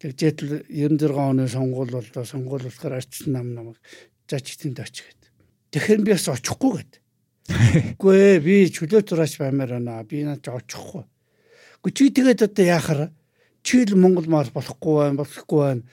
тэгжээтэл 0.01 0.65
96 0.73 1.13
оны 1.13 1.45
сонгуул 1.45 1.91
боллоо. 1.93 2.25
Сонгуул 2.25 2.65
болохоор 2.65 2.97
арчсан 2.97 3.37
нам 3.37 3.53
намайг 3.53 3.77
зачтынд 4.25 4.81
очихэд. 4.81 5.21
Тэгэхээр 5.69 6.01
би 6.01 6.11
бас 6.17 6.25
очихгүй 6.25 6.71
гэд. 6.81 6.93
Үгүй 8.01 8.15
ээ 8.17 8.39
би 8.41 8.55
чөлөө 8.73 9.05
зураач 9.05 9.37
баймаар 9.37 9.77
байна. 9.77 10.01
Би 10.01 10.25
наад 10.25 10.41
очихгүй. 10.41 11.05
Гэхдээ 11.85 11.93
чи 11.93 12.09
тэгээд 12.09 12.41
одоо 12.49 12.65
яахаар 12.65 13.01
чи 13.61 13.85
л 13.85 13.93
Монгол 14.01 14.25
маар 14.25 14.49
болохгүй 14.49 14.95
байна, 14.97 15.21
болохгүй 15.21 15.61
байна 15.61 15.83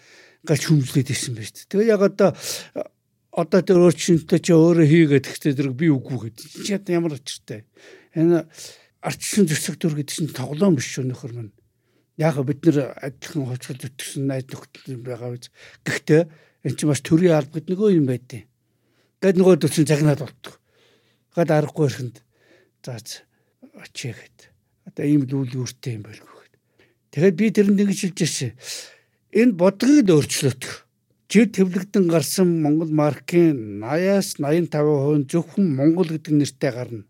гэж 0.45 0.61
хүмжлээд 0.69 1.11
ирсэн 1.11 1.35
байж. 1.35 1.65
Тэгээ 1.67 1.93
яг 1.93 2.03
одоо 2.05 2.31
одоо 3.35 3.61
тэр 3.67 3.83
өөрчлөлтөө 3.83 4.39
чи 4.39 4.53
өөрөө 4.55 4.87
хийгээд 4.87 5.27
гэхдээ 5.27 5.55
тэр 5.59 5.71
би 5.75 5.91
үгүй 5.91 6.31
гэдэг. 6.31 6.47
Чи 6.63 6.79
ямар 6.95 7.19
очиртай. 7.19 7.67
Энэ 8.15 8.47
ардчсан 9.03 9.51
зөрсөг 9.51 9.77
төр 9.83 9.99
гэдэг 9.99 10.15
чинь 10.15 10.31
тоглоом 10.31 10.79
биш 10.79 10.95
шүү 10.95 11.11
нөхөр 11.11 11.33
минь. 11.35 11.53
Яг 12.17 12.39
бид 12.47 12.63
нэр 12.63 12.95
адилхан 12.95 13.51
хоцгол 13.51 13.81
зүтгэсэн 13.83 14.25
найд 14.31 14.49
нөхдөд 14.55 15.03
байгаа 15.03 15.35
биз. 15.35 15.51
Гэхдээ 15.83 16.23
энэ 16.63 16.77
чинь 16.79 16.91
бас 16.95 17.03
төрийн 17.03 17.35
алба 17.35 17.59
гэдэг 17.59 17.75
нөгөө 17.75 17.91
юм 17.99 18.07
байдیں۔ 18.07 18.47
Гэт 19.19 19.37
нөгөө 19.41 19.67
төсөн 19.67 19.89
загнаад 19.91 20.23
болтго. 20.23 20.55
Гад 21.35 21.51
аргагүй 21.51 21.91
ихэнд 21.91 22.23
заац 22.87 23.27
очие 23.83 24.15
гэд. 24.15 24.55
Одоо 24.87 25.05
ийм 25.05 25.27
л 25.27 25.43
үйл 25.43 25.65
үүртэй 25.65 25.99
юм 25.99 26.07
байлгүй 26.07 26.31
гэд. 26.31 26.55
Тэгэхээр 27.11 27.35
би 27.35 27.47
тэрэнд 27.51 27.83
ингэж 27.83 28.01
хэлж 28.15 28.19
ирсэн. 28.23 28.53
Энэ 29.35 29.59
бодлогыг 29.59 30.15
өөрчлөлтөх. 30.15 30.75
Жив 31.27 31.49
төвлөгдөн 31.57 32.07
гарсан 32.07 32.51
Монгол 32.63 32.93
маркийн 32.95 33.83
80-аас 33.83 34.39
85% 34.39 35.27
зөвхөн 35.27 35.67
Монгол 35.75 36.07
гэдэг 36.07 36.35
нэртэй 36.39 36.71
гарна. 36.71 37.03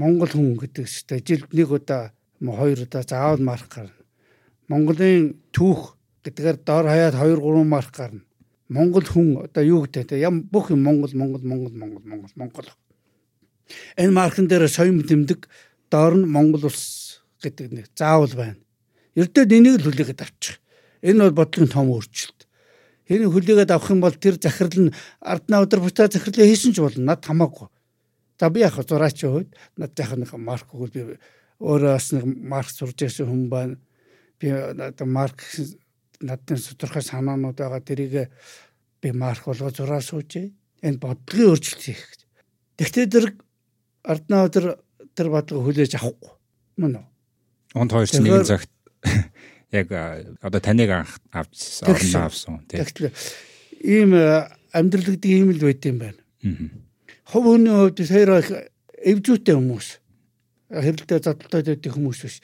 Монгол 0.00 0.32
хүн 0.32 0.56
гэдэг 0.56 0.88
чтэй 0.88 1.20
жилд 1.20 1.52
нэг 1.52 1.68
удаа 1.68 2.16
хоёр 2.40 2.88
удаа 2.88 3.04
заавал 3.04 3.44
марк 3.44 3.68
гарна. 3.68 4.00
Монголын 4.72 5.36
түүх 5.52 6.00
гэдгээр 6.24 6.56
дор 6.64 6.88
хаяад 6.88 7.20
2 7.20 7.36
3 7.36 7.68
марк 7.68 7.92
гарна. 8.00 8.24
Монгол 8.72 9.04
хүн 9.04 9.44
одоо 9.44 9.60
юу 9.60 9.84
гэдэг 9.84 10.08
те 10.08 10.24
ям 10.24 10.40
бүх 10.48 10.72
юм 10.72 10.80
Монгол 10.88 11.12
Монгол 11.12 11.44
Монгол 11.44 11.76
Монгол 11.76 12.04
Монгол 12.08 12.32
Монгол. 12.32 12.68
Энэ 14.00 14.16
маркн 14.16 14.48
дээр 14.48 14.72
соён 14.72 15.04
тэмдэг 15.04 15.44
доор 15.92 16.16
нь 16.16 16.24
Монгол 16.24 16.64
улс 16.72 17.20
гэдэг 17.44 17.68
нэг 17.76 17.86
заавал 17.92 18.32
байна. 18.32 18.56
Ердөө 19.20 19.44
энийг 19.44 19.84
л 19.84 19.92
хүлээгээд 19.92 20.24
авчих. 20.24 20.61
Энэ 21.02 21.30
бол 21.30 21.42
бодлогын 21.42 21.70
том 21.70 21.90
өөрчлөлт. 21.90 22.46
Энэ 23.10 23.26
хүлээгээд 23.26 23.74
авах 23.74 23.90
юм 23.90 24.00
бол 24.00 24.14
тэр 24.14 24.38
захирал 24.38 24.88
нь 24.88 24.94
арднаа 25.18 25.66
өдөр 25.66 25.82
бутаа 25.82 26.06
захирлаа 26.06 26.46
хийсэн 26.46 26.72
ч 26.72 26.78
болно. 26.78 27.12
Над 27.12 27.26
хамаагүй. 27.26 27.68
За 28.38 28.50
би 28.50 28.62
яг 28.62 28.78
зураач 28.78 29.18
хувьд 29.26 29.50
над 29.76 29.98
яг 29.98 30.14
нэг 30.14 30.30
марк 30.38 30.70
өгөл 30.70 30.94
би 30.94 31.02
өөрөө 31.58 31.92
бас 31.98 32.08
нэг 32.14 32.24
марк 32.26 32.70
сурж 32.70 32.98
ирсэн 33.02 33.26
хүн 33.26 33.50
байна. 33.50 33.76
Би 34.38 34.54
одоо 34.54 35.06
марк 35.06 35.42
надад 36.22 36.62
тодорхой 36.62 37.02
санаанууд 37.02 37.58
байгаа 37.58 37.82
тэрийг 37.82 38.30
би 39.02 39.08
марк 39.10 39.46
болгоо 39.50 39.70
зураа 39.74 40.00
суужээ. 40.00 40.54
Энэ 40.86 41.02
бодлогын 41.02 41.50
өөрчлөлт 41.50 41.82
хийх 41.82 42.02
гэж. 42.06 42.20
Тэгвэл 42.78 43.10
тэр 43.10 43.26
арднаа 44.06 44.46
өдөр 44.46 44.66
тэр 45.14 45.28
бодлого 45.30 45.66
хүлээж 45.66 45.98
авахгүй. 45.98 46.32
Мөн 46.78 46.98
үү? 46.98 47.06
Онд 47.78 47.90
хоёр 47.92 48.08
ч 48.10 48.18
нэгэн 48.18 48.46
цагт 48.46 48.70
яг 49.72 49.88
одоо 50.44 50.60
таныг 50.60 50.92
авч 50.92 51.82
орно 51.82 52.28
авсан 52.28 52.60
тийм. 52.68 52.84
Тэгвэл 52.84 53.12
ийм 53.80 54.12
амьдрал 54.72 55.16
гэдэг 55.16 55.30
ийм 55.32 55.50
л 55.50 55.64
байт 55.64 55.84
юм 55.88 55.98
байна. 55.98 56.20
Хов 57.24 57.42
хүний 57.48 57.72
хувьд 57.72 57.98
саяра 58.04 58.44
эвжүүтэй 59.00 59.56
хүмүүс 59.56 59.88
хэрэлдээ 60.72 61.20
задлалтай 61.24 61.62
байдаг 61.64 61.92
хүмүүс 61.92 62.20
биш. 62.24 62.38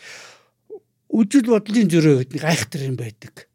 Үжил 1.08 1.48
бодлын 1.48 1.88
зөрөө 1.88 2.24
гэдэг 2.24 2.34
нэг 2.36 2.44
айхтар 2.44 2.82
юм 2.84 2.96
байдаг. 3.00 3.48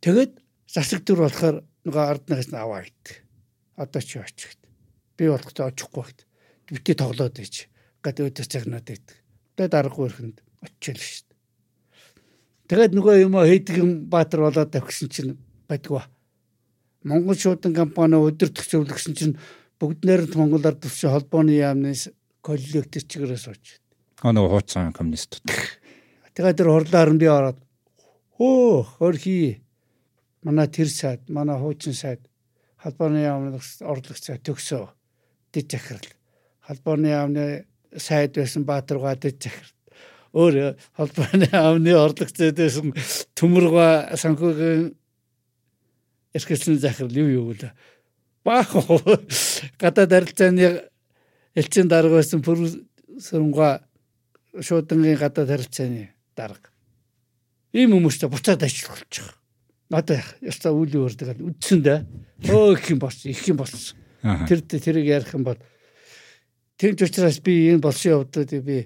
Тэгээд 0.00 0.32
засаг 0.70 1.04
төр 1.04 1.26
болохоор 1.26 1.60
нөгөө 1.84 2.04
арднаас 2.04 2.48
нь 2.48 2.56
аваа 2.56 2.84
гэдэг. 2.84 3.16
Одоо 3.76 4.00
чи 4.00 4.16
очих 4.16 4.56
гэдэг. 4.56 4.72
Би 5.20 5.24
болохтой 5.28 5.68
очихгүй 5.68 6.04
гэдэг. 6.08 6.26
Битээ 6.72 6.96
тоглоод 6.96 7.36
ич. 7.40 7.68
Гад 8.00 8.20
өдөр 8.24 8.46
цагнаад 8.48 8.88
байдаг. 8.88 9.16
Тэгээд 9.60 9.76
аргагүй 9.76 10.08
ихэнд 10.08 10.40
очил 10.64 10.96
шүү. 10.96 11.25
Тэгээд 12.66 12.92
нөгөө 12.98 13.14
юм 13.22 13.34
юм 13.78 13.90
баатар 14.10 14.42
болоод 14.42 14.74
тавьсан 14.74 15.08
чинь 15.08 15.38
байдгүй. 15.70 16.02
Монгол 17.06 17.38
шуудан 17.38 17.74
компани 17.74 18.18
өдөр 18.18 18.50
төсөвлөгсөн 18.50 19.14
чинь 19.14 19.38
бүгд 19.78 20.02
нэрд 20.02 20.34
Монгол 20.34 20.66
ард 20.66 20.82
түвшин 20.82 21.14
холбооны 21.14 21.54
яамны 21.54 21.94
коллектив 22.42 23.06
чигээрээс 23.06 23.46
очив. 23.46 23.78
Оноо 24.26 24.50
хууцсан 24.50 24.90
коммунистууд. 24.90 25.46
Тэгээд 26.34 26.58
тэр 26.58 26.72
хурлаар 26.74 27.14
нь 27.14 27.22
би 27.22 27.30
ороод 27.30 27.62
хөө 28.34 28.98
хөрхи 28.98 29.62
манай 30.42 30.66
тэр 30.66 30.90
сайд 30.90 31.30
манай 31.30 31.58
хуучин 31.62 31.94
сайд 31.94 32.26
холбооны 32.82 33.22
яамны 33.22 33.62
орлогч 33.86 34.26
цай 34.26 34.42
төгсөө 34.42 34.90
дэд 35.54 35.70
захирал 35.70 36.10
холбооны 36.66 37.08
яамны 37.14 37.44
сайд 37.94 38.34
байсан 38.34 38.66
Баатаргаа 38.66 39.14
дэд 39.14 39.38
захирал 39.42 39.75
өөр 40.36 40.76
холбооны 40.96 41.48
амны 41.56 41.96
орлогцойдсэн 41.96 42.92
төмөргөө 43.38 44.16
санхүүгийн 44.20 44.92
эрхэлсэн 46.36 46.76
захирал 46.76 47.16
юу 47.16 47.28
юу 47.32 47.44
вэ? 47.56 47.72
Баах 48.44 48.76
гадаад 49.80 50.12
харилцааны 50.12 50.84
элчин 51.56 51.88
дарга 51.88 52.20
байсан 52.20 52.44
пүрсүрэнгаа 52.44 53.80
шуудангийн 54.60 55.16
гадаад 55.16 55.48
харилцааны 55.56 56.12
дарга. 56.36 56.68
Ийм 57.72 57.96
хүмүүстэй 57.96 58.28
буцаад 58.28 58.60
ажиллах 58.62 59.00
болж 59.00 59.14
байгаа. 59.16 59.40
Одоо 59.96 60.20
ястаа 60.44 60.72
үйл 60.76 61.00
өөрдөг 61.00 61.40
үдсэн 61.40 61.80
дээ. 61.80 62.04
Өө 62.52 62.76
их 62.76 62.90
юм 62.92 63.00
болсон, 63.00 63.30
их 63.32 63.44
юм 63.48 63.56
болсон. 63.56 63.96
Тэр 64.48 64.60
тэрийг 64.60 65.06
ярих 65.08 65.32
юм 65.32 65.48
бол 65.48 65.60
Тэгж 66.76 67.08
учраас 67.08 67.40
би 67.40 67.72
энэ 67.72 67.80
болсон 67.80 68.20
явдад 68.20 68.52
би 68.60 68.84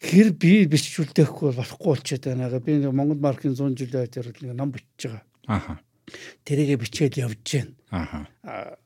хэр 0.00 0.32
би 0.32 0.64
бичүүлдэхгүй 0.64 1.52
болохгүй 1.54 1.92
болчиход 1.92 2.24
байна. 2.32 2.48
Би 2.60 2.80
нэг 2.80 2.92
Монгол 2.96 3.20
маркийн 3.20 3.54
100 3.54 3.76
жилийн 3.76 4.08
ажил 4.08 4.32
нэг 4.32 4.56
ном 4.56 4.72
бичиж 4.72 5.12
байгаа. 5.12 5.24
Аха. 5.46 5.80
Тэрийгэ 6.44 6.80
бичээд 6.80 7.20
явж 7.20 7.44
байна. 7.44 7.76
Аха. 7.92 8.78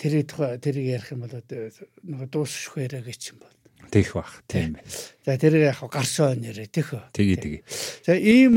Тэрийг 0.00 0.28
тухай 0.32 0.58
тэрийг 0.58 0.88
ярих 0.96 1.12
юм 1.12 1.20
бол 1.24 1.36
нэг 1.36 2.30
дуусшгүй 2.32 2.88
яриаг 2.88 3.12
юм 3.12 3.38
бол. 3.44 3.52
Тэх 3.92 4.12
бах. 4.16 4.42
Тийм 4.48 4.80
байна. 4.80 4.88
За 5.24 5.36
тэрийг 5.36 5.68
яг 5.68 5.80
гарсан 5.84 6.40
нэрээ 6.40 6.68
тэх. 6.72 6.96
Тэгээ 7.12 7.36
тэгээ. 7.36 7.62
За 8.08 8.16
ийм 8.16 8.56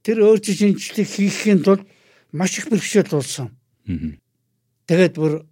тэр 0.00 0.24
өөрчлөлт 0.24 0.60
шинжилгээ 0.80 1.04
хийхийн 1.04 1.60
тулд 1.60 1.84
маш 2.32 2.56
их 2.58 2.72
бэрхшээл 2.72 3.12
болсон. 3.12 3.52
Тэгээд 4.88 5.14
бүр 5.20 5.44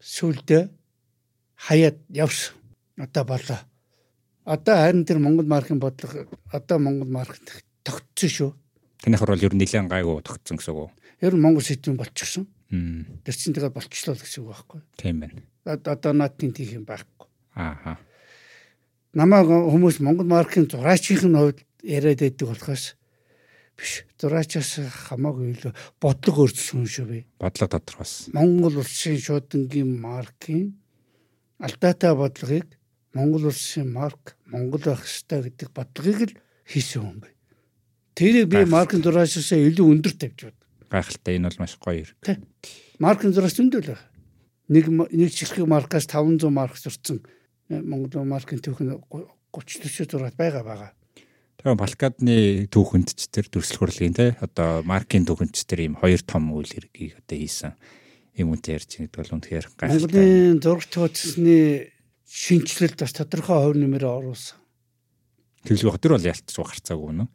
сүулдэ 0.00 0.70
хаяад 1.66 1.98
явсан. 2.14 2.54
Одоо 2.96 3.24
болоо. 3.24 3.60
Одоо 4.46 4.78
харин 4.78 5.02
тэр 5.02 5.18
Монгол 5.18 5.46
маркийн 5.50 5.82
бодлого 5.82 6.30
одоо 6.54 6.78
Монгол 6.78 7.10
маркет 7.10 7.66
тогтсон 7.82 8.30
шүү. 8.30 8.50
Танайхаар 9.02 9.34
бол 9.34 9.42
ер 9.42 9.54
нь 9.54 9.58
нэлээд 9.58 9.90
гайгүй 9.90 10.22
тогтсон 10.22 10.62
гэсэн 10.62 10.70
үг? 10.70 10.94
Ер 11.18 11.34
нь 11.34 11.42
Монгол 11.42 11.66
сэдвэн 11.66 11.98
болчихсон. 11.98 12.46
Тэр 12.70 13.34
чинь 13.34 13.58
тэгээд 13.58 13.74
болчихлоо 13.74 14.14
гэсэн 14.14 14.46
үг 14.46 14.54
байхгүй. 14.54 14.80
Тийм 14.94 15.18
байна. 15.26 15.42
Одоо 15.66 16.12
наадын 16.14 16.54
тийх 16.54 16.78
юм 16.78 16.86
байхгүй. 16.86 17.26
Аа. 17.58 17.98
Намайг 19.18 19.50
хүмүүс 19.50 19.98
Монгол 19.98 20.30
маркийн 20.30 20.70
зураачийн 20.70 21.34
хувьд 21.34 21.66
яриад 21.82 22.22
байдаг 22.22 22.46
болохоос 22.46 22.94
биш. 23.74 24.06
Зураачаас 24.14 24.78
хамаагүй 25.10 25.58
илүү 25.58 25.74
бодлого 25.98 26.46
өөрчлөсөн 26.46 26.86
шүү 26.86 27.06
би. 27.10 27.18
Бодлого 27.42 27.74
тодорхойлсон. 27.74 28.30
Монгол 28.30 28.78
улсын 28.78 29.18
шуудангийн 29.18 29.90
маркийн 29.90 30.78
алдаатай 31.58 32.14
бодлогыг 32.14 32.75
Монгол 33.16 33.48
улсын 33.48 33.88
марк 33.88 34.36
Монгол 34.44 34.84
байх 34.84 35.08
ёстой 35.08 35.48
гэдэг 35.48 35.72
бодлогыг 35.72 36.36
л 36.36 36.38
хийсэн 36.68 37.00
хүн 37.00 37.18
бай. 37.24 37.32
Тэрийг 38.12 38.52
би 38.52 38.64
маркын 38.68 39.00
дураашаасаа 39.00 39.56
илүү 39.56 39.86
өндөр 39.96 40.14
тавьж 40.20 40.52
бод. 40.52 40.58
Гайхалтай 40.92 41.40
энэ 41.40 41.48
бол 41.48 41.60
маш 41.64 41.74
гоё 41.80 42.04
хэрэг. 42.04 42.44
Маркын 43.00 43.32
дураас 43.32 43.56
зөндөл 43.56 43.96
байх. 43.96 44.04
Нэг 44.68 44.92
нэг 44.92 45.30
чихрэг 45.32 45.64
маркаас 45.64 46.04
500 46.04 46.52
марк 46.52 46.76
зурцсан 46.76 47.24
Монгол 47.72 48.28
маркын 48.28 48.60
түүхэн 48.60 49.00
30 49.00 49.88
40 49.88 50.12
зураад 50.12 50.36
байгаа 50.36 50.62
байгаа. 50.62 50.92
Тэгээ 51.56 51.80
Балкадны 51.80 52.36
түүхэнд 52.68 53.08
ч 53.16 53.32
тэр 53.32 53.48
төрсөл 53.48 53.80
хурлын 53.82 54.14
те 54.14 54.36
одоо 54.44 54.84
маркийн 54.84 55.24
түүхэнд 55.24 55.56
ч 55.56 55.64
тэр 55.64 55.88
ийм 55.88 55.96
хоёр 55.96 56.20
том 56.22 56.52
үйл 56.52 56.68
хэргийг 56.68 57.18
одоо 57.18 57.36
хийсэн 57.40 57.72
юм 58.36 58.52
үнтэй 58.54 58.76
ярьж 58.76 59.00
байгаа 59.00 59.16
бол 59.18 59.34
үнэхээр 59.40 59.66
гайхалтай. 59.74 59.98
Монголын 59.98 60.60
зурагч 60.62 60.92
хуудасны 60.94 61.56
шинжилэлд 62.26 62.98
бас 63.00 63.12
тодорхой 63.14 63.58
хувь 63.62 63.78
нэмэрээ 63.78 64.10
оруулсан. 64.10 64.58
Тэглэх 65.66 65.98
тэр 66.02 66.18
бол 66.18 66.26
ялцсан 66.26 66.64
гарцаагүй 66.66 67.12
нөө. 67.14 67.28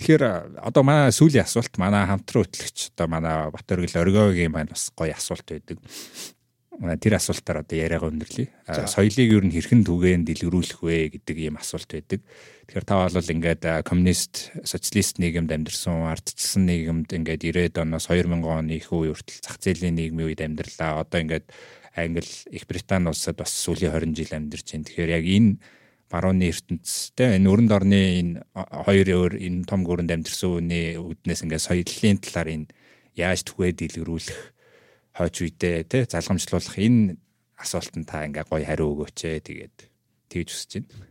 Тэгэхээр 0.00 0.24
одоо 0.60 0.82
манай 0.82 1.12
сүүлийн 1.12 1.46
асуулт 1.46 1.76
манай 1.78 2.04
хамтран 2.08 2.48
хөтлөгч 2.48 2.96
одоо 2.96 3.06
манай 3.06 3.52
Батөргөл 3.54 4.00
оргиогийн 4.02 4.50
маань 4.50 4.72
бас 4.72 4.90
гоё 4.96 5.14
асуулт 5.14 5.46
байдаг 5.46 5.78
тэр 6.80 7.14
асуултаар 7.20 7.62
одоо 7.62 7.76
яриагаа 7.76 8.08
өндөрлөе. 8.10 8.48
Соёлыг 8.88 9.28
юу 9.28 9.42
н 9.44 9.52
хэрхэн 9.52 9.84
түгээн 9.84 10.24
дэлгэрүүлэх 10.24 10.80
вэ 10.80 11.20
гэдэг 11.20 11.36
ийм 11.38 11.60
асуулт 11.60 11.86
байдаг. 11.86 12.24
Тэгэхээр 12.66 12.86
та 12.88 12.96
бол 13.06 13.32
ингээд 13.36 13.62
коммунист, 13.84 14.50
социалист 14.64 15.20
нийгэмд 15.20 15.52
амьдарсан, 15.52 16.08
ардчилсан 16.08 16.64
нийгэмд 16.66 17.12
ингээд 17.12 17.44
90-ад 17.76 17.84
оноос 17.84 18.08
2000 18.08 18.42
оны 18.42 18.80
их 18.80 18.88
үе 18.88 19.12
хүртэл 19.12 19.44
зах 19.44 19.60
зээлийн 19.60 20.00
нийгмийн 20.00 20.32
үед 20.32 20.40
амьдарлаа. 20.40 21.04
Одоо 21.04 21.20
ингээд 21.20 21.46
Англи, 21.94 22.24
Их 22.50 22.66
Британи 22.66 23.08
улсад 23.08 23.36
бас 23.36 23.52
сүүлийн 23.52 23.92
20 23.92 24.16
жил 24.16 24.32
амьдарч 24.32 24.66
байна. 24.72 24.84
Тэгэхээр 24.88 25.10
яг 25.12 25.24
энэ 25.28 25.50
барууны 26.12 26.48
ертөнцтэй 26.52 27.36
энэ 27.36 27.48
өрөнд 27.48 27.72
орны 27.72 28.00
энэ 28.20 28.32
хоёр 28.52 29.08
өөр 29.08 29.32
энэ 29.40 29.64
том 29.64 29.80
гүрэнд 29.84 30.12
амьдэрсэн 30.12 30.60
үний 30.60 30.96
үднээс 31.00 31.44
ингээд 31.44 31.66
соёлын 31.68 32.18
талаар 32.20 32.48
энэ 32.52 32.66
яаж 33.16 33.44
түгээ 33.48 33.72
дэлгэрүүлэх 33.76 34.40
хойч 35.16 35.36
үедээ 35.40 35.76
тий 35.88 36.02
залгамжлуулах 36.08 36.76
энэ 36.76 37.16
асуултанд 37.56 38.06
та 38.08 38.24
ингээ 38.28 38.44
гоё 38.44 38.64
хариу 38.64 38.92
өгөөч 38.92 39.18
ээ 39.24 39.40
тэгээд 39.40 39.76
тэгж 40.28 40.48
хүсэж 40.52 40.72
байна. 40.84 41.08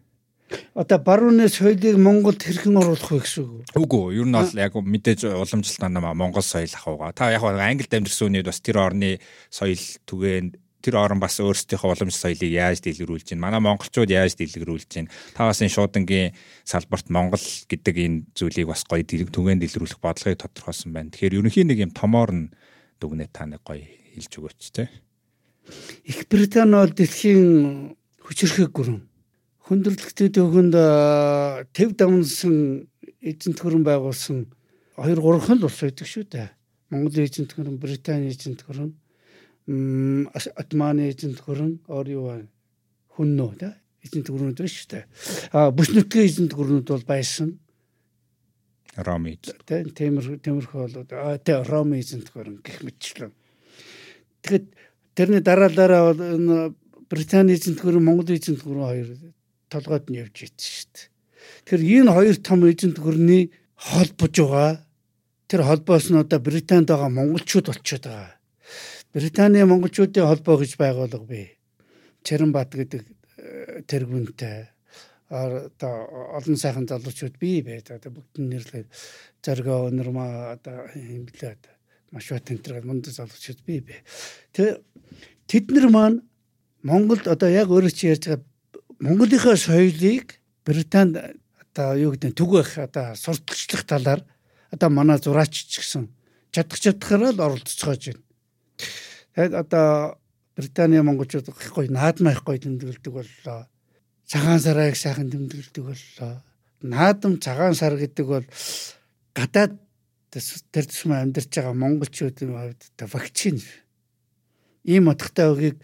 Одоо 0.76 1.00
барууны 1.00 1.48
соёлыг 1.48 1.98
Монголд 1.98 2.44
хэрхэн 2.44 2.76
оруулах 2.76 3.10
вэ 3.10 3.24
гэсэн 3.24 3.44
үг? 3.46 3.66
Үгүй 3.74 4.20
ер 4.20 4.28
нь 4.28 4.36
бол 4.36 4.52
яг 4.54 4.74
мэдээж 4.76 5.32
уламжлалт 5.32 5.82
намаа 5.88 6.14
Монгол 6.14 6.44
соёл 6.44 6.70
ахууга. 6.76 7.16
Та 7.16 7.32
яг 7.32 7.42
Англид 7.46 7.90
амьдэрсэн 7.90 8.36
үед 8.36 8.50
бас 8.52 8.60
тэр 8.60 8.84
орны 8.84 9.24
соёл 9.48 9.80
түгээн 10.06 10.60
тэр 10.82 10.98
орн 10.98 11.22
бас 11.22 11.38
өөрсдийнхөө 11.38 11.94
уламж 11.94 12.18
соёлыг 12.18 12.52
яаж 12.52 12.82
дэлгэрүүлж 12.82 13.32
байна. 13.32 13.46
Манай 13.46 13.62
монголчууд 13.62 14.10
яаж 14.10 14.36
дэлгэрүүлж 14.36 14.90
байна. 14.90 15.14
Та 15.38 15.46
бас 15.46 15.62
энэ 15.62 15.72
шуудангийн 15.72 16.34
салбарт 16.66 17.08
Монгол 17.14 17.46
гэдэг 17.70 17.96
энэ 17.96 18.18
зүйлийг 18.34 18.68
бас 18.68 18.84
гоё 18.90 19.06
түгээн 19.06 19.62
дэлгэрүүлэх 19.62 20.02
бодлогыг 20.02 20.42
тодорхойлсон 20.42 20.92
байна. 20.92 21.14
Тэгэхээр 21.14 21.38
ерөнхийн 21.38 21.70
нэг 21.70 21.80
юм 21.86 21.92
томоор 21.94 22.32
нь 22.34 22.52
дүгнээ 22.98 23.30
та 23.30 23.46
нэг 23.46 23.62
гоё 23.62 23.86
хэлж 23.86 24.32
өгөөч 24.42 24.64
те. 24.74 24.90
Их 26.04 26.26
Британи 26.28 26.76
бол 26.76 26.92
дэлхийн 26.92 27.96
хүчрхэг 28.26 28.74
гүрэн. 28.74 29.00
Хүндрэлттэй 29.70 30.30
төгөнд 30.34 30.76
төв 31.72 31.90
давнсан 31.96 32.90
эзэнт 33.22 33.58
гүрэн 33.62 33.86
байгуулсан 33.86 34.50
2 34.98 35.16
3 35.16 35.46
хан 35.46 35.64
улс 35.64 35.80
байдаг 35.82 36.08
шүү 36.10 36.26
дээ. 36.28 36.50
Монгол 36.92 37.24
эзэнт 37.24 37.54
гүрэн, 37.56 37.78
Британи 37.80 38.34
эзэнт 38.34 38.66
гүрэн, 38.68 38.92
Атманы 39.68 41.12
эзэнт 41.12 41.44
гүрэн, 41.46 41.86
өөр 41.88 42.08
юу 42.10 42.26
хүн 43.14 43.30
нөө 43.38 43.54
да 43.62 43.76
эзэнт 44.02 44.32
гүрнүүд 44.34 44.58
шүү 44.66 44.90
дээ. 44.90 45.06
А 45.54 45.70
бүс 45.70 45.94
нутгийн 45.94 46.26
эзэнт 46.26 46.54
гүрнүүд 46.58 46.88
бол 46.90 47.06
байсан. 47.06 47.60
Роми. 48.98 49.38
Тэ 49.40 49.88
темир 49.96 50.36
темирхүү 50.44 50.82
болоод 50.84 51.14
тэ 51.46 51.64
Роми 51.64 52.02
эзэнтгөр 52.02 52.60
гэх 52.60 52.84
мэтчлэн. 52.84 53.32
Тэгэхэд 54.44 54.66
тэрний 55.16 55.40
дараалаараа 55.40 56.12
энэ 56.12 56.76
Британи 57.08 57.56
эзэнтгөр 57.56 58.04
Монгол 58.04 58.36
эзэнтгөр 58.36 58.78
хоёр 58.84 59.10
толгойд 59.72 60.12
нь 60.12 60.20
явж 60.20 60.36
ийт 60.44 60.60
шүү 60.60 60.92
дээ. 60.92 61.08
Тэр 61.72 61.80
энэ 62.04 62.12
хоёр 62.12 62.38
том 62.44 62.68
эзэнтгөрний 62.68 63.56
холбож 63.80 64.36
байгаа. 64.36 64.84
Тэр 65.48 65.62
холбоос 65.64 66.12
нь 66.12 66.20
одоо 66.20 66.40
Британд 66.44 66.92
байгаа 66.92 67.08
монголчууд 67.08 67.72
болчиход 67.72 68.12
байгаа. 68.12 68.41
Британий 69.14 69.66
монголчуудын 69.68 70.24
холбоо 70.24 70.56
гэж 70.64 70.78
байгуулга 70.80 71.20
бий. 71.28 71.60
Чарнбат 72.24 72.72
гэдэг 72.72 73.04
э, 73.04 73.84
тэргүүнтэй 73.84 74.72
одоо 75.28 75.96
олон 76.40 76.56
сайхан 76.56 76.88
залуучууд 76.88 77.36
бий 77.36 77.60
бай. 77.60 77.84
Одоо 77.84 78.12
бүгд 78.12 78.40
нэрлээд 78.40 78.88
зоргоо 79.44 79.92
өнөрмө 79.92 80.56
одоо 80.56 80.88
юм 80.96 81.28
блээ 81.28 81.60
одоо 81.60 81.76
маш 82.16 82.32
ба 82.32 82.40
тэнтэр 82.40 82.88
мундаг 82.88 83.12
залуучууд 83.12 83.60
бий 83.68 83.84
бай. 83.84 84.00
Тэгээ 84.56 84.80
тэд 85.48 85.66
нар 85.76 85.88
маань 85.92 86.24
Монголд 86.84 87.28
одоо 87.28 87.52
яг 87.52 87.68
өөрөө 87.68 87.92
чи 87.92 88.16
ярьж 88.16 88.32
байгаа 88.32 88.48
Монголынхаа 89.00 89.60
соёлыг 89.60 90.40
Британд 90.64 91.20
одоо 91.60 92.00
юу 92.00 92.16
гэдэг 92.16 92.32
түгэх 92.32 92.80
одоо 92.80 93.16
сурталчлах 93.16 93.84
талаар 93.84 94.24
одоо 94.72 94.90
манай 94.90 95.20
зураач 95.20 95.52
ч 95.52 95.84
гэсэн 95.84 96.08
чадах 96.52 96.80
чадхаараа 96.80 97.32
л 97.36 97.44
оролцоож 97.44 98.08
байна. 98.08 98.24
Тэгээд 99.36 99.54
одоо 99.54 100.18
Британий 100.56 101.02
монголчууд 101.02 101.48
их 101.50 101.74
гоё 101.74 101.90
наадмаа 101.90 102.34
их 102.34 102.44
гоё 102.44 102.60
тэмдэглэдэг 102.60 103.14
боллоо 103.14 103.68
цагаан 104.32 104.60
сарыг 104.60 104.96
сайхан 104.96 105.30
тэмдэглэдэг 105.32 105.84
боллоо. 105.84 106.44
Наадам 106.82 107.40
цагаан 107.40 107.76
сар 107.76 108.00
гэдэг 108.00 108.26
бол 108.26 108.46
гадаад 109.36 109.76
тэр 110.32 110.86
тусмаа 110.88 111.22
амьдарч 111.28 111.52
байгаа 111.52 111.76
монголчуудын 111.76 112.52
хувьд 112.56 113.12
вакцин 113.12 113.60
ийм 114.88 115.12
утгатай 115.12 115.52
үгийг 115.52 115.78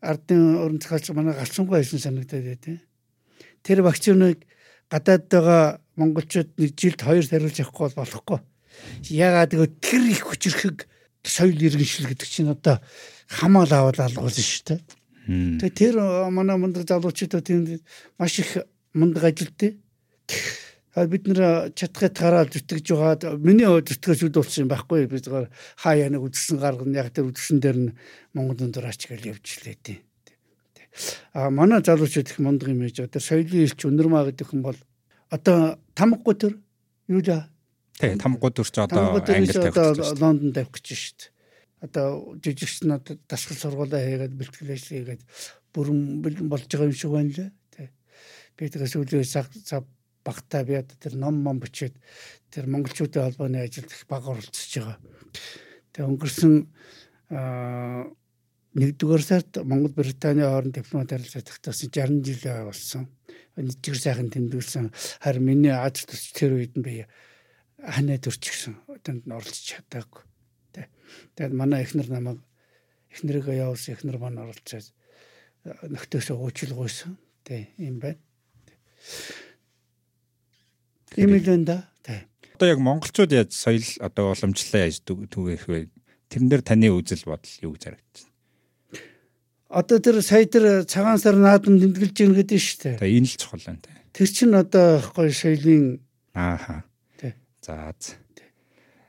ардын 0.00 0.62
орон 0.62 0.78
зохиолч 0.78 1.10
манай 1.10 1.34
галсангүй 1.34 1.82
байсан 1.82 1.98
санагдаад 1.98 2.46
байдیں۔ 2.46 2.78
Тэр 3.66 3.82
вакциныг 3.82 4.46
гадаад 4.90 5.26
байгаа 5.26 5.80
монголчууд 5.98 6.54
нэг 6.54 6.78
жилд 6.78 7.02
хоёр 7.02 7.26
тариулж 7.26 7.58
авахгүй 7.58 7.98
болохгүй. 7.98 8.38
Ягаад 9.10 9.50
гэвэл 9.50 9.74
тэр 9.82 10.02
их 10.06 10.22
хүчрхэг 10.22 10.86
соёл 11.24 11.58
иргэншил 11.58 12.06
гэдэг 12.08 12.28
чинь 12.28 12.52
одоо 12.52 12.80
хамаал 13.28 13.72
аваад 13.72 14.00
алгуулсан 14.00 14.44
шүү 14.44 14.64
дээ. 14.68 14.80
Тэгээ 15.60 15.74
тэр 15.76 15.94
манай 16.32 16.56
мундаг 16.56 16.88
залуучуудад 16.88 17.44
тийм 17.44 17.80
маш 18.18 18.38
их 18.38 18.64
мундаг. 18.94 19.36
Тэгэхээр 19.36 21.12
бид 21.12 21.24
нэр 21.28 21.70
чадхад 21.76 22.16
гараад 22.16 22.50
зүтгэж 22.50 22.86
байгаа 22.96 23.36
миний 23.36 23.68
хувьд 23.68 23.92
зүтгэж 23.92 24.32
үдүүлсэн 24.32 24.64
юм 24.64 24.72
байхгүй 24.72 25.06
би 25.06 25.20
зүгээр 25.20 25.46
хаяа 25.84 26.08
нэг 26.10 26.22
үдсэн 26.24 26.56
гаргана 26.58 26.98
яг 26.98 27.12
тэр 27.12 27.28
үдсэн 27.28 27.60
дээр 27.60 27.78
нь 27.78 27.94
Монгол 28.34 28.56
дундуурач 28.56 29.06
гэж 29.06 29.22
явжлээ 29.28 29.76
тий. 29.78 29.98
А 31.36 31.50
манай 31.50 31.84
залуучууд 31.84 32.32
их 32.32 32.38
мундаг 32.40 32.72
юм 32.72 32.82
ээж 32.82 33.06
одоо 33.06 33.20
соёлын 33.20 33.68
илч 33.68 33.84
өнөрмаа 33.84 34.32
гэдэг 34.32 34.48
хүн 34.48 34.62
бол 34.64 34.78
одоо 35.30 35.78
тамггүй 35.94 36.34
төр 36.34 36.54
юу 37.12 37.20
л 37.20 37.46
Тий, 37.98 38.14
тамгууд 38.14 38.54
төрч 38.54 38.78
одоо 38.78 39.18
англи 39.18 39.26
тавьчих. 39.26 39.74
Лондон 40.22 40.54
тавих 40.54 40.70
гэж 40.70 40.86
шүү 40.86 41.14
дээ. 41.18 41.32
Одоо 41.82 42.06
жижигчнүүд 42.38 43.26
дасгал 43.26 43.58
сургуулаа 43.58 44.02
хийгээд 44.06 44.38
бэлтгэлээс 44.38 44.86
хийгээд 44.94 45.22
бүрэн 45.74 46.22
болж 46.46 46.70
байгаа 46.70 46.86
юм 46.86 46.94
шиг 46.94 47.10
байна 47.10 47.34
лээ. 47.34 47.50
Тий. 47.74 47.88
Би 48.54 48.70
тэгээс 48.70 48.94
үлээ 49.02 49.26
цаг 49.26 49.50
цаг 49.66 49.82
багтаа 50.22 50.62
би 50.62 50.78
одоо 50.78 50.94
тэр 50.94 51.18
ном 51.18 51.42
ном 51.42 51.58
бичээд 51.58 51.98
тэр 52.54 52.70
монголчуудын 52.70 53.34
холбооны 53.34 53.66
ажилд 53.66 53.90
их 53.90 54.06
баг 54.06 54.30
оролцож 54.30 54.70
байгаа. 54.78 54.98
Тэгээ 55.90 56.10
өнгөрсөн 56.14 56.54
нэгдүгээр 58.78 59.22
сард 59.26 59.58
Монгол 59.66 59.90
Британий 59.90 60.46
хооронд 60.46 60.74
дипломат 60.74 61.10
харилцаа 61.10 61.42
тогтоосон 61.42 61.90
60 61.90 62.22
жил 62.22 62.46
болсон. 62.62 63.08
Нэгдүгээр 63.58 63.98
сайхан 63.98 64.30
тэмдэглэсэн. 64.30 64.92
Харин 65.18 65.44
миний 65.44 65.74
Аз 65.74 66.06
төч 66.06 66.30
тэр 66.30 66.54
үед 66.62 66.78
нь 66.78 66.84
би 66.86 67.02
ханаа 67.78 68.18
төрчихсөн. 68.18 68.74
Тэнд 69.02 69.26
нь 69.26 69.34
оролцож 69.34 69.62
чадаагүй. 69.62 70.22
Тэ. 70.74 70.90
Тэгээд 71.38 71.54
манай 71.54 71.86
эхнэр 71.86 72.10
намайг 72.10 72.42
эхнэрийгээ 73.14 73.62
явуулсан 73.62 73.94
эхнэр 73.94 74.18
маань 74.18 74.42
оролцоод 74.42 74.90
нөхдөсөө 75.86 76.36
уучлалгүйсэн. 76.36 77.14
Тэ 77.46 77.70
юм 77.78 78.02
байна. 78.02 78.18
Энэ 81.14 81.64
да. 81.64 81.86
Тэ. 82.02 82.26
Одоо 82.58 82.68
яг 82.68 82.80
монголчууд 82.82 83.32
яаж 83.32 83.54
соёл 83.54 83.86
одоо 84.02 84.34
уламжлалаа 84.34 84.90
яаж 84.90 84.98
түгээх 85.06 85.70
вэ? 85.70 85.88
Тэрэн 86.28 86.48
дээр 86.50 86.62
таны 86.66 86.90
үзэл 86.90 87.30
бодол 87.30 87.54
юу 87.62 87.72
гэж 87.78 87.82
харагдаж 87.94 88.18
байна? 88.26 88.36
Одоо 89.68 89.98
тэр 90.02 90.16
сая 90.24 90.44
тэр 90.50 90.82
цагаан 90.82 91.22
сар 91.22 91.38
наадам 91.38 91.78
тэмдэглэж 91.78 92.12
гин 92.12 92.34
гэдэг 92.34 92.58
нь 92.58 92.64
шүү 92.66 92.78
дээ. 92.82 92.96
Тэгээ 93.00 93.18
энэ 93.22 93.28
л 93.30 93.38
чухал 93.38 93.64
байна. 93.64 93.80
Тэр 94.12 94.28
чинь 94.28 94.56
одоо 94.56 94.88
гоё 95.14 95.32
соёлын 95.32 96.02
ааха 96.34 96.87
За. 97.62 97.92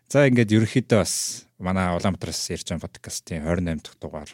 За 0.09 0.25
ингээд 0.25 0.53
ерөөхдөө 0.57 0.99
бас 0.99 1.45
манай 1.61 1.93
Улаанбаатараас 1.93 2.49
ярьж 2.49 2.65
байгаа 2.71 2.87
подкастын 2.87 3.45
28 3.45 3.83
дахь 3.85 3.99
дугаар 4.01 4.31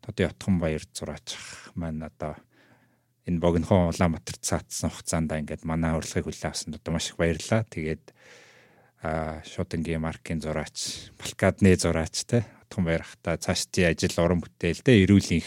Тодын 0.00 0.30
Отхон 0.32 0.56
баяр 0.60 0.84
зураач 0.96 1.36
маань 1.76 2.04
одоо 2.04 2.40
энэ 3.28 3.40
богинохон 3.40 3.92
Улаанбаатар 3.92 4.36
цаатсан 4.40 4.88
хугацаанд 4.88 5.32
ингээд 5.32 5.68
манай 5.68 5.92
урилгыг 5.92 6.24
хүлээн 6.28 6.52
авсанд 6.52 6.76
одоо 6.80 6.92
маш 6.96 7.12
их 7.12 7.20
баярлалаа. 7.20 7.68
Тэгээд 7.68 8.04
а 9.04 9.44
шуудынгийн 9.44 10.00
маркийн 10.00 10.40
зураач, 10.40 11.12
Балкадны 11.20 11.76
зураач 11.76 12.24
те 12.24 12.48
Отхон 12.64 12.88
баяр 12.88 13.04
хата 13.04 13.36
цаашдын 13.36 13.92
ажил 13.92 14.16
уран 14.24 14.40
бүтээл 14.40 14.80
те 14.80 15.04
эрүүлийн 15.04 15.44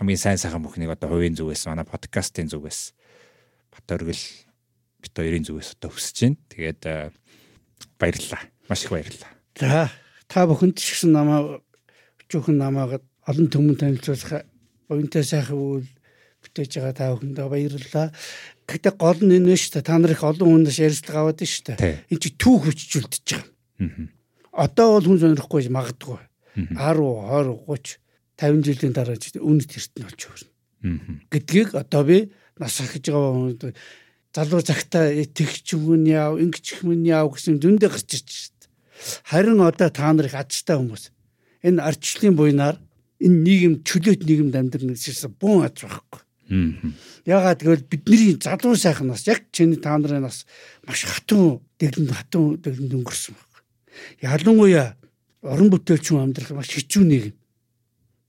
хамгийн 0.00 0.20
сайн 0.20 0.40
сайхан 0.40 0.64
бүхнийг 0.64 0.96
одоо 0.96 1.12
хувийн 1.12 1.36
зүгээс 1.36 1.68
манай 1.68 1.84
подкастын 1.84 2.48
зүгээс 2.48 2.96
бат 3.76 3.86
оргил 3.92 4.24
бит 5.04 5.12
хоёрын 5.12 5.44
зүгээс 5.44 5.76
одоо 5.76 5.92
хүсэж 5.92 6.16
байна. 6.20 6.36
Тэгээд 6.48 6.82
баярлалаа. 7.98 8.42
Маш 8.68 8.84
их 8.84 8.90
баярлалаа. 8.90 9.32
За 9.58 9.90
та 10.28 10.46
бүхэнд 10.46 10.76
ч 10.76 10.94
гэсэн 10.94 11.12
намаа 11.12 11.60
өчүүхэн 12.26 12.56
намаагаад 12.58 13.04
олон 13.26 13.48
түмэн 13.50 13.76
танилцуулах 13.78 14.46
оюунтай 14.90 15.24
сайхан 15.24 15.56
үйл 15.56 15.88
бүтээж 16.42 16.72
байгаа 16.78 16.94
та 16.94 17.12
бүхэндээ 17.14 17.46
баярлалаа. 17.50 18.08
Гэхдээ 18.66 18.94
гол 18.98 19.20
нь 19.22 19.36
энэ 19.38 19.54
шүү 19.54 19.72
дээ. 19.78 19.86
Та 19.86 19.98
нар 19.98 20.14
их 20.14 20.22
олон 20.22 20.48
хүнээс 20.50 20.78
ярилцлага 20.82 21.20
аваад 21.22 21.40
шүү 21.42 21.64
дээ. 21.74 22.10
Энд 22.10 22.22
чи 22.22 22.30
түүх 22.34 22.66
хүчжүүлдэж 22.66 23.26
байгаа. 23.30 24.10
Одоо 24.56 24.86
бол 24.98 25.06
хүн 25.06 25.20
сонирхгүй 25.22 25.68
магадгүй. 25.70 26.18
10, 26.56 26.76
20, 26.76 27.68
30, 27.68 28.00
50 28.40 28.64
жилийн 28.64 28.94
дараа 28.96 29.16
ч 29.20 29.36
үнэт 29.36 29.76
эртэн 29.76 30.02
болж 30.08 30.20
өөрнө. 30.24 30.50
Гэдгийг 31.28 31.68
одоо 31.76 32.02
би 32.04 32.18
нас 32.56 32.80
ахиж 32.80 33.12
байгаа 33.12 33.72
залуу 34.36 34.60
цагтаа 34.60 35.16
тэгч 35.24 35.80
хүн 35.80 36.04
яав, 36.04 36.36
ингэч 36.36 36.84
хүн 36.84 37.08
яав 37.08 37.32
гэсэн 37.32 37.56
дүндээ 37.56 37.88
гарч 37.88 38.20
ирж 38.20 38.28
шít. 38.28 38.60
Харин 39.24 39.64
одоо 39.64 39.88
та 39.88 40.12
нар 40.12 40.28
их 40.28 40.36
ажтай 40.36 40.76
хүмүүс. 40.76 41.08
Энэ 41.64 41.80
арчлалын 41.80 42.36
буйнаар 42.36 42.76
энэ 43.16 43.40
нийгэм 43.48 43.74
чөлөөт 43.80 44.28
нийгэмд 44.28 44.56
амьдрна 44.60 44.92
гэсэн 44.92 45.32
бун 45.40 45.64
аж 45.64 45.80
байхгүй. 45.80 46.20
Ягаад 47.26 47.64
гэвэл 47.64 47.88
бидний 47.90 48.36
залуу 48.36 48.76
сайхан 48.76 49.08
нас 49.08 49.26
яг 49.26 49.48
чиний 49.50 49.80
та 49.80 49.98
нарын 49.98 50.22
нас 50.28 50.46
маш 50.86 51.02
хатун 51.08 51.64
дэглэнд 51.80 52.12
хатун 52.12 52.60
дэглэнд 52.62 52.92
өнгөрсөн 52.92 53.34
байна. 53.34 53.64
Ялангуяа 54.20 54.94
орон 55.42 55.72
бүтээлчин 55.72 56.22
амьдрах 56.22 56.54
маш 56.54 56.70
хэцүү 56.70 57.02
нийгэм. 57.02 57.34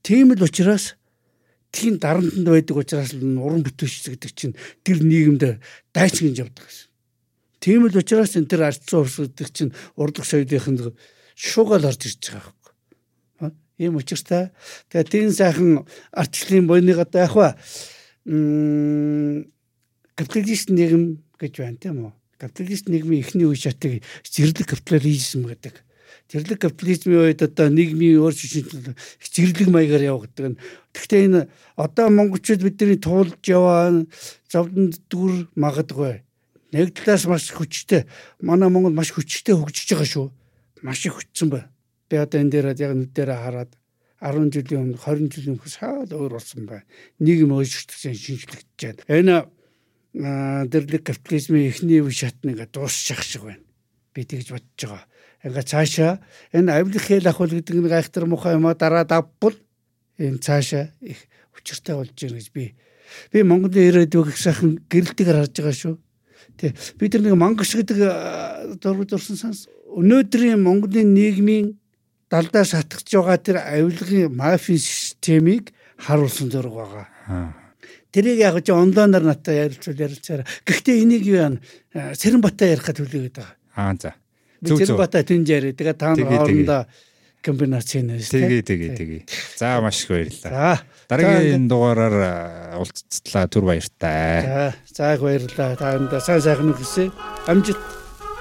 Тийм 0.02 0.34
л 0.34 0.42
учраас 0.42 0.97
тийм 1.70 1.98
дарамтанд 1.98 2.48
байдаг 2.48 2.76
учраас 2.76 3.12
уран 3.14 3.62
бүтээлч 3.62 4.04
гэдэг 4.16 4.32
чинь 4.32 4.56
тэр 4.84 5.04
нийгэмд 5.04 5.60
дайчин 5.92 6.32
гэж 6.32 6.38
явдаг 6.48 6.64
гэсэн. 6.64 6.88
Тийм 7.60 7.86
л 7.86 7.98
учраас 7.98 8.36
энэ 8.36 8.48
тэр 8.48 8.62
ардсан 8.70 9.04
гэдэг 9.04 9.48
чинь 9.52 9.74
урдлах 9.98 10.26
соёлынхын 10.26 10.94
шуугаал 11.34 11.90
орж 11.90 12.02
ирж 12.06 12.22
байгаа 12.32 12.54
байхгүй. 12.54 13.52
Ийм 13.78 13.94
учиртай. 13.98 14.50
Тэгээ 14.90 15.10
тийм 15.10 15.30
сайхан 15.30 15.86
арчлалын 16.10 16.66
буйныг 16.66 16.98
одоо 16.98 17.20
яг 17.20 17.34
ба 17.34 17.48
капиталист 20.18 20.68
нийгэм 20.70 21.22
гэж 21.38 21.52
байна 21.62 21.78
тийм 21.78 21.96
үү? 22.08 22.12
Капиталист 22.38 22.86
нийгмийн 22.88 23.22
эхний 23.22 23.46
үе 23.46 23.58
шатыг 23.58 24.02
зэрлэг 24.26 24.66
капитализм 24.66 25.46
гэдэг 25.46 25.74
Тэрлэг 26.28 26.60
капитализмын 26.60 27.24
үед 27.24 27.40
одоо 27.40 27.72
нийгмийн 27.72 28.20
өөр 28.20 28.36
шишинтэл 28.36 28.92
зэрлэг 29.32 29.72
маягаар 29.72 30.12
явагддаг. 30.12 30.60
Гэхдээ 30.92 31.24
энэ 31.24 31.48
одоо 31.72 32.12
монголчууд 32.12 32.60
бидний 32.60 33.00
туулж 33.00 33.40
яваа 33.48 34.04
зовлон 34.44 34.92
дүр 35.08 35.48
магадгүй. 35.56 36.20
Нэг 36.76 36.92
талаас 36.92 37.24
маш 37.24 37.48
хүчтэй. 37.48 38.04
Манай 38.44 38.68
Монгол 38.68 38.92
маш 38.92 39.08
хүчтэй 39.16 39.56
хөгжиж 39.56 39.96
байгаа 39.96 40.04
шүү. 40.04 40.28
Маш 40.84 41.00
их 41.08 41.16
хүчсэн 41.16 41.48
байна. 41.48 41.72
Би 42.12 42.20
одоо 42.20 42.44
энэ 42.44 42.52
дээр 42.52 42.76
яг 42.76 42.92
нүдэрээ 42.92 43.40
хараад 43.40 43.72
10 44.20 44.52
жилийн 44.52 44.84
өмнө 44.84 45.00
20 45.00 45.32
жилийн 45.32 45.56
өмнө 45.56 45.72
шал 45.72 46.12
өөр 46.12 46.36
болсон 46.36 46.68
байна. 46.68 46.84
Нийгэм 47.24 47.56
өөрчлөгдөж 47.56 48.04
шинжлэгдэж 48.04 49.00
байна. 49.00 49.48
Энэ 50.12 50.68
дэрлэг 50.68 51.08
капитализмын 51.08 51.72
эхний 51.72 52.04
үе 52.04 52.12
шатны 52.12 52.52
дуусчих 52.68 53.24
шиг 53.24 53.48
байна. 53.48 53.64
Би 54.12 54.28
тэгж 54.28 54.52
бодож 54.52 54.76
байгаа 54.76 55.07
ингээ 55.44 55.66
цаашаа 55.70 56.12
энэ 56.52 56.72
авилах 56.72 57.04
хэл 57.04 57.28
ахвал 57.28 57.52
гэдэг 57.52 57.74
нэг 57.78 57.92
айхтар 57.92 58.26
мухай 58.26 58.54
юм 58.58 58.66
а 58.66 58.74
дараа 58.74 59.04
давбал 59.04 59.54
энэ 60.18 60.38
цаашаа 60.42 60.90
их 61.00 61.28
учиртай 61.54 61.94
болж 61.94 62.12
байна 62.14 62.38
гэж 62.38 62.48
би 62.52 62.74
би 63.32 63.42
Монголын 63.42 63.88
ирээдүйг 63.88 64.28
их 64.34 64.38
сайхан 64.38 64.82
гэрэлтээр 64.90 65.38
харж 65.38 65.54
байгаа 65.56 65.76
шүү. 65.76 65.94
Тэ 66.58 66.74
бид 66.98 67.14
нар 67.14 67.22
нэг 67.22 67.36
мангаш 67.38 67.70
гэдэг 67.78 67.98
дургуй 68.82 69.06
дурсан 69.06 69.36
санс 69.36 69.70
өнөөдрийн 69.88 70.60
Монголын 70.60 71.14
нийгмийн 71.14 71.78
далдаа 72.28 72.64
шатгаж 72.64 73.08
байгаа 73.08 73.38
тэр 73.38 73.56
авилгын 73.62 74.34
мафийн 74.34 74.78
системийг 74.78 75.72
харуулсан 75.96 76.50
зураг 76.50 76.74
байгаа. 76.74 77.06
Тэрийг 78.12 78.38
яг 78.40 78.60
ч 78.64 78.72
онлайнаар 78.72 79.24
надад 79.24 79.48
ярилцвал 79.48 79.96
ярилцаараа. 79.96 80.46
Гэхдээ 80.64 80.96
энийг 81.02 81.24
юу 81.24 81.38
яа 81.40 82.14
Сэрэнбатаа 82.16 82.68
ярих 82.72 82.84
гэж 82.88 82.98
хүлээгээд 83.00 83.36
байгаа. 83.36 83.56
Аа 83.76 83.94
за. 83.96 84.12
Зэрбата 84.62 85.22
Тинжэр 85.22 85.74
тэгээ 85.74 85.94
та 85.94 86.14
хоорондоо 86.14 86.82
комбинацийн 87.42 88.10
нэ 88.10 88.18
тэгээ 88.18 88.62
тэгээ 88.66 88.90
тэгээ. 88.98 89.22
За 89.56 89.78
маш 89.80 90.02
их 90.04 90.10
баярлалаа. 90.10 90.82
Дараагийн 91.08 91.70
дугаараар 91.70 92.76
уулзтлаа 92.82 93.46
түр 93.46 93.64
баяртай. 93.70 94.42
За 94.42 94.74
за 94.90 95.14
их 95.14 95.22
баярлалаа. 95.22 95.78
Та 95.78 95.94
энэ 95.96 96.18
сайн 96.18 96.42
сайхан 96.42 96.74
үхсэ. 96.74 97.14
Амжилт. 97.46 97.80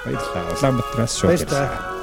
Баярлалаа. 0.04 0.44
Улаанбаатараас 0.58 1.14
шууд. 1.14 1.30
Баярлалаа. 1.30 1.97